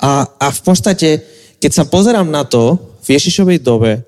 A, 0.00 0.24
a 0.24 0.46
v 0.48 0.60
podstate, 0.64 1.20
keď 1.60 1.70
sa 1.70 1.84
pozerám 1.84 2.24
na 2.24 2.48
to 2.48 2.80
v 3.04 3.14
Ježišovej 3.14 3.60
dobe, 3.60 4.07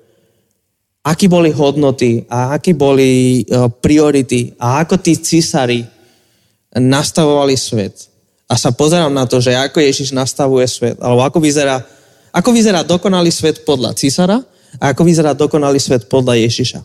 aký 1.01 1.25
boli 1.25 1.49
hodnoty 1.49 2.25
a 2.29 2.57
aké 2.57 2.77
boli 2.77 3.41
uh, 3.49 3.67
priority 3.69 4.53
a 4.61 4.85
ako 4.85 5.01
tí 5.01 5.17
císari 5.17 5.81
nastavovali 6.77 7.57
svet. 7.57 8.07
A 8.45 8.59
sa 8.59 8.69
pozerám 8.75 9.11
na 9.11 9.25
to, 9.25 9.39
že 9.39 9.55
ako 9.55 9.79
Ježiš 9.79 10.11
nastavuje 10.11 10.67
svet, 10.67 10.99
alebo 10.99 11.23
ako 11.23 11.39
vyzerá, 11.39 11.81
ako 12.35 12.49
vyzerá 12.51 12.83
dokonalý 12.83 13.31
svet 13.31 13.63
podľa 13.63 13.95
císara 13.95 14.43
a 14.79 14.91
ako 14.91 15.01
vyzerá 15.07 15.31
dokonalý 15.33 15.79
svet 15.79 16.07
podľa 16.11 16.37
Ježiša. 16.47 16.79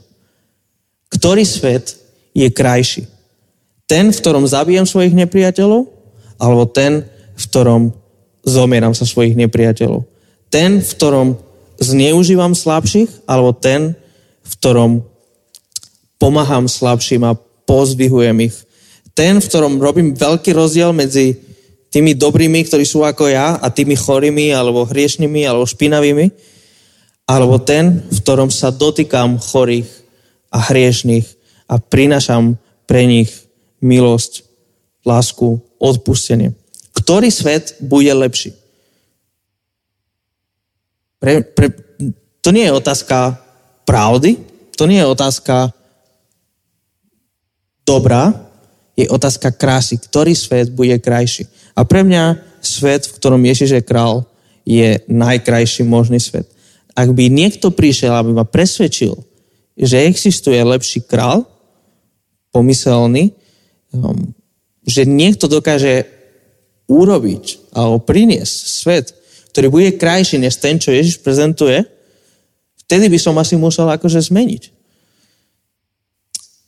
Ktorý 1.10 1.42
svet 1.46 1.98
je 2.34 2.46
krajší? 2.50 3.06
Ten, 3.86 4.10
v 4.10 4.18
ktorom 4.18 4.46
zabijem 4.46 4.82
svojich 4.82 5.14
nepriateľov, 5.14 5.86
alebo 6.42 6.66
ten, 6.66 7.06
v 7.38 7.44
ktorom 7.46 7.82
zomieram 8.42 8.94
sa 8.94 9.06
svojich 9.06 9.38
nepriateľov? 9.38 10.02
Ten, 10.50 10.82
v 10.82 10.90
ktorom 10.98 11.38
zneužívam 11.78 12.54
slabších, 12.54 13.26
alebo 13.30 13.54
ten, 13.54 13.94
v 14.46 14.52
ktorom 14.62 14.92
pomáham 16.16 16.70
slabším 16.70 17.22
a 17.26 17.36
pozvihujem 17.66 18.46
ich 18.46 18.56
ten, 19.16 19.40
v 19.40 19.48
ktorom 19.48 19.80
robím 19.80 20.12
veľký 20.12 20.52
rozdiel 20.52 20.92
medzi 20.92 21.40
tými 21.88 22.12
dobrými, 22.12 22.60
ktorí 22.68 22.84
sú 22.84 23.00
ako 23.00 23.32
ja 23.32 23.56
a 23.56 23.72
tými 23.72 23.96
chorými, 23.96 24.52
alebo 24.52 24.84
hriešnými, 24.84 25.48
alebo 25.48 25.64
špinavými, 25.64 26.28
alebo 27.24 27.56
ten, 27.56 28.04
v 28.04 28.18
ktorom 28.20 28.52
sa 28.52 28.68
dotýkam 28.68 29.40
chorých 29.40 29.88
a 30.52 30.68
hriešných 30.68 31.24
a 31.72 31.80
prinašam 31.80 32.60
pre 32.84 33.08
nich 33.08 33.32
milosť, 33.80 34.44
lásku, 35.08 35.64
odpustenie. 35.80 36.52
Ktorý 36.92 37.32
svet 37.32 37.80
bude 37.80 38.12
lepší? 38.12 38.52
Pre, 41.16 41.40
pre, 41.56 41.72
to 42.44 42.52
nie 42.52 42.68
je 42.68 42.76
otázka 42.76 43.40
pravdy, 43.86 44.36
to 44.76 44.84
nie 44.84 45.00
je 45.00 45.08
otázka 45.08 45.72
dobrá, 47.86 48.34
je 48.98 49.06
otázka 49.06 49.54
krásy. 49.54 49.96
Ktorý 49.96 50.34
svet 50.34 50.74
bude 50.74 50.98
krajší? 50.98 51.46
A 51.78 51.86
pre 51.86 52.02
mňa 52.02 52.42
svet, 52.60 53.06
v 53.06 53.16
ktorom 53.16 53.40
Ježiš 53.46 53.80
je 53.80 53.82
král, 53.86 54.26
je 54.66 54.98
najkrajší 55.06 55.86
možný 55.86 56.18
svet. 56.18 56.50
Ak 56.96 57.14
by 57.14 57.30
niekto 57.30 57.70
prišiel, 57.70 58.10
aby 58.10 58.34
ma 58.34 58.42
presvedčil, 58.42 59.14
že 59.78 60.08
existuje 60.08 60.58
lepší 60.58 61.04
král, 61.06 61.46
pomyselný, 62.50 63.36
um, 63.92 64.32
že 64.88 65.04
niekto 65.04 65.44
dokáže 65.44 66.08
urobiť 66.88 67.76
alebo 67.76 68.00
priniesť 68.00 68.56
svet, 68.64 69.06
ktorý 69.52 69.68
bude 69.68 69.90
krajší 70.00 70.40
než 70.40 70.56
ten, 70.56 70.80
čo 70.80 70.94
Ježiš 70.94 71.20
prezentuje, 71.20 71.84
vtedy 72.86 73.10
by 73.10 73.18
som 73.18 73.34
asi 73.36 73.58
musel 73.58 73.90
akože 73.90 74.22
zmeniť. 74.22 74.70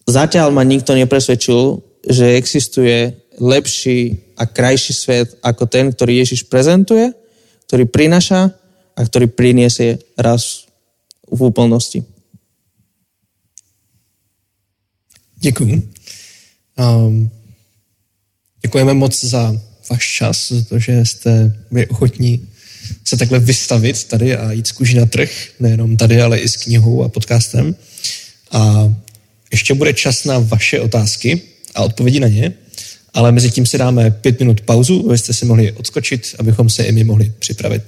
Zatiaľ 0.09 0.51
ma 0.51 0.67
nikto 0.67 0.99
nepresvedčil, 0.99 1.79
že 2.03 2.35
existuje 2.35 3.15
lepší 3.39 4.19
a 4.35 4.47
krajší 4.47 4.93
svet 4.93 5.29
ako 5.43 5.71
ten, 5.71 5.95
ktorý 5.95 6.19
Ježiš 6.27 6.51
prezentuje, 6.51 7.15
ktorý 7.71 7.87
prinaša 7.87 8.51
a 8.97 9.01
ktorý 9.05 9.31
priniesie 9.31 10.03
raz 10.19 10.67
v 11.31 11.41
úplnosti. 11.47 12.03
Děkuji. 15.39 15.93
Um, 16.79 17.31
děkujeme 18.63 18.95
moc 18.95 19.15
za 19.25 19.55
váš 19.91 20.05
čas, 20.15 20.53
za 20.53 20.65
to, 20.65 20.79
že 20.79 21.05
jste 21.05 21.33
ochotní 21.89 22.49
se 23.05 23.17
takhle 23.17 23.39
vystavit 23.39 24.05
tady 24.05 24.37
a 24.37 24.53
jít 24.53 24.67
z 24.67 24.73
kůži 24.73 24.97
na 24.97 25.07
trh, 25.07 25.31
nejenom 25.61 25.97
tady, 25.97 26.21
ale 26.21 26.39
i 26.39 26.49
s 26.49 26.57
knihou 26.57 27.03
a 27.03 27.09
podcastem. 27.09 27.75
A 28.53 28.95
ještě 29.53 29.75
bude 29.75 29.95
čas 29.95 30.25
na 30.25 30.39
vaše 30.39 30.81
otázky 30.81 31.41
a 31.75 31.83
odpovědi 31.83 32.21
na 32.21 32.29
ně, 32.29 32.53
ale 33.15 33.33
mezi 33.33 33.51
tím 33.51 33.67
si 33.67 33.79
dáme 33.79 34.11
pět 34.11 34.41
minut 34.41 34.61
pauzu, 34.61 35.05
abyste 35.09 35.35
si 35.35 35.45
mohli 35.45 35.73
odskočit, 35.73 36.35
abychom 36.39 36.71
se 36.71 36.85
i 36.85 36.93
my 36.93 37.05
mohli 37.05 37.33
připravit. 37.39 37.83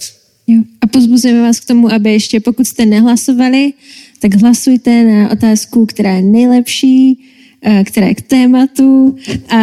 Jo. 0.46 0.62
A 0.80 0.86
pozbuzujeme 0.86 1.42
vás 1.42 1.60
k 1.60 1.64
tomu, 1.64 1.92
aby 1.92 2.12
ještě 2.12 2.40
pokud 2.40 2.66
jste 2.66 2.86
nehlasovali, 2.86 3.72
tak 4.18 4.34
hlasujte 4.34 5.04
na 5.04 5.30
otázku, 5.30 5.86
která 5.86 6.16
je 6.16 6.22
nejlepší, 6.22 7.18
eh, 7.62 7.84
která 7.84 8.06
je 8.06 8.14
k 8.14 8.22
tématu 8.22 9.16
a 9.48 9.58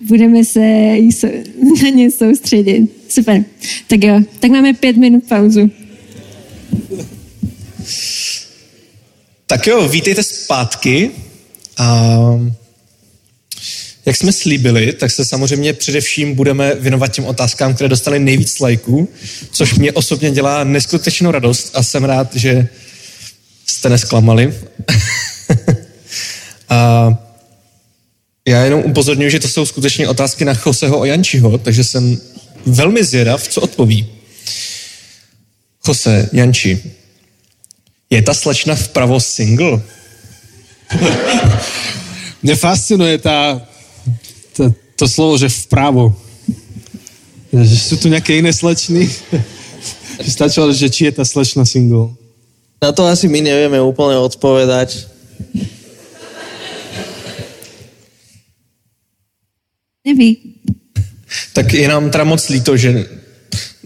budeme 0.00 0.44
se 0.44 0.60
na 1.82 1.88
ně 1.88 2.10
soustředit. 2.10 2.99
Super. 3.10 3.44
Tak 3.86 4.04
jo, 4.04 4.20
tak 4.40 4.50
máme 4.50 4.74
pět 4.74 4.96
minut 4.96 5.24
pauzu. 5.28 5.70
Tak 9.46 9.66
jo, 9.66 9.88
vítejte 9.88 10.22
zpátky. 10.22 11.10
A 11.76 12.16
jak 14.06 14.16
jsme 14.16 14.32
slíbili, 14.32 14.92
tak 14.92 15.10
se 15.10 15.24
samozřejmě 15.24 15.72
především 15.72 16.34
budeme 16.34 16.74
věnovat 16.74 17.08
těm 17.08 17.24
otázkám, 17.24 17.74
které 17.74 17.88
dostaly 17.88 18.18
nejvíc 18.18 18.60
lajků, 18.60 19.08
což 19.52 19.74
mě 19.74 19.92
osobně 19.92 20.30
dělá 20.30 20.64
neskutečnou 20.64 21.30
radost 21.30 21.70
a 21.74 21.82
jsem 21.82 22.04
rád, 22.04 22.36
že 22.36 22.68
jste 23.66 23.88
nesklamali. 23.88 24.54
a 26.68 27.10
já 28.48 28.64
jenom 28.64 28.82
upozorňuji, 28.84 29.30
že 29.30 29.40
to 29.40 29.48
jsou 29.48 29.66
skutečně 29.66 30.08
otázky 30.08 30.44
na 30.44 30.54
Joseho 30.66 31.00
a 31.00 31.06
Jančiho, 31.06 31.58
takže 31.58 31.84
jsem 31.84 32.18
velmi 32.66 33.04
zvědav, 33.04 33.48
co 33.48 33.60
odpoví. 33.60 34.06
Jose, 35.88 36.28
Janči, 36.32 36.82
je 38.10 38.22
ta 38.22 38.34
slečna 38.34 38.74
vpravo 38.74 39.20
single? 39.20 39.82
Mne 42.42 42.56
fascinuje 42.56 43.20
tá, 43.20 43.60
tá, 44.56 44.72
to 44.96 45.04
slovo, 45.04 45.36
že 45.36 45.48
vpravo. 45.48 46.16
Že 47.52 47.76
sú 47.76 47.94
tu 48.00 48.06
nejaké 48.08 48.40
iné 48.40 48.52
slečny? 48.52 49.06
že 50.24 50.30
stačilo, 50.30 50.72
že 50.72 50.88
či 50.88 51.08
je 51.08 51.20
tá 51.20 51.24
slečna 51.24 51.64
single. 51.64 52.16
Na 52.80 52.92
to 52.96 53.04
asi 53.04 53.28
my 53.28 53.44
nevieme 53.44 53.76
úplne 53.76 54.16
odpovedať. 54.16 55.04
Neví. 60.00 60.49
Tak 61.52 61.72
je 61.72 61.88
nám 61.88 62.10
teda 62.10 62.24
moc 62.24 62.48
líto, 62.48 62.76
že 62.76 63.08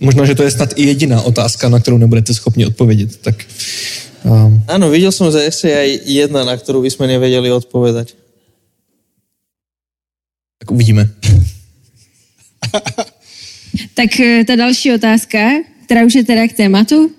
možná, 0.00 0.24
že 0.24 0.34
to 0.34 0.42
je 0.42 0.50
snad 0.50 0.72
i 0.76 0.82
jediná 0.86 1.22
otázka, 1.22 1.68
na 1.68 1.80
kterou 1.80 1.98
nebudete 1.98 2.34
schopni 2.34 2.66
odpovědět. 2.66 3.16
Tak, 3.16 3.44
um, 4.24 4.62
Áno, 4.68 4.90
videl 4.90 5.12
som, 5.12 5.32
že 5.32 5.48
ešte 5.48 5.68
je 5.68 5.76
aj 5.76 5.90
jedna, 6.04 6.44
na 6.44 6.56
ktorú 6.56 6.82
by 6.84 6.90
sme 6.90 7.06
nevedeli 7.08 7.48
odpovedať. 7.52 8.14
tak 10.64 10.70
uvidíme. 10.70 11.08
Tak 13.94 14.20
eh, 14.20 14.44
ta 14.44 14.56
další 14.56 14.92
otázka, 14.92 15.38
která 15.84 16.04
už 16.04 16.14
je 16.14 16.24
teda 16.24 16.48
k 16.48 16.52
tématu. 16.52 17.10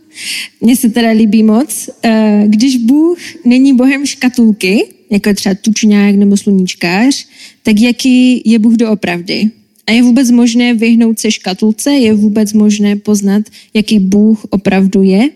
Mně 0.62 0.76
se 0.76 0.90
teda 0.90 1.12
líbí 1.12 1.44
moc. 1.44 1.90
Eh, 2.04 2.44
Když 2.48 2.78
Bůh 2.78 3.18
není 3.46 3.76
Bohem 3.76 4.06
škatulky, 4.06 4.88
jako 5.12 5.30
je 5.30 5.36
třeba 5.36 5.56
tučňák 5.62 6.16
nebo 6.16 6.38
sluníčkář, 6.38 7.28
tak 7.64 7.80
jaký 7.80 8.42
je 8.46 8.60
Bůh 8.60 8.74
doopravdy? 8.74 9.52
A 9.86 9.91
je 9.91 10.02
vůbec 10.03 10.32
možné 10.32 10.74
vyhnout 10.74 11.20
se 11.20 11.32
škatulce? 11.32 11.91
Je 11.94 12.14
vůbec 12.14 12.53
možné 12.53 12.95
poznat, 12.95 13.44
jaký 13.74 13.99
Bůh 13.99 14.45
opravdu 14.49 15.03
je? 15.03 15.30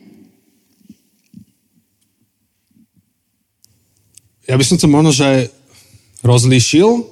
Ja 4.49 4.57
by 4.57 4.65
som 4.65 4.81
to 4.81 4.89
možno, 4.89 5.13
že 5.13 5.53
rozlíšil. 6.25 7.05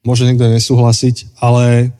Môže 0.00 0.24
niekto 0.24 0.48
nesúhlasiť, 0.48 1.36
ale 1.36 1.92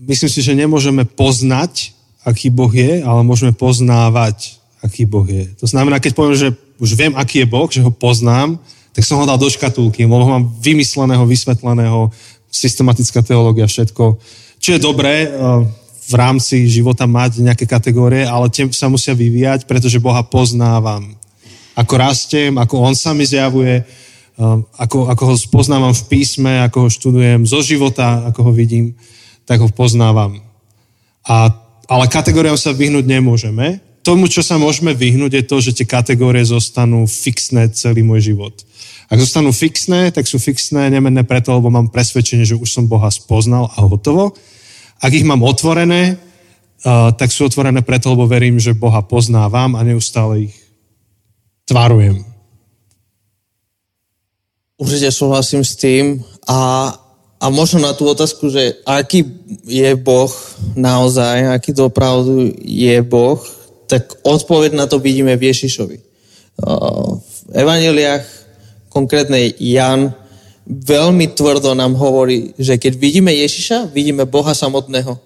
myslím 0.00 0.30
si, 0.32 0.40
že 0.40 0.56
nemôžeme 0.56 1.04
poznať, 1.04 1.92
aký 2.24 2.48
Boh 2.48 2.72
je, 2.72 3.04
ale 3.04 3.20
môžeme 3.20 3.52
poznávať, 3.52 4.56
aký 4.80 5.04
Boh 5.04 5.28
je. 5.28 5.52
To 5.60 5.68
znamená, 5.68 6.00
keď 6.00 6.16
poviem, 6.16 6.40
že 6.40 6.48
už 6.80 6.96
viem, 6.96 7.12
aký 7.12 7.44
je 7.44 7.52
Boh, 7.52 7.68
že 7.68 7.84
ho 7.84 7.92
poznám, 7.92 8.56
tak 8.94 9.02
som 9.04 9.18
ho 9.18 9.26
dal 9.26 9.36
do 9.36 9.50
škatulky, 9.50 10.06
lebo 10.06 10.22
ho 10.22 10.30
mám 10.30 10.46
vymysleného, 10.62 11.26
vysvetleného, 11.26 12.14
systematická 12.54 13.26
teológia, 13.26 13.66
všetko. 13.66 14.22
Čo 14.62 14.70
je 14.70 14.80
dobré 14.80 15.26
eh, 15.26 15.30
v 16.04 16.14
rámci 16.14 16.68
života 16.70 17.10
mať 17.10 17.42
nejaké 17.42 17.66
kategórie, 17.66 18.22
ale 18.22 18.52
tie 18.52 18.68
sa 18.70 18.86
musia 18.86 19.16
vyvíjať, 19.16 19.66
pretože 19.66 19.98
Boha 19.98 20.22
poznávam 20.22 21.16
ako 21.74 21.94
rastiem, 21.98 22.54
ako 22.54 22.86
on 22.86 22.94
sa 22.94 23.10
mi 23.10 23.26
zjavuje, 23.26 23.82
um, 24.38 24.62
ako, 24.78 25.10
ako 25.10 25.22
ho 25.26 25.34
poznávam 25.50 25.90
v 25.90 26.06
písme, 26.06 26.62
ako 26.62 26.86
ho 26.86 26.88
študujem 26.88 27.42
zo 27.42 27.60
života, 27.66 28.22
ako 28.30 28.50
ho 28.50 28.52
vidím, 28.54 28.94
tak 29.42 29.58
ho 29.58 29.66
poznávam. 29.66 30.38
A, 31.26 31.50
ale 31.90 32.04
kategóriám 32.06 32.54
sa 32.54 32.70
vyhnúť 32.70 33.04
nemôžeme. 33.04 33.82
Tomu, 34.04 34.28
čo 34.28 34.44
sa 34.44 34.60
môžeme 34.60 34.92
vyhnúť, 34.94 35.40
je 35.40 35.44
to, 35.48 35.56
že 35.64 35.82
tie 35.82 35.86
kategórie 35.88 36.44
zostanú 36.44 37.08
fixné 37.08 37.72
celý 37.74 38.04
môj 38.04 38.30
život. 38.30 38.54
Ak 39.14 39.22
zostanú 39.22 39.54
fixné, 39.54 40.10
tak 40.10 40.26
sú 40.26 40.42
fixné 40.42 40.90
nemenné 40.90 41.22
preto, 41.22 41.54
lebo 41.54 41.70
mám 41.70 41.86
presvedčenie, 41.86 42.42
že 42.42 42.58
už 42.58 42.66
som 42.66 42.90
Boha 42.90 43.06
spoznal 43.14 43.70
a 43.70 43.86
hotovo. 43.86 44.34
Ak 44.98 45.14
ich 45.14 45.22
mám 45.22 45.46
otvorené, 45.46 46.18
uh, 46.18 47.14
tak 47.14 47.30
sú 47.30 47.46
otvorené 47.46 47.86
preto, 47.86 48.10
lebo 48.10 48.26
verím, 48.26 48.58
že 48.58 48.74
Boha 48.74 49.06
poznávam 49.06 49.78
a 49.78 49.86
neustále 49.86 50.50
ich 50.50 50.54
tvarujem. 51.70 52.26
Určite 54.82 55.14
súhlasím 55.14 55.62
s 55.62 55.78
tým 55.78 56.18
a, 56.50 56.90
a 57.38 57.46
možno 57.54 57.86
na 57.86 57.94
tú 57.94 58.10
otázku, 58.10 58.50
že 58.50 58.82
aký 58.82 59.22
je 59.62 59.94
Boh 59.94 60.34
naozaj, 60.74 61.54
aký 61.54 61.70
opravdu 61.78 62.50
je 62.66 62.98
Boh, 63.06 63.38
tak 63.86 64.10
odpoveď 64.26 64.74
na 64.74 64.90
to 64.90 64.98
vidíme 64.98 65.38
v 65.38 65.54
Ježišovi. 65.54 66.02
Uh, 66.66 67.22
V 67.46 67.62
evaneliách 67.62 68.43
konkrétne 68.94 69.50
Jan 69.58 70.14
veľmi 70.64 71.34
tvrdo 71.34 71.74
nám 71.74 71.98
hovorí, 71.98 72.54
že 72.56 72.78
keď 72.78 72.96
vidíme 72.96 73.34
Ježiša, 73.34 73.90
vidíme 73.90 74.24
Boha 74.24 74.54
samotného. 74.54 75.18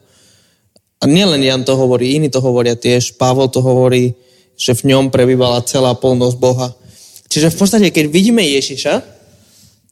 A 0.98 1.04
nielen 1.06 1.44
Jan 1.44 1.62
to 1.62 1.78
hovorí, 1.78 2.18
iní 2.18 2.26
to 2.26 2.42
hovoria 2.42 2.74
tiež, 2.74 3.14
Pavol 3.20 3.46
to 3.46 3.62
hovorí, 3.62 4.18
že 4.58 4.74
v 4.74 4.90
ňom 4.90 5.14
prebývala 5.14 5.62
celá 5.62 5.94
plnosť 5.94 6.36
Boha. 6.40 6.74
Čiže 7.30 7.54
v 7.54 7.58
podstate, 7.60 7.88
keď 7.94 8.10
vidíme 8.10 8.42
Ježiša, 8.42 9.04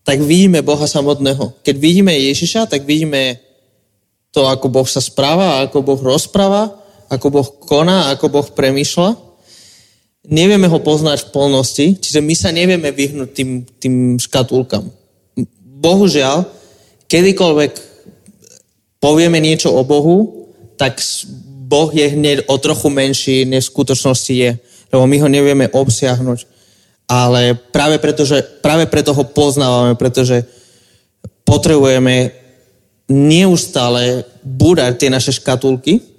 tak 0.03 0.19
vidíme 0.25 0.67
Boha 0.67 0.89
samotného. 0.89 1.63
Keď 1.63 1.77
vidíme 1.79 2.11
Ježiša, 2.11 2.67
tak 2.67 2.83
vidíme 2.83 3.39
to, 4.35 4.47
ako 4.51 4.67
Boh 4.67 4.89
sa 4.89 4.99
správa, 4.99 5.63
ako 5.63 5.83
Boh 5.83 6.01
rozpráva, 6.01 6.75
ako 7.07 7.27
Boh 7.31 7.49
koná, 7.63 8.11
ako 8.11 8.27
Boh 8.41 8.47
premýšľa. 8.51 9.26
Nevieme 10.27 10.67
ho 10.67 10.79
poznať 10.83 11.27
v 11.27 11.31
plnosti, 11.31 11.87
čiže 12.03 12.19
my 12.19 12.35
sa 12.35 12.51
nevieme 12.51 12.91
vyhnúť 12.91 13.31
tým, 13.31 13.51
tým 13.79 13.95
škatulkám. 14.19 14.83
Bohužiaľ, 15.79 16.51
kedykoľvek 17.07 17.73
povieme 18.99 19.39
niečo 19.39 19.71
o 19.71 19.87
Bohu, 19.87 20.51
tak 20.75 20.99
Boh 21.67 21.91
je 21.95 22.11
hneď 22.11 22.51
o 22.51 22.59
trochu 22.59 22.91
menší, 22.91 23.47
než 23.47 23.71
v 23.71 23.73
skutočnosti 23.75 24.35
je. 24.35 24.51
Lebo 24.91 25.07
my 25.07 25.17
ho 25.23 25.29
nevieme 25.31 25.67
obsiahnuť. 25.71 26.47
Ale 27.07 27.55
práve 27.55 28.03
preto, 28.03 28.27
že, 28.27 28.43
práve 28.43 28.91
preto 28.91 29.15
ho 29.15 29.25
poznávame, 29.31 29.95
pretože 29.95 30.43
potrebujeme 31.47 32.35
neustále 33.07 34.27
búrať 34.43 35.07
tie 35.07 35.11
naše 35.11 35.31
škatulky 35.39 36.16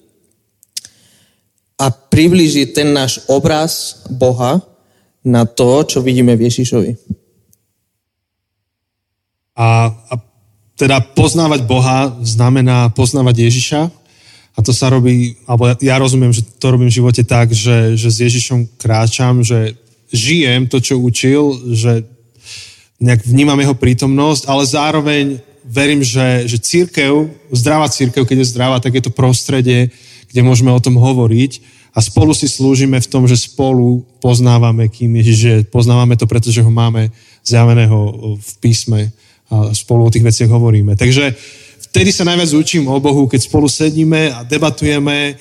a 1.78 1.86
priblížiť 1.94 2.74
ten 2.74 2.90
náš 2.90 3.22
obraz 3.30 4.02
Boha 4.10 4.66
na 5.22 5.46
to, 5.46 5.86
čo 5.86 6.02
vidíme 6.02 6.34
v 6.34 6.50
Ježišovi. 6.50 6.92
A, 9.58 9.94
a 9.94 10.14
teda 10.78 11.02
poznávať 11.02 11.66
Boha 11.66 12.14
znamená 12.22 12.90
poznávať 12.94 13.50
Ježiša. 13.50 13.82
A 14.58 14.60
to 14.66 14.74
sa 14.74 14.90
robí, 14.90 15.38
alebo 15.46 15.70
ja, 15.70 15.76
ja 15.94 15.96
rozumiem, 16.02 16.34
že 16.34 16.42
to 16.42 16.74
robím 16.74 16.90
v 16.90 16.98
živote 16.98 17.22
tak, 17.22 17.54
že, 17.54 17.94
že 17.94 18.10
s 18.10 18.18
Ježišom 18.26 18.82
kráčam, 18.82 19.46
že 19.46 19.78
žijem 20.10 20.66
to, 20.66 20.82
čo 20.82 20.98
učil, 20.98 21.54
že 21.78 22.06
nejak 22.98 23.22
vnímam 23.22 23.58
jeho 23.62 23.78
prítomnosť, 23.78 24.50
ale 24.50 24.64
zároveň 24.66 25.26
verím, 25.62 26.02
že, 26.02 26.50
že 26.50 26.58
církev, 26.58 27.30
zdravá 27.54 27.86
církev, 27.90 28.26
keď 28.26 28.38
je 28.42 28.52
zdravá, 28.56 28.82
tak 28.82 28.98
je 28.98 29.04
to 29.06 29.14
prostredie, 29.14 29.94
kde 30.32 30.42
môžeme 30.44 30.72
o 30.72 30.84
tom 30.84 31.00
hovoriť 31.00 31.76
a 31.96 32.04
spolu 32.04 32.36
si 32.36 32.46
slúžime 32.46 33.02
v 33.02 33.10
tom, 33.10 33.26
že 33.26 33.40
spolu 33.40 34.06
poznávame, 34.22 34.86
kým 34.92 35.18
Ježiš 35.18 35.40
je. 35.40 35.56
Poznávame 35.66 36.14
to, 36.20 36.30
pretože 36.30 36.62
ho 36.62 36.72
máme 36.72 37.10
zjaveného 37.42 37.98
v 38.38 38.52
písme 38.62 39.10
a 39.48 39.72
spolu 39.72 40.06
o 40.06 40.14
tých 40.14 40.28
veciach 40.28 40.52
hovoríme. 40.52 41.00
Takže 41.00 41.34
vtedy 41.90 42.12
sa 42.12 42.28
najviac 42.28 42.52
učím 42.54 42.92
o 42.92 43.00
Bohu, 43.00 43.26
keď 43.26 43.48
spolu 43.48 43.72
sedíme 43.72 44.30
a 44.36 44.44
debatujeme, 44.44 45.40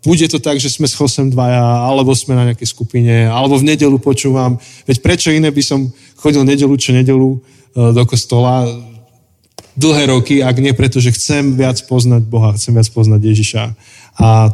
bude 0.00 0.24
to 0.24 0.40
tak, 0.40 0.56
že 0.56 0.72
sme 0.72 0.88
s 0.88 0.96
Chosem 0.96 1.28
dvaja, 1.28 1.84
alebo 1.84 2.16
sme 2.16 2.32
na 2.32 2.48
nejakej 2.48 2.72
skupine, 2.72 3.28
alebo 3.28 3.60
v 3.60 3.68
nedelu 3.76 4.00
počúvam. 4.00 4.56
Veď 4.88 5.04
prečo 5.04 5.28
iné 5.28 5.52
by 5.52 5.60
som 5.60 5.92
chodil 6.16 6.40
nedelu 6.48 6.72
čo 6.80 6.96
nedelu 6.96 7.36
do 7.76 8.02
kostola 8.08 8.64
dlhé 9.76 10.10
roky, 10.10 10.40
ak 10.40 10.56
nie 10.58 10.72
preto, 10.72 10.96
že 10.96 11.12
chcem 11.12 11.60
viac 11.60 11.76
poznať 11.86 12.24
Boha, 12.24 12.56
chcem 12.56 12.72
viac 12.72 12.88
poznať 12.88 13.20
Ježiša. 13.20 13.62
A 14.18 14.50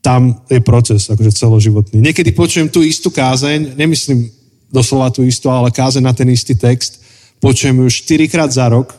tam 0.00 0.40
je 0.50 0.60
proces 0.60 1.10
akože 1.10 1.32
celoživotný. 1.32 2.00
Niekedy 2.00 2.32
počujem 2.32 2.68
tú 2.72 2.80
istú 2.80 3.12
kázeň, 3.12 3.76
nemyslím 3.76 4.32
doslova 4.72 5.12
tú 5.12 5.26
istú, 5.26 5.52
ale 5.52 5.74
kázeň 5.74 6.02
na 6.02 6.14
ten 6.16 6.28
istý 6.32 6.56
text, 6.56 7.02
počujem 7.42 7.76
ju 7.84 7.88
4 7.90 8.28
krát 8.32 8.50
za 8.52 8.68
rok 8.68 8.96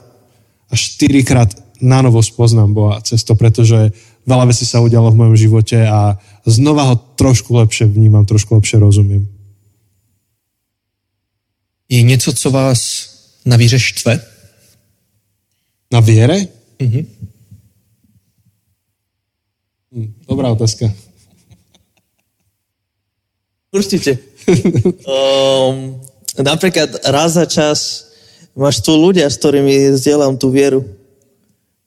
a 0.70 0.74
4 0.78 1.24
krát 1.24 1.50
na 1.82 2.02
novo 2.06 2.22
spoznám 2.22 2.74
Boha 2.74 3.02
cez 3.02 3.26
to, 3.26 3.34
pretože 3.34 3.90
veľa 4.30 4.54
vecí 4.54 4.70
sa 4.70 4.86
udialo 4.86 5.10
v 5.10 5.20
mojom 5.26 5.36
živote 5.36 5.82
a 5.82 6.22
znova 6.46 6.94
ho 6.94 6.96
trošku 7.18 7.58
lepšie 7.58 7.90
vnímam, 7.90 8.26
trošku 8.26 8.54
lepšie 8.54 8.78
rozumím. 8.78 9.26
Je 11.90 12.02
něco, 12.02 12.34
co 12.34 12.52
vás 12.52 13.10
na 13.46 13.58
víře 13.58 13.80
štve? 13.80 14.22
Na 15.92 16.00
viere? 16.00 16.48
Mhm. 16.80 17.06
Hm, 19.92 20.24
dobrá 20.24 20.48
otázka. 20.56 20.88
Určite. 23.76 24.24
um, 25.04 26.00
napríklad 26.52 26.96
raz 27.12 27.36
za 27.36 27.44
čas 27.44 28.08
máš 28.56 28.80
tu 28.80 28.96
ľudia, 28.96 29.28
s 29.28 29.36
ktorými 29.36 29.92
zdieľam 30.00 30.40
tú 30.40 30.48
vieru. 30.48 30.88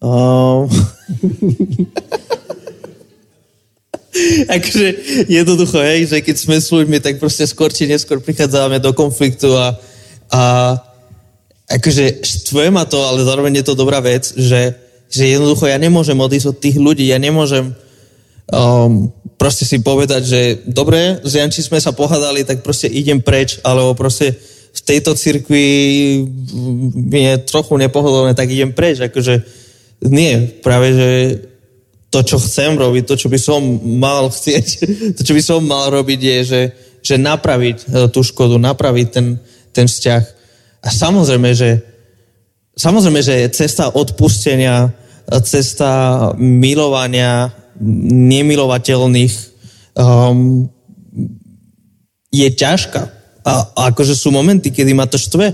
Um, 0.04 0.68
akože 4.52 4.86
jednoducho, 5.32 5.80
hej, 5.80 6.12
že 6.12 6.20
keď 6.20 6.36
sme 6.36 6.60
s 6.60 6.68
ľuďmi, 6.68 7.00
tak 7.00 7.16
proste 7.16 7.48
skôr 7.48 7.72
či 7.72 7.88
neskôr 7.88 8.20
prichádzame 8.20 8.84
do 8.84 8.92
konfliktu 8.92 9.48
a, 9.56 9.80
a 10.28 10.42
akože 11.72 12.20
štve 12.20 12.68
ma 12.68 12.84
to, 12.84 13.00
ale 13.00 13.24
zároveň 13.24 13.64
je 13.64 13.72
to 13.72 13.80
dobrá 13.80 14.04
vec, 14.04 14.28
že, 14.36 14.76
že 15.08 15.24
jednoducho 15.24 15.72
ja 15.72 15.80
nemôžem 15.80 16.20
odísť 16.20 16.52
od 16.52 16.60
tých 16.60 16.76
ľudí, 16.76 17.08
ja 17.08 17.16
nemôžem 17.16 17.72
um, 18.52 19.12
proste 19.38 19.64
si 19.64 19.80
povedať, 19.80 20.22
že 20.24 20.40
dobre, 20.68 21.20
s 21.20 21.32
Janči 21.36 21.64
sme 21.64 21.80
sa 21.80 21.92
pohádali, 21.92 22.44
tak 22.44 22.64
proste 22.64 22.88
idem 22.88 23.20
preč, 23.20 23.60
alebo 23.64 23.96
proste 23.96 24.36
v 24.74 24.80
tejto 24.82 25.14
cirkvi 25.14 25.66
mi 26.94 27.20
je 27.30 27.34
trochu 27.46 27.78
nepohodlné, 27.78 28.34
tak 28.34 28.50
idem 28.50 28.74
preč. 28.74 28.98
Akože 28.98 29.46
nie, 30.10 30.50
práve, 30.60 30.90
že 30.90 31.10
to, 32.10 32.22
čo 32.22 32.38
chcem 32.42 32.74
robiť, 32.74 33.02
to, 33.06 33.14
čo 33.18 33.28
by 33.30 33.38
som 33.38 33.62
mal 33.98 34.30
chcieť, 34.30 34.66
to, 35.18 35.20
čo 35.22 35.34
by 35.34 35.42
som 35.42 35.62
mal 35.62 35.90
robiť, 35.94 36.20
je, 36.20 36.38
že, 36.44 36.62
že 37.02 37.14
napraviť 37.18 37.76
e, 37.82 37.86
tú 38.10 38.22
škodu, 38.26 38.58
napraviť 38.58 39.08
ten, 39.10 39.38
ten 39.70 39.86
vzťah. 39.86 40.22
A 40.84 40.88
samozrejme, 40.90 41.50
že, 41.54 41.82
samozrejme, 42.74 43.20
že 43.22 43.50
cesta 43.54 43.90
odpustenia, 43.94 44.90
cesta 45.42 46.34
milovania 46.36 47.63
nemilovateľných 48.30 49.34
um, 49.98 50.66
je 52.34 52.48
ťažká. 52.50 53.02
A, 53.44 53.52
a 53.76 53.80
akože 53.92 54.16
sú 54.16 54.32
momenty, 54.32 54.72
kedy 54.72 54.96
ma 54.96 55.06
to 55.06 55.20
štve. 55.20 55.52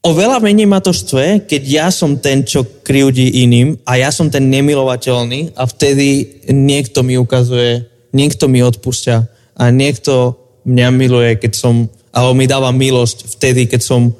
Oveľa 0.00 0.40
menej 0.40 0.64
ma 0.64 0.80
to 0.80 0.96
štve, 0.96 1.44
keď 1.44 1.62
ja 1.68 1.86
som 1.92 2.16
ten, 2.16 2.40
čo 2.40 2.64
kriudí 2.80 3.44
iným 3.44 3.76
a 3.84 4.00
ja 4.00 4.08
som 4.08 4.32
ten 4.32 4.48
nemilovateľný 4.48 5.52
a 5.52 5.68
vtedy 5.68 6.40
niekto 6.48 7.04
mi 7.04 7.20
ukazuje, 7.20 7.84
niekto 8.16 8.48
mi 8.48 8.64
odpúšťa 8.64 9.16
a 9.60 9.64
niekto 9.68 10.40
mňa 10.64 10.88
miluje, 10.96 11.36
keď 11.36 11.52
som, 11.52 11.84
alebo 12.16 12.32
mi 12.32 12.48
dáva 12.48 12.72
milosť 12.72 13.28
vtedy, 13.36 13.68
keď 13.68 13.80
som 13.84 14.16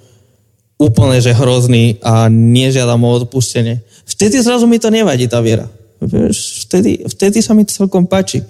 úplne 0.77 1.17
že 1.21 1.33
hrozný 1.37 1.97
a 2.05 2.29
nežiadam 2.29 3.01
o 3.05 3.11
odpustenie. 3.17 3.81
Vtedy 4.05 4.41
zrazu 4.41 4.69
mi 4.69 4.77
to 4.77 4.93
nevadí, 4.93 5.29
tá 5.33 5.41
viera. 5.41 5.69
Vieš, 6.01 6.65
vtedy, 6.69 7.05
vtedy 7.05 7.39
sa 7.45 7.53
mi 7.53 7.69
celkom 7.69 8.09
páči. 8.09 8.41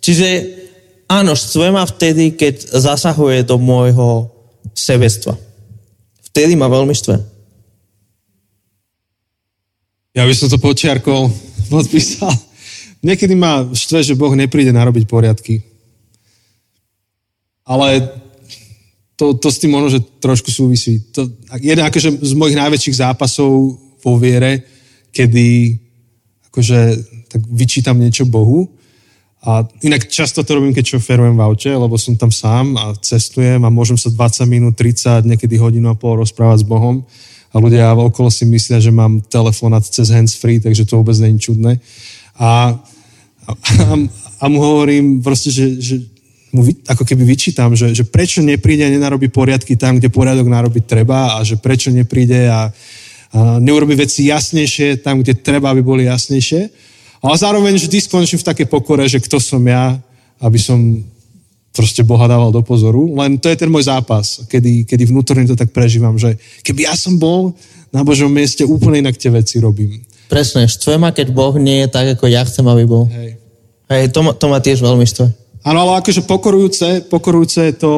Čiže 0.00 0.28
áno, 1.08 1.36
štve 1.36 1.68
ma 1.72 1.84
vtedy, 1.84 2.32
keď 2.36 2.76
zasahuje 2.76 3.44
do 3.44 3.60
môjho 3.60 4.32
sebestva 4.72 5.36
vtedy 6.36 6.52
ma 6.52 6.68
veľmi 6.68 6.92
štve. 6.92 7.16
Ja 10.12 10.28
by 10.28 10.34
som 10.36 10.52
to 10.52 10.60
počiarkol, 10.60 11.32
podpísal. 11.72 12.28
Niekedy 13.00 13.32
ma 13.32 13.64
štve, 13.64 14.04
že 14.04 14.18
Boh 14.20 14.36
nepríde 14.36 14.68
narobiť 14.68 15.08
poriadky. 15.08 15.64
Ale 17.64 18.04
to, 19.16 19.32
to 19.32 19.48
s 19.48 19.64
tým 19.64 19.72
možno, 19.72 19.96
že 19.96 20.04
trošku 20.20 20.52
súvisí. 20.52 21.00
To, 21.16 21.24
jeden 21.56 21.88
akože 21.88 22.20
z 22.20 22.32
mojich 22.36 22.60
najväčších 22.60 23.00
zápasov 23.00 23.80
vo 24.04 24.12
viere, 24.20 24.60
kedy 25.16 25.72
akože 26.56 26.78
tak 27.28 27.44
vyčítam 27.52 28.00
niečo 28.00 28.24
Bohu, 28.24 28.72
a 29.46 29.62
inak 29.86 30.10
často 30.10 30.42
to 30.42 30.58
robím, 30.58 30.74
keď 30.74 30.98
šoferujem 30.98 31.38
v 31.38 31.44
aute, 31.44 31.70
lebo 31.70 31.94
som 31.94 32.18
tam 32.18 32.34
sám 32.34 32.74
a 32.74 32.98
cestujem 32.98 33.62
a 33.62 33.70
môžem 33.70 33.94
sa 33.94 34.10
20 34.10 34.42
minút, 34.48 34.74
30, 34.74 35.22
niekedy 35.22 35.54
hodinu 35.54 35.92
a 35.92 35.94
pol 35.94 36.18
rozprávať 36.18 36.64
s 36.64 36.66
Bohom 36.66 37.06
a 37.54 37.56
ľudia 37.62 37.94
okolo 37.94 38.26
si 38.26 38.42
myslia, 38.42 38.82
že 38.82 38.90
mám 38.90 39.22
telefonát 39.22 39.86
cez 39.86 40.10
hands-free, 40.10 40.58
takže 40.58 40.82
to 40.82 40.98
vôbec 40.98 41.14
není 41.22 41.38
čudné. 41.38 41.78
A, 42.42 42.74
a, 43.46 43.54
a 44.42 44.44
mu 44.50 44.58
hovorím 44.58 45.22
proste, 45.22 45.54
že, 45.54 45.78
že 45.78 45.94
mu 46.50 46.66
vy, 46.66 46.82
ako 46.82 47.06
keby 47.06 47.22
vyčítam, 47.22 47.70
že, 47.78 47.94
že 47.94 48.02
prečo 48.02 48.42
nepríde 48.42 48.82
a 48.82 48.90
nenarobí 48.90 49.30
poriadky 49.30 49.78
tam, 49.78 50.02
kde 50.02 50.10
poriadok 50.10 50.48
narobiť 50.48 50.84
treba 50.90 51.38
a 51.38 51.46
že 51.46 51.54
prečo 51.54 51.94
nepríde 51.94 52.50
a, 52.50 52.74
neurobi 53.60 53.98
veci 53.98 54.28
jasnejšie 54.30 55.04
tam, 55.04 55.20
kde 55.20 55.36
treba, 55.36 55.72
aby 55.72 55.82
boli 55.84 56.08
jasnejšie. 56.08 56.70
Ale 57.20 57.34
zároveň 57.36 57.76
vždy 57.76 57.98
skončím 58.00 58.38
v 58.40 58.48
takej 58.48 58.66
pokore, 58.70 59.04
že 59.08 59.20
kto 59.20 59.40
som 59.40 59.60
ja, 59.64 59.98
aby 60.40 60.58
som 60.60 60.78
proste 61.76 62.00
Boha 62.00 62.24
dával 62.24 62.48
do 62.48 62.64
pozoru. 62.64 63.12
Len 63.20 63.36
to 63.36 63.52
je 63.52 63.60
ten 63.60 63.68
môj 63.68 63.84
zápas, 63.84 64.40
kedy, 64.48 64.88
kedy 64.88 65.12
vnútorne 65.12 65.44
to 65.44 65.52
tak 65.52 65.76
prežívam, 65.76 66.16
že 66.16 66.40
keby 66.64 66.88
ja 66.88 66.96
som 66.96 67.20
bol 67.20 67.52
na 67.92 68.00
Božom 68.00 68.32
mieste, 68.32 68.64
úplne 68.64 69.04
inak 69.04 69.20
tie 69.20 69.28
veci 69.28 69.60
robím. 69.60 70.00
Presne, 70.26 70.66
štve 70.66 70.96
ma, 70.96 71.12
keď 71.12 71.30
Boh 71.30 71.54
nie 71.60 71.84
je 71.84 71.88
tak, 71.92 72.16
ako 72.16 72.26
ja 72.26 72.42
chcem, 72.48 72.64
aby 72.66 72.88
bol. 72.88 73.04
Hej. 73.12 73.36
Hej, 73.86 74.10
to, 74.10 74.20
ma, 74.24 74.32
to 74.34 74.46
ma 74.50 74.58
tiež 74.58 74.82
veľmi 74.82 75.06
štve. 75.06 75.26
Áno, 75.66 75.78
ale 75.86 76.02
akože 76.02 76.26
pokorujúce, 76.26 77.06
pokorujúce 77.06 77.70
je 77.70 77.74
to, 77.74 77.90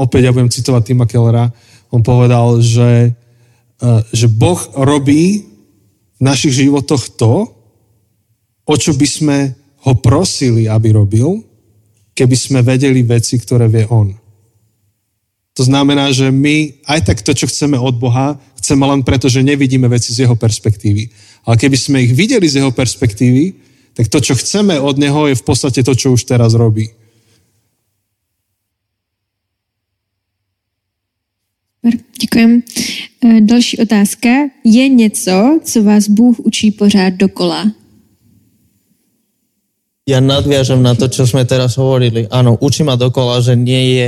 opäť 0.00 0.28
ja 0.28 0.34
budem 0.34 0.52
citovať 0.52 0.82
Tima 0.84 1.06
Kellera, 1.08 1.48
on 1.92 2.04
povedal, 2.04 2.60
že, 2.60 3.12
že 4.12 4.28
Boh 4.28 4.60
robí 4.76 5.48
v 6.16 6.20
našich 6.20 6.64
životoch 6.64 7.16
to, 7.16 7.48
o 8.68 8.74
čo 8.76 8.92
by 8.92 9.06
sme 9.08 9.38
ho 9.88 9.92
prosili, 9.96 10.68
aby 10.68 10.92
robil, 10.92 11.40
keby 12.12 12.36
sme 12.36 12.60
vedeli 12.60 13.00
veci, 13.00 13.40
ktoré 13.40 13.66
vie 13.66 13.88
on. 13.88 14.12
To 15.56 15.62
znamená, 15.66 16.12
že 16.12 16.28
my 16.28 16.84
aj 16.86 17.00
tak 17.10 17.18
to, 17.24 17.32
čo 17.32 17.48
chceme 17.48 17.80
od 17.80 17.96
Boha, 17.96 18.36
chceme 18.60 18.84
len 18.84 19.00
preto, 19.00 19.26
že 19.26 19.44
nevidíme 19.44 19.88
veci 19.88 20.12
z 20.12 20.28
jeho 20.28 20.36
perspektívy. 20.36 21.10
Ale 21.48 21.56
keby 21.56 21.76
sme 21.76 22.04
ich 22.04 22.12
videli 22.12 22.46
z 22.46 22.60
jeho 22.62 22.72
perspektívy, 22.72 23.56
tak 23.96 24.06
to, 24.12 24.22
čo 24.22 24.38
chceme 24.38 24.78
od 24.78 25.00
neho, 25.00 25.26
je 25.32 25.40
v 25.40 25.44
podstate 25.44 25.80
to, 25.82 25.96
čo 25.96 26.14
už 26.14 26.28
teraz 26.28 26.54
robí. 26.54 26.92
Děkujem. 32.20 32.62
E, 33.24 33.40
další 33.40 33.78
otázka. 33.78 34.28
Je 34.64 34.88
něco, 34.88 35.60
co 35.64 35.82
vás 35.82 36.08
Bůh 36.08 36.40
učí 36.40 36.70
pořád 36.70 37.14
dokola? 37.14 37.72
ja 40.10 40.18
nadviažem 40.18 40.82
na 40.82 40.98
to, 40.98 41.06
čo 41.06 41.22
sme 41.22 41.46
teraz 41.46 41.78
hovorili. 41.78 42.26
Áno, 42.34 42.58
učí 42.58 42.82
ma 42.82 42.98
dokola, 42.98 43.38
že 43.38 43.54
nie 43.54 43.94
je, 43.94 44.06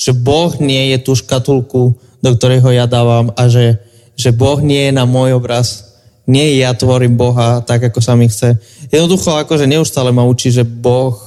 že 0.00 0.12
Boh 0.16 0.56
nie 0.56 0.96
je 0.96 0.98
tú 1.04 1.12
škatulku, 1.12 1.92
do 2.24 2.30
ktorej 2.32 2.64
ho 2.64 2.70
ja 2.72 2.88
dávam 2.88 3.28
a 3.36 3.52
že, 3.52 3.76
že 4.16 4.32
Boh 4.32 4.64
nie 4.64 4.88
je 4.88 4.92
na 4.96 5.04
môj 5.04 5.36
obraz. 5.36 5.92
Nie 6.24 6.56
ja 6.56 6.72
tvorím 6.72 7.18
Boha 7.18 7.60
tak, 7.60 7.92
ako 7.92 8.00
sa 8.00 8.16
mi 8.16 8.30
chce. 8.30 8.56
Jednoducho, 8.88 9.36
akože 9.36 9.68
neustále 9.68 10.14
ma 10.14 10.24
učí, 10.24 10.48
že 10.54 10.64
Boh 10.64 11.18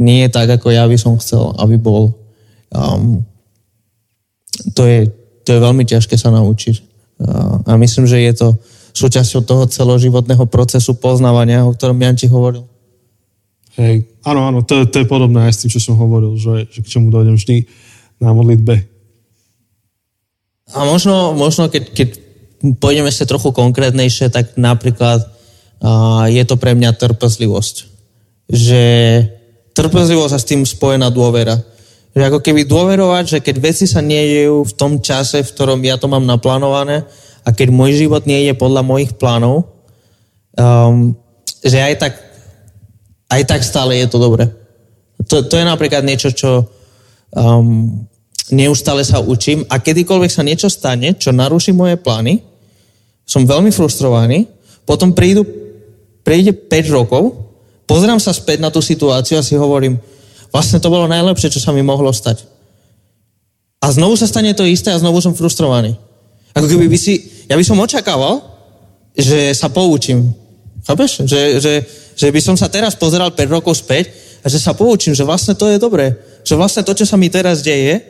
nie 0.00 0.26
je 0.26 0.30
tak, 0.32 0.48
ako 0.50 0.72
ja 0.72 0.88
by 0.88 0.96
som 0.96 1.14
chcel, 1.20 1.54
aby 1.60 1.76
bol. 1.76 2.16
Um, 2.72 3.22
to, 4.72 4.88
je, 4.88 5.12
to 5.44 5.48
je 5.56 5.60
veľmi 5.60 5.84
ťažké 5.86 6.14
sa 6.16 6.32
naučiť. 6.32 6.76
A 7.68 7.76
myslím, 7.76 8.08
že 8.08 8.20
je 8.20 8.32
to 8.32 8.48
súčasťou 8.96 9.44
toho 9.44 9.64
celoživotného 9.68 10.44
procesu 10.50 10.98
poznávania, 10.98 11.64
o 11.64 11.74
ktorom 11.74 12.00
Janči 12.00 12.26
hovoril. 12.26 12.66
Hej, 13.78 14.10
áno, 14.26 14.50
áno, 14.50 14.58
to, 14.66 14.84
to 14.90 15.00
je 15.00 15.06
podobné 15.08 15.46
aj 15.46 15.52
s 15.56 15.60
tým, 15.64 15.70
čo 15.70 15.80
som 15.80 15.94
hovoril, 15.96 16.34
že, 16.36 16.68
že 16.68 16.82
k 16.82 16.90
čomu 16.90 17.08
dojdem 17.08 17.38
vždy 17.38 17.64
na 18.18 18.34
modlitbe. 18.34 18.76
A 20.74 20.84
možno, 20.84 21.32
možno 21.32 21.70
keď, 21.70 21.82
keď 21.94 22.08
pôjdeme 22.78 23.08
ešte 23.08 23.30
trochu 23.30 23.54
konkrétnejšie, 23.54 24.28
tak 24.28 24.58
napríklad 24.58 25.24
uh, 25.24 26.26
je 26.28 26.42
to 26.44 26.58
pre 26.60 26.76
mňa 26.76 26.98
trpezlivosť. 26.98 27.76
Že 28.50 28.82
trpezlivosť 29.72 30.34
a 30.34 30.42
s 30.42 30.48
tým 30.50 30.62
spojená 30.66 31.08
dôvera. 31.08 31.56
Že 32.10 32.22
ako 32.26 32.38
keby 32.42 32.66
dôverovať, 32.66 33.24
že 33.26 33.38
keď 33.38 33.56
veci 33.62 33.86
sa 33.86 34.02
nedejú 34.02 34.66
v 34.66 34.72
tom 34.74 34.98
čase, 34.98 35.46
v 35.46 35.52
ktorom 35.54 35.78
ja 35.86 35.94
to 35.94 36.10
mám 36.10 36.26
naplánované 36.26 37.06
a 37.46 37.48
keď 37.54 37.70
môj 37.70 37.94
život 37.96 38.26
nie 38.26 38.50
je 38.50 38.54
podľa 38.58 38.82
mojich 38.82 39.14
plánov, 39.14 39.70
um, 40.58 41.14
že 41.62 41.78
aj 41.78 41.94
tak 42.02 42.14
aj 43.30 43.42
tak 43.46 43.62
stále 43.62 43.94
je 43.94 44.10
to 44.10 44.18
dobré. 44.18 44.50
To, 45.30 45.46
to 45.46 45.54
je 45.54 45.62
napríklad 45.62 46.02
niečo, 46.02 46.34
čo 46.34 46.66
um, 47.30 48.02
neustále 48.50 49.06
sa 49.06 49.22
učím 49.22 49.62
a 49.70 49.78
kedykoľvek 49.78 50.30
sa 50.34 50.42
niečo 50.42 50.66
stane, 50.66 51.14
čo 51.14 51.30
naruší 51.30 51.70
moje 51.70 51.94
plány, 51.94 52.42
som 53.22 53.46
veľmi 53.46 53.70
frustrovaný, 53.70 54.50
potom 54.82 55.14
prídu, 55.14 55.46
prejde 56.26 56.50
5 56.50 56.90
rokov 56.90 57.50
pozerám 57.86 58.18
sa 58.18 58.34
späť 58.34 58.58
na 58.58 58.70
tú 58.74 58.82
situáciu 58.82 59.38
a 59.38 59.46
si 59.46 59.54
hovorím, 59.54 59.98
vlastne 60.50 60.82
to 60.82 60.92
bolo 60.92 61.10
najlepšie, 61.10 61.50
čo 61.50 61.62
sa 61.62 61.74
mi 61.74 61.82
mohlo 61.82 62.10
stať. 62.10 62.46
A 63.80 63.88
znovu 63.90 64.14
sa 64.14 64.28
stane 64.28 64.52
to 64.52 64.68
isté 64.68 64.92
a 64.92 65.00
znovu 65.00 65.24
som 65.24 65.32
frustrovaný. 65.32 65.96
Ako 66.52 66.66
keby 66.68 66.90
by 66.90 66.98
si, 66.98 67.46
ja 67.48 67.56
by 67.56 67.64
som 67.64 67.80
očakával, 67.80 68.42
že 69.16 69.54
sa 69.56 69.72
poučím. 69.72 70.34
Chápeš? 70.84 71.24
Že, 71.24 71.40
že, 71.62 71.74
že 72.14 72.28
by 72.28 72.40
som 72.42 72.56
sa 72.58 72.68
teraz 72.68 72.92
pozeral 72.98 73.32
5 73.32 73.56
rokov 73.56 73.80
späť 73.80 74.12
a 74.44 74.46
že 74.50 74.60
sa 74.60 74.76
poučím, 74.76 75.16
že 75.16 75.24
vlastne 75.24 75.56
to 75.56 75.70
je 75.70 75.78
dobré. 75.80 76.18
Že 76.44 76.58
vlastne 76.58 76.82
to, 76.84 76.92
čo 76.92 77.06
sa 77.06 77.16
mi 77.16 77.30
teraz 77.32 77.62
deje, 77.64 78.02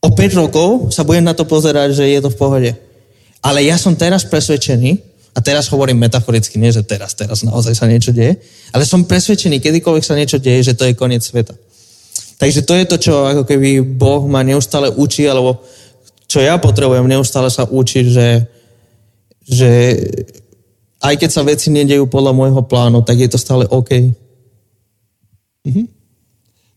o 0.00 0.08
5 0.08 0.40
rokov 0.40 0.68
sa 0.90 1.04
budem 1.04 1.24
na 1.28 1.36
to 1.36 1.44
pozerať, 1.44 1.92
že 1.94 2.04
je 2.08 2.20
to 2.24 2.32
v 2.32 2.40
pohode. 2.40 2.70
Ale 3.40 3.64
ja 3.64 3.76
som 3.76 3.96
teraz 3.96 4.24
presvedčený, 4.24 5.09
a 5.30 5.38
teraz 5.38 5.70
hovorím 5.70 6.02
metaforicky, 6.02 6.58
nie 6.58 6.74
že 6.74 6.82
teraz, 6.82 7.14
teraz 7.14 7.46
naozaj 7.46 7.74
sa 7.78 7.86
niečo 7.86 8.10
deje, 8.10 8.42
ale 8.74 8.82
som 8.82 9.06
presvedčený, 9.06 9.62
kedykoľvek 9.62 10.04
sa 10.04 10.18
niečo 10.18 10.42
deje, 10.42 10.72
že 10.72 10.76
to 10.76 10.90
je 10.90 10.98
koniec 10.98 11.22
sveta. 11.22 11.54
Takže 12.40 12.64
to 12.66 12.72
je 12.74 12.84
to, 12.88 12.96
čo 12.98 13.12
ako 13.28 13.42
keby 13.44 13.84
Boh 13.84 14.24
ma 14.26 14.40
neustále 14.40 14.90
učí, 14.90 15.28
alebo 15.28 15.60
čo 16.26 16.40
ja 16.40 16.56
potrebujem 16.56 17.06
neustále 17.06 17.52
sa 17.52 17.68
učiť, 17.68 18.04
že, 18.10 18.28
že 19.44 19.70
aj 21.02 21.14
keď 21.20 21.30
sa 21.30 21.42
veci 21.46 21.68
nedejú 21.70 22.08
podľa 22.08 22.32
môjho 22.32 22.62
plánu, 22.64 23.04
tak 23.04 23.20
je 23.20 23.28
to 23.30 23.38
stále 23.38 23.68
OK. 23.68 23.92
Mhm. 25.68 25.84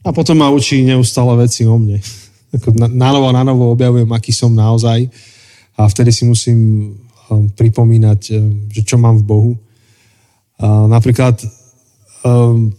A 0.04 0.12
potom 0.12 0.36
ma 0.36 0.52
učí 0.52 0.84
neustále 0.84 1.32
veci 1.40 1.64
o 1.64 1.80
mne. 1.80 2.04
na 3.00 3.10
novo 3.10 3.32
a 3.32 3.34
na 3.34 3.44
novo 3.48 3.72
objavujem, 3.72 4.10
aký 4.12 4.36
som 4.36 4.52
naozaj 4.52 5.08
a 5.74 5.90
vtedy 5.90 6.14
si 6.14 6.24
musím 6.28 6.94
pripomínať, 7.32 8.22
um, 8.36 8.68
že 8.72 8.82
čo 8.84 8.98
mám 9.00 9.22
v 9.22 9.28
Bohu. 9.28 9.54
Napríklad 10.64 11.44
um, 12.24 12.72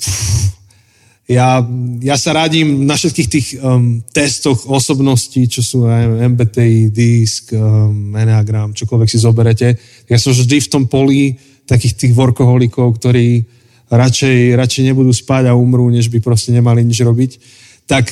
ja, 1.24 1.64
ja 2.04 2.16
sa 2.20 2.36
radím 2.36 2.84
na 2.84 3.00
všetkých 3.00 3.28
tých 3.28 3.46
um, 3.56 4.04
testoch 4.12 4.68
osobností, 4.68 5.48
čo 5.48 5.64
sú 5.64 5.88
aj 5.88 6.20
MBTI, 6.32 6.92
DISC, 6.92 7.56
um, 7.56 8.12
Enneagram, 8.12 8.76
čokoľvek 8.76 9.08
si 9.08 9.18
zoberete. 9.20 9.68
Ja 10.04 10.20
som 10.20 10.36
vždy 10.36 10.60
v 10.60 10.68
tom 10.70 10.84
poli 10.84 11.32
takých 11.64 11.96
tých 11.96 12.12
workoholikov, 12.12 13.00
ktorí 13.00 13.40
radšej, 13.88 14.52
radšej 14.52 14.82
nebudú 14.92 15.16
spať 15.16 15.48
a 15.48 15.56
umrú, 15.56 15.88
než 15.88 16.12
by 16.12 16.20
proste 16.20 16.52
nemali 16.52 16.84
nič 16.84 17.00
robiť. 17.00 17.32
Tak 17.88 18.04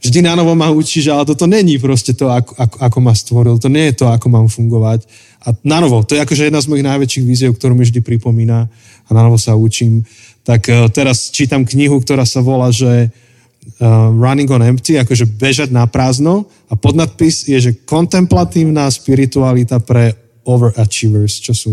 vždy 0.00 0.20
na 0.22 0.36
novo 0.36 0.52
ma 0.54 0.70
učí, 0.70 1.02
že 1.02 1.12
ale 1.12 1.24
toto 1.24 1.48
není 1.48 1.80
proste 1.80 2.12
to, 2.12 2.28
ako, 2.28 2.52
ako, 2.56 2.76
ako 2.80 2.98
ma 3.00 3.14
stvoril. 3.16 3.56
To 3.58 3.68
nie 3.68 3.92
je 3.92 4.04
to, 4.04 4.06
ako 4.08 4.26
mám 4.28 4.46
fungovať. 4.48 5.08
A 5.46 5.54
na 5.62 5.78
novo, 5.78 6.02
to 6.02 6.18
je 6.18 6.22
akože 6.22 6.50
jedna 6.50 6.58
z 6.58 6.68
mojich 6.70 6.86
najväčších 6.86 7.24
víziev, 7.24 7.50
ktorú 7.54 7.78
mi 7.78 7.86
vždy 7.86 8.02
pripomína 8.02 8.66
a 9.06 9.10
na 9.14 9.20
novo 9.22 9.38
sa 9.38 9.54
učím 9.54 10.02
tak 10.46 10.70
uh, 10.70 10.86
teraz 10.86 11.34
čítam 11.34 11.66
knihu, 11.66 11.98
ktorá 11.98 12.22
sa 12.22 12.38
volá, 12.38 12.70
že 12.70 13.10
uh, 13.10 14.14
Running 14.14 14.46
on 14.46 14.62
Empty, 14.62 15.02
akože 15.02 15.26
bežať 15.26 15.74
na 15.74 15.90
prázdno 15.90 16.46
a 16.70 16.78
podnadpis 16.78 17.50
je, 17.50 17.58
že 17.58 17.82
kontemplatívna 17.82 18.86
spiritualita 18.86 19.82
pre 19.82 20.14
overachievers, 20.46 21.42
čo 21.42 21.50
sú 21.50 21.72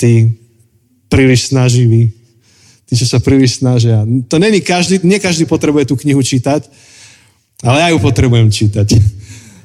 tí 0.00 0.32
príliš 1.12 1.52
snaživí, 1.52 2.15
tí, 2.86 2.94
čo 2.94 3.06
sa 3.06 3.18
príliš 3.18 3.60
snažia. 3.60 4.06
To 4.30 4.36
není 4.38 4.62
každý, 4.62 5.02
nie 5.02 5.18
každý 5.18 5.44
potrebuje 5.44 5.90
tú 5.90 5.98
knihu 5.98 6.22
čítať, 6.22 6.66
ale 7.66 7.82
ja 7.82 7.88
ju 7.90 7.98
potrebujem 7.98 8.48
čítať. 8.48 8.94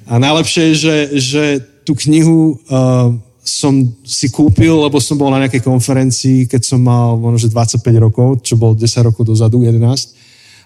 A 0.10 0.18
najlepšie 0.18 0.74
je, 0.74 0.76
že, 0.76 0.98
že 1.22 1.44
tú 1.86 1.96
knihu 1.96 2.58
uh, 2.68 3.14
som 3.42 3.74
si 4.06 4.30
kúpil, 4.30 4.74
lebo 4.74 5.02
som 5.02 5.18
bol 5.18 5.34
na 5.34 5.46
nejakej 5.46 5.66
konferencii, 5.66 6.46
keď 6.46 6.62
som 6.62 6.80
mal 6.82 7.18
možno, 7.18 7.48
že 7.48 7.54
25 7.54 7.82
rokov, 7.98 8.28
čo 8.46 8.58
bol 8.58 8.78
10 8.78 9.08
rokov 9.08 9.24
dozadu, 9.26 9.66
11. 9.66 9.82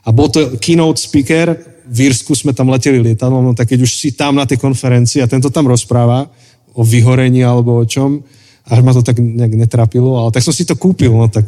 A 0.06 0.10
bol 0.12 0.28
to 0.30 0.60
keynote 0.60 1.00
speaker, 1.00 1.56
v 1.86 1.98
Írsku 2.10 2.34
sme 2.34 2.52
tam 2.52 2.74
leteli 2.74 2.98
lietadlom, 2.98 3.46
no 3.46 3.54
tak 3.54 3.70
keď 3.74 3.86
už 3.86 3.92
si 3.94 4.10
tam 4.14 4.38
na 4.42 4.46
tej 4.50 4.58
konferencii 4.58 5.22
a 5.22 5.30
tento 5.30 5.54
tam 5.54 5.70
rozpráva 5.70 6.26
o 6.74 6.82
vyhorení 6.82 7.46
alebo 7.46 7.82
o 7.82 7.86
čom, 7.86 8.26
až 8.66 8.80
ma 8.82 8.92
to 8.92 9.06
tak 9.06 9.22
nejak 9.22 9.54
netrapilo, 9.54 10.18
ale 10.18 10.34
tak 10.34 10.42
som 10.42 10.54
si 10.54 10.66
to 10.66 10.74
kúpil, 10.74 11.14
no 11.14 11.30
tak 11.30 11.46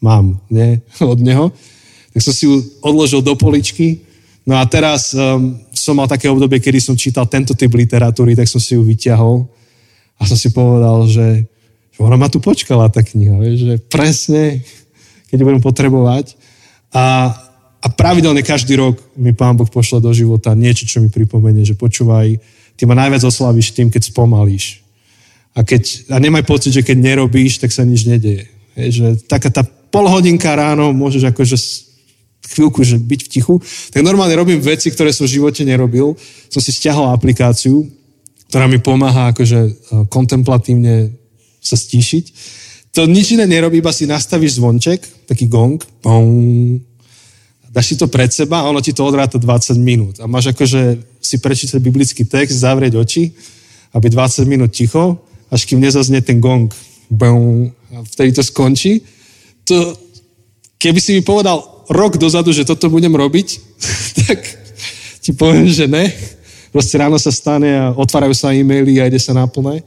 mám, 0.00 0.40
nie, 0.48 0.80
od 1.00 1.20
neho. 1.20 1.52
Tak 2.10 2.20
som 2.24 2.34
si 2.34 2.48
ju 2.48 2.58
odložil 2.82 3.22
do 3.22 3.38
poličky, 3.38 4.02
no 4.42 4.58
a 4.58 4.66
teraz 4.66 5.14
um, 5.14 5.54
som 5.70 5.94
mal 5.94 6.10
také 6.10 6.26
obdobie, 6.26 6.58
kedy 6.58 6.82
som 6.82 6.98
čítal 6.98 7.28
tento 7.30 7.54
typ 7.54 7.70
literatúry, 7.70 8.34
tak 8.34 8.50
som 8.50 8.58
si 8.58 8.74
ju 8.74 8.82
vyťahol 8.82 9.46
a 10.18 10.22
som 10.26 10.36
si 10.36 10.50
povedal, 10.50 11.06
že, 11.06 11.48
že 11.94 11.98
ona 12.02 12.18
ma 12.18 12.26
tu 12.26 12.42
počkala, 12.42 12.92
tá 12.92 13.00
kniha, 13.00 13.38
vieš, 13.38 13.56
že 13.64 13.74
presne, 13.88 14.60
keď 15.30 15.38
budem 15.46 15.62
potrebovať. 15.62 16.34
A, 16.90 17.30
a 17.80 17.86
pravidelne 17.88 18.42
každý 18.42 18.76
rok 18.76 18.98
mi 19.14 19.30
Pán 19.32 19.54
Boh 19.54 19.70
pošle 19.70 20.02
do 20.02 20.10
života 20.10 20.52
niečo, 20.58 20.84
čo 20.84 20.98
mi 20.98 21.08
pripomenie, 21.08 21.62
že 21.62 21.78
počúvaj, 21.78 22.36
ty 22.74 22.82
ma 22.84 22.98
najviac 22.98 23.22
oslavíš 23.24 23.72
tým, 23.72 23.88
keď 23.88 24.10
spomalíš. 24.10 24.82
A, 25.54 25.62
keď, 25.62 26.12
a 26.12 26.16
nemaj 26.20 26.46
pocit, 26.46 26.74
že 26.74 26.86
keď 26.86 26.98
nerobíš, 26.98 27.62
tak 27.62 27.70
sa 27.70 27.86
nič 27.86 28.06
nedeje. 28.06 28.50
Je, 28.76 28.86
že 28.90 29.06
taká 29.26 29.50
tá 29.50 29.62
polhodinka 29.90 30.54
ráno 30.54 30.94
môžeš 30.94 31.34
akože 31.34 31.56
chvíľku 32.50 32.82
že 32.82 32.98
byť 32.98 33.20
v 33.26 33.30
tichu. 33.30 33.54
Tak 33.94 34.02
normálne 34.02 34.34
robím 34.34 34.58
veci, 34.58 34.90
ktoré 34.90 35.14
som 35.14 35.28
v 35.28 35.38
živote 35.38 35.62
nerobil. 35.62 36.18
Som 36.50 36.58
si 36.62 36.74
stiahol 36.74 37.12
aplikáciu, 37.14 37.86
ktorá 38.50 38.66
mi 38.66 38.82
pomáha 38.82 39.30
akože 39.30 39.58
e, 39.60 39.70
kontemplatívne 40.10 41.14
sa 41.62 41.78
stíšiť. 41.78 42.24
To 42.98 43.06
nič 43.06 43.38
iné 43.38 43.46
nerobí, 43.46 43.78
iba 43.78 43.94
si 43.94 44.10
nastavíš 44.10 44.58
zvonček, 44.58 45.30
taký 45.30 45.46
gong, 45.46 45.78
pum, 46.02 46.82
dáš 47.70 47.86
si 47.86 47.94
to 47.94 48.10
pred 48.10 48.34
seba 48.34 48.66
a 48.66 48.68
ono 48.68 48.82
ti 48.82 48.90
to 48.90 49.06
odráta 49.06 49.38
20 49.38 49.78
minút. 49.78 50.18
A 50.18 50.26
máš 50.26 50.50
akože 50.50 50.98
si 51.22 51.38
prečítať 51.38 51.78
biblický 51.78 52.26
text, 52.26 52.58
zavrieť 52.58 52.98
oči 52.98 53.30
a 53.94 54.02
byť 54.02 54.10
20 54.10 54.50
minút 54.50 54.74
ticho, 54.74 55.22
až 55.54 55.70
kým 55.70 55.78
nezaznie 55.78 56.18
ten 56.18 56.42
gong. 56.42 56.66
Bum, 57.06 57.70
a 57.94 58.02
vtedy 58.02 58.34
to 58.34 58.42
skončí. 58.42 59.06
To, 59.70 59.94
keby 60.82 60.98
si 60.98 61.14
mi 61.14 61.22
povedal 61.22 61.62
rok 61.86 62.18
dozadu, 62.18 62.50
že 62.50 62.66
toto 62.66 62.90
budem 62.90 63.14
robiť, 63.14 63.48
tak 64.26 64.38
ti 65.22 65.30
poviem, 65.30 65.70
že 65.70 65.86
ne 65.86 66.10
proste 66.70 66.98
ráno 66.98 67.18
sa 67.18 67.34
stane 67.34 67.70
a 67.74 67.90
otvárajú 67.94 68.34
sa 68.34 68.54
e-maily 68.54 69.02
a 69.02 69.10
ide 69.10 69.18
sa 69.18 69.34
naplné. 69.34 69.82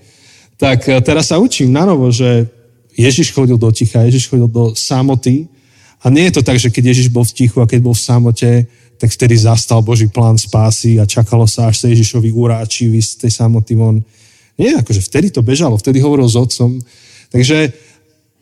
Tak 0.59 0.79
e, 0.87 0.99
teraz 1.01 1.31
sa 1.31 1.39
učím 1.39 1.71
na 1.71 1.87
novo, 1.87 2.11
že 2.11 2.47
Ježiš 2.93 3.33
chodil 3.33 3.57
do 3.57 3.71
ticha, 3.73 4.05
Ježiš 4.05 4.29
chodil 4.29 4.45
do 4.45 4.75
samoty 4.77 5.49
a 6.03 6.11
nie 6.11 6.29
je 6.29 6.39
to 6.39 6.41
tak, 6.45 6.59
že 6.59 6.69
keď 6.69 6.93
Ježiš 6.93 7.07
bol 7.09 7.25
v 7.25 7.33
tichu 7.33 7.57
a 7.63 7.65
keď 7.65 7.79
bol 7.81 7.95
v 7.95 8.05
samote, 8.05 8.51
tak 9.01 9.09
vtedy 9.09 9.33
zastal 9.39 9.81
Boží 9.81 10.05
plán 10.05 10.37
spásy 10.37 11.01
a 11.01 11.09
čakalo 11.09 11.49
sa, 11.49 11.71
až 11.71 11.81
sa 11.81 11.87
Ježišovi 11.89 12.29
uráči 12.29 12.93
z 13.01 13.25
tej 13.25 13.31
samoty 13.33 13.73
von. 13.73 14.05
Nie, 14.53 14.77
akože 14.77 15.01
vtedy 15.01 15.33
to 15.33 15.41
bežalo, 15.41 15.79
vtedy 15.81 15.97
hovoril 15.97 16.29
s 16.29 16.37
otcom. 16.37 16.77
Takže 17.33 17.73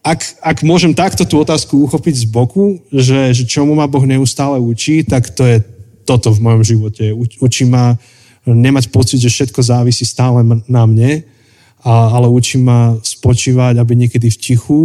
ak, 0.01 0.41
ak 0.41 0.57
môžem 0.65 0.97
takto 0.97 1.29
tú 1.29 1.37
otázku 1.45 1.85
uchopiť 1.85 2.25
z 2.25 2.25
boku, 2.25 2.81
že, 2.89 3.37
že 3.37 3.45
čomu 3.45 3.77
ma 3.77 3.85
Boh 3.85 4.01
neustále 4.01 4.57
učí, 4.57 5.05
tak 5.05 5.29
to 5.29 5.45
je 5.45 5.61
toto 6.05 6.33
v 6.33 6.41
mojom 6.41 6.63
živote. 6.65 7.13
Učí 7.37 7.69
ma 7.69 8.01
nemať 8.45 8.89
pocit, 8.89 9.21
že 9.21 9.29
všetko 9.29 9.61
závisí 9.61 10.01
stále 10.01 10.41
na 10.65 10.83
mne, 10.89 11.21
a, 11.85 12.17
ale 12.17 12.25
učí 12.29 12.57
ma 12.57 12.97
spočívať, 13.01 13.77
aby 13.77 13.93
niekedy 13.93 14.33
v 14.33 14.41
tichu 14.41 14.81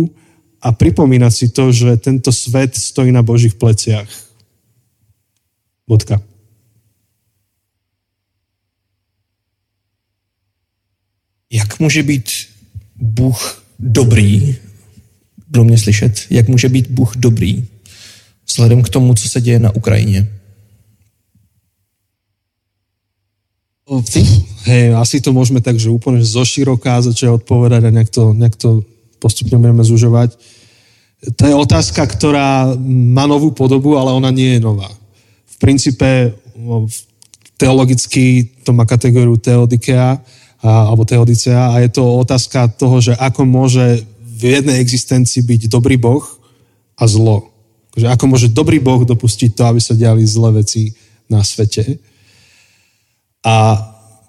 a 0.60 0.72
pripomínať 0.72 1.32
si 1.32 1.47
to, 1.48 1.72
že 1.72 1.97
tento 1.97 2.28
svet 2.28 2.76
stojí 2.76 3.09
na 3.12 3.24
Božích 3.24 3.56
pleciach. 3.56 4.09
Bodka. 5.88 6.20
Jak 11.51 11.80
může 11.80 12.02
být 12.02 12.28
Bůh 12.97 13.64
dobrý? 13.78 14.65
Bylo 15.48 15.64
mě 15.64 15.78
slyšet. 15.78 16.27
Jak 16.31 16.48
může 16.48 16.68
být 16.68 16.90
Bůh 16.90 17.16
dobrý? 17.16 17.64
Vzhledem 18.47 18.82
k 18.82 18.89
tomu, 18.89 19.14
co 19.14 19.28
se 19.28 19.40
děje 19.40 19.59
na 19.59 19.74
Ukrajině. 19.74 20.28
Hej, 24.66 24.98
asi 24.98 25.23
to 25.23 25.31
môžeme 25.31 25.62
tak, 25.62 25.78
že 25.78 25.94
úplne 25.94 26.18
zo 26.18 26.43
široká 26.43 26.98
začať 27.06 27.39
odpovedať 27.39 27.86
a 27.86 27.94
nejak 27.94 28.10
to, 28.10 28.35
nejak 28.35 28.59
to 28.59 28.82
postupne 29.23 29.62
budeme 29.62 29.86
zužovať. 29.86 30.35
To 31.39 31.43
je 31.47 31.55
otázka, 31.55 32.02
ktorá 32.02 32.74
má 32.82 33.31
novú 33.31 33.55
podobu, 33.55 33.94
ale 33.94 34.10
ona 34.10 34.35
nie 34.35 34.59
je 34.59 34.60
nová. 34.66 34.90
V 35.47 35.56
princípe 35.62 36.35
teologicky 37.55 38.51
to 38.66 38.74
má 38.74 38.82
kategóriu 38.82 39.39
teodikea, 39.39 40.18
alebo 40.66 41.06
teodicea 41.06 41.70
a 41.70 41.78
je 41.78 41.94
to 41.94 42.02
otázka 42.27 42.66
toho, 42.74 42.98
že 42.98 43.14
ako 43.14 43.47
môže 43.47 44.02
v 44.36 44.42
jednej 44.60 44.76
existencii 44.84 45.40
byť 45.40 45.72
dobrý 45.72 45.96
Boh 45.96 46.22
a 47.00 47.08
zlo. 47.08 47.48
Že 47.96 48.12
ako 48.12 48.24
môže 48.28 48.48
dobrý 48.52 48.76
Boh 48.76 49.00
dopustiť 49.08 49.56
to, 49.56 49.62
aby 49.64 49.80
sa 49.80 49.96
diali 49.96 50.20
zlé 50.28 50.60
veci 50.60 50.92
na 51.32 51.40
svete. 51.40 51.96
A 53.40 53.80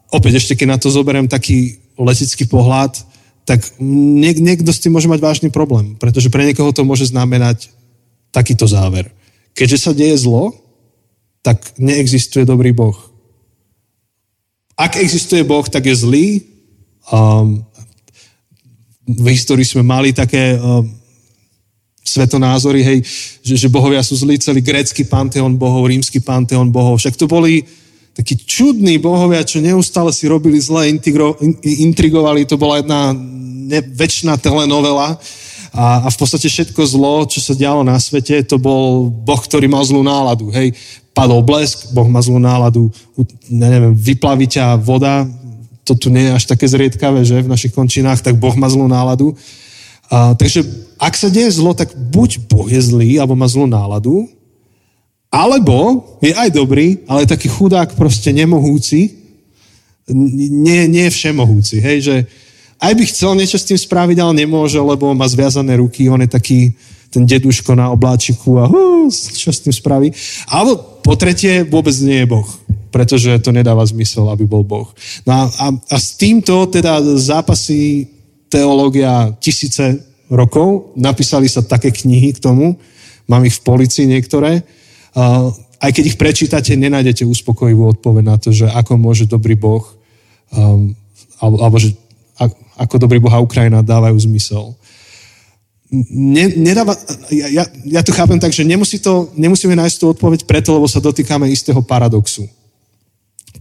opäť 0.08 0.40
ešte, 0.40 0.56
keď 0.56 0.68
na 0.72 0.78
to 0.80 0.88
zoberiem 0.88 1.28
taký 1.28 1.84
letický 2.00 2.48
pohľad, 2.48 2.96
tak 3.44 3.64
niek- 3.80 4.44
niekto 4.44 4.72
s 4.72 4.80
tým 4.80 4.96
môže 4.96 5.12
mať 5.12 5.20
vážny 5.20 5.50
problém, 5.52 5.96
pretože 6.00 6.32
pre 6.32 6.48
niekoho 6.48 6.72
to 6.72 6.88
môže 6.88 7.12
znamenať 7.12 7.72
takýto 8.32 8.68
záver. 8.68 9.12
Keďže 9.56 9.78
sa 9.80 9.92
deje 9.96 10.16
zlo, 10.20 10.56
tak 11.44 11.64
neexistuje 11.80 12.44
dobrý 12.44 12.76
Boh. 12.76 12.96
Ak 14.78 15.00
existuje 15.00 15.42
Boh, 15.48 15.66
tak 15.66 15.90
je 15.90 15.96
zlý. 15.96 16.28
Um, 17.10 17.66
v 19.08 19.28
histórii 19.32 19.64
sme 19.64 19.88
mali 19.88 20.12
také 20.12 20.60
um, 20.60 20.84
svetonázory, 22.04 22.84
hej, 22.84 23.00
že, 23.40 23.56
že 23.56 23.72
bohovia 23.72 24.04
sú 24.04 24.20
zlí, 24.20 24.36
celý 24.40 24.60
grécky 24.60 25.08
panteón 25.08 25.56
bohov, 25.56 25.88
rímsky 25.88 26.20
panteón 26.20 26.72
bohov. 26.72 27.00
Však 27.00 27.16
to 27.16 27.28
boli 27.28 27.64
takí 28.12 28.36
čudní 28.36 29.00
bohovia, 29.00 29.48
čo 29.48 29.64
neustále 29.64 30.12
si 30.12 30.28
robili 30.28 30.60
zle, 30.60 30.92
integro, 30.92 31.40
in, 31.40 31.56
intrigovali. 31.64 32.44
To 32.50 32.60
bola 32.60 32.84
jedna 32.84 33.16
ne, 33.16 33.80
väčšiná 33.80 34.36
telenovela. 34.40 35.16
A, 35.78 36.04
a 36.04 36.08
v 36.10 36.18
podstate 36.18 36.50
všetko 36.50 36.82
zlo, 36.88 37.28
čo 37.30 37.38
sa 37.44 37.54
dialo 37.54 37.86
na 37.86 38.00
svete, 38.02 38.42
to 38.44 38.58
bol 38.58 39.12
Boh, 39.12 39.38
ktorý 39.38 39.70
mal 39.70 39.86
zlú 39.86 40.02
náladu. 40.02 40.50
Hej, 40.50 40.74
padol 41.14 41.46
blesk, 41.46 41.94
Boh 41.94 42.08
má 42.10 42.18
zlú 42.24 42.42
náladu, 42.42 42.90
neviem, 43.52 43.94
vyplaví 43.94 44.50
ťa 44.50 44.80
voda, 44.82 45.28
to 45.88 45.96
tu 45.96 46.12
nie 46.12 46.28
je 46.28 46.36
až 46.36 46.44
také 46.52 46.68
zriedkavé, 46.68 47.24
že 47.24 47.40
v 47.40 47.48
našich 47.48 47.72
končinách, 47.72 48.20
tak 48.20 48.36
Boh 48.36 48.52
má 48.60 48.68
zlú 48.68 48.92
náladu. 48.92 49.40
A, 50.12 50.36
takže 50.36 50.68
ak 51.00 51.16
sa 51.16 51.32
deje 51.32 51.56
zlo, 51.56 51.72
tak 51.72 51.96
buď 51.96 52.52
Boh 52.52 52.68
je 52.68 52.84
zlý, 52.84 53.16
alebo 53.16 53.40
má 53.40 53.48
zlú 53.48 53.72
náladu, 53.72 54.28
alebo 55.32 56.04
je 56.20 56.36
aj 56.36 56.52
dobrý, 56.52 57.08
ale 57.08 57.24
taký 57.24 57.48
chudák 57.48 57.96
proste 57.96 58.36
nemohúci, 58.36 59.16
nie, 60.12 60.88
nie 60.88 61.08
všemohúci, 61.08 61.84
hej, 61.84 61.98
že 62.04 62.16
aj 62.80 62.94
by 62.96 63.04
chcel 63.10 63.32
niečo 63.36 63.60
s 63.60 63.68
tým 63.68 63.80
spraviť, 63.80 64.18
ale 64.24 64.44
nemôže, 64.44 64.80
lebo 64.80 65.12
má 65.12 65.28
zviazané 65.28 65.80
ruky, 65.80 66.08
on 66.08 66.24
je 66.24 66.32
taký 66.32 66.60
ten 67.12 67.24
deduško 67.24 67.76
na 67.76 67.92
obláčiku 67.92 68.60
a 68.60 68.68
hú, 68.68 69.08
čo 69.12 69.50
s 69.52 69.64
tým 69.64 69.72
spraví. 69.72 70.12
Alebo 70.48 71.00
po 71.04 71.16
tretie, 71.16 71.64
vôbec 71.64 71.96
nie 72.04 72.24
je 72.24 72.28
Boh, 72.28 72.48
pretože 72.98 73.30
to 73.46 73.54
nedáva 73.54 73.86
zmysel, 73.86 74.26
aby 74.34 74.50
bol 74.50 74.66
Boh. 74.66 74.90
No 75.22 75.32
a, 75.38 75.42
a, 75.46 75.68
a 75.70 75.98
s 76.02 76.18
týmto 76.18 76.66
teda 76.66 76.98
zápasí 77.14 78.10
teológia 78.50 79.38
tisíce 79.38 80.02
rokov. 80.34 80.98
Napísali 80.98 81.46
sa 81.46 81.62
také 81.62 81.94
knihy 81.94 82.34
k 82.34 82.42
tomu, 82.42 82.74
mám 83.30 83.46
ich 83.46 83.54
v 83.62 83.66
policii 83.70 84.10
niektoré. 84.10 84.66
Uh, 85.14 85.54
aj 85.78 85.94
keď 85.94 86.04
ich 86.10 86.18
prečítate, 86.18 86.74
nenájdete 86.74 87.22
uspokojivú 87.22 87.86
odpoveď 87.94 88.24
na 88.26 88.38
to, 88.42 88.50
že 88.50 88.66
ako 88.66 88.98
môže 88.98 89.30
dobrý 89.30 89.54
Boh, 89.54 89.86
um, 90.50 90.98
alebo, 91.38 91.56
alebo 91.62 91.78
že 91.78 91.94
ako 92.82 92.98
dobrý 92.98 93.22
Boh 93.22 93.30
a 93.30 93.46
Ukrajina 93.46 93.86
dávajú 93.86 94.18
zmysel. 94.26 94.74
Ne, 96.10 96.52
nedáva, 96.58 96.98
ja, 97.32 97.48
ja, 97.48 97.64
ja 97.86 98.02
to 98.04 98.12
chápem 98.12 98.42
tak, 98.42 98.52
že 98.52 98.68
nemusí 98.68 99.00
to, 99.00 99.32
nemusíme 99.38 99.78
nájsť 99.78 99.98
tú 100.02 100.06
odpoveď 100.12 100.44
preto, 100.44 100.76
lebo 100.76 100.90
sa 100.90 101.00
dotýkame 101.00 101.48
istého 101.48 101.80
paradoxu. 101.80 102.44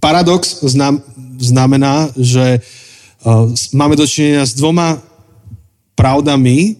Paradox 0.01 0.61
znam, 0.63 1.03
znamená, 1.41 2.13
že 2.17 2.61
uh, 2.61 3.51
máme 3.73 3.97
dočinenia 3.97 4.45
s 4.45 4.57
dvoma 4.57 5.01
pravdami 5.97 6.77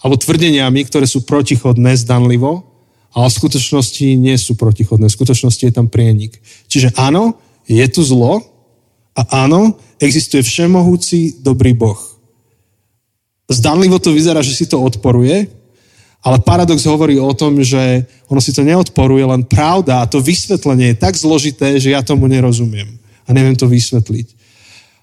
alebo 0.00 0.16
tvrdeniami, 0.16 0.80
ktoré 0.88 1.04
sú 1.04 1.24
protichodné 1.24 1.96
zdanlivo, 1.96 2.64
ale 3.12 3.26
v 3.28 3.38
skutočnosti 3.42 4.06
nie 4.16 4.36
sú 4.40 4.56
protichodné. 4.56 5.10
V 5.10 5.16
skutočnosti 5.18 5.62
je 5.66 5.74
tam 5.74 5.90
prienik. 5.90 6.40
Čiže 6.70 6.96
áno, 6.96 7.36
je 7.68 7.84
tu 7.90 8.00
zlo 8.06 8.40
a 9.12 9.44
áno, 9.44 9.76
existuje 10.00 10.40
všemohúci 10.40 11.42
dobrý 11.44 11.76
Boh. 11.76 11.98
Zdanlivo 13.50 13.98
to 13.98 14.14
vyzerá, 14.14 14.40
že 14.40 14.54
si 14.54 14.64
to 14.70 14.78
odporuje, 14.78 15.50
ale 16.20 16.36
paradox 16.44 16.84
hovorí 16.84 17.16
o 17.16 17.32
tom, 17.32 17.64
že 17.64 18.04
ono 18.28 18.40
si 18.44 18.52
to 18.52 18.60
neodporuje, 18.60 19.24
len 19.24 19.40
pravda 19.44 20.04
a 20.04 20.08
to 20.08 20.20
vysvetlenie 20.20 20.92
je 20.92 21.00
tak 21.00 21.16
zložité, 21.16 21.80
že 21.80 21.96
ja 21.96 22.04
tomu 22.04 22.28
nerozumiem 22.28 22.88
a 23.24 23.32
neviem 23.32 23.56
to 23.56 23.64
vysvetliť. 23.64 24.40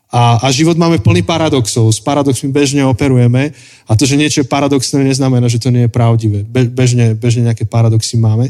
A, 0.07 0.39
a 0.39 0.47
život 0.55 0.79
máme 0.79 1.03
plný 1.03 1.19
paradoxov. 1.19 1.91
S 1.91 1.99
paradoxmi 1.99 2.47
bežne 2.47 2.79
operujeme 2.87 3.51
a 3.83 3.91
to, 3.91 4.07
že 4.07 4.15
niečo 4.15 4.39
je 4.39 4.47
paradoxné, 4.47 5.03
neznamená, 5.03 5.51
že 5.51 5.59
to 5.59 5.67
nie 5.67 5.83
je 5.83 5.91
pravdivé. 5.91 6.47
Be, 6.47 6.63
bežne, 6.63 7.11
bežne 7.11 7.43
nejaké 7.51 7.67
paradoxy 7.67 8.15
máme. 8.15 8.47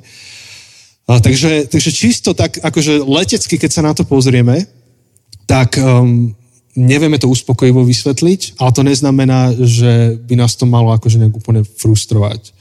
A, 1.10 1.18
takže, 1.18 1.66
takže 1.66 1.90
čisto 1.90 2.38
tak, 2.38 2.62
akože 2.62 3.02
letecky, 3.02 3.58
keď 3.58 3.72
sa 3.74 3.82
na 3.82 3.96
to 3.96 4.06
pozrieme, 4.06 4.70
tak 5.50 5.80
um, 5.80 6.36
nevieme 6.78 7.18
to 7.18 7.26
uspokojivo 7.32 7.82
vysvetliť, 7.82 8.62
ale 8.62 8.70
to 8.76 8.82
neznamená, 8.86 9.56
že 9.58 10.20
by 10.30 10.38
nás 10.38 10.54
to 10.54 10.70
malo 10.70 10.94
akože 10.94 11.18
nejak 11.18 11.42
úplne 11.42 11.66
frustrovať. 11.66 12.54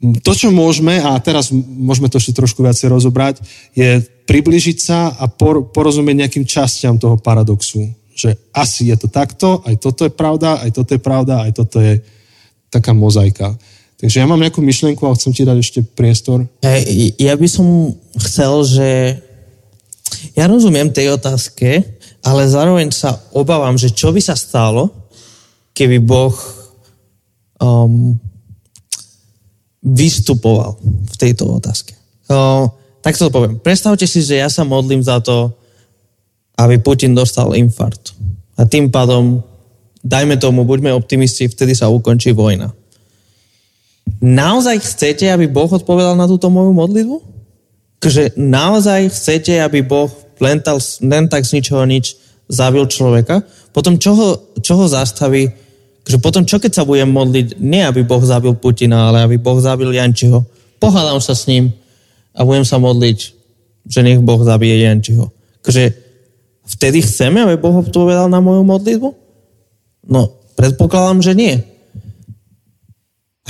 To, 0.00 0.32
čo 0.32 0.48
môžeme, 0.48 0.96
a 0.96 1.20
teraz 1.20 1.52
môžeme 1.52 2.08
to 2.08 2.16
ešte 2.16 2.32
trošku 2.32 2.64
viacej 2.64 2.88
rozobrať, 2.88 3.44
je 3.76 4.00
približiť 4.24 4.78
sa 4.80 5.12
a 5.12 5.28
por, 5.28 5.68
porozumieť 5.68 6.24
nejakým 6.24 6.44
častiam 6.48 6.96
toho 6.96 7.20
paradoxu 7.20 7.84
že 8.20 8.36
asi 8.52 8.92
je 8.92 8.96
to 9.00 9.08
takto, 9.08 9.64
aj 9.64 9.80
toto 9.80 10.04
je 10.04 10.12
pravda, 10.12 10.60
aj 10.60 10.70
toto 10.76 10.92
je 10.92 11.00
pravda, 11.00 11.48
aj 11.48 11.52
toto 11.56 11.80
je 11.80 12.04
taká 12.68 12.92
mozaika. 12.92 13.56
Takže 13.96 14.20
ja 14.20 14.28
mám 14.28 14.40
nejakú 14.40 14.60
myšlienku 14.60 15.00
a 15.08 15.16
chcem 15.16 15.32
ti 15.32 15.48
dať 15.48 15.58
ešte 15.60 15.80
priestor. 15.80 16.44
Ja 17.16 17.34
by 17.36 17.48
som 17.48 17.96
chcel, 18.20 18.52
že 18.64 18.88
ja 20.36 20.44
rozumiem 20.48 20.92
tej 20.92 21.16
otázke, 21.16 21.84
ale 22.20 22.48
zároveň 22.48 22.92
sa 22.92 23.16
obávam, 23.32 23.80
že 23.80 23.92
čo 23.92 24.12
by 24.12 24.20
sa 24.20 24.36
stalo, 24.36 24.92
keby 25.72 26.00
Boh 26.00 26.36
um, 27.60 28.16
vystupoval 29.80 30.76
v 30.84 31.16
tejto 31.16 31.48
otázke. 31.56 31.96
Uh, 32.28 32.68
tak 33.00 33.16
to 33.16 33.32
poviem. 33.32 33.56
Predstavte 33.56 34.04
si, 34.04 34.20
že 34.20 34.40
ja 34.40 34.48
sa 34.52 34.62
modlím 34.62 35.00
za 35.00 35.24
to, 35.24 35.56
aby 36.60 36.76
Putin 36.76 37.16
dostal 37.16 37.56
infarkt. 37.56 38.12
A 38.60 38.68
tým 38.68 38.92
pádom, 38.92 39.40
dajme 40.04 40.36
tomu, 40.36 40.68
buďme 40.68 40.92
optimisti, 40.92 41.48
vtedy 41.48 41.72
sa 41.72 41.88
ukončí 41.88 42.36
vojna. 42.36 42.76
Naozaj 44.20 44.84
chcete, 44.84 45.24
aby 45.32 45.48
Boh 45.48 45.70
odpovedal 45.72 46.12
na 46.12 46.28
túto 46.28 46.52
moju 46.52 46.76
modlitbu? 46.76 47.16
Že 48.04 48.36
naozaj 48.36 49.08
chcete, 49.16 49.56
aby 49.64 49.80
Boh 49.80 50.12
len, 50.40 50.60
tak, 50.60 50.76
len 51.00 51.24
tak 51.28 51.48
z 51.48 51.60
ničoho 51.60 51.84
nič 51.88 52.20
zabil 52.52 52.84
človeka? 52.84 53.40
Potom 53.72 53.96
čo 53.96 54.12
ho, 54.12 54.28
čo 54.60 54.76
ho 54.76 54.84
zastaví? 54.84 55.48
Že 56.10 56.18
potom 56.18 56.42
čo 56.42 56.58
keď 56.58 56.82
sa 56.82 56.82
budem 56.82 57.06
modliť? 57.06 57.62
Nie, 57.62 57.86
aby 57.86 58.02
Boh 58.02 58.22
zabil 58.26 58.50
Putina, 58.58 59.14
ale 59.14 59.22
aby 59.22 59.38
Boh 59.38 59.62
zabil 59.62 59.94
Jančiho. 59.94 60.42
Pohádam 60.82 61.22
sa 61.22 61.38
s 61.38 61.46
ním 61.46 61.70
a 62.34 62.42
budem 62.42 62.66
sa 62.66 62.82
modliť, 62.82 63.18
že 63.86 64.00
nech 64.02 64.18
Boh 64.18 64.42
zabije 64.42 64.82
Jančiho. 64.82 65.30
Takže 65.62 66.10
Vtedy 66.70 67.02
chceme, 67.02 67.42
aby 67.42 67.58
Boh 67.58 67.82
odpovedal 67.82 68.30
na 68.30 68.38
moju 68.38 68.62
modlitbu? 68.62 69.08
No, 70.06 70.38
predpokladám, 70.54 71.18
že 71.18 71.32
nie. 71.34 71.54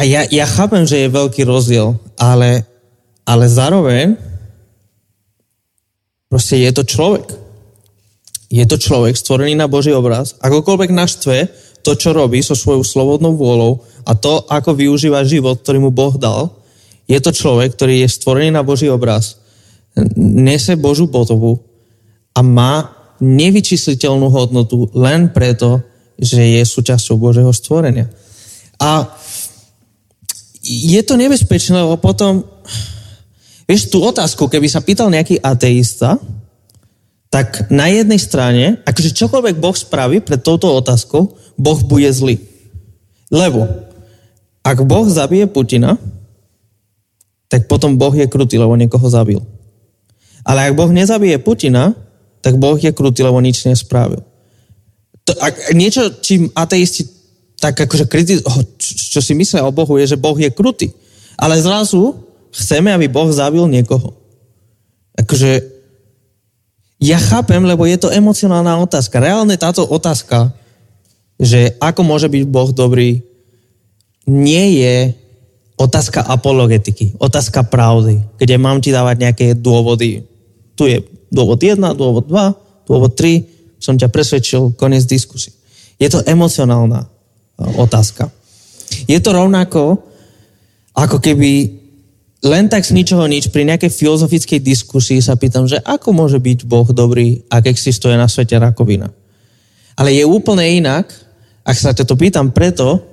A 0.01 0.09
ja, 0.09 0.24
ja 0.24 0.49
chápem, 0.49 0.89
že 0.89 1.05
je 1.05 1.12
veľký 1.12 1.45
rozdiel, 1.45 2.01
ale, 2.16 2.65
ale 3.28 3.45
zároveň 3.45 4.16
proste 6.32 6.57
je 6.65 6.73
to 6.73 6.89
človek. 6.89 7.28
Je 8.49 8.65
to 8.65 8.81
človek 8.81 9.12
stvorený 9.15 9.53
na 9.53 9.69
Boží 9.69 9.93
obraz. 9.93 10.41
Akokoľvek 10.41 10.91
naštve 10.91 11.53
to, 11.81 11.97
čo 11.97 12.12
robí 12.12 12.40
so 12.44 12.57
svojou 12.57 12.85
slobodnou 12.85 13.36
vôľou 13.36 13.85
a 14.05 14.12
to, 14.16 14.44
ako 14.48 14.77
využíva 14.77 15.24
život, 15.24 15.61
ktorý 15.61 15.78
mu 15.81 15.90
Boh 15.93 16.15
dal, 16.16 16.52
je 17.11 17.19
to 17.19 17.35
človek, 17.35 17.74
ktorý 17.74 18.05
je 18.05 18.09
stvorený 18.09 18.55
na 18.55 18.62
Boží 18.62 18.86
obraz, 18.86 19.40
nese 20.16 20.78
Božú 20.78 21.11
podobu 21.11 21.59
a 22.36 22.40
má 22.40 22.94
nevyčísliteľnú 23.20 24.31
hodnotu 24.31 24.89
len 24.97 25.28
preto, 25.35 25.82
že 26.16 26.61
je 26.61 26.62
súčasťou 26.65 27.16
Božieho 27.20 27.52
stvorenia. 27.52 28.09
A 28.81 29.12
je 30.65 31.01
to 31.05 31.16
nebezpečné, 31.16 31.81
lebo 31.81 31.97
potom, 32.01 32.44
vieš, 33.65 33.93
tú 33.93 34.05
otázku, 34.05 34.48
keby 34.48 34.69
sa 34.69 34.85
pýtal 34.85 35.12
nejaký 35.12 35.40
ateista, 35.40 36.20
tak 37.31 37.70
na 37.70 37.86
jednej 37.86 38.19
strane, 38.19 38.82
akože 38.82 39.15
čokoľvek 39.15 39.57
Boh 39.62 39.77
spraví 39.78 40.19
pred 40.19 40.43
touto 40.43 40.66
otázkou, 40.74 41.31
Boh 41.55 41.78
bude 41.86 42.11
zlý. 42.11 42.43
Lebo 43.31 43.70
ak 44.66 44.82
Boh 44.82 45.07
zabije 45.07 45.47
Putina, 45.47 45.94
tak 47.47 47.70
potom 47.70 47.94
Boh 47.94 48.12
je 48.15 48.27
krutý, 48.27 48.59
lebo 48.59 48.74
niekoho 48.74 49.07
zabil. 49.07 49.39
Ale 50.43 50.70
ak 50.70 50.74
Boh 50.74 50.90
nezabije 50.90 51.39
Putina, 51.39 51.94
tak 52.43 52.59
Boh 52.59 52.74
je 52.74 52.90
krutý, 52.90 53.23
lebo 53.23 53.39
nič 53.39 53.62
nespravil. 53.62 54.27
To, 55.24 55.32
ak, 55.39 55.70
niečo, 55.78 56.11
čím 56.19 56.51
ateisti 56.51 57.07
tak 57.61 57.77
akože 57.77 58.09
kritizujú, 58.09 58.48
čo, 58.81 58.93
čo 58.97 59.20
si 59.20 59.36
myslia 59.36 59.69
o 59.69 59.70
Bohu, 59.70 60.01
je, 60.01 60.16
že 60.16 60.19
Boh 60.19 60.35
je 60.35 60.48
krutý. 60.48 60.97
Ale 61.36 61.61
zrazu 61.61 62.16
chceme, 62.57 62.89
aby 62.89 63.07
Boh 63.07 63.28
zabil 63.28 63.69
niekoho. 63.69 64.16
Akože 65.12 65.80
ja 67.01 67.16
chápem, 67.16 67.64
lebo 67.64 67.89
je 67.89 67.97
to 67.97 68.12
emocionálna 68.12 68.77
otázka. 68.77 69.24
Reálne 69.24 69.56
táto 69.56 69.82
otázka 69.89 70.52
že 71.40 71.72
ako 71.81 72.05
môže 72.05 72.28
byť 72.28 72.44
Boh 72.44 72.68
dobrý, 72.68 73.24
nie 74.28 74.85
je 74.85 75.16
otázka 75.81 76.20
apologetiky, 76.20 77.16
otázka 77.16 77.64
pravdy, 77.64 78.20
kde 78.36 78.60
mám 78.60 78.85
ti 78.85 78.93
dávať 78.93 79.16
nejaké 79.16 79.47
dôvody. 79.56 80.28
Tu 80.77 80.82
je 80.85 81.01
dôvod 81.32 81.56
1, 81.56 81.81
dôvod 81.97 82.28
2, 82.28 82.85
dôvod 82.85 83.16
3, 83.16 83.81
som 83.81 83.97
ťa 83.97 84.12
presvedčil, 84.12 84.77
koniec 84.77 85.09
diskusie. 85.09 85.56
Je 85.97 86.12
to 86.12 86.20
emocionálna 86.28 87.09
e, 87.09 87.09
otázka. 87.81 88.28
Je 89.09 89.16
to 89.24 89.32
rovnako, 89.32 90.05
ako 90.93 91.16
keby 91.16 91.80
len 92.41 92.73
tak 92.73 92.89
z 92.89 92.97
ničoho 92.97 93.29
nič 93.29 93.53
pri 93.53 93.69
nejakej 93.69 93.93
filozofickej 93.93 94.65
diskusii 94.65 95.21
sa 95.21 95.37
pýtam, 95.37 95.69
že 95.69 95.77
ako 95.85 96.17
môže 96.17 96.41
byť 96.41 96.65
Boh 96.65 96.89
dobrý, 96.89 97.45
ak 97.53 97.69
existuje 97.69 98.17
na 98.17 98.25
svete 98.33 98.57
rakovina. 98.57 99.12
Ale 99.93 100.17
je 100.17 100.25
úplne 100.25 100.65
inak, 100.65 101.12
ak 101.61 101.77
sa 101.77 101.93
to 101.93 102.17
pýtam 102.17 102.49
preto, 102.49 103.05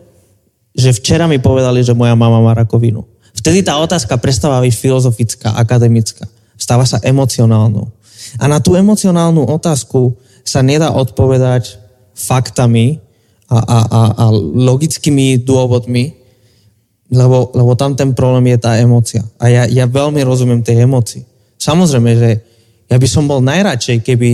že 0.72 0.96
včera 0.96 1.28
mi 1.28 1.44
povedali, 1.44 1.84
že 1.84 1.92
moja 1.92 2.16
mama 2.16 2.40
má 2.40 2.56
rakovinu. 2.56 3.04
Vtedy 3.36 3.68
tá 3.68 3.76
otázka 3.84 4.16
prestáva 4.16 4.64
byť 4.64 4.74
filozofická, 4.74 5.60
akademická. 5.60 6.24
Stáva 6.56 6.88
sa 6.88 7.04
emocionálnou. 7.04 7.92
A 8.40 8.48
na 8.48 8.64
tú 8.64 8.80
emocionálnu 8.80 9.44
otázku 9.44 10.16
sa 10.48 10.64
nedá 10.64 10.96
odpovedať 10.96 11.76
faktami 12.16 13.04
a, 13.52 13.60
a, 13.60 13.78
a, 13.84 14.02
a 14.16 14.26
logickými 14.56 15.44
dôvodmi, 15.44 16.16
lebo, 17.08 17.52
lebo 17.56 17.72
tam 17.80 17.96
ten 17.96 18.12
problém 18.12 18.52
je 18.56 18.60
tá 18.60 18.76
emocia. 18.76 19.24
A 19.40 19.48
ja, 19.48 19.64
ja 19.68 19.88
veľmi 19.88 20.20
rozumiem 20.24 20.60
tej 20.64 20.84
emocii. 20.84 21.24
Samozrejme, 21.56 22.12
že 22.16 22.30
ja 22.88 22.98
by 23.00 23.08
som 23.08 23.28
bol 23.28 23.40
najradšej, 23.44 24.04
keby, 24.04 24.32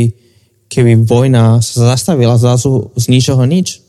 keby 0.70 1.06
vojna 1.06 1.62
sa 1.62 1.94
zastavila 1.94 2.38
zrazu 2.38 2.90
z 2.98 3.10
ničoho 3.14 3.46
nič. 3.46 3.82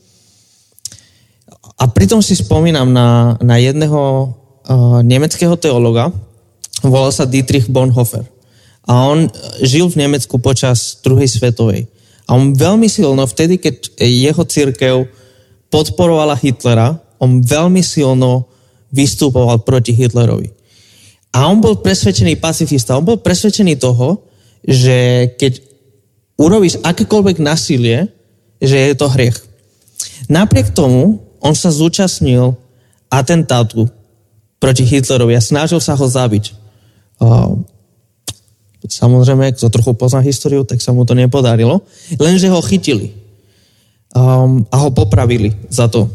A 1.81 1.91
pritom 1.91 2.23
si 2.23 2.39
spomínam 2.39 2.93
na, 2.93 3.35
na 3.43 3.57
jedného 3.59 4.01
uh, 4.31 5.01
nemeckého 5.03 5.59
teologa, 5.59 6.13
volal 6.85 7.11
sa 7.11 7.29
Dietrich 7.29 7.67
Bonhoeffer. 7.67 8.25
A 8.85 9.09
on 9.09 9.33
žil 9.65 9.89
v 9.89 10.05
Nemecku 10.05 10.37
počas 10.39 11.01
druhej 11.01 11.29
svetovej. 11.29 11.89
A 12.29 12.37
on 12.37 12.57
veľmi 12.57 12.89
silno, 12.89 13.25
vtedy, 13.25 13.61
keď 13.61 14.01
jeho 14.01 14.45
církev 14.45 15.09
podporovala 15.69 16.37
Hitlera, 16.37 16.97
on 17.21 17.41
veľmi 17.41 17.81
silno 17.81 18.49
vystupoval 18.95 19.67
proti 19.67 19.91
Hitlerovi. 19.91 20.55
A 21.35 21.51
on 21.51 21.59
bol 21.59 21.83
presvedčený 21.83 22.39
pacifista. 22.39 22.95
On 22.95 23.03
bol 23.03 23.19
presvedčený 23.19 23.75
toho, 23.83 24.23
že 24.63 25.29
keď 25.35 25.59
urobíš 26.39 26.79
akékoľvek 26.87 27.43
násilie, 27.43 28.07
že 28.63 28.79
je 28.79 28.95
to 28.95 29.11
hriech. 29.11 29.35
Napriek 30.31 30.71
tomu 30.71 31.27
on 31.43 31.53
sa 31.59 31.75
zúčastnil 31.75 32.55
atentátu 33.11 33.91
proti 34.63 34.87
Hitlerovi 34.87 35.37
a 35.37 35.43
snažil 35.45 35.83
sa 35.83 35.99
ho 35.99 36.07
zabiť. 36.07 36.55
Samozrejme, 38.85 39.53
kto 39.59 39.69
trochu 39.69 39.93
pozná 39.93 40.25
históriu, 40.25 40.65
tak 40.65 40.81
sa 40.81 40.95
mu 40.97 41.05
to 41.05 41.13
nepodarilo. 41.13 41.85
Lenže 42.17 42.49
ho 42.49 42.65
chytili 42.65 43.13
a 44.15 44.77
ho 44.79 44.89
popravili 44.95 45.53
za 45.69 45.91
to. 45.91 46.09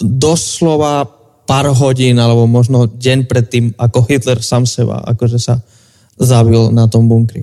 Doslova 0.00 1.19
pár 1.50 1.66
hodín, 1.74 2.14
alebo 2.22 2.46
možno 2.46 2.86
deň 2.86 3.26
predtým, 3.26 3.74
ako 3.74 4.06
Hitler 4.06 4.38
sám 4.38 4.70
seba, 4.70 5.02
akože 5.02 5.42
sa 5.42 5.58
zabil 6.14 6.70
na 6.70 6.86
tom 6.86 7.10
bunkri. 7.10 7.42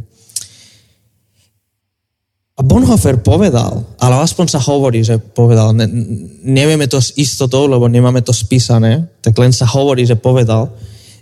A 2.58 2.64
Bonhoeffer 2.64 3.20
povedal, 3.20 3.84
ale 4.00 4.16
aspoň 4.24 4.48
sa 4.48 4.64
hovorí, 4.64 5.04
že 5.04 5.20
povedal, 5.20 5.76
ne, 5.76 5.86
nevieme 6.48 6.88
to 6.88 7.04
s 7.04 7.20
istotou, 7.20 7.68
lebo 7.68 7.92
nemáme 7.92 8.24
to 8.24 8.32
spísané, 8.32 9.12
tak 9.20 9.36
len 9.36 9.52
sa 9.52 9.68
hovorí, 9.68 10.08
že 10.08 10.16
povedal, 10.16 10.72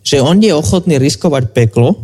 že 0.06 0.22
on 0.22 0.38
je 0.38 0.54
ochotný 0.54 1.02
riskovať 1.02 1.58
peklo, 1.58 1.98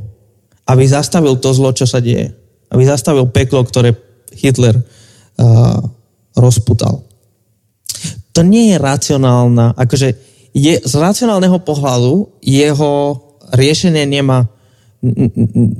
aby 0.65 0.83
zastavil 0.89 1.37
to 1.37 1.53
zlo, 1.53 1.77
čo 1.77 1.85
sa 1.85 2.01
deje. 2.01 2.33
Aby 2.73 2.89
zastavil 2.89 3.29
peklo, 3.29 3.61
ktoré 3.61 3.93
Hitler 4.33 4.81
uh, 4.81 5.79
rozputal. 6.33 7.05
To 8.33 8.41
nie 8.41 8.73
je 8.73 8.77
racionálna, 8.81 9.77
akože 9.77 10.30
je, 10.51 10.79
z 10.83 10.93
racionálneho 10.95 11.63
pohľadu 11.63 12.43
jeho 12.43 13.19
riešenie 13.51 14.07
nemá 14.07 14.47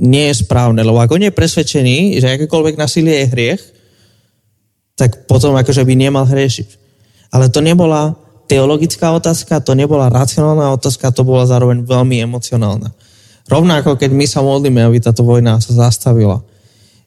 nie 0.02 0.34
je 0.34 0.42
správne, 0.42 0.82
lebo 0.82 0.98
ak 0.98 1.14
on 1.14 1.22
je 1.22 1.30
presvedčený, 1.30 2.18
že 2.18 2.26
akékoľvek 2.26 2.74
nasilie 2.74 3.22
je 3.22 3.30
hriech, 3.30 3.62
tak 4.98 5.30
potom 5.30 5.54
akože 5.54 5.86
by 5.86 5.94
nemal 5.94 6.26
hriešiť. 6.26 6.68
Ale 7.30 7.46
to 7.48 7.62
nebola 7.62 8.18
teologická 8.50 9.14
otázka, 9.14 9.62
to 9.62 9.78
nebola 9.78 10.10
racionálna 10.10 10.74
otázka, 10.74 11.14
to 11.14 11.22
bola 11.22 11.46
zároveň 11.46 11.86
veľmi 11.86 12.18
emocionálna. 12.18 12.90
Rovnako, 13.46 13.94
keď 13.94 14.10
my 14.10 14.26
sa 14.26 14.42
modlíme, 14.42 14.82
aby 14.82 14.98
táto 14.98 15.22
vojna 15.22 15.62
sa 15.62 15.88
zastavila. 15.88 16.42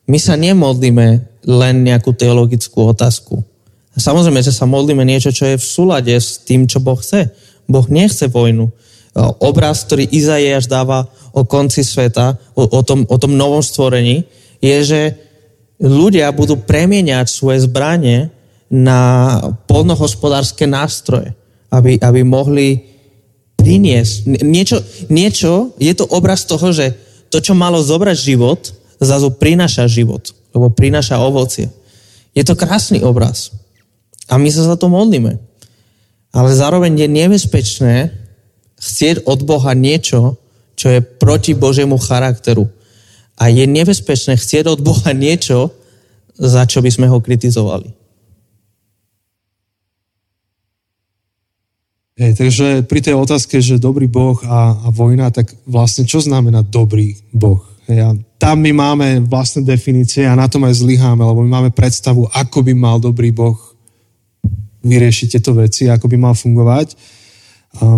My 0.08 0.16
sa 0.16 0.40
nemodlíme 0.40 1.08
len 1.46 1.76
nejakú 1.84 2.16
teologickú 2.16 2.96
otázku. 2.96 3.44
Samozrejme, 3.96 4.44
že 4.44 4.52
sa 4.52 4.68
modlíme 4.68 5.04
niečo, 5.08 5.32
čo 5.32 5.48
je 5.48 5.56
v 5.60 5.66
súlade 5.66 6.12
s 6.12 6.44
tým, 6.44 6.68
čo 6.68 6.84
Boh 6.84 7.00
chce. 7.00 7.32
Boh 7.66 7.88
nechce 7.90 8.30
vojnu 8.30 8.72
obraz, 9.40 9.88
ktorý 9.88 10.12
Izaiáš 10.12 10.68
dáva 10.68 11.08
o 11.32 11.48
konci 11.48 11.88
sveta, 11.88 12.36
o, 12.52 12.68
o, 12.68 12.82
tom, 12.84 13.08
o 13.08 13.16
tom 13.16 13.40
novom 13.40 13.64
stvorení, 13.64 14.28
je, 14.60 14.78
že 14.84 15.02
ľudia 15.80 16.32
budú 16.36 16.60
premieňať 16.60 17.28
svoje 17.32 17.64
zbranie 17.64 18.32
na 18.68 19.40
polnohospodárske 19.72 20.68
nástroje, 20.68 21.32
aby, 21.72 21.96
aby 22.00 22.22
mohli 22.28 22.84
priniesť. 23.56 24.44
Niečo, 24.44 24.78
niečo, 25.08 25.52
je 25.80 25.94
to 25.96 26.06
obraz 26.12 26.44
toho, 26.44 26.76
že 26.76 26.92
to, 27.32 27.40
čo 27.40 27.56
malo 27.56 27.80
zobrať 27.80 28.18
život, 28.20 28.62
zrazu 29.00 29.32
prináša 29.32 29.88
život, 29.88 30.32
lebo 30.52 30.72
prináša 30.72 31.20
ovocie. 31.24 31.72
Je 32.36 32.44
to 32.44 32.56
krásny 32.60 33.00
obraz. 33.00 33.56
A 34.28 34.36
my 34.36 34.50
sa 34.52 34.68
za 34.68 34.76
to 34.76 34.92
modlíme. 34.92 35.40
Ale 36.36 36.52
zároveň 36.52 37.00
je 37.00 37.08
nebezpečné, 37.08 38.12
chcieť 38.76 39.24
od 39.24 39.48
Boha 39.48 39.72
niečo, 39.72 40.36
čo 40.76 40.92
je 40.92 41.00
proti 41.00 41.56
Božiemu 41.56 41.96
charakteru. 41.96 42.68
A 43.40 43.48
je 43.48 43.64
nebezpečné 43.64 44.36
chcieť 44.36 44.68
od 44.68 44.84
Boha 44.84 45.16
niečo, 45.16 45.72
za 46.36 46.68
čo 46.68 46.84
by 46.84 46.92
sme 46.92 47.08
ho 47.08 47.24
kritizovali. 47.24 47.88
Hej, 52.16 52.32
takže 52.40 52.68
pri 52.88 53.00
tej 53.04 53.16
otázke, 53.16 53.60
že 53.60 53.76
dobrý 53.76 54.08
Boh 54.08 54.40
a, 54.48 54.76
a 54.76 54.88
vojna, 54.88 55.36
tak 55.36 55.52
vlastne 55.68 56.08
čo 56.08 56.24
znamená 56.24 56.64
dobrý 56.64 57.20
Boh? 57.36 57.60
Hej, 57.92 58.00
a 58.08 58.10
tam 58.40 58.64
my 58.64 58.72
máme 58.72 59.08
vlastné 59.28 59.68
definície 59.68 60.24
a 60.24 60.36
na 60.36 60.48
tom 60.48 60.64
aj 60.64 60.80
zlyháme, 60.80 61.20
lebo 61.20 61.44
my 61.44 61.52
máme 61.60 61.72
predstavu, 61.76 62.28
ako 62.32 62.64
by 62.64 62.72
mal 62.72 63.04
dobrý 63.04 63.36
Boh 63.36 63.75
vyriešiť 64.86 65.28
tieto 65.34 65.58
veci, 65.58 65.90
ako 65.90 66.06
by 66.06 66.18
mal 66.22 66.38
fungovať. 66.38 66.94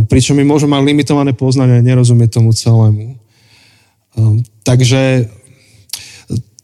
Pričom 0.08 0.40
my 0.40 0.48
môžeme 0.48 0.74
mať 0.74 0.88
limitované 0.88 1.36
poznanie 1.36 1.84
a 1.84 1.86
nerozumieť 1.86 2.40
tomu 2.40 2.56
celému. 2.56 3.20
Takže 4.64 5.30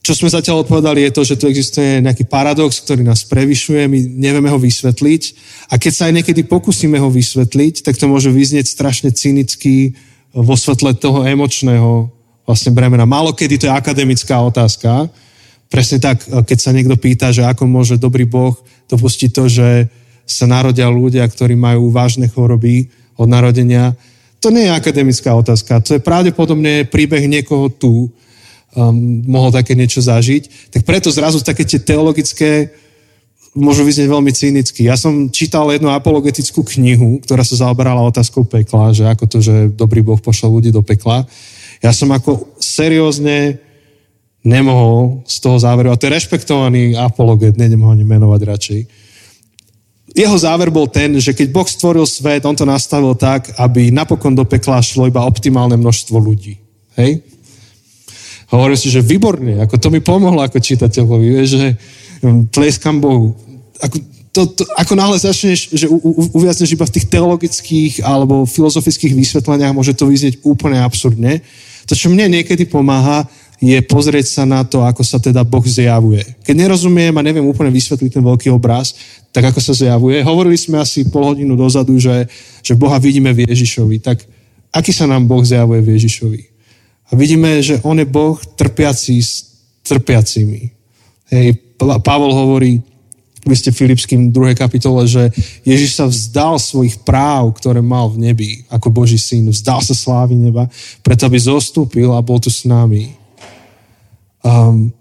čo 0.04 0.12
sme 0.20 0.28
zatiaľ 0.28 0.68
odpovedali 0.68 1.08
je 1.08 1.16
to, 1.16 1.22
že 1.24 1.40
tu 1.40 1.48
existuje 1.48 2.04
nejaký 2.04 2.28
paradox, 2.28 2.84
ktorý 2.84 3.08
nás 3.08 3.24
prevyšuje, 3.24 3.88
my 3.88 4.00
nevieme 4.20 4.52
ho 4.52 4.60
vysvetliť 4.60 5.22
a 5.72 5.80
keď 5.80 5.91
sa 5.95 6.04
aj 6.12 6.14
niekedy 6.20 6.44
pokúsime 6.44 7.00
ho 7.00 7.08
vysvetliť, 7.08 7.88
tak 7.88 7.95
to 7.95 8.12
môže 8.12 8.28
vyznieť 8.28 8.68
strašne 8.68 9.16
cynicky 9.16 9.95
vo 10.36 10.60
svetle 10.60 10.91
toho 11.00 11.24
emočného 11.24 12.12
vlastne 12.44 12.76
bremena. 12.76 13.08
Málo 13.08 13.32
kedy 13.32 13.56
to 13.56 13.72
je 13.72 13.78
akademická 13.78 14.44
otázka. 14.44 15.08
Presne 15.72 16.04
tak, 16.04 16.20
keď 16.28 16.58
sa 16.60 16.76
niekto 16.76 17.00
pýta, 17.00 17.32
že 17.32 17.48
ako 17.48 17.64
môže 17.64 17.95
dobrý 17.95 18.28
Boh 18.28 18.60
dopustiť 18.91 19.30
to, 19.32 19.48
že 19.48 19.88
sa 20.24 20.48
narodia 20.48 20.88
ľudia, 20.88 21.28
ktorí 21.28 21.56
majú 21.56 21.91
vážne 21.91 22.32
choroby, 22.32 22.90
od 23.18 23.28
narodenia. 23.30 23.94
To 24.41 24.52
nie 24.52 24.68
je 24.68 24.76
akademická 24.76 25.32
otázka, 25.38 25.80
to 25.80 25.95
je 25.95 26.02
pravdepodobne 26.04 26.84
príbeh 26.90 27.30
niekoho 27.30 27.72
tu, 27.72 28.10
um, 28.10 28.94
mohol 29.24 29.54
také 29.54 29.78
niečo 29.78 30.04
zažiť. 30.04 30.74
Tak 30.74 30.82
preto 30.84 31.14
zrazu 31.14 31.40
také 31.40 31.64
tie 31.64 31.80
teologické 31.80 32.74
môžu 33.54 33.86
vyznieť 33.86 34.10
veľmi 34.10 34.32
cynicky. 34.34 34.90
Ja 34.90 34.98
som 34.98 35.30
čítal 35.30 35.70
jednu 35.70 35.94
apologetickú 35.94 36.66
knihu, 36.76 37.22
ktorá 37.22 37.45
sa 37.45 37.70
zaoberala 37.70 38.02
otázkou 38.02 38.44
pekla, 38.50 38.91
že 38.91 39.06
ako 39.06 39.26
to, 39.30 39.38
že 39.45 39.56
dobrý 39.78 40.02
Boh 40.02 40.18
pošle 40.18 40.50
ľudí 40.50 40.74
do 40.74 40.82
pekla. 40.82 41.24
Ja 41.80 41.94
som 41.94 42.10
ako 42.10 42.58
seriózne 42.58 43.62
nemohol 44.44 45.24
z 45.24 45.38
toho 45.40 45.56
záveru, 45.56 45.94
a 45.94 45.95
to 45.95 46.10
je 46.10 46.16
rešpektovaný 46.20 47.00
apologet, 47.00 47.56
nejdem 47.56 47.80
ho 47.80 47.94
ani 47.94 48.04
menovať 48.04 48.41
radšej, 48.44 48.82
jeho 50.14 50.38
záver 50.38 50.69
bol 50.69 50.85
ten, 50.85 51.18
že 51.18 51.34
keď 51.34 51.48
Boh 51.49 51.65
stvoril 51.65 52.06
svet, 52.06 52.45
on 52.45 52.53
to 52.53 52.69
nastavil 52.69 53.18
tak, 53.18 53.49
aby 53.57 53.90
napokon 53.90 54.38
do 54.38 54.45
pekla 54.45 54.77
šlo 54.77 55.10
iba 55.10 55.26
optimálne 55.26 55.73
množstvo 55.73 56.18
ľudí. 56.22 56.61
Hej? 56.94 57.26
Hovoril 58.53 58.77
si, 58.77 58.94
že 58.94 59.02
výborne, 59.02 59.57
ako 59.65 59.81
to 59.81 59.90
mi 59.90 59.98
pomohlo 59.98 60.45
ako 60.45 60.61
čitateľovi, 60.61 61.27
že 61.49 61.73
hm, 62.22 62.53
tleskam 62.53 63.02
Bohu. 63.02 63.34
Ako, 63.81 63.98
to, 64.30 64.41
to, 64.53 64.61
ako 64.77 64.94
náhle 64.94 65.18
začneš, 65.18 65.73
že 65.73 65.90
u, 65.90 65.98
u, 65.98 66.30
uviazneš 66.38 66.77
iba 66.77 66.85
v 66.85 66.94
tých 66.94 67.10
teologických 67.10 67.94
alebo 68.06 68.45
filozofických 68.45 69.18
vysvetleniach, 69.18 69.73
môže 69.73 69.98
to 69.98 70.06
vyznieť 70.06 70.45
úplne 70.45 70.77
absurdne. 70.77 71.41
To, 71.90 71.98
čo 71.98 72.14
mne 72.14 72.30
niekedy 72.30 72.69
pomáha, 72.69 73.26
je 73.64 73.80
pozrieť 73.80 74.27
sa 74.27 74.44
na 74.44 74.61
to, 74.68 74.84
ako 74.84 75.02
sa 75.07 75.23
teda 75.23 75.41
Boh 75.48 75.64
zjavuje. 75.64 76.22
Keď 76.44 76.56
nerozumiem 76.68 77.15
a 77.15 77.26
neviem 77.26 77.48
úplne 77.48 77.72
vysvetliť 77.72 78.19
ten 78.19 78.23
veľký 78.23 78.52
obraz, 78.52 78.91
tak 79.34 79.49
ako 79.49 79.60
sa 79.60 79.73
zjavuje. 79.73 80.22
Hovorili 80.22 80.53
sme 80.53 80.77
asi 80.77 81.10
pol 81.10 81.34
hodinu 81.34 81.57
dozadu, 81.57 81.97
že, 81.97 82.30
že 82.61 82.77
Boha 82.77 83.01
vidíme 83.01 83.34
v 83.34 83.49
Ježišovi. 83.49 83.97
Tak 83.97 84.22
aký 84.69 84.93
sa 84.93 85.10
nám 85.10 85.26
Boh 85.26 85.41
zjavuje 85.41 85.81
v 85.81 85.97
Ježišovi? 85.97 86.41
A 87.10 87.18
vidíme, 87.18 87.57
že 87.65 87.81
On 87.81 87.97
je 87.97 88.05
Boh 88.05 88.38
trpiaci 88.38 89.18
s 89.18 89.57
trpiacimi. 89.81 90.69
Hej, 91.34 91.57
Pavol 91.81 92.31
hovorí, 92.31 92.80
vy 93.43 93.55
ste 93.60 93.76
Filipským 93.76 94.31
2. 94.31 94.55
kapitole, 94.55 95.03
že 95.03 95.27
Ježiš 95.68 95.99
sa 95.99 96.05
vzdal 96.07 96.55
svojich 96.55 97.03
práv, 97.03 97.51
ktoré 97.60 97.84
mal 97.84 98.07
v 98.07 98.31
nebi 98.31 98.49
ako 98.72 98.88
Boží 98.88 99.19
syn. 99.19 99.51
Vzdal 99.51 99.84
sa 99.84 99.91
slávy 99.91 100.39
neba, 100.39 100.72
preto 101.03 101.27
aby 101.27 101.35
zostúpil 101.41 102.07
a 102.15 102.23
bol 102.23 102.39
tu 102.39 102.47
s 102.47 102.64
nami. 102.64 103.11
Um, 104.45 104.95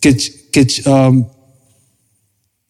keď, 0.00 0.16
keď, 0.48 0.68
um, 0.88 1.28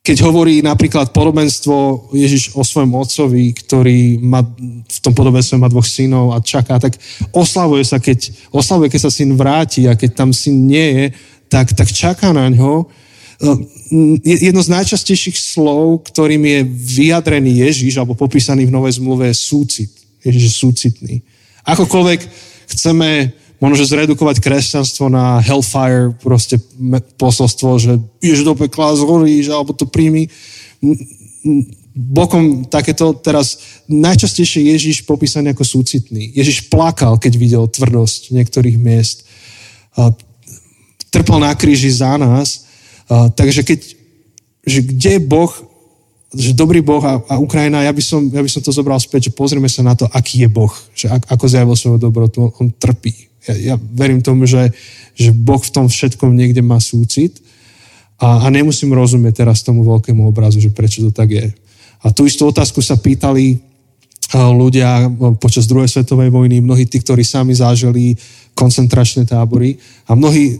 keď 0.07 0.23
hovorí 0.23 0.63
napríklad 0.63 1.11
podobenstvo 1.11 2.09
Ježiš 2.15 2.55
o 2.55 2.63
svojom 2.63 2.95
otcovi, 2.95 3.51
ktorý 3.51 4.23
má, 4.23 4.47
v 4.87 4.99
tom 5.03 5.11
podobenstve 5.11 5.59
má 5.59 5.67
dvoch 5.67 5.83
synov 5.83 6.31
a 6.31 6.39
čaká, 6.39 6.79
tak 6.79 6.95
oslavuje 7.35 7.83
sa, 7.83 7.99
keď, 7.99 8.31
oslavuje, 8.55 8.95
keď 8.95 9.01
sa 9.03 9.11
syn 9.11 9.35
vráti 9.35 9.91
a 9.91 9.99
keď 9.99 10.11
tam 10.15 10.31
syn 10.31 10.71
nie 10.71 10.89
je, 10.95 11.07
tak, 11.51 11.75
tak 11.75 11.91
čaká 11.91 12.31
na 12.31 12.47
ňo 12.47 12.87
Ehm, 13.37 13.69
jedno 14.25 14.65
z 14.65 14.73
najčastejších 14.73 15.37
slov, 15.37 16.09
ktorým 16.09 16.41
je 16.41 16.61
vyjadrený 16.65 17.69
Ježiš 17.69 18.01
alebo 18.01 18.17
popísaný 18.17 18.65
v 18.65 18.73
Novej 18.73 18.97
zmluve 18.97 19.29
je 19.29 19.37
súcit. 19.37 19.93
Ježiš 20.25 20.43
je 20.43 20.53
súcitný. 20.57 21.15
Akokoľvek 21.69 22.21
chceme 22.73 23.37
možno, 23.59 23.77
že 23.81 23.91
zredukovať 23.91 24.43
kresťanstvo 24.43 25.09
na 25.09 25.41
hellfire, 25.41 26.13
proste 26.21 26.61
posolstvo, 27.17 27.81
že 27.81 27.93
ideš 28.21 28.45
do 28.45 28.55
pekla, 28.55 28.97
zhoríš, 28.97 29.49
alebo 29.49 29.73
to 29.73 29.89
príjmi. 29.89 30.29
Bokom 31.97 32.69
takéto 32.69 33.17
teraz 33.17 33.81
najčastejšie 33.89 34.69
Ježiš 34.77 35.09
popísaný 35.09 35.57
ako 35.57 35.65
súcitný. 35.65 36.37
Ježiš 36.37 36.69
plakal, 36.69 37.17
keď 37.17 37.33
videl 37.41 37.65
tvrdosť 37.65 38.37
niektorých 38.37 38.77
miest. 38.77 39.25
Trpel 41.09 41.39
na 41.41 41.57
kríži 41.57 41.89
za 41.89 42.21
nás 42.21 42.67
takže 43.35 43.63
keď, 43.63 43.81
že 44.67 44.81
kde 44.83 45.11
je 45.19 45.23
Boh, 45.23 45.53
že 46.35 46.59
dobrý 46.59 46.83
Boh 46.83 47.01
a, 47.07 47.23
a 47.23 47.35
Ukrajina, 47.39 47.87
ja 47.87 47.93
by, 47.95 48.03
som, 48.03 48.21
ja 48.29 48.43
by 48.43 48.51
som 48.51 48.61
to 48.61 48.75
zobral 48.75 48.99
späť, 48.99 49.31
že 49.31 49.37
pozrieme 49.37 49.71
sa 49.71 49.87
na 49.87 49.95
to, 49.95 50.11
aký 50.11 50.43
je 50.43 50.51
Boh, 50.51 50.73
že 50.93 51.07
ak, 51.07 51.31
ako 51.31 51.45
zjavil 51.47 51.77
svoju 51.79 51.99
dobrotu, 52.03 52.43
on, 52.43 52.51
on 52.59 52.69
trpí. 52.75 53.26
Ja, 53.47 53.75
ja 53.75 53.75
verím 53.79 54.23
tomu, 54.23 54.45
že, 54.47 54.75
že 55.15 55.31
Boh 55.31 55.63
v 55.63 55.73
tom 55.73 55.87
všetkom 55.87 56.35
niekde 56.35 56.63
má 56.63 56.83
súcit 56.83 57.39
a, 58.19 58.45
a 58.45 58.47
nemusím 58.51 58.97
rozumieť 58.97 59.47
teraz 59.47 59.63
tomu 59.63 59.85
veľkému 59.85 60.25
obrazu, 60.27 60.59
že 60.59 60.73
prečo 60.73 61.05
to 61.07 61.11
tak 61.13 61.31
je. 61.31 61.47
A 62.03 62.13
tú 62.13 62.27
istú 62.27 62.49
otázku 62.49 62.81
sa 62.85 62.99
pýtali 62.99 63.59
ľudia 64.35 65.07
počas 65.39 65.71
druhej 65.71 65.87
svetovej 65.87 66.35
vojny, 66.35 66.59
mnohí 66.59 66.85
tí, 66.85 66.99
ktorí 66.99 67.23
sami 67.23 67.55
zážili 67.55 68.19
koncentračné 68.59 69.23
tábory 69.29 69.79
a 70.11 70.19
mnohí 70.19 70.59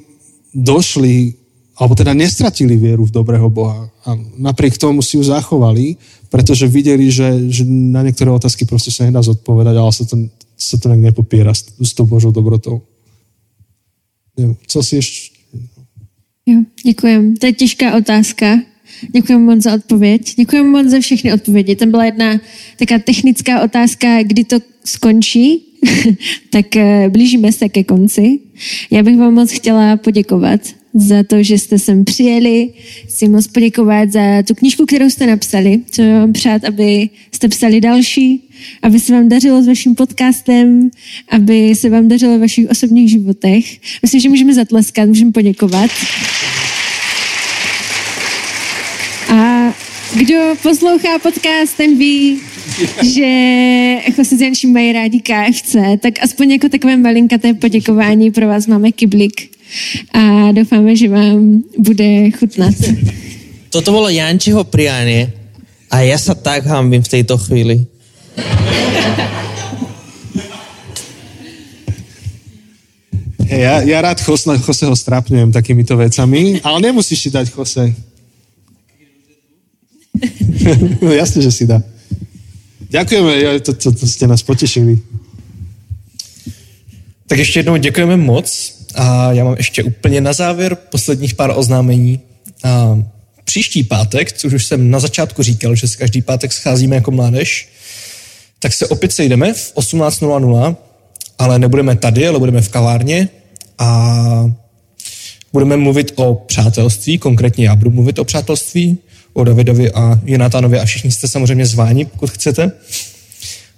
došli 0.55 1.35
alebo 1.77 1.93
teda 1.93 2.17
nestratili 2.17 2.73
vieru 2.73 3.05
v 3.05 3.13
dobrého 3.13 3.53
Boha. 3.53 3.85
A 4.09 4.17
napriek 4.41 4.81
tomu 4.81 5.05
si 5.05 5.21
ju 5.21 5.23
zachovali, 5.29 6.01
pretože 6.33 6.65
videli, 6.65 7.13
že, 7.13 7.53
že 7.53 7.69
na 7.69 8.01
niektoré 8.01 8.33
otázky 8.33 8.65
proste 8.65 8.89
sa 8.89 9.05
nedá 9.05 9.21
zodpovedať, 9.21 9.77
ale 9.77 9.93
sa 9.93 10.09
to, 10.09 10.17
sa 10.57 10.81
to 10.81 10.89
nejak 10.89 11.13
nepopiera 11.13 11.55
s, 11.55 11.69
s 11.77 11.93
tou 11.95 12.07
Božou 12.09 12.33
dobrotou. 12.33 12.83
Co 14.67 14.83
si 14.83 14.97
ešte... 14.97 15.37
Jo, 16.47 16.63
děkujem. 16.85 17.37
To 17.37 17.47
je 17.47 17.53
těžká 17.53 17.97
otázka. 17.97 18.59
Děkuji 19.13 19.39
moc 19.39 19.63
za 19.63 19.75
odpověď. 19.75 20.35
Děkuji 20.37 20.65
moc 20.65 20.87
za 20.87 21.01
všechny 21.01 21.33
odpovědi. 21.33 21.77
To 21.77 21.87
byla 21.87 22.05
jedna 22.05 22.41
taká 22.79 22.99
technická 22.99 23.63
otázka, 23.63 24.23
kdy 24.23 24.45
to 24.45 24.57
skončí, 24.85 25.63
tak 26.51 26.77
eh, 26.77 27.09
blížíme 27.09 27.53
se 27.53 27.69
ke 27.69 27.85
konci. 27.85 28.39
Já 28.91 29.03
bych 29.03 29.17
vám 29.17 29.35
moc 29.35 29.51
chtěla 29.53 29.97
poděkovat 29.97 30.61
za 30.97 31.23
to, 31.23 31.43
že 31.43 31.59
jste 31.59 31.79
sem 31.79 32.05
přijeli. 32.05 32.69
Chci 33.09 33.29
moc 33.29 33.47
poděkovat 33.47 34.13
za 34.13 34.21
tu 34.49 34.55
knížku, 34.55 34.87
kterou 34.87 35.11
jste 35.11 35.27
napsali. 35.27 35.81
Co 35.91 36.03
vám 36.03 36.33
přát, 36.33 36.65
aby 36.65 37.09
jste 37.33 37.49
psali 37.49 37.81
další, 37.81 38.49
aby 38.83 39.01
se 39.01 39.13
vám 39.13 39.29
dařilo 39.29 39.63
s 39.63 39.67
vaším 39.67 39.95
podcastem, 39.95 40.91
aby 41.29 41.75
se 41.75 41.91
vám 41.91 42.09
dařilo 42.09 42.39
v 42.39 42.41
vašich 42.41 42.71
osobních 42.71 43.11
životech. 43.11 43.65
Myslím, 44.03 44.21
že 44.21 44.29
můžeme 44.29 44.55
zatleskat, 44.55 45.09
můžeme 45.09 45.33
poděkovat. 45.33 45.91
A 49.29 49.73
kdo 50.15 50.55
poslouchá 50.63 51.19
podcast, 51.19 51.77
ten 51.77 51.99
ví, 51.99 52.41
že 53.15 53.31
Jančím 54.41 54.73
mají 54.73 54.93
rádi 54.93 55.21
KFC, 55.21 55.77
tak 56.01 56.15
aspoň 56.23 56.51
jako 56.51 56.69
takové 56.69 56.97
malinkaté 56.97 57.55
poděkování 57.55 58.31
pro 58.31 58.49
vás 58.49 58.67
máme 58.67 58.93
kyblik 58.93 59.51
a 60.13 60.53
doufáme, 60.53 60.97
že 60.97 61.09
vám 61.09 61.63
bude 61.79 62.31
chutnat. 62.31 62.75
Toto 63.71 63.93
bolo 63.93 64.09
Jančiho 64.09 64.65
prianie 64.65 65.33
a 65.91 66.01
ja 66.01 66.17
sa 66.17 66.33
tak 66.33 66.65
hambím 66.65 67.03
v 67.03 67.13
tejto 67.13 67.37
chvíli. 67.37 67.85
Ja, 73.47 73.79
ja 73.83 73.99
rád 74.03 74.19
Jose, 74.19 74.59
Joseho 74.59 74.97
strapňujem 74.97 75.55
takýmito 75.55 75.95
vecami, 75.95 76.59
ale 76.67 76.79
nemusíš 76.91 77.27
si 77.27 77.31
dať 77.31 77.47
Jose. 77.55 77.95
no 81.03 81.11
jasne, 81.15 81.43
že 81.43 81.53
si 81.53 81.65
dá. 81.67 81.79
Ďakujeme, 82.91 83.61
to, 83.61 83.73
to, 83.73 83.93
to 83.93 84.07
ste 84.07 84.27
nás 84.27 84.43
potešili. 84.43 84.99
Tak 87.27 87.39
ještě 87.39 87.59
jednou 87.59 87.77
děkujeme 87.77 88.17
moc 88.17 88.75
a 88.95 89.33
já 89.33 89.45
mám 89.45 89.55
ještě 89.57 89.83
úplně 89.83 90.21
na 90.21 90.33
závěr 90.33 90.75
posledních 90.75 91.35
pár 91.35 91.53
oznámení. 91.57 92.21
A 92.65 93.03
příští 93.45 93.83
pátek, 93.83 94.33
což 94.33 94.53
už 94.53 94.65
jsem 94.65 94.91
na 94.91 95.01
začátku 95.01 95.43
říkal, 95.43 95.75
že 95.75 95.89
se 95.89 95.97
každý 95.97 96.23
pátek 96.23 96.53
scházíme 96.53 96.97
jako 96.97 97.11
mládež, 97.11 97.69
tak 98.59 98.73
se 98.73 98.87
opět 98.87 99.13
sejdeme 99.13 99.53
v 99.53 99.75
18.00, 99.75 100.77
ale 101.39 101.59
nebudeme 101.59 101.97
tady, 101.97 102.29
ale 102.29 102.39
budeme 102.39 102.63
v 102.63 102.69
kavárně 102.69 103.29
a 103.79 104.51
budeme 105.53 105.77
mluvit 105.77 106.13
o 106.15 106.35
přátelství, 106.35 107.19
konkrétně 107.19 107.65
já 107.65 107.77
budu 107.77 107.91
mluvit 107.91 108.19
o 108.19 108.25
přátelství, 108.25 108.99
o 109.37 109.45
Davidovi 109.45 109.93
a 109.93 110.21
Jonatánovi 110.25 110.79
a 110.79 110.85
všichni 110.85 111.11
jste 111.11 111.29
samozřejmě 111.29 111.67
zváni, 111.67 112.05
pokud 112.05 112.31
chcete. 112.31 112.73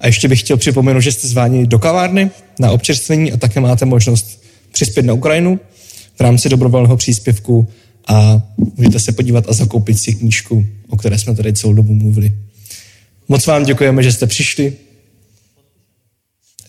A 0.00 0.06
ještě 0.06 0.28
bych 0.28 0.40
chtěl 0.40 0.56
připomenout, 0.56 1.00
že 1.00 1.12
jste 1.12 1.28
zváni 1.28 1.66
do 1.66 1.78
kavárny 1.78 2.30
na 2.58 2.70
občerstvení 2.70 3.32
a 3.32 3.36
také 3.36 3.60
máte 3.60 3.84
možnost 3.84 4.42
přispět 4.72 5.06
na 5.06 5.12
Ukrajinu 5.12 5.60
v 6.16 6.20
rámci 6.20 6.48
dobrovolného 6.48 6.96
příspěvku 6.96 7.68
a 8.08 8.42
můžete 8.76 9.00
se 9.00 9.12
podívat 9.12 9.44
a 9.48 9.52
zakoupit 9.52 9.98
si 9.98 10.14
knížku, 10.14 10.66
o 10.88 10.96
které 10.96 11.18
jsme 11.18 11.34
tady 11.34 11.52
celou 11.52 11.72
dobu 11.72 11.94
mluvili. 11.94 12.32
Moc 13.28 13.46
vám 13.46 13.64
děkujeme, 13.64 14.02
že 14.02 14.12
jste 14.12 14.26
přišli. 14.26 14.72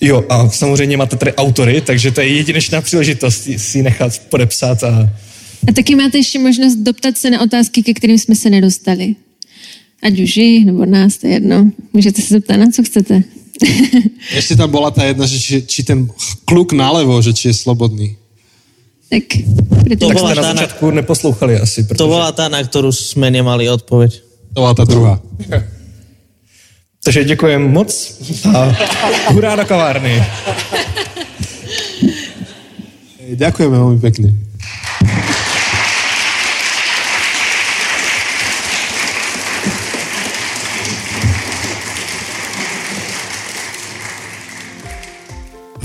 Jo, 0.02 0.26
a 0.30 0.49
samozřejmě 0.49 0.98
máte 0.98 1.16
tady 1.16 1.34
autory, 1.34 1.82
takže 1.82 2.11
to 2.11 2.22
je 2.22 2.28
jedinečná 2.28 2.82
příležitost 2.82 3.49
si 3.57 3.84
nechat 3.84 4.22
podepsat. 4.30 4.84
A... 4.84 5.10
a 5.68 5.72
taky 5.72 5.95
máte 5.95 6.18
ještě 6.18 6.40
možnost 6.40 6.76
doptat 6.76 7.18
se 7.18 7.30
na 7.30 7.41
otázky, 7.41 7.84
ke 7.84 7.94
kterým 7.94 8.19
jsme 8.19 8.36
se 8.36 8.49
nedostali. 8.49 9.15
Ať 10.03 10.19
už 10.19 10.38
jich, 10.38 10.65
nebo 10.65 10.86
nás, 10.86 11.18
to 11.18 11.27
je 11.27 11.34
jedno. 11.34 11.72
Můžete 11.94 12.22
se 12.22 12.27
zeptat, 12.34 12.57
na 12.57 12.68
co 12.72 12.84
chcete. 12.84 13.23
Ešte 14.40 14.56
tam 14.56 14.72
bola 14.72 14.88
tá 14.88 15.03
jedna, 15.03 15.27
že 15.27 15.36
či, 15.36 15.56
či 15.68 15.84
ten 15.84 16.07
kluk 16.48 16.72
nalevo, 16.72 17.19
že 17.19 17.36
či 17.36 17.52
je 17.52 17.60
slobodný. 17.60 18.15
Tak, 19.10 19.26
to 19.99 20.07
tak 20.07 20.15
bola 20.15 20.38
na 20.38 20.44
začiatku 20.53 20.86
na... 20.94 21.03
neposlouchali 21.03 21.60
asi. 21.60 21.84
Protože... 21.84 21.98
To 21.98 22.07
bola 22.07 22.31
tá, 22.31 22.48
na 22.48 22.61
ktorú 22.64 22.94
sme 22.94 23.27
nemali 23.34 23.68
odpoveď. 23.68 24.11
To 24.53 24.60
bola 24.64 24.76
tá 24.77 24.86
druhá. 24.86 25.19
Takže 27.03 27.23
děkujem 27.23 27.64
moc 27.72 27.90
a 28.53 28.76
hurá 29.31 29.56
na 29.56 29.64
kavárny. 29.64 30.23
Ďakujeme 33.40 33.76
veľmi 33.77 33.99
pekne. 34.03 34.36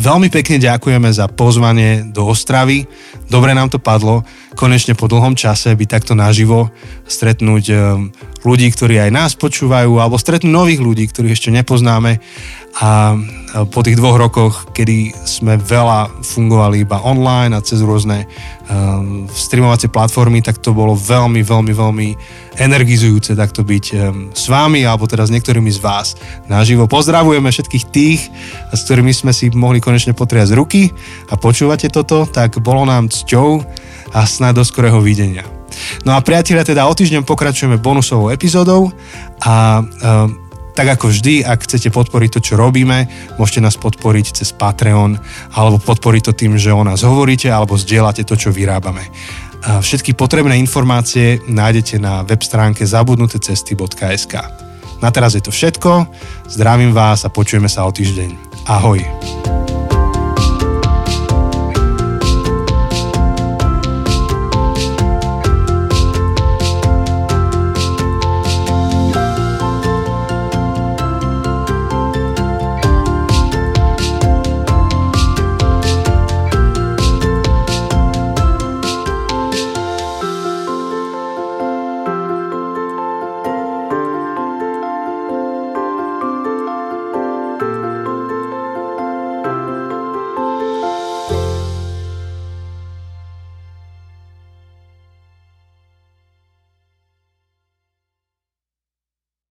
Veľmi 0.04 0.28
pekne 0.28 0.60
ďakujeme 0.60 1.08
za 1.08 1.32
pozvanie 1.32 2.04
do 2.12 2.28
Ostravy. 2.28 2.84
dobre 3.32 3.56
nám 3.56 3.72
to 3.72 3.80
padlo, 3.80 4.20
konečne 4.52 4.92
po 4.92 5.08
dlhom 5.08 5.32
čase 5.32 5.72
byť 5.72 5.88
takto 5.88 6.12
naživo, 6.12 6.68
stretnúť 7.08 7.64
um, 7.72 8.12
ľudí, 8.44 8.68
ktorí 8.68 9.00
aj 9.00 9.08
nás 9.08 9.32
počúvajú, 9.32 9.96
alebo 9.96 10.20
stretnúť 10.20 10.52
nových 10.52 10.84
ľudí, 10.84 11.08
ktorých 11.08 11.32
ešte 11.32 11.48
nepoznáme 11.56 12.20
a 12.84 13.16
po 13.54 13.86
tých 13.86 13.94
dvoch 13.94 14.18
rokoch, 14.18 14.54
kedy 14.74 15.14
sme 15.22 15.54
veľa 15.54 16.10
fungovali 16.26 16.82
iba 16.82 16.98
online 17.06 17.54
a 17.54 17.62
cez 17.62 17.78
rôzne 17.86 18.26
um, 18.66 19.30
streamovacie 19.30 19.86
platformy, 19.86 20.42
tak 20.42 20.58
to 20.58 20.74
bolo 20.74 20.98
veľmi, 20.98 21.38
veľmi, 21.46 21.70
veľmi 21.70 22.08
energizujúce 22.58 23.38
takto 23.38 23.62
byť 23.62 23.84
um, 23.94 23.98
s 24.34 24.50
vami 24.50 24.82
alebo 24.82 25.06
teda 25.06 25.22
s 25.22 25.30
niektorými 25.30 25.70
z 25.70 25.78
vás 25.78 26.18
naživo. 26.50 26.90
Pozdravujeme 26.90 27.46
všetkých 27.46 27.84
tých, 27.94 28.20
s 28.74 28.80
ktorými 28.90 29.14
sme 29.14 29.30
si 29.30 29.54
mohli 29.54 29.78
konečne 29.78 30.18
potriať 30.18 30.50
ruky 30.58 30.90
a 31.30 31.38
počúvate 31.38 31.86
toto, 31.94 32.26
tak 32.26 32.58
bolo 32.58 32.82
nám 32.82 33.06
cťou 33.06 33.62
a 34.18 34.26
snad 34.26 34.58
do 34.58 34.66
skorého 34.66 34.98
videnia. 34.98 35.46
No 36.06 36.14
a 36.14 36.22
priatelia, 36.22 36.62
teda 36.62 36.86
o 36.86 36.94
týždeň 36.94 37.26
pokračujeme 37.26 37.82
bonusovou 37.82 38.30
epizódou 38.30 38.94
a 39.42 39.82
um, 39.82 40.43
tak 40.74 40.98
ako 40.98 41.08
vždy, 41.08 41.46
ak 41.46 41.64
chcete 41.64 41.94
podporiť 41.94 42.30
to, 42.34 42.40
čo 42.42 42.54
robíme, 42.58 43.06
môžete 43.38 43.62
nás 43.62 43.78
podporiť 43.78 44.42
cez 44.42 44.50
Patreon 44.50 45.14
alebo 45.54 45.78
podporiť 45.78 46.22
to 46.28 46.32
tým, 46.34 46.58
že 46.58 46.74
o 46.74 46.82
nás 46.82 47.06
hovoríte 47.06 47.46
alebo 47.46 47.78
zdieľate 47.78 48.26
to, 48.26 48.34
čo 48.34 48.50
vyrábame. 48.50 49.06
Všetky 49.64 50.12
potrebné 50.12 50.60
informácie 50.60 51.40
nájdete 51.48 51.96
na 51.96 52.20
web 52.26 52.42
stránke 52.42 52.84
zabudnutecesty.sk. 52.84 54.34
Na 55.00 55.08
teraz 55.08 55.38
je 55.38 55.42
to 55.46 55.54
všetko, 55.54 56.10
zdravím 56.52 56.92
vás 56.92 57.24
a 57.24 57.32
počujeme 57.32 57.70
sa 57.70 57.88
o 57.88 57.90
týždeň. 57.94 58.30
Ahoj. 58.68 59.00